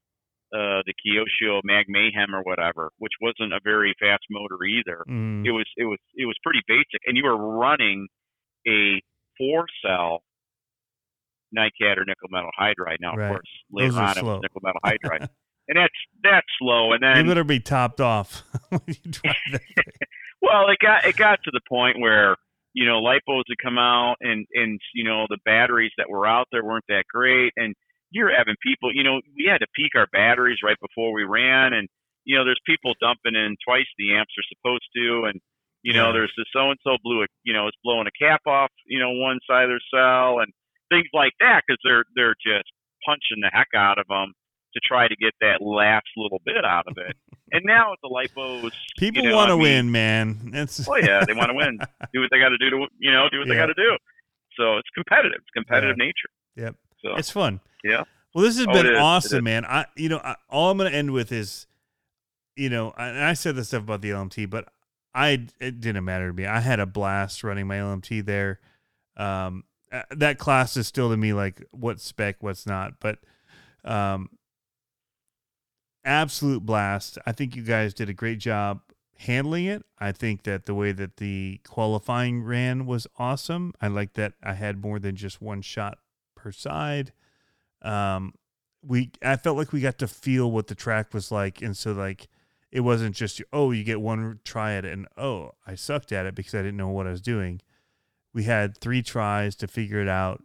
uh, 0.55 0.83
the 0.87 0.95
Kyosho 1.03 1.61
Mag 1.65 1.87
Mayhem 1.89 2.35
or 2.35 2.43
whatever, 2.43 2.91
which 2.99 3.13
wasn't 3.21 3.53
a 3.53 3.61
very 3.63 3.95
fast 3.99 4.25
motor 4.31 4.63
either. 4.65 5.05
Mm. 5.09 5.47
It 5.47 5.53
was 5.53 5.67
it 5.77 5.85
was 5.85 5.99
it 6.15 6.27
was 6.27 6.37
pretty 6.43 6.63
basic, 6.69 7.01
and 7.07 7.17
you 7.17 7.25
were 7.25 7.37
running 7.37 8.07
a 8.69 9.01
four 9.39 9.67
cell 9.85 10.23
NiCad 11.57 11.97
or 11.99 12.05
nickel 12.05 12.29
metal 12.31 12.51
hydride. 12.59 12.97
Now, 13.01 13.15
Right. 13.15 13.27
of 13.27 13.31
course, 13.31 13.51
later 13.71 13.93
Those 13.93 13.99
on 14.01 14.19
it 14.19 14.25
was 14.25 14.43
nickel 14.43 14.61
metal 14.63 14.81
hydride, 14.85 15.29
and 15.69 15.77
that's 15.77 15.95
that's 16.23 16.47
slow. 16.59 16.93
And 16.93 17.03
then 17.03 17.25
you 17.25 17.31
better 17.31 17.45
be 17.45 17.61
topped 17.61 18.01
off 18.01 18.43
when 18.69 18.81
you 18.87 19.11
drive 19.11 19.35
that 19.53 19.63
well, 20.43 20.69
it 20.69 20.79
got 20.81 21.05
it 21.05 21.17
got 21.17 21.39
to 21.45 21.51
the 21.53 21.61
point 21.69 22.01
where 22.01 22.37
you 22.75 22.85
know 22.85 23.01
lipos 23.01 23.45
had 23.49 23.59
come 23.63 23.79
out, 23.79 24.17
and 24.21 24.47
and 24.55 24.81
you 24.95 25.05
know 25.05 25.27
the 25.29 25.39
batteries 25.45 25.93
that 25.99 26.11
were 26.11 26.27
out 26.27 26.47
there 26.53 26.65
weren't 26.65 26.85
that 26.89 27.05
great, 27.13 27.53
and 27.57 27.75
you're 28.13 28.31
having 28.31 28.55
people, 28.63 28.95
you 28.95 29.03
know, 29.03 29.21
we 29.37 29.49
had 29.51 29.59
to 29.59 29.67
peak 29.75 29.93
our 29.97 30.07
batteries 30.13 30.59
right 30.63 30.79
before 30.81 31.13
we 31.13 31.25
ran, 31.25 31.73
and 31.73 31.89
you 32.25 32.37
know 32.37 32.45
there's 32.45 32.61
people 32.67 32.95
dumping 33.01 33.35
in 33.35 33.57
twice 33.67 33.87
the 33.99 34.15
amps 34.15 34.33
they're 34.37 34.57
supposed 34.57 34.87
to, 34.95 35.29
and 35.31 35.41
You 35.87 35.95
know, 35.95 36.13
there's 36.13 36.33
the 36.37 36.45
so 36.53 36.71
and 36.71 36.79
so 36.83 36.97
blew 37.03 37.23
a, 37.23 37.27
you 37.45 37.53
know, 37.55 37.69
is 37.69 37.75
blowing 37.85 38.07
a 38.09 38.15
cap 38.19 38.41
off, 38.47 38.71
you 38.87 38.99
know, 38.99 39.13
one 39.13 39.39
side 39.49 39.65
of 39.65 39.71
their 39.71 39.81
cell 39.95 40.41
and 40.41 40.53
things 40.91 41.07
like 41.13 41.33
that 41.41 41.63
because 41.67 41.79
they're 41.85 42.05
they're 42.17 42.35
just 42.45 42.69
punching 43.07 43.41
the 43.41 43.51
heck 43.53 43.69
out 43.75 43.99
of 43.99 44.07
them 44.09 44.33
to 44.75 44.81
try 44.85 45.07
to 45.07 45.15
get 45.17 45.33
that 45.41 45.63
last 45.63 46.07
little 46.17 46.41
bit 46.45 46.65
out 46.65 46.87
of 46.89 46.99
it. 46.99 47.15
and 47.53 47.63
now 47.65 47.91
with 47.93 48.01
the 48.03 48.11
lipos, 48.11 48.71
People 48.99 49.23
you 49.23 49.31
know, 49.31 49.37
want 49.37 49.49
to 49.49 49.55
I 49.55 49.57
mean, 49.57 49.63
win, 49.63 49.91
man. 49.93 50.51
It's 50.55 50.89
Oh 50.89 50.97
yeah, 50.97 51.25
they 51.27 51.35
want 51.35 51.51
to 51.51 51.55
win. 51.55 51.79
do 52.13 52.21
what 52.21 52.31
they 52.33 52.39
got 52.41 52.51
to 52.51 52.59
do 52.59 52.69
to, 52.71 52.87
you 52.99 53.13
know, 53.13 53.29
do 53.31 53.39
what 53.39 53.49
they 53.49 53.55
got 53.55 53.67
to 53.67 53.75
do. 53.75 53.97
So 54.59 54.79
it's 54.79 54.89
competitive. 54.95 55.39
It's 55.39 55.51
competitive 55.55 55.97
nature. 55.97 56.31
Yep. 56.57 56.75
So 57.05 57.15
It's 57.17 57.31
fun. 57.31 57.61
yeah. 57.85 58.03
Well, 58.35 58.45
this 58.45 58.57
has 58.59 58.67
Oh, 58.67 58.73
been 58.73 58.87
it 58.87 58.93
is. 58.93 58.99
It 58.99 59.03
awesome, 59.03 59.45
man. 59.45 59.65
I, 59.65 59.87
you 59.97 60.09
know, 60.09 60.19
I, 60.19 60.35
all 60.51 60.71
I'm 60.71 60.79
going 60.79 60.91
to 60.91 60.97
end 60.97 61.13
with 61.13 61.31
is, 61.31 61.67
you 62.57 62.69
know, 62.71 62.93
and 62.99 63.19
I 63.23 63.35
said 63.35 63.55
this 63.57 63.69
stuff 63.69 63.83
about 63.85 64.01
the 64.03 64.11
LMT, 64.11 64.49
but 64.51 64.69
I 65.17 65.47
it 65.61 65.81
didn't 65.81 66.05
matter 66.05 66.29
to 66.29 66.35
me. 66.35 66.45
I 66.45 66.61
had 66.61 66.79
a 66.79 66.87
blast 66.87 67.43
running 67.43 67.67
my 67.67 67.79
LMT 67.79 68.25
there. 68.27 68.61
Um, 69.17 69.65
uh, 69.91 70.03
that 70.11 70.39
class 70.39 70.77
is 70.77 70.87
still 70.87 71.09
to 71.09 71.17
me 71.17 71.33
like 71.33 71.65
what's 71.71 72.05
spec, 72.05 72.37
what's 72.41 72.67
not, 72.67 73.01
but 73.01 73.19
um, 73.83 74.29
absolute 76.05 76.67
blast. 76.67 77.17
I 77.25 77.33
think 77.33 77.57
you 77.57 77.63
guys 77.63 77.95
did 77.95 78.11
a 78.11 78.15
great 78.15 78.39
job 78.39 78.83
handling 79.19 79.65
it. 79.65 79.85
I 79.99 80.13
think 80.13 80.43
that 80.43 80.67
the 80.67 80.75
way 80.75 80.93
that 80.93 81.17
the 81.17 81.61
qualifying 81.67 82.43
ran 82.43 82.85
was 82.85 83.07
awesome. 83.19 83.73
I 83.81 83.89
like 83.89 84.13
that 84.15 84.35
I 84.43 84.53
had 84.53 84.83
more 84.83 84.99
than 84.99 85.17
just 85.17 85.41
one 85.41 85.63
shot 85.63 85.99
per 86.35 86.53
side. 86.53 87.15
Um, 87.81 88.35
we 88.83 89.13
I 89.25 89.37
felt 89.37 89.57
like 89.57 89.73
we 89.73 89.81
got 89.81 89.99
to 89.99 90.09
feel 90.09 90.51
what 90.51 90.67
the 90.67 90.75
track 90.75 91.15
was 91.15 91.33
like, 91.33 91.63
and 91.63 91.75
so 91.75 91.93
like 91.93 92.29
it 92.73 92.81
wasn't 92.81 93.15
just 93.15 93.41
oh 93.53 93.71
you 93.71 93.85
get 93.85 94.01
one 94.01 94.41
try 94.45 94.75
at 94.75 94.85
it 94.85 94.93
and 94.93 95.07
oh 95.17 95.53
I 95.67 95.75
sucked 95.75 96.13
at 96.13 96.27
it 96.27 96.35
because 96.35 96.55
I 96.55 96.59
didn't 96.59 96.77
know 96.77 96.89
what 96.89 97.07
I 97.07 97.11
was 97.11 97.21
doing. 97.21 97.61
We 98.33 98.45
had 98.45 98.77
three 98.77 99.03
tries 99.03 99.57
to 99.57 99.67
figure 99.67 100.01
it 100.01 100.09
out, 100.09 100.43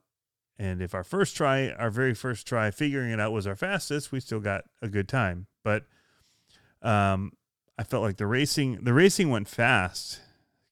and 0.57 0.81
if 0.81 0.95
our 0.95 1.03
first 1.03 1.35
try, 1.35 1.71
our 1.71 1.89
very 1.89 2.13
first 2.13 2.47
try 2.47 2.71
figuring 2.71 3.11
it 3.11 3.19
out 3.19 3.33
was 3.33 3.45
our 3.45 3.55
fastest, 3.55 4.13
we 4.13 4.21
still 4.21 4.39
got 4.39 4.63
a 4.81 4.87
good 4.87 5.09
time. 5.09 5.47
But 5.61 5.83
um, 6.81 7.33
I 7.77 7.83
felt 7.83 8.03
like 8.03 8.17
the 8.17 8.27
racing 8.27 8.79
the 8.83 8.93
racing 8.93 9.29
went 9.29 9.49
fast, 9.49 10.21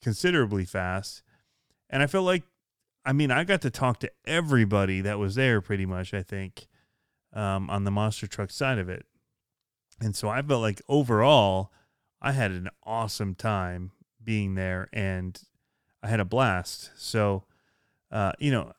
considerably 0.02 0.64
fast, 0.64 1.24
and 1.90 2.02
I 2.02 2.08
felt 2.08 2.26
like 2.26 2.44
I 3.04 3.12
mean 3.12 3.32
I 3.32 3.44
got 3.44 3.62
to 3.64 3.70
talk 3.70 4.00
to 4.00 4.12
everybody 4.26 5.02
that 5.02 5.20
was 5.20 5.36
there 5.36 5.60
pretty 5.60 5.86
much. 5.86 6.14
I 6.14 6.24
think 6.24 6.68
um, 7.34 7.70
on 7.70 7.84
the 7.84 7.92
monster 7.92 8.28
truck 8.28 8.52
side 8.52 8.78
of 8.78 8.90
it, 8.90 9.06
and 10.02 10.16
so 10.16 10.30
I 10.30 10.42
felt 10.42 10.62
like 10.62 10.82
overall 10.88 11.72
I 12.22 12.32
had 12.34 12.52
an 12.52 12.70
awesome 12.84 13.36
time 13.36 13.92
being 14.24 14.56
there, 14.56 14.90
and 14.94 15.40
I 16.04 16.08
had 16.08 16.20
a 16.20 16.26
blast. 16.26 16.92
So 16.96 17.44
uh, 18.12 18.34
you 18.40 18.52
know. 18.52 18.74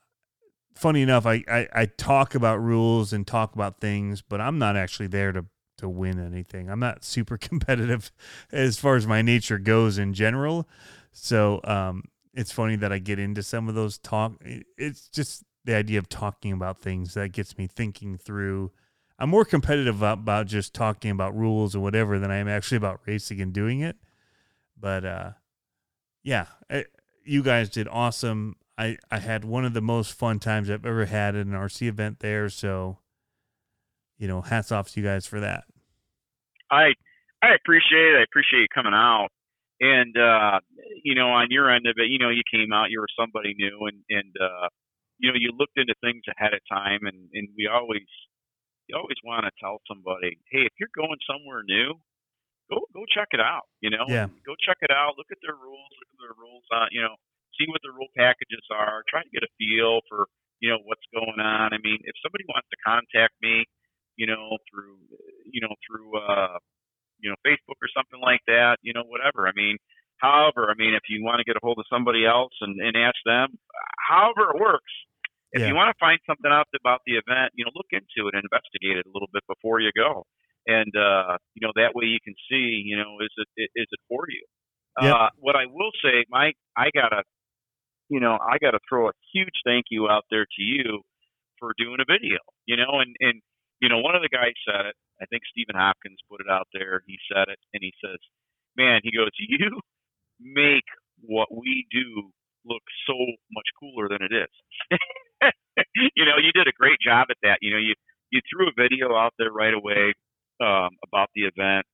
Funny 0.76 1.02
enough, 1.02 1.26
I, 1.26 1.44
I, 1.46 1.68
I 1.74 1.86
talk 1.86 2.34
about 2.34 2.56
rules 2.56 3.12
and 3.12 3.26
talk 3.26 3.54
about 3.54 3.80
things, 3.80 4.22
but 4.22 4.40
I'm 4.40 4.58
not 4.58 4.76
actually 4.76 5.08
there 5.08 5.30
to 5.30 5.44
to 5.80 5.88
win 5.88 6.18
anything. 6.24 6.70
I'm 6.70 6.78
not 6.80 7.04
super 7.04 7.36
competitive 7.38 8.12
as 8.52 8.78
far 8.78 8.96
as 8.96 9.06
my 9.06 9.20
nature 9.20 9.58
goes 9.58 9.98
in 9.98 10.14
general. 10.14 10.68
So 11.12 11.60
um, 11.64 12.04
it's 12.34 12.52
funny 12.52 12.76
that 12.76 12.92
I 12.92 12.98
get 12.98 13.18
into 13.18 13.42
some 13.42 13.68
of 13.68 13.74
those 13.74 13.98
talk. 13.98 14.34
It's 14.78 15.08
just 15.08 15.42
the 15.64 15.74
idea 15.74 15.98
of 15.98 16.08
talking 16.08 16.52
about 16.52 16.78
things 16.78 17.14
that 17.14 17.32
gets 17.32 17.58
me 17.58 17.66
thinking 17.66 18.16
through. 18.16 18.70
I'm 19.20 19.28
more 19.28 19.44
competitive 19.44 19.98
about, 19.98 20.18
about 20.18 20.46
just 20.46 20.72
talking 20.72 21.10
about 21.10 21.36
rules 21.36 21.76
or 21.76 21.80
whatever 21.80 22.18
than 22.18 22.30
I 22.30 22.36
am 22.36 22.48
actually 22.48 22.78
about 22.78 23.00
racing 23.06 23.40
and 23.42 23.52
doing 23.52 23.80
it. 23.80 23.96
But 24.78 25.04
uh, 25.04 25.30
yeah, 26.22 26.46
I, 26.70 26.86
you 27.22 27.42
guys 27.42 27.68
did 27.68 27.86
awesome. 27.86 28.56
I, 28.78 28.96
I 29.10 29.18
had 29.18 29.44
one 29.44 29.66
of 29.66 29.74
the 29.74 29.82
most 29.82 30.14
fun 30.14 30.38
times 30.38 30.70
I've 30.70 30.86
ever 30.86 31.04
had 31.04 31.36
at 31.36 31.44
an 31.44 31.52
RC 31.52 31.86
event 31.86 32.20
there. 32.20 32.48
So, 32.48 32.96
you 34.18 34.26
know, 34.26 34.40
hats 34.40 34.72
off 34.72 34.90
to 34.92 35.00
you 35.00 35.06
guys 35.06 35.26
for 35.26 35.38
that. 35.40 35.64
I 36.70 36.94
I 37.42 37.54
appreciate 37.54 38.14
it. 38.14 38.18
I 38.18 38.22
appreciate 38.22 38.60
you 38.60 38.68
coming 38.74 38.94
out. 38.94 39.28
And 39.80 40.16
uh, 40.16 40.60
you 41.04 41.14
know, 41.14 41.28
on 41.28 41.48
your 41.50 41.70
end 41.70 41.86
of 41.86 41.94
it, 41.98 42.08
you 42.08 42.18
know, 42.18 42.30
you 42.30 42.42
came 42.50 42.72
out, 42.72 42.90
you 42.90 43.00
were 43.00 43.08
somebody 43.18 43.54
new 43.58 43.86
and 43.86 43.98
and 44.08 44.34
uh 44.40 44.68
you 45.18 45.30
know, 45.30 45.36
you 45.38 45.52
looked 45.54 45.76
into 45.76 45.94
things 46.00 46.22
ahead 46.34 46.54
of 46.54 46.60
time 46.70 47.00
and, 47.02 47.28
and 47.34 47.48
we 47.54 47.68
always 47.70 48.08
you 48.90 48.98
always 48.98 49.22
want 49.22 49.46
to 49.46 49.54
tell 49.62 49.78
somebody, 49.86 50.34
Hey, 50.50 50.66
if 50.66 50.74
you're 50.82 50.90
going 50.90 51.22
somewhere 51.22 51.62
new, 51.62 51.94
go 52.66 52.82
go 52.90 53.06
check 53.06 53.30
it 53.30 53.40
out, 53.40 53.70
you 53.78 53.94
know? 53.94 54.04
Yeah. 54.10 54.26
Go 54.42 54.58
check 54.58 54.82
it 54.82 54.90
out, 54.90 55.14
look 55.14 55.30
at 55.30 55.38
their 55.46 55.54
rules, 55.54 55.90
look 55.94 56.10
at 56.10 56.20
their 56.20 56.34
rules 56.34 56.66
on 56.74 56.90
you 56.90 57.02
know, 57.06 57.14
see 57.54 57.70
what 57.70 57.80
the 57.86 57.94
rule 57.94 58.10
packages 58.18 58.66
are, 58.74 59.06
try 59.06 59.22
to 59.22 59.30
get 59.30 59.46
a 59.46 59.50
feel 59.54 60.02
for, 60.10 60.26
you 60.58 60.74
know, 60.74 60.82
what's 60.90 61.06
going 61.14 61.38
on. 61.38 61.70
I 61.70 61.78
mean, 61.78 62.02
if 62.02 62.18
somebody 62.18 62.42
wants 62.50 62.66
to 62.74 62.78
contact 62.82 63.38
me, 63.38 63.62
you 64.18 64.26
know, 64.26 64.58
through 64.66 64.98
you 65.46 65.62
know, 65.62 65.74
through 65.86 66.10
uh 66.18 66.58
you 67.22 67.28
know, 67.28 67.36
Facebook 67.44 67.76
or 67.84 67.90
something 67.94 68.18
like 68.18 68.40
that, 68.48 68.80
you 68.82 68.96
know, 68.96 69.04
whatever. 69.04 69.46
I 69.46 69.52
mean, 69.54 69.76
however, 70.18 70.72
I 70.72 70.74
mean, 70.74 70.94
if 70.96 71.04
you 71.08 71.22
want 71.22 71.38
to 71.38 71.44
get 71.44 71.56
a 71.56 71.62
hold 71.62 71.78
of 71.78 71.84
somebody 71.92 72.24
else 72.24 72.52
and, 72.60 72.80
and 72.80 72.96
ask 72.96 73.16
them, 73.24 73.60
however 74.08 74.56
it 74.56 74.60
works. 74.60 74.92
If 75.52 75.62
Yeah. 75.62 75.68
you 75.68 75.74
want 75.74 75.90
to 75.90 75.98
find 75.98 76.18
something 76.26 76.50
out 76.50 76.66
about 76.78 77.00
the 77.06 77.14
event, 77.18 77.52
you 77.54 77.64
know, 77.64 77.72
look 77.74 77.90
into 77.92 78.28
it 78.28 78.34
and 78.34 78.44
investigate 78.44 78.98
it 78.98 79.06
a 79.06 79.12
little 79.12 79.28
bit 79.32 79.42
before 79.48 79.80
you 79.80 79.90
go. 79.96 80.26
And 80.66 80.92
uh, 80.96 81.38
you 81.54 81.66
know, 81.66 81.72
that 81.76 81.94
way 81.94 82.06
you 82.06 82.20
can 82.22 82.34
see, 82.50 82.82
you 82.84 82.96
know, 82.96 83.18
is 83.20 83.32
it 83.36 83.48
is 83.74 83.88
it 83.90 84.00
for 84.08 84.24
you? 84.28 84.44
Yep. 85.00 85.18
Uh 85.18 85.28
what 85.36 85.56
I 85.56 85.66
will 85.66 85.92
say, 86.04 86.24
Mike, 86.30 86.56
I 86.76 86.90
gotta 86.94 87.22
you 88.10 88.20
know, 88.20 88.38
I 88.40 88.58
gotta 88.58 88.80
throw 88.88 89.08
a 89.08 89.12
huge 89.32 89.54
thank 89.64 89.86
you 89.90 90.08
out 90.08 90.24
there 90.30 90.44
to 90.46 90.62
you 90.62 91.02
for 91.58 91.72
doing 91.78 91.98
a 92.00 92.06
video. 92.10 92.38
You 92.66 92.76
know, 92.76 93.00
and, 93.00 93.14
and 93.20 93.40
you 93.80 93.88
know, 93.88 94.00
one 94.00 94.14
of 94.16 94.22
the 94.22 94.28
guys 94.30 94.54
said 94.68 94.86
it. 94.86 94.96
I 95.22 95.26
think 95.26 95.42
Stephen 95.50 95.76
Hopkins 95.76 96.18
put 96.30 96.40
it 96.40 96.50
out 96.50 96.68
there. 96.72 97.02
He 97.06 97.18
said 97.32 97.48
it, 97.48 97.58
and 97.74 97.82
he 97.82 97.92
says, 98.04 98.18
"Man, 98.76 99.00
he 99.04 99.12
goes, 99.16 99.30
you 99.38 99.80
make 100.40 100.84
what 101.22 101.48
we 101.54 101.86
do 101.90 102.30
look 102.64 102.82
so 103.06 103.14
much 103.52 103.66
cooler 103.80 104.08
than 104.08 104.22
it 104.22 104.32
is." 104.34 104.52
you 106.16 106.24
know, 106.24 106.36
you 106.42 106.52
did 106.52 106.66
a 106.66 106.72
great 106.78 106.98
job 107.00 107.26
at 107.30 107.36
that. 107.42 107.58
You 107.60 107.72
know, 107.72 107.78
you 107.78 107.94
you 108.30 108.40
threw 108.50 108.68
a 108.68 108.72
video 108.76 109.14
out 109.16 109.32
there 109.38 109.50
right 109.50 109.74
away 109.74 110.12
um, 110.60 110.90
about 111.06 111.28
the 111.34 111.42
event, 111.42 111.86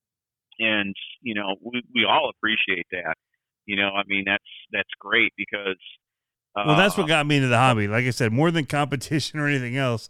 and 0.59 0.95
you 1.23 1.35
know, 1.35 1.57
we 1.63 1.83
we 1.95 2.05
all 2.05 2.31
appreciate 2.37 2.87
that. 2.93 3.15
You 3.67 3.77
know, 3.77 3.89
I 3.89 4.03
mean, 4.07 4.25
that's 4.27 4.45
that's 4.73 4.91
great 4.99 5.33
because. 5.37 5.79
Uh, 6.57 6.65
Well, 6.69 6.77
that's 6.77 6.97
what 6.97 7.07
got 7.07 7.27
me 7.27 7.37
into 7.37 7.49
the 7.49 7.59
hobby. 7.59 7.87
Like 7.87 8.07
I 8.07 8.11
said, 8.11 8.33
more 8.33 8.51
than 8.51 8.65
competition 8.65 9.39
or 9.41 9.47
anything 9.47 9.77
else, 9.77 10.09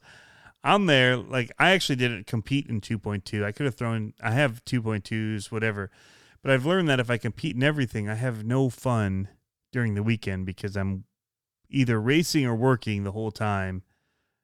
I'm 0.63 0.87
there. 0.87 1.17
Like 1.17 1.51
I 1.59 1.71
actually 1.71 1.97
didn't 1.97 2.27
compete 2.27 2.69
in 2.69 2.81
2.2. 2.81 3.45
I 3.45 3.53
could 3.53 3.67
have 3.67 3.75
thrown. 3.75 4.15
I 4.23 4.33
have 4.33 4.65
2.2s, 4.65 5.51
whatever. 5.51 5.91
But 6.43 6.53
I've 6.53 6.67
learned 6.67 6.89
that 6.89 7.01
if 7.01 7.11
I 7.11 7.19
compete 7.19 7.57
in 7.57 7.63
everything, 7.63 8.09
I 8.09 8.15
have 8.15 8.45
no 8.45 8.71
fun 8.71 9.29
during 9.73 9.95
the 9.95 10.03
weekend 10.03 10.47
because 10.47 10.77
I'm 10.77 11.05
either 11.71 12.01
racing 12.01 12.47
or 12.47 12.55
working 12.55 13.05
the 13.05 13.13
whole 13.13 13.31
time. 13.31 13.83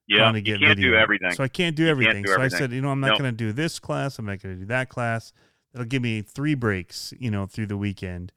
yeah, 0.08 0.30
to 0.32 0.38
you 0.38 0.44
can't 0.44 0.60
video. 0.60 0.90
do 0.90 0.96
everything. 0.96 1.32
So 1.32 1.44
I 1.44 1.48
can't 1.48 1.76
do 1.76 1.84
can't 1.84 1.90
everything. 1.90 2.22
do 2.22 2.28
so 2.28 2.34
everything. 2.34 2.56
I 2.56 2.58
said, 2.58 2.72
you 2.72 2.80
know, 2.80 2.88
I'm 2.90 3.00
not 3.00 3.08
Nope. 3.08 3.18
going 3.18 3.30
to 3.32 3.36
do 3.36 3.52
this 3.52 3.78
class. 3.78 4.18
I'm 4.18 4.26
not 4.26 4.42
going 4.42 4.54
to 4.56 4.60
do 4.60 4.66
that 4.66 4.88
class. 4.88 5.32
That'll 5.72 5.86
give 5.86 6.02
me 6.02 6.20
three 6.22 6.54
breaks, 6.54 7.14
you 7.18 7.30
know, 7.30 7.46
through 7.46 7.66
the 7.66 7.76
weekend. 7.78 8.32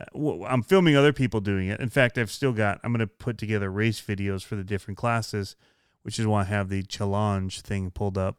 Uh, 0.00 0.42
I'm 0.44 0.62
filming 0.62 0.96
other 0.96 1.12
people 1.12 1.40
doing 1.40 1.68
it. 1.68 1.80
In 1.80 1.90
fact, 1.90 2.18
I've 2.18 2.30
still 2.30 2.52
got. 2.52 2.80
I'm 2.82 2.92
going 2.92 3.00
to 3.00 3.06
put 3.06 3.38
together 3.38 3.70
race 3.70 4.00
videos 4.00 4.42
for 4.42 4.56
the 4.56 4.64
different 4.64 4.98
classes, 4.98 5.54
which 6.02 6.18
is 6.18 6.26
why 6.26 6.40
I 6.40 6.44
have 6.44 6.70
the 6.70 6.82
Challonge 6.82 7.60
thing 7.60 7.90
pulled 7.90 8.18
up, 8.18 8.38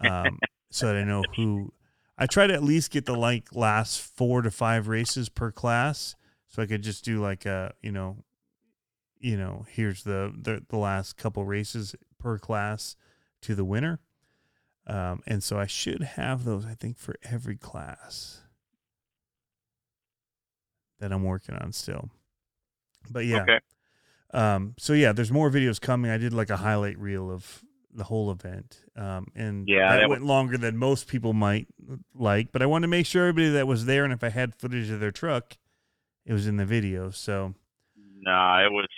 um, 0.00 0.38
so 0.70 0.86
that 0.88 0.96
I 0.96 1.04
know 1.04 1.22
who. 1.36 1.72
I 2.18 2.26
try 2.26 2.46
to 2.46 2.54
at 2.54 2.62
least 2.62 2.90
get 2.90 3.06
the 3.06 3.14
like 3.16 3.54
last 3.54 4.00
four 4.00 4.42
to 4.42 4.50
five 4.50 4.86
races 4.88 5.28
per 5.28 5.50
class, 5.50 6.14
so 6.48 6.62
I 6.62 6.66
could 6.66 6.82
just 6.82 7.04
do 7.04 7.20
like 7.20 7.46
a, 7.46 7.72
you 7.82 7.90
know, 7.92 8.18
you 9.24 9.38
know, 9.38 9.64
here's 9.70 10.02
the 10.02 10.32
the, 10.36 10.62
the 10.68 10.76
last 10.76 11.16
couple 11.16 11.44
races 11.46 11.96
per 12.18 12.38
class 12.38 12.94
to 13.40 13.54
the 13.54 13.64
winner. 13.64 14.00
Um, 14.86 15.22
and 15.26 15.42
so 15.42 15.58
I 15.58 15.66
should 15.66 16.02
have 16.02 16.44
those, 16.44 16.66
I 16.66 16.74
think, 16.74 16.98
for 16.98 17.16
every 17.22 17.56
class 17.56 18.42
that 21.00 21.10
I'm 21.10 21.24
working 21.24 21.54
on 21.54 21.72
still. 21.72 22.10
But 23.10 23.24
yeah. 23.24 23.42
Okay. 23.42 23.60
Um, 24.34 24.74
so 24.78 24.92
yeah, 24.92 25.12
there's 25.12 25.32
more 25.32 25.50
videos 25.50 25.80
coming. 25.80 26.10
I 26.10 26.18
did 26.18 26.34
like 26.34 26.50
a 26.50 26.58
highlight 26.58 26.98
reel 26.98 27.30
of 27.30 27.64
the 27.94 28.04
whole 28.04 28.30
event. 28.30 28.80
Um, 28.94 29.28
and 29.34 29.66
Yeah, 29.66 29.90
that, 29.90 30.00
that 30.00 30.08
went 30.10 30.24
longer 30.24 30.58
than 30.58 30.76
most 30.76 31.08
people 31.08 31.32
might 31.32 31.66
like, 32.14 32.52
but 32.52 32.60
I 32.60 32.66
wanted 32.66 32.82
to 32.82 32.90
make 32.90 33.06
sure 33.06 33.26
everybody 33.26 33.54
that 33.54 33.66
was 33.66 33.86
there 33.86 34.04
and 34.04 34.12
if 34.12 34.22
I 34.22 34.28
had 34.28 34.54
footage 34.54 34.90
of 34.90 35.00
their 35.00 35.12
truck, 35.12 35.56
it 36.26 36.34
was 36.34 36.46
in 36.46 36.58
the 36.58 36.66
video. 36.66 37.10
So 37.10 37.54
Nah, 38.24 38.64
it 38.64 38.72
was. 38.72 38.88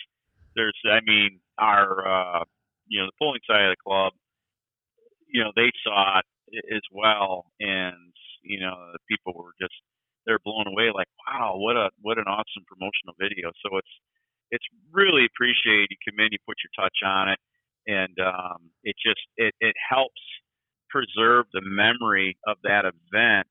There's, 0.56 0.76
I 0.90 1.00
mean, 1.06 1.40
our, 1.58 2.08
uh, 2.08 2.44
you 2.88 3.00
know, 3.00 3.06
the 3.06 3.12
pulling 3.20 3.40
side 3.48 3.64
of 3.66 3.72
the 3.72 3.82
club, 3.86 4.14
you 5.28 5.42
know, 5.42 5.52
they 5.56 5.70
saw 5.84 6.20
it 6.48 6.64
as 6.74 6.82
well, 6.92 7.46
and 7.60 8.12
you 8.42 8.60
know, 8.60 8.92
the 8.92 9.00
people 9.10 9.34
were 9.34 9.54
just 9.60 9.74
they're 10.26 10.40
blown 10.44 10.66
away, 10.68 10.90
like, 10.94 11.08
wow, 11.26 11.54
what 11.56 11.76
a 11.76 11.90
what 12.00 12.18
an 12.18 12.26
awesome 12.28 12.64
promotional 12.66 13.14
video. 13.20 13.50
So 13.64 13.76
it's 13.78 13.94
it's 14.50 14.64
really 14.92 15.26
appreciated. 15.26 15.88
You 15.90 15.96
come 16.08 16.20
in, 16.20 16.30
you 16.32 16.38
put 16.46 16.58
your 16.64 16.72
touch 16.84 16.98
on 17.04 17.28
it, 17.30 17.38
and 17.86 18.16
um, 18.20 18.70
it 18.84 18.96
just 19.04 19.20
it 19.36 19.54
it 19.60 19.76
helps 19.90 20.22
preserve 20.90 21.46
the 21.52 21.62
memory 21.64 22.38
of 22.46 22.56
that 22.62 22.84
event, 22.86 23.46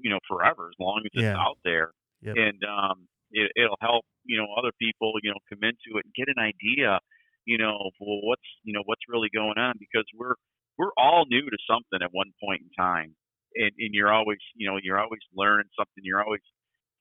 you 0.00 0.10
know, 0.10 0.18
forever 0.28 0.68
as 0.68 0.76
long 0.80 1.02
as 1.04 1.10
it's 1.14 1.22
Yeah. 1.22 1.36
out 1.38 1.58
there, 1.64 1.92
Yep. 2.22 2.36
and 2.36 2.62
um, 2.64 3.08
it, 3.32 3.50
it'll 3.56 3.78
help 3.80 4.04
you 4.26 4.38
know 4.38 4.46
other 4.58 4.72
people 4.80 5.14
you 5.22 5.30
know 5.30 5.40
come 5.48 5.62
into 5.62 5.98
it 5.98 6.04
and 6.06 6.14
get 6.14 6.28
an 6.28 6.40
idea, 6.42 7.00
you 7.46 7.58
know, 7.58 7.90
well, 8.00 8.20
what's 8.22 8.48
you 8.64 8.72
know 8.72 8.82
what's 8.86 9.02
really 9.08 9.30
going 9.34 9.58
on 9.58 9.74
because 9.78 10.04
we're 10.16 10.34
we're 10.78 10.94
all 10.98 11.24
new 11.30 11.42
to 11.48 11.58
something 11.68 12.02
at 12.02 12.12
one 12.12 12.32
point 12.42 12.62
in 12.62 12.70
time, 12.76 13.14
and 13.54 13.72
and 13.78 13.94
you're 13.94 14.12
always 14.12 14.42
you 14.54 14.68
know 14.68 14.78
you're 14.82 15.00
always 15.00 15.22
learning 15.34 15.70
something, 15.78 16.02
you're 16.02 16.22
always 16.22 16.44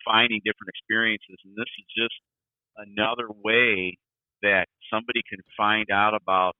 finding 0.05 0.41
different 0.45 0.69
experiences, 0.69 1.37
and 1.43 1.55
this 1.57 1.71
is 1.79 1.85
just 1.97 2.17
another 2.77 3.27
way 3.43 3.97
that 4.41 4.67
somebody 4.91 5.21
can 5.29 5.39
find 5.57 5.89
out 5.91 6.13
about 6.13 6.53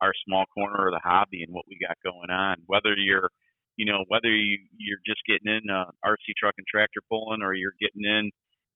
our 0.00 0.12
small 0.26 0.44
corner 0.54 0.88
of 0.88 0.94
the 0.94 1.00
hobby 1.02 1.42
and 1.42 1.52
what 1.52 1.64
we 1.68 1.78
got 1.80 1.96
going 2.02 2.30
on. 2.30 2.56
Whether 2.66 2.94
you're, 2.96 3.30
you 3.76 3.86
know, 3.86 4.04
whether 4.08 4.28
you 4.28 4.58
you're 4.76 5.02
just 5.06 5.20
getting 5.26 5.48
in 5.48 5.70
uh, 5.70 5.90
RC 6.04 6.36
truck 6.38 6.54
and 6.58 6.66
tractor 6.66 7.00
pulling, 7.08 7.42
or 7.42 7.54
you're 7.54 7.76
getting 7.80 8.04
in, 8.04 8.30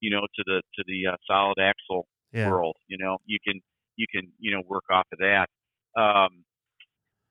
you 0.04 0.10
know, 0.14 0.20
to 0.36 0.42
the 0.50 0.58
to 0.76 0.82
the 0.90 0.98
uh, 1.12 1.16
solid 1.30 1.58
axle 1.70 2.02
Yeah. 2.32 2.48
world. 2.50 2.76
You 2.88 2.98
know, 3.02 3.14
you 3.32 3.38
can 3.46 3.56
you 3.96 4.06
can 4.14 4.24
you 4.38 4.50
know 4.54 4.62
work 4.74 4.84
off 4.90 5.06
of 5.14 5.18
that. 5.28 5.46
Um, 6.04 6.44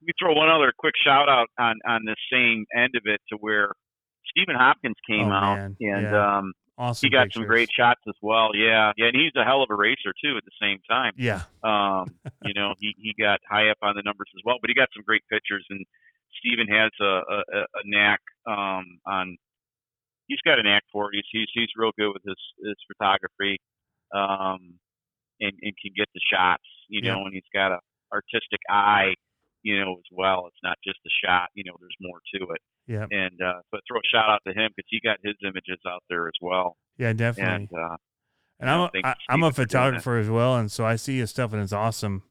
we 0.06 0.12
throw 0.20 0.34
one 0.34 0.50
other 0.50 0.72
quick 0.78 0.96
shout 1.06 1.30
out 1.30 1.48
on 1.60 1.76
on 1.88 2.02
the 2.06 2.16
same 2.32 2.66
end 2.76 2.94
of 2.96 3.04
it 3.06 3.22
to 3.30 3.36
where 3.40 3.70
Stephen 4.32 4.56
Hopkins 4.56 4.96
came 5.10 5.28
Oh, 5.28 5.42
out 5.42 5.56
man. 5.58 5.78
and 5.80 6.04
Yeah. 6.12 6.38
um, 6.38 6.54
Awesome. 6.76 7.06
he 7.06 7.12
got 7.12 7.32
some 7.32 7.46
great 7.46 7.70
shots 7.78 8.02
as 8.08 8.16
well. 8.22 8.50
Yeah, 8.56 8.92
yeah, 8.98 9.08
and 9.10 9.16
he's 9.16 9.32
a 9.38 9.44
hell 9.46 9.62
of 9.62 9.70
a 9.70 9.76
racer 9.76 10.12
too. 10.24 10.34
At 10.38 10.44
the 10.44 10.58
same 10.60 10.80
time, 10.90 11.14
Yeah. 11.18 11.42
um, 11.64 12.06
you 12.50 12.54
know, 12.56 12.74
he 12.80 12.96
he 12.98 13.14
got 13.22 13.40
high 13.48 13.70
up 13.70 13.78
on 13.84 13.94
the 13.96 14.02
numbers 14.04 14.30
as 14.36 14.42
well. 14.44 14.58
But 14.60 14.70
he 14.72 14.74
got 14.74 14.90
some 14.96 15.04
great 15.06 15.22
pictures, 15.30 15.64
and 15.70 15.86
Stephen 16.40 16.68
has 16.68 16.90
a 17.00 17.14
a, 17.36 17.40
a- 17.60 17.70
a 17.80 17.84
knack 17.86 18.22
um, 18.48 18.86
on. 19.06 19.38
He's 20.28 20.40
got 20.46 20.60
a 20.60 20.64
knack 20.64 20.84
for 20.92 21.08
it. 21.14 21.16
He's 21.16 21.26
he's, 21.32 21.48
he's 21.54 21.70
real 21.76 21.92
good 21.98 22.14
with 22.14 22.24
his 22.26 22.38
his 22.64 22.76
photography, 22.92 23.60
um, 24.14 24.80
and 25.40 25.54
and 25.62 25.74
can 25.82 25.92
get 25.96 26.08
the 26.14 26.22
shots. 26.32 26.64
You 26.90 27.02
Yeah. 27.04 27.16
know, 27.16 27.26
and 27.26 27.34
he's 27.34 27.44
got 27.54 27.72
a 27.72 27.80
artistic 28.12 28.60
eye. 28.70 29.14
You 29.66 29.80
know, 29.80 29.94
as 29.94 30.10
well. 30.12 30.44
It's 30.48 30.58
not 30.62 30.78
just 30.84 31.00
a 31.08 31.10
shot. 31.26 31.48
You 31.54 31.64
know, 31.66 31.72
there's 31.80 31.96
more 32.02 32.20
to 32.36 32.52
it. 32.54 32.62
Yeah. 32.86 33.06
And 33.10 33.42
uh, 33.42 33.62
so 33.72 33.80
throw 33.90 34.00
a 34.00 34.02
shout 34.12 34.30
out 34.30 34.42
to 34.46 34.52
him 34.54 34.72
because 34.76 34.88
he 34.90 35.00
got 35.00 35.20
his 35.24 35.36
images 35.42 35.80
out 35.88 36.04
there 36.10 36.28
as 36.28 36.34
well. 36.42 36.76
Yeah. 36.98 37.14
Definitely. 37.14 37.70
And 37.72 37.92
uh, 37.92 37.96
And 38.60 38.70
I'm 38.70 38.80
a, 38.82 38.90
thank 38.92 39.06
I, 39.06 39.10
you, 39.12 39.16
I'm 39.30 39.44
a 39.44 39.46
Steven, 39.46 39.54
for 39.54 39.56
doing 39.56 39.68
that. 39.68 39.70
photographer 40.04 40.18
as 40.18 40.30
well, 40.30 40.58
and 40.58 40.70
so 40.70 40.86
I 40.86 40.98
see 40.98 41.20
his 41.20 41.30
stuff 41.30 41.54
and 41.54 41.62
it's 41.62 41.72
awesome. 41.72 42.24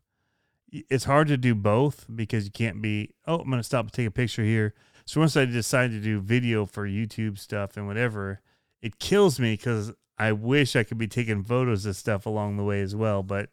It's 0.70 1.05
hard 1.05 1.28
to 1.28 1.39
do 1.39 1.55
both 1.55 2.05
because 2.14 2.44
you 2.44 2.51
can't 2.51 2.82
be. 2.82 3.14
Oh, 3.27 3.39
I'm 3.39 3.48
gonna 3.48 3.62
stop 3.62 3.86
and 3.86 3.93
take 3.94 4.06
a 4.09 4.10
picture 4.10 4.43
here. 4.44 4.74
So 5.04 5.20
once 5.20 5.36
I 5.36 5.44
decided 5.44 5.92
to 5.92 6.00
do 6.00 6.20
video 6.20 6.66
for 6.66 6.86
YouTube 6.86 7.38
stuff 7.38 7.76
and 7.76 7.86
whatever, 7.86 8.40
it 8.80 8.98
kills 8.98 9.40
me 9.40 9.54
because 9.54 9.92
I 10.18 10.32
wish 10.32 10.76
I 10.76 10.84
could 10.84 10.98
be 10.98 11.08
taking 11.08 11.42
photos 11.42 11.86
of 11.86 11.96
stuff 11.96 12.26
along 12.26 12.56
the 12.56 12.64
way 12.64 12.80
as 12.80 12.94
well, 12.94 13.22
but 13.22 13.50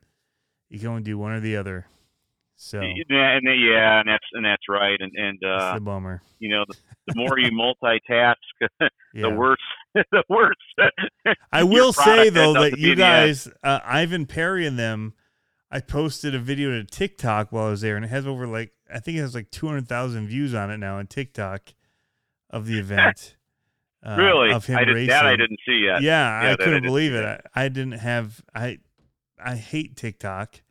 you 0.69 0.79
can 0.79 0.89
only 0.89 1.01
do 1.03 1.17
one 1.17 1.31
or 1.31 1.39
the 1.39 1.57
other. 1.57 1.87
So 2.55 2.81
Yeah, 2.81 3.37
and 3.37 3.45
yeah, 3.45 3.99
and 3.99 4.09
that's 4.09 4.25
and 4.33 4.45
that's 4.45 4.63
right, 4.67 4.99
and 4.99 5.11
and 5.15 5.39
that's 5.41 5.63
uh, 5.63 5.73
the 5.75 5.81
bummer. 5.81 6.21
you 6.39 6.49
know, 6.49 6.65
the, 6.67 6.75
the 7.07 7.13
more 7.15 7.39
you 7.39 7.51
multitask, 7.51 8.35
Yeah. 9.13 9.21
the 9.21 9.29
worse, 9.31 9.57
the 9.95 10.23
worse. 10.29 11.35
I 11.51 11.63
will 11.63 11.93
say 11.93 12.29
though 12.29 12.53
that 12.53 12.77
you 12.77 12.91
in 12.91 12.97
the 12.97 13.05
end. 13.05 13.27
guys, 13.27 13.47
uh, 13.63 13.79
Ivan 13.83 14.25
Perry 14.25 14.65
and 14.67 14.77
them, 14.77 15.13
I 15.71 15.79
posted 15.79 16.35
a 16.35 16.39
video 16.39 16.71
to 16.71 16.83
TikTok 16.83 17.51
while 17.51 17.67
I 17.67 17.69
was 17.71 17.81
there, 17.81 17.95
and 17.95 18.05
it 18.05 18.09
has 18.09 18.27
over 18.27 18.45
like 18.47 18.71
I 18.93 18.99
think 18.99 19.17
it 19.17 19.21
has 19.21 19.35
like 19.35 19.51
two 19.51 19.67
hundred 19.67 19.87
thousand 19.87 20.27
views 20.27 20.53
on 20.53 20.71
it 20.71 20.77
now 20.77 20.97
on 20.97 21.07
TikTok 21.07 21.73
of 22.49 22.65
the 22.65 22.79
event. 22.79 23.35
uh, 24.05 24.15
really, 24.17 24.51
of 24.51 24.65
him 24.65 24.77
I 24.77 24.85
did 24.85 24.95
racing. 24.95 25.09
that. 25.09 25.25
I 25.25 25.35
didn't 25.35 25.59
see 25.65 25.83
yet. 25.85 26.01
Yeah, 26.01 26.43
Yeah, 26.43 26.51
I 26.51 26.55
couldn't 26.55 26.73
didn't 26.73 26.87
believe 26.87 27.13
it. 27.13 27.25
I, 27.55 27.65
I 27.65 27.69
didn't 27.69 27.99
have 27.99 28.41
I 28.53 28.79
I 29.43 29.55
hate 29.55 29.95
TikTok. 29.95 30.61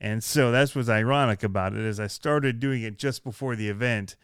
And 0.00 0.22
so 0.22 0.52
that's 0.52 0.76
what's 0.76 0.88
ironic 0.88 1.42
about 1.42 1.72
it 1.72 1.80
is 1.80 1.98
I 1.98 2.06
started 2.06 2.60
doing 2.60 2.82
it 2.82 2.98
just 2.98 3.24
before 3.24 3.56
the 3.56 3.68
event 3.68 4.16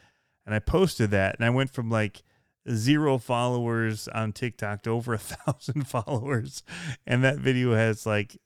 and 0.47 0.55
I 0.55 0.61
posted 0.61 1.11
that 1.11 1.37
and 1.37 1.45
I 1.45 1.51
went 1.51 1.71
from 1.71 1.91
like 1.91 2.23
zero 2.71 3.19
followers 3.19 4.09
on 4.09 4.33
TikTok 4.33 4.83
to 4.83 4.91
over 4.91 5.15
a 5.15 5.19
thousand 5.19 5.89
followers. 5.89 6.62
And 7.07 7.25
that 7.25 7.39
video 7.39 7.75
has 7.75 8.07
like 8.07 8.37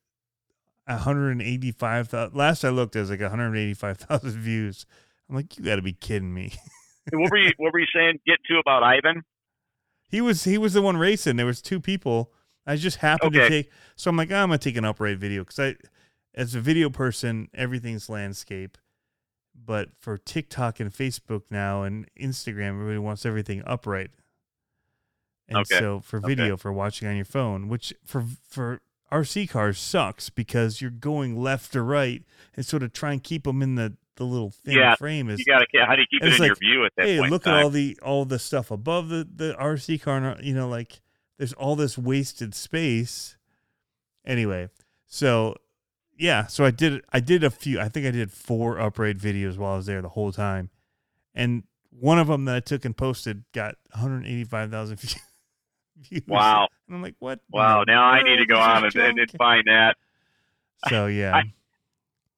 185,000. 0.88 2.34
Last 2.36 2.64
I 2.64 2.70
looked, 2.70 2.96
it 2.96 3.00
was 3.00 3.10
like 3.10 3.20
185,000 3.20 4.30
views. 4.40 4.86
I'm 5.28 5.36
like, 5.36 5.56
you 5.58 5.64
got 5.64 5.76
to 5.76 5.82
be 5.82 5.92
kidding 5.92 6.32
me. 6.32 6.52
What 7.10 7.30
were 7.30 7.38
you 7.38 7.52
What 7.56 7.72
were 7.72 7.78
you 7.78 7.86
saying? 7.94 8.20
Get 8.26 8.36
to 8.48 8.58
about 8.58 8.82
Ivan? 8.82 9.22
He 10.10 10.20
was 10.20 10.44
he 10.44 10.58
was 10.58 10.74
the 10.74 10.82
one 10.82 10.98
racing. 10.98 11.36
There 11.36 11.46
was 11.46 11.62
two 11.62 11.80
people. 11.80 12.32
I 12.66 12.76
just 12.76 12.98
happened 12.98 13.32
to 13.32 13.48
take. 13.48 13.70
So 13.96 14.10
I'm 14.10 14.16
like, 14.18 14.30
oh, 14.30 14.36
I'm 14.36 14.48
gonna 14.48 14.58
take 14.58 14.76
an 14.76 14.84
upright 14.84 15.16
video 15.16 15.42
because 15.42 15.58
I, 15.58 15.76
as 16.34 16.54
a 16.54 16.60
video 16.60 16.90
person, 16.90 17.48
everything's 17.54 18.10
landscape. 18.10 18.76
But 19.54 19.88
for 19.98 20.18
TikTok 20.18 20.80
and 20.80 20.92
Facebook 20.92 21.44
now 21.50 21.82
and 21.82 22.06
Instagram, 22.20 22.74
everybody 22.74 22.98
wants 22.98 23.24
everything 23.24 23.62
upright. 23.66 24.10
And 25.48 25.58
Okay. 25.60 25.78
so 25.78 26.00
for 26.00 26.20
video, 26.20 26.58
for 26.58 26.74
watching 26.74 27.08
on 27.08 27.16
your 27.16 27.24
phone, 27.24 27.68
which 27.68 27.94
for 28.04 28.22
for 28.46 28.82
RC 29.12 29.48
cars 29.48 29.78
sucks 29.78 30.30
because 30.30 30.80
you're 30.80 30.90
going 30.90 31.36
left 31.36 31.72
to 31.72 31.82
right 31.82 32.22
and 32.54 32.66
sort 32.66 32.82
of 32.82 32.92
try 32.92 33.12
and 33.12 33.22
keep 33.22 33.44
them 33.44 33.62
in 33.62 33.74
the 33.74 33.96
the 34.16 34.24
little 34.24 34.50
thin 34.50 34.74
Yeah, 34.74 34.96
frame 34.96 35.30
is 35.30 35.38
You 35.38 35.44
got 35.46 35.60
to. 35.60 35.86
How 35.86 35.94
do 35.94 36.02
you 36.02 36.06
keep 36.08 36.22
it 36.22 36.38
in 36.38 36.44
your 36.44 36.56
view 36.56 36.84
at 36.84 36.92
that 36.96 37.06
hey, 37.06 37.16
point? 37.18 37.26
in 37.26 37.30
look 37.30 37.46
at 37.46 37.54
all 37.54 37.70
the 37.70 37.98
all 38.02 38.24
the 38.24 38.38
stuff 38.38 38.70
above 38.70 39.08
the 39.08 39.26
the 39.32 39.54
RC 39.58 40.02
car. 40.02 40.32
Uh, 40.32 40.36
you 40.42 40.54
know, 40.54 40.68
like 40.68 41.00
there's 41.38 41.52
all 41.54 41.76
this 41.76 41.96
wasted 41.96 42.54
space. 42.54 43.36
Anyway, 44.26 44.68
so 45.06 45.54
yeah, 46.18 46.46
so 46.46 46.64
I 46.64 46.70
did 46.70 47.02
I 47.12 47.20
did 47.20 47.44
a 47.44 47.50
few. 47.50 47.80
I 47.80 47.88
think 47.88 48.06
I 48.06 48.10
did 48.10 48.32
four 48.32 48.78
upright 48.78 49.18
videos 49.18 49.56
while 49.56 49.74
I 49.74 49.76
was 49.76 49.86
there 49.86 50.02
the 50.02 50.08
whole 50.08 50.32
time, 50.32 50.70
and 51.34 51.62
one 51.90 52.18
of 52.18 52.26
them 52.26 52.44
that 52.46 52.56
I 52.56 52.60
took 52.60 52.84
and 52.84 52.96
posted 52.96 53.44
got 53.52 53.76
185,000 53.92 55.00
views. 55.00 55.16
Wow. 56.26 56.68
And 56.86 56.96
I'm 56.96 57.02
like, 57.02 57.16
what? 57.18 57.40
Wow. 57.50 57.84
Now 57.86 58.04
I 58.04 58.22
need 58.22 58.36
to 58.38 58.46
go 58.46 58.56
on 58.58 58.84
and, 58.84 58.94
and, 58.96 59.30
find 59.32 59.64
that. 59.66 59.96
So 60.88 61.06
yeah, 61.20 61.34
I- 61.36 61.52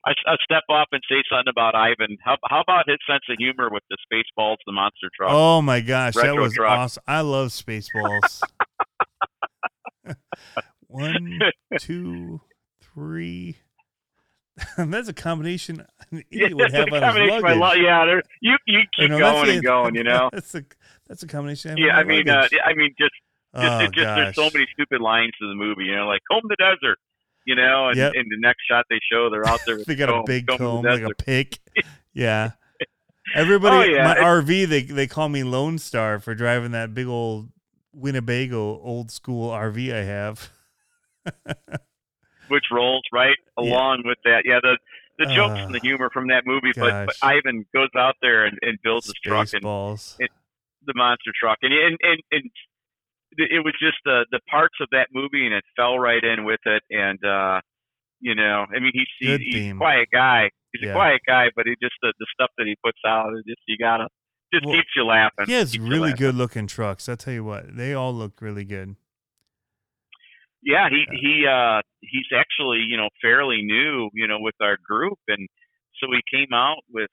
I, 0.06 0.12
I 0.26 0.36
step 0.42 0.62
up 0.72 0.88
and 0.92 1.02
say 1.10 1.16
something 1.30 1.50
about 1.50 1.74
Ivan. 1.74 2.16
How, 2.24 2.38
how 2.48 2.62
about 2.62 2.88
his 2.88 2.96
sense 3.06 3.20
of 3.28 3.36
humor 3.38 3.68
with 3.70 3.82
the 3.90 3.98
Spaceballs, 4.10 4.56
the 4.64 4.72
monster 4.72 5.10
truck? 5.14 5.28
Oh 5.30 5.60
my 5.60 5.80
gosh, 5.82 6.14
that 6.14 6.34
was 6.36 6.54
truck. 6.54 6.70
awesome. 6.70 7.02
I 7.06 7.20
love 7.20 7.48
Spaceballs. 7.48 8.40
One, 10.86 11.38
two, 11.78 12.40
three. 12.82 13.58
That's 14.78 15.08
a 15.08 15.12
combination 15.14 15.84
an 16.10 16.24
idiot 16.30 16.54
would 16.56 16.72
have 16.72 16.88
a 16.88 17.04
on 17.06 17.16
his 17.20 17.30
luggage. 17.42 17.58
lo- 17.58 17.72
yeah, 17.74 18.04
there, 18.06 18.22
you 18.40 18.56
you 18.66 18.78
You 18.78 18.84
keep 18.98 19.10
know, 19.10 19.18
going 19.18 19.46
the- 19.46 19.52
and 19.54 19.62
going. 19.64 19.94
You 19.94 20.04
know. 20.04 20.30
that's 20.32 20.54
a 20.54 20.64
that's 21.08 21.22
a 21.22 21.26
combination. 21.26 21.72
of 21.72 21.78
Yeah, 21.78 21.96
I 21.96 22.04
mean, 22.04 22.28
uh. 22.28 22.46
I 22.64 22.74
mean, 22.74 22.94
just 22.98 23.12
just, 23.54 23.82
oh, 23.82 23.86
just 23.86 23.94
there's 24.16 24.34
so 24.36 24.50
many 24.54 24.66
stupid 24.72 25.00
lines 25.00 25.32
to 25.40 25.48
the 25.48 25.54
movie. 25.54 25.84
You 25.84 25.96
know, 25.96 26.06
like 26.06 26.20
comb 26.30 26.42
the 26.48 26.56
desert. 26.56 26.98
You 27.46 27.56
know, 27.56 27.88
and 27.88 27.96
Yep. 27.96 28.12
in 28.14 28.26
the 28.28 28.36
next 28.38 28.60
shot 28.70 28.84
they 28.90 29.00
show 29.10 29.30
they're 29.30 29.46
out 29.48 29.60
there. 29.66 29.78
They 29.86 29.94
got 29.96 30.08
comb, 30.10 30.20
a 30.20 30.24
big 30.24 30.46
comb 30.46 30.58
comb, 30.58 30.82
like 30.84 31.02
a 31.02 31.14
pick. 31.14 31.58
Yeah. 32.12 32.52
Everybody, 33.34 33.76
Oh, 33.76 33.82
yeah. 33.96 34.04
my 34.04 34.12
It- 34.12 34.22
RV, 34.22 34.68
they 34.68 34.82
they 34.82 35.06
call 35.06 35.28
me 35.28 35.42
Lone 35.44 35.78
Star 35.78 36.18
for 36.20 36.34
driving 36.34 36.72
that 36.72 36.92
big 36.94 37.06
old 37.06 37.50
Winnebago 37.92 38.78
old 38.82 39.10
school 39.10 39.50
RV 39.50 39.92
I 39.94 40.02
have. 40.04 40.50
which 42.48 42.64
rolls 42.70 43.02
right 43.12 43.36
Yeah. 43.58 43.64
along 43.64 44.02
with 44.04 44.18
that. 44.24 44.42
Yeah, 44.44 44.60
the 44.62 44.76
the 45.18 45.26
jokes 45.34 45.60
Uh, 45.60 45.64
and 45.66 45.74
the 45.74 45.80
humor 45.80 46.08
from 46.12 46.28
that 46.28 46.44
movie. 46.46 46.72
But, 46.74 47.06
but. 47.06 47.16
Ivan 47.22 47.66
goes 47.74 47.90
out 47.96 48.16
there 48.22 48.46
and, 48.46 48.58
and 48.62 48.78
builds 48.82 49.06
his 49.06 49.14
truck 49.22 49.52
and 49.52 49.62
Spaceballs. 49.62 50.16
the 50.18 50.94
monster 50.94 51.30
truck, 51.38 51.58
and 51.62 51.72
and 51.72 51.96
and, 52.02 52.22
and 52.32 52.50
it 53.36 53.64
was 53.64 53.74
just 53.80 53.98
the 54.04 54.26
the 54.30 54.40
parts 54.50 54.74
of 54.80 54.88
that 54.92 55.08
movie, 55.12 55.44
and 55.46 55.54
it 55.54 55.64
fell 55.76 55.98
right 55.98 56.22
in 56.22 56.44
with 56.44 56.60
it. 56.66 56.82
And 56.90 57.18
uh, 57.24 57.60
you 58.20 58.34
know, 58.34 58.66
I 58.74 58.78
mean, 58.80 58.92
he's 58.92 59.06
he's, 59.18 59.28
Good 59.28 59.40
he's 59.42 59.54
theme. 59.54 59.76
a 59.76 59.78
quiet 59.78 60.08
guy. 60.12 60.50
He's 60.72 60.82
Yeah. 60.84 60.90
a 60.90 60.94
quiet 60.94 61.20
guy, 61.26 61.46
but 61.56 61.66
he 61.66 61.74
just 61.82 61.94
the, 62.02 62.12
the 62.18 62.26
stuff 62.34 62.50
that 62.58 62.66
he 62.66 62.76
puts 62.84 62.98
out, 63.06 63.32
it 63.34 63.44
just 63.46 63.60
you 63.66 63.76
gotta 63.78 64.08
just 64.52 64.64
Well, 64.66 64.74
keeps 64.74 64.88
you 64.96 65.04
laughing. 65.04 65.46
He 65.46 65.52
has 65.54 65.72
keeps 65.72 65.84
really 65.84 66.12
good 66.12 66.34
looking 66.34 66.66
trucks. 66.66 67.08
I 67.08 67.14
tell 67.14 67.32
you 67.34 67.44
what, 67.44 67.76
they 67.76 67.94
all 67.94 68.12
look 68.14 68.40
really 68.40 68.64
good. 68.64 68.96
Yeah, 70.62 70.88
he 70.90 71.04
he 71.10 71.46
uh 71.46 71.80
he's 72.00 72.26
actually 72.36 72.84
you 72.86 72.96
know 72.96 73.08
fairly 73.22 73.62
new 73.62 74.10
you 74.12 74.28
know 74.28 74.38
with 74.40 74.54
our 74.60 74.76
group, 74.86 75.18
and 75.28 75.48
so 75.98 76.06
he 76.12 76.20
came 76.36 76.52
out 76.52 76.78
with 76.92 77.08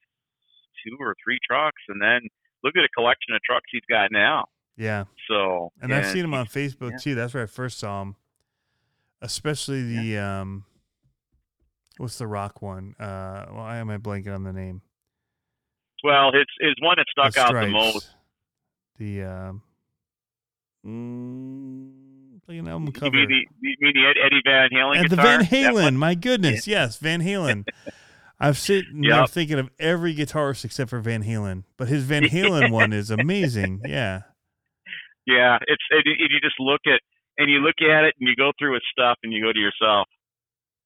two 0.85 0.97
or 0.99 1.15
three 1.23 1.39
trucks, 1.47 1.81
and 1.87 2.01
then 2.01 2.21
look 2.63 2.75
at 2.75 2.83
a 2.83 2.89
collection 2.89 3.33
of 3.33 3.41
trucks 3.43 3.65
he's 3.71 3.81
got 3.89 4.11
now. 4.11 4.45
Yeah, 4.75 5.05
So 5.27 5.71
and 5.81 5.93
I've 5.93 6.07
seen 6.07 6.23
him 6.23 6.33
on 6.33 6.45
Facebook 6.47 6.91
yeah. 6.91 6.97
too. 6.97 7.15
That's 7.15 7.33
where 7.33 7.43
I 7.43 7.47
first 7.47 7.79
saw 7.79 8.01
him. 8.01 8.15
Especially 9.21 9.83
the 9.83 10.17
um, 10.19 10.63
what's 11.97 12.17
the 12.17 12.27
rock 12.27 12.61
one? 12.61 12.95
Uh, 12.99 13.45
why 13.47 13.77
am 13.77 13.89
I 13.89 13.97
blanking 13.97 14.33
on 14.33 14.43
the 14.43 14.53
name? 14.53 14.81
Well, 16.03 16.29
it's 16.33 16.51
it's 16.59 16.79
one 16.81 16.95
that 16.97 17.05
stuck 17.11 17.33
The 17.33 17.41
out 17.41 17.61
the 17.65 17.67
most. 17.71 18.09
The 18.99 19.23
um, 19.23 19.61
mm, 20.85 22.39
like 22.47 22.57
an 22.59 22.67
album 22.67 22.87
You 22.87 22.91
cover. 22.93 23.11
mean 23.15 23.27
the, 23.27 23.67
you 23.67 23.75
mean 23.79 23.93
the 23.95 24.05
Ed- 24.07 24.25
Eddie 24.25 24.41
Van 24.45 24.69
Halen 24.71 24.99
and 24.99 25.09
the? 25.09 25.15
Van 25.15 25.41
Halen. 25.41 25.95
My 25.95 26.15
goodness, 26.15 26.67
yes, 26.67 26.97
Van 26.97 27.21
Halen. 27.21 27.65
I've 28.39 28.57
sitting 28.59 29.01
there 29.01 29.21
Yep. 29.21 29.29
thinking 29.31 29.57
of 29.57 29.71
every 29.79 30.13
guitarist 30.15 30.63
except 30.63 30.91
for 30.91 30.99
Van 30.99 31.23
Halen, 31.23 31.63
but 31.75 31.87
his 31.87 32.03
Van 32.03 32.23
Halen 32.25 32.71
one 32.71 32.93
is 32.93 33.09
amazing. 33.09 33.81
Yeah, 33.85 34.21
Yeah, 35.27 35.57
it's 35.67 35.83
and 35.91 36.01
you 36.05 36.13
you 36.29 36.39
just 36.41 36.59
look 36.59 36.81
at 36.87 36.99
and 37.37 37.51
you 37.51 37.59
look 37.59 37.75
at 37.81 38.05
it 38.05 38.15
and 38.19 38.27
you 38.27 38.35
go 38.35 38.51
through 38.57 38.73
his 38.75 38.83
stuff 38.91 39.17
and 39.23 39.31
you 39.33 39.43
go 39.43 39.51
to 39.53 39.59
yourself, 39.59 40.07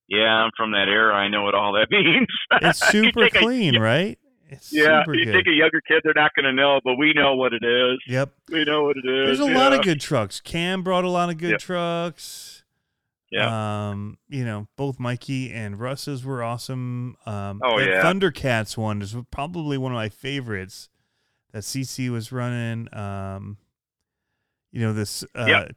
yeah, 0.09 0.25
I'm 0.43 0.51
from 0.57 0.71
that 0.71 0.87
era. 0.89 1.13
I 1.15 1.29
know 1.29 1.43
what 1.43 1.53
all 1.55 1.73
that 1.73 1.87
means. 1.91 2.27
it's 2.61 2.85
super 2.91 3.23
take 3.29 3.35
a- 3.35 3.39
clean, 3.39 3.79
right? 3.79 4.17
It's 4.49 4.73
yeah, 4.73 5.03
you 5.07 5.23
good. 5.25 5.31
take 5.31 5.47
a 5.47 5.51
younger 5.51 5.79
kid, 5.87 6.01
they're 6.03 6.11
not 6.13 6.31
going 6.35 6.43
to 6.43 6.51
know, 6.51 6.81
but 6.83 6.95
we 6.97 7.13
know 7.13 7.35
what 7.35 7.53
it 7.53 7.63
is. 7.63 7.99
yep. 8.05 8.33
We 8.51 8.65
know 8.65 8.83
what 8.83 8.97
it 8.97 9.07
is. 9.09 9.37
There's 9.37 9.49
a 9.49 9.53
lot 9.57 9.71
of 9.71 9.81
good 9.81 10.01
trucks. 10.01 10.41
Cam 10.41 10.83
brought 10.83 11.05
a 11.05 11.09
lot 11.09 11.29
of 11.29 11.37
good 11.37 11.51
Yep. 11.51 11.59
trucks. 11.61 12.63
Yeah. 13.31 13.89
Um, 13.91 14.17
you 14.27 14.43
know, 14.43 14.67
both 14.75 14.99
Mikey 14.99 15.53
and 15.53 15.79
Russ's 15.79 16.25
were 16.25 16.43
awesome. 16.43 17.15
Um, 17.25 17.61
Oh, 17.63 17.79
yeah. 17.79 18.03
Thundercats 18.03 18.75
one 18.75 19.01
is 19.01 19.15
probably 19.31 19.77
one 19.77 19.93
of 19.93 19.95
my 19.95 20.09
favorites 20.09 20.89
that 21.53 21.59
CC 21.63 22.09
was 22.09 22.33
running. 22.33 22.93
Um, 22.93 23.55
you 24.71 24.81
know, 24.81 24.93
this, 24.93 25.23
uh, 25.35 25.45
Yep. 25.47 25.75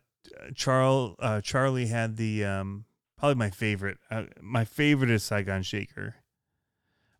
Charl, 0.54 1.16
uh, 1.18 1.40
Charlie 1.40 1.86
had 1.86 2.16
the, 2.16 2.44
um, 2.44 2.84
probably 3.18 3.36
my 3.36 3.50
favorite. 3.50 3.98
Uh, 4.10 4.24
my 4.40 4.64
favorite 4.64 5.10
is 5.10 5.22
Saigon 5.22 5.62
Shaker. 5.62 6.16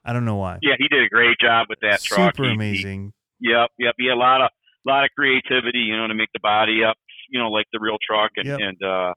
I 0.05 0.13
don't 0.13 0.25
know 0.25 0.37
why. 0.37 0.59
Yeah, 0.63 0.75
he 0.79 0.89
did 0.89 1.03
a 1.05 1.09
great 1.09 1.39
job 1.41 1.67
with 1.69 1.79
that 1.81 2.03
truck. 2.03 2.35
Super 2.37 2.45
He- 2.45 2.49
he- 2.51 2.55
amazing. 2.55 3.13
Yep, 3.41 3.71
yep. 3.79 3.95
He 3.99 4.07
had 4.07 4.15
a 4.15 4.17
lot 4.21 4.41
of 4.41 4.51
lot 4.87 5.05
of 5.05 5.11
creativity, 5.17 5.79
you 5.81 5.97
know, 5.97 6.07
to 6.07 6.15
make 6.15 6.29
the 6.35 6.41
body 6.41 6.85
up, 6.85 6.97
you 7.31 7.39
know, 7.41 7.51
like 7.51 7.67
the 7.73 7.79
real 7.81 7.97
truck, 8.07 8.33
and 8.37 8.47
Yep. 8.47 8.61
and 8.61 8.83
uh, 8.83 9.15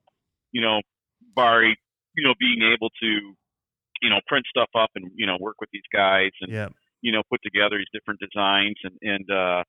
you 0.53 0.61
know, 0.61 0.81
Barry, 1.35 1.77
you 2.15 2.23
know, 2.25 2.33
being 2.39 2.61
able 2.73 2.89
to, 3.01 3.35
you 4.01 4.09
know, 4.09 4.19
print 4.27 4.45
stuff 4.49 4.69
up 4.75 4.89
and 4.95 5.11
you 5.15 5.25
know 5.25 5.37
work 5.39 5.55
with 5.59 5.69
these 5.71 5.83
guys 5.93 6.31
and 6.41 6.51
Yep. 6.53 6.73
you 7.01 7.11
know 7.11 7.21
put 7.29 7.41
together 7.43 7.77
these 7.77 7.87
different 7.93 8.19
designs 8.21 8.75
and 8.83 8.97
and 9.01 9.29
uh, 9.31 9.63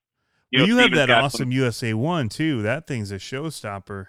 you 0.51 0.59
know, 0.59 0.65
you 0.65 0.77
have 0.77 0.91
that 0.91 1.09
awesome 1.11 1.37
some- 1.39 1.51
USA 1.51 1.93
one 1.93 2.29
too. 2.29 2.61
That 2.61 2.87
thing's 2.87 3.11
a 3.11 3.15
showstopper. 3.15 4.07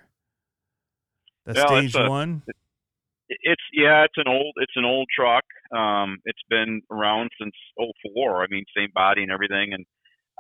Well, 1.47 1.67
stage 1.69 1.95
a- 1.97 2.09
one. 2.09 2.43
it's 3.29 3.63
yeah, 3.73 4.05
it's 4.05 4.17
an 4.17 4.29
old 4.29 4.55
it's 4.57 4.73
an 4.77 4.85
old 4.85 5.09
truck. 5.15 5.45
Um, 5.77 6.19
it's 6.25 6.43
been 6.49 6.83
around 6.91 7.31
since 7.41 7.55
'04. 7.79 8.43
I 8.43 8.47
mean, 8.51 8.65
same 8.77 8.91
body 8.95 9.23
and 9.23 9.31
everything, 9.33 9.73
and 9.73 9.85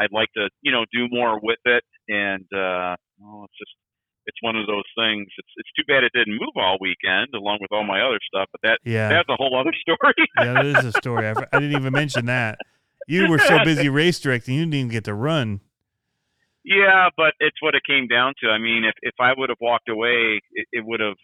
I'd 0.00 0.12
like 0.12 0.28
to 0.36 0.48
you 0.62 0.72
know 0.72 0.84
do 0.92 1.08
more 1.10 1.38
with 1.42 1.58
it. 1.64 1.84
And 2.08 2.44
uh, 2.54 2.96
well, 3.18 3.44
it's 3.46 3.58
just 3.58 3.72
it's 4.26 4.38
one 4.42 4.56
of 4.56 4.66
those 4.66 4.84
things. 4.96 5.26
It's 5.38 5.48
it's 5.56 5.70
too 5.76 5.84
bad 5.88 6.04
it 6.04 6.12
didn't 6.14 6.34
move 6.34 6.52
all 6.56 6.78
weekend 6.80 7.28
along 7.34 7.58
with 7.60 7.72
all 7.72 7.84
my 7.84 8.00
other 8.02 8.18
stuff. 8.32 8.48
But 8.52 8.60
that 8.62 8.78
Yeah, 8.84 9.08
that's 9.08 9.28
a 9.28 9.36
whole 9.36 9.58
other 9.58 9.72
story. 9.80 10.14
yeah, 10.38 10.52
that 10.54 10.66
is 10.66 10.84
a 10.84 10.92
story. 10.92 11.26
I, 11.26 11.32
I 11.52 11.58
didn't 11.60 11.76
even 11.80 11.92
mention 11.92 12.26
that. 12.26 12.58
You 13.08 13.28
were 13.28 13.38
so 13.38 13.58
busy 13.64 13.88
race 13.88 14.20
directing, 14.20 14.54
you 14.54 14.60
didn't 14.62 14.74
even 14.74 14.88
get 14.90 15.04
to 15.04 15.14
run. 15.14 15.60
Yeah, 16.64 17.08
but 17.16 17.32
it's 17.40 17.56
what 17.62 17.74
it 17.74 17.82
came 17.88 18.06
down 18.06 18.34
to. 18.42 18.50
I 18.50 18.58
mean, 18.58 18.84
if 18.84 18.94
if 19.02 19.14
I 19.20 19.32
would 19.36 19.48
have 19.48 19.60
walked 19.60 19.88
away, 19.88 20.40
it, 20.52 20.66
it 20.72 20.84
would 20.84 21.00
have 21.00 21.16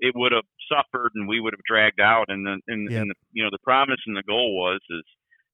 it 0.00 0.12
would 0.16 0.32
have 0.32 0.44
suffered, 0.68 1.12
and 1.14 1.28
we 1.28 1.40
would 1.40 1.54
have 1.54 1.64
dragged 1.68 2.00
out. 2.00 2.26
And 2.28 2.46
the 2.46 2.58
and, 2.66 2.90
Yep. 2.90 3.02
and 3.02 3.10
the, 3.10 3.14
you 3.32 3.44
know 3.44 3.50
the 3.52 3.62
promise 3.62 4.00
and 4.06 4.16
the 4.16 4.24
goal 4.26 4.56
was 4.58 4.80
is 4.90 5.04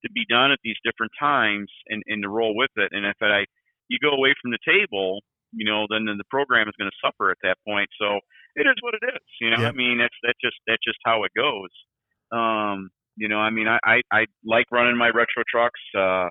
to 0.04 0.10
be 0.12 0.24
done 0.28 0.50
at 0.52 0.58
these 0.64 0.76
different 0.84 1.12
times 1.20 1.68
and 1.88 2.02
and 2.06 2.22
to 2.22 2.28
roll 2.28 2.56
with 2.56 2.70
it. 2.76 2.92
And 2.92 3.04
if 3.04 3.16
I 3.20 3.44
you 3.88 3.98
go 4.00 4.10
away 4.16 4.32
from 4.40 4.52
the 4.52 4.58
table, 4.64 5.20
you 5.52 5.66
know, 5.66 5.86
then, 5.90 6.06
then 6.06 6.16
the 6.16 6.30
program 6.30 6.68
is 6.68 6.74
going 6.78 6.90
to 6.90 6.96
suffer 7.04 7.30
at 7.30 7.38
that 7.42 7.58
point. 7.66 7.90
So 8.00 8.20
it 8.54 8.66
is 8.66 8.76
what 8.80 8.94
it 8.94 9.02
is. 9.04 9.26
You 9.40 9.50
know, 9.50 9.60
Yep. 9.60 9.74
I 9.74 9.76
mean, 9.76 9.98
that's 9.98 10.14
that's 10.22 10.38
just 10.42 10.56
that's 10.66 10.82
just 10.86 10.98
how 11.04 11.24
it 11.24 11.32
goes. 11.36 11.70
Um, 12.32 12.90
you 13.16 13.28
know, 13.28 13.38
I 13.38 13.50
mean, 13.50 13.68
I 13.68 13.78
I, 13.84 14.00
I 14.10 14.26
like 14.44 14.66
running 14.72 14.96
my 14.96 15.08
retro 15.08 15.42
trucks. 15.50 15.80
Uh, 15.96 16.28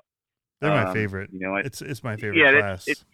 They're 0.60 0.70
my 0.70 0.84
um, 0.84 0.94
favorite. 0.94 1.30
You 1.32 1.40
know, 1.40 1.56
I, 1.56 1.60
It's 1.60 1.80
it's 1.82 2.02
my 2.04 2.16
favorite 2.16 2.36
Yeah, 2.38 2.58
class. 2.60 2.88
it's- 2.88 3.04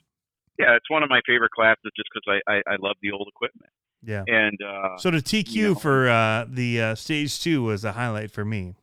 yeah, 0.58 0.74
it's 0.74 0.88
one 0.90 1.02
of 1.02 1.10
my 1.10 1.20
favorite 1.26 1.50
classes 1.50 1.82
just 1.96 2.08
because 2.14 2.40
I, 2.48 2.50
I 2.52 2.74
I 2.74 2.76
love 2.80 2.96
the 3.02 3.12
old 3.12 3.28
equipment. 3.28 3.70
yeah. 4.02 4.24
And 4.26 4.58
uh, 4.62 4.96
So 4.98 5.10
the 5.10 5.18
TQ 5.18 5.52
you 5.52 5.68
know. 5.68 5.74
for 5.74 6.08
uh, 6.08 6.46
the 6.48 6.80
uh, 6.80 6.94
stage 6.94 7.38
two 7.40 7.62
was 7.62 7.84
a 7.84 7.92
highlight 7.92 8.30
for 8.30 8.44
me. 8.44 8.74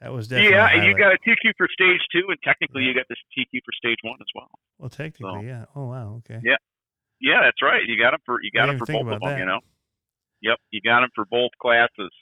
That 0.00 0.12
was 0.12 0.28
definitely. 0.28 0.54
yeah, 0.56 0.84
you 0.84 0.96
got 0.96 1.12
a 1.12 1.18
TQ 1.26 1.54
for 1.56 1.66
stage 1.72 2.00
two, 2.12 2.22
and 2.28 2.38
technically 2.44 2.82
you 2.82 2.94
got 2.94 3.06
this 3.08 3.18
TQ 3.36 3.60
for 3.64 3.72
stage 3.76 3.98
one 4.02 4.16
as 4.20 4.28
well. 4.34 4.50
Well, 4.78 4.90
technically, 4.90 5.40
so- 5.40 5.46
yeah. 5.46 5.64
Oh 5.74 5.86
wow. 5.86 6.22
Okay. 6.24 6.40
Yeah. 6.44 6.56
Yeah, 7.20 7.40
that's 7.42 7.60
right. 7.62 7.80
You 7.84 7.98
got 7.98 8.12
them 8.12 8.20
for 8.24 8.38
you 8.42 8.50
got 8.52 8.66
them 8.66 8.78
for 8.78 8.86
both 8.86 9.06
of 9.12 9.20
them. 9.20 9.30
that. 9.30 9.38
You 9.40 9.46
know. 9.46 9.58
Yep, 10.42 10.58
you 10.70 10.80
got 10.82 11.00
them 11.00 11.10
for 11.16 11.24
both 11.24 11.50
classes. 11.60 12.12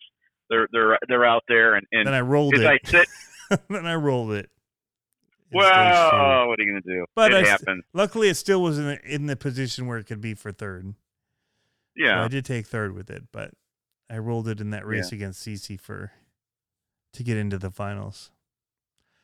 They're 0.49 0.69
they're 0.73 0.99
they're 1.07 1.25
out 1.27 1.43
there, 1.49 1.75
and 1.75 1.87
and 1.93 2.07
Then 2.07 2.15
I 2.15 2.21
rolled 2.23 2.55
as 2.55 2.61
it. 2.61 2.67
I 2.67 2.79
sit, 2.83 3.09
then 3.69 3.87
I 3.87 3.95
rolled 3.95 4.33
it. 4.33 4.51
well, 5.53 6.49
what 6.49 6.59
are 6.59 6.63
you 6.63 6.71
gonna 6.71 6.81
do? 6.81 7.07
But 7.15 7.35
I 7.35 7.39
it 7.39 7.43
s- 7.43 7.49
happens. 7.49 7.85
Luckily, 7.93 8.29
it 8.29 8.37
still 8.37 8.63
was 8.63 8.79
in 8.79 8.87
the, 8.87 9.01
in 9.15 9.27
the 9.27 9.37
position 9.37 9.87
where 9.87 9.99
it 9.99 10.05
could 10.07 10.21
be 10.21 10.35
for 10.35 10.53
third. 10.53 10.95
So 11.99 12.05
Yeah. 12.05 12.25
I 12.25 12.29
did 12.29 12.45
take 12.45 12.67
third 12.67 12.95
with 12.95 13.11
it, 13.11 13.25
but 13.33 13.53
I 14.11 14.19
rolled 14.19 14.49
it 14.49 14.61
in 14.61 14.71
that 14.71 14.87
race 14.87 15.13
against 15.13 15.47
CC 15.47 15.81
for 15.81 16.13
to 17.15 17.23
get 17.23 17.37
into 17.37 17.59
the 17.59 17.71
finals. 17.71 18.31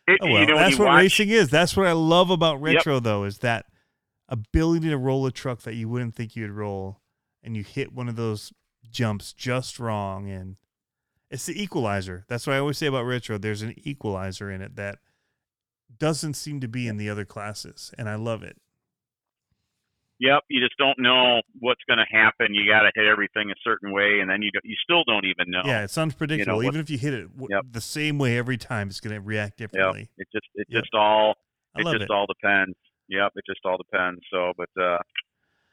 It- 0.08 0.18
Oh 0.22 0.26
well, 0.30 0.40
you 0.40 0.46
know, 0.46 0.56
that's 0.56 0.78
what 0.78 0.86
watch, 0.86 1.02
racing 1.02 1.28
is. 1.28 1.48
That's 1.50 1.76
what 1.76 1.86
I 1.86 1.92
love 1.92 2.30
about 2.30 2.54
Yep. 2.56 2.62
retro, 2.62 2.98
though, 3.00 3.24
is 3.24 3.38
that 3.38 3.66
ability 4.28 4.88
to 4.88 4.96
roll 4.96 5.26
a 5.26 5.32
truck 5.32 5.60
that 5.62 5.74
you 5.74 5.88
wouldn't 5.88 6.14
think 6.14 6.34
you'd 6.34 6.50
roll, 6.50 7.00
and 7.42 7.56
you 7.56 7.62
hit 7.62 7.92
one 7.92 8.08
of 8.08 8.16
those 8.16 8.52
jumps 8.90 9.32
just 9.32 9.78
wrong, 9.78 10.28
and 10.30 10.56
it's 11.32 11.46
the 11.46 11.60
equalizer. 11.60 12.24
That's 12.28 12.46
what 12.46 12.54
I 12.54 12.58
always 12.60 12.78
say 12.78 12.86
about 12.86 13.04
retro. 13.04 13.38
There's 13.38 13.62
an 13.62 13.74
equalizer 13.84 14.50
in 14.50 14.62
it 14.62 14.76
that 14.76 14.98
doesn't 15.98 16.34
seem 16.34 16.60
to 16.60 16.68
be 16.68 16.86
in 16.88 16.96
the 16.96 17.08
other 17.10 17.24
classes, 17.24 17.92
and 17.98 18.08
I 18.08 18.14
love 18.16 18.42
it. 18.42 18.56
Yep, 20.20 20.42
you 20.48 20.60
just 20.60 20.76
don't 20.78 20.98
know 21.00 21.40
what's 21.58 21.80
going 21.88 21.98
to 21.98 22.06
happen. 22.16 22.54
You 22.54 22.70
got 22.70 22.82
to 22.82 22.90
hit 22.94 23.06
everything 23.06 23.50
a 23.50 23.54
certain 23.64 23.92
way, 23.92 24.20
and 24.20 24.30
then 24.30 24.40
you 24.40 24.50
you 24.62 24.76
still 24.84 25.02
don't 25.04 25.24
even 25.24 25.50
know. 25.50 25.62
Yeah, 25.64 25.82
it's 25.82 25.98
unpredictable. 25.98 26.58
what- 26.58 26.66
Even 26.66 26.80
if 26.80 26.90
you 26.90 26.98
hit 26.98 27.12
it 27.12 27.28
w- 27.36 27.48
Yep. 27.50 27.64
the 27.72 27.80
same 27.80 28.18
way 28.18 28.38
every 28.38 28.56
time, 28.56 28.86
it's 28.88 29.00
going 29.00 29.14
to 29.16 29.20
react 29.20 29.60
Yep. 29.60 29.72
differently. 29.72 30.10
It 30.18 30.28
just 30.32 30.46
it 30.54 30.66
Yep. 30.70 30.82
just 30.82 30.94
all 30.94 31.34
it 31.76 31.82
just 31.84 32.02
it. 32.04 32.10
all 32.10 32.26
depends. 32.26 32.76
Yep, 33.08 33.32
it 33.34 33.44
just 33.48 33.60
all 33.64 33.78
depends. 33.78 34.20
So, 34.30 34.52
but 34.56 34.68
uh, 34.80 34.98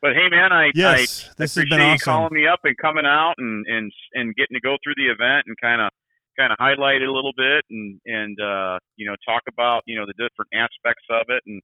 but 0.01 0.13
hey, 0.13 0.29
man, 0.29 0.51
I 0.51 0.71
Yes, 0.75 1.25
I 1.29 1.33
this 1.37 1.55
has 1.55 1.57
appreciate 1.57 1.69
been 1.77 1.79
you 1.87 1.93
awesome. 1.93 2.03
calling 2.13 2.33
me 2.33 2.47
up 2.47 2.59
and 2.63 2.75
coming 2.77 3.05
out 3.05 3.35
and 3.37 3.65
and 3.67 3.91
and 4.13 4.35
getting 4.35 4.55
to 4.55 4.61
go 4.61 4.77
through 4.83 4.95
the 4.97 5.09
event 5.11 5.45
and 5.47 5.55
kind 5.61 5.81
of 5.81 5.89
kind 6.37 6.51
of 6.53 6.57
highlight 6.59 7.01
it 7.01 7.07
a 7.09 7.11
little 7.11 7.33
bit 7.35 7.65
and 7.69 7.99
and 8.05 8.37
uh, 8.39 8.79
you 8.95 9.05
know 9.05 9.15
talk 9.27 9.43
about 9.47 9.83
you 9.85 9.97
know 9.99 10.05
the 10.05 10.13
different 10.13 10.49
aspects 10.53 11.03
of 11.09 11.25
it 11.29 11.43
and 11.47 11.61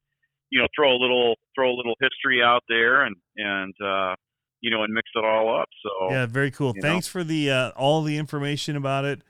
you 0.49 0.60
know 0.60 0.68
throw 0.76 0.91
a 0.91 0.99
little 0.99 1.36
throw 1.56 1.72
a 1.72 1.76
little 1.76 1.95
history 2.02 2.41
out 2.44 2.62
there 2.68 3.03
and 3.03 3.16
and 3.38 3.74
uh, 3.84 4.16
you 4.62 4.70
know 4.72 4.84
and 4.84 4.94
mix 4.94 5.10
it 5.16 5.24
all 5.24 5.60
up. 5.60 5.70
So 5.84 6.12
Yeah, 6.14 6.26
very 6.26 6.52
cool. 6.52 6.74
you 6.76 6.82
know. 6.82 6.88
Thanks 6.90 7.07
for 7.07 7.24
the 7.24 7.49
uh, 7.52 7.70
all 7.78 8.02
the 8.03 8.18
information 8.18 8.76
about 8.76 9.06
it. 9.06 9.22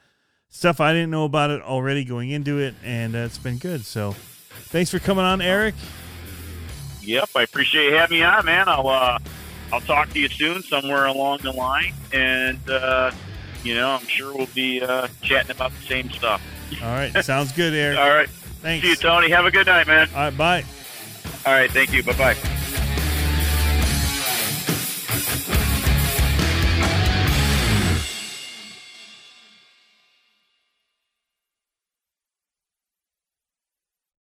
Stuff 0.49 0.79
I 0.79 0.93
didn't 0.93 1.09
know 1.11 1.25
about 1.25 1.49
it 1.49 1.61
already 1.61 2.05
going 2.05 2.29
into 2.29 2.59
it, 2.59 2.75
and 2.83 3.15
uh, 3.15 3.19
it's 3.19 3.37
been 3.37 3.57
good. 3.57 3.83
So, 3.83 4.13
thanks 4.13 4.89
for 4.89 4.99
coming 4.99 5.25
on, 5.25 5.41
Eric. 5.41 5.75
Yep, 7.05 7.29
I 7.35 7.43
appreciate 7.43 7.85
you 7.89 7.95
having 7.95 8.17
me 8.19 8.23
on, 8.23 8.45
man. 8.45 8.67
I'll 8.67 8.87
uh, 8.87 9.19
I'll 9.71 9.81
talk 9.81 10.11
to 10.13 10.19
you 10.19 10.29
soon, 10.29 10.63
somewhere 10.63 11.05
along 11.05 11.39
the 11.43 11.51
line, 11.51 11.93
and 12.11 12.59
uh, 12.69 13.11
you 13.63 13.75
know, 13.75 13.89
I'm 13.89 14.05
sure 14.07 14.35
we'll 14.35 14.47
be 14.47 14.81
uh, 14.81 15.07
chatting 15.21 15.51
about 15.51 15.71
the 15.71 15.85
same 15.87 16.09
stuff. 16.11 16.41
All 16.81 16.89
right, 16.89 17.23
sounds 17.23 17.51
good, 17.51 17.73
Eric. 17.73 17.97
All 17.99 18.09
right, 18.09 18.29
Thanks. 18.29 18.83
see 18.83 18.89
you, 18.91 18.95
Tony. 18.95 19.29
Have 19.29 19.45
a 19.45 19.51
good 19.51 19.67
night, 19.67 19.87
man. 19.87 20.09
All 20.13 20.21
right, 20.21 20.37
bye. 20.37 20.65
All 21.45 21.53
right, 21.53 21.69
thank 21.71 21.93
you. 21.93 22.03
Bye 22.03 22.13
bye. 22.13 22.54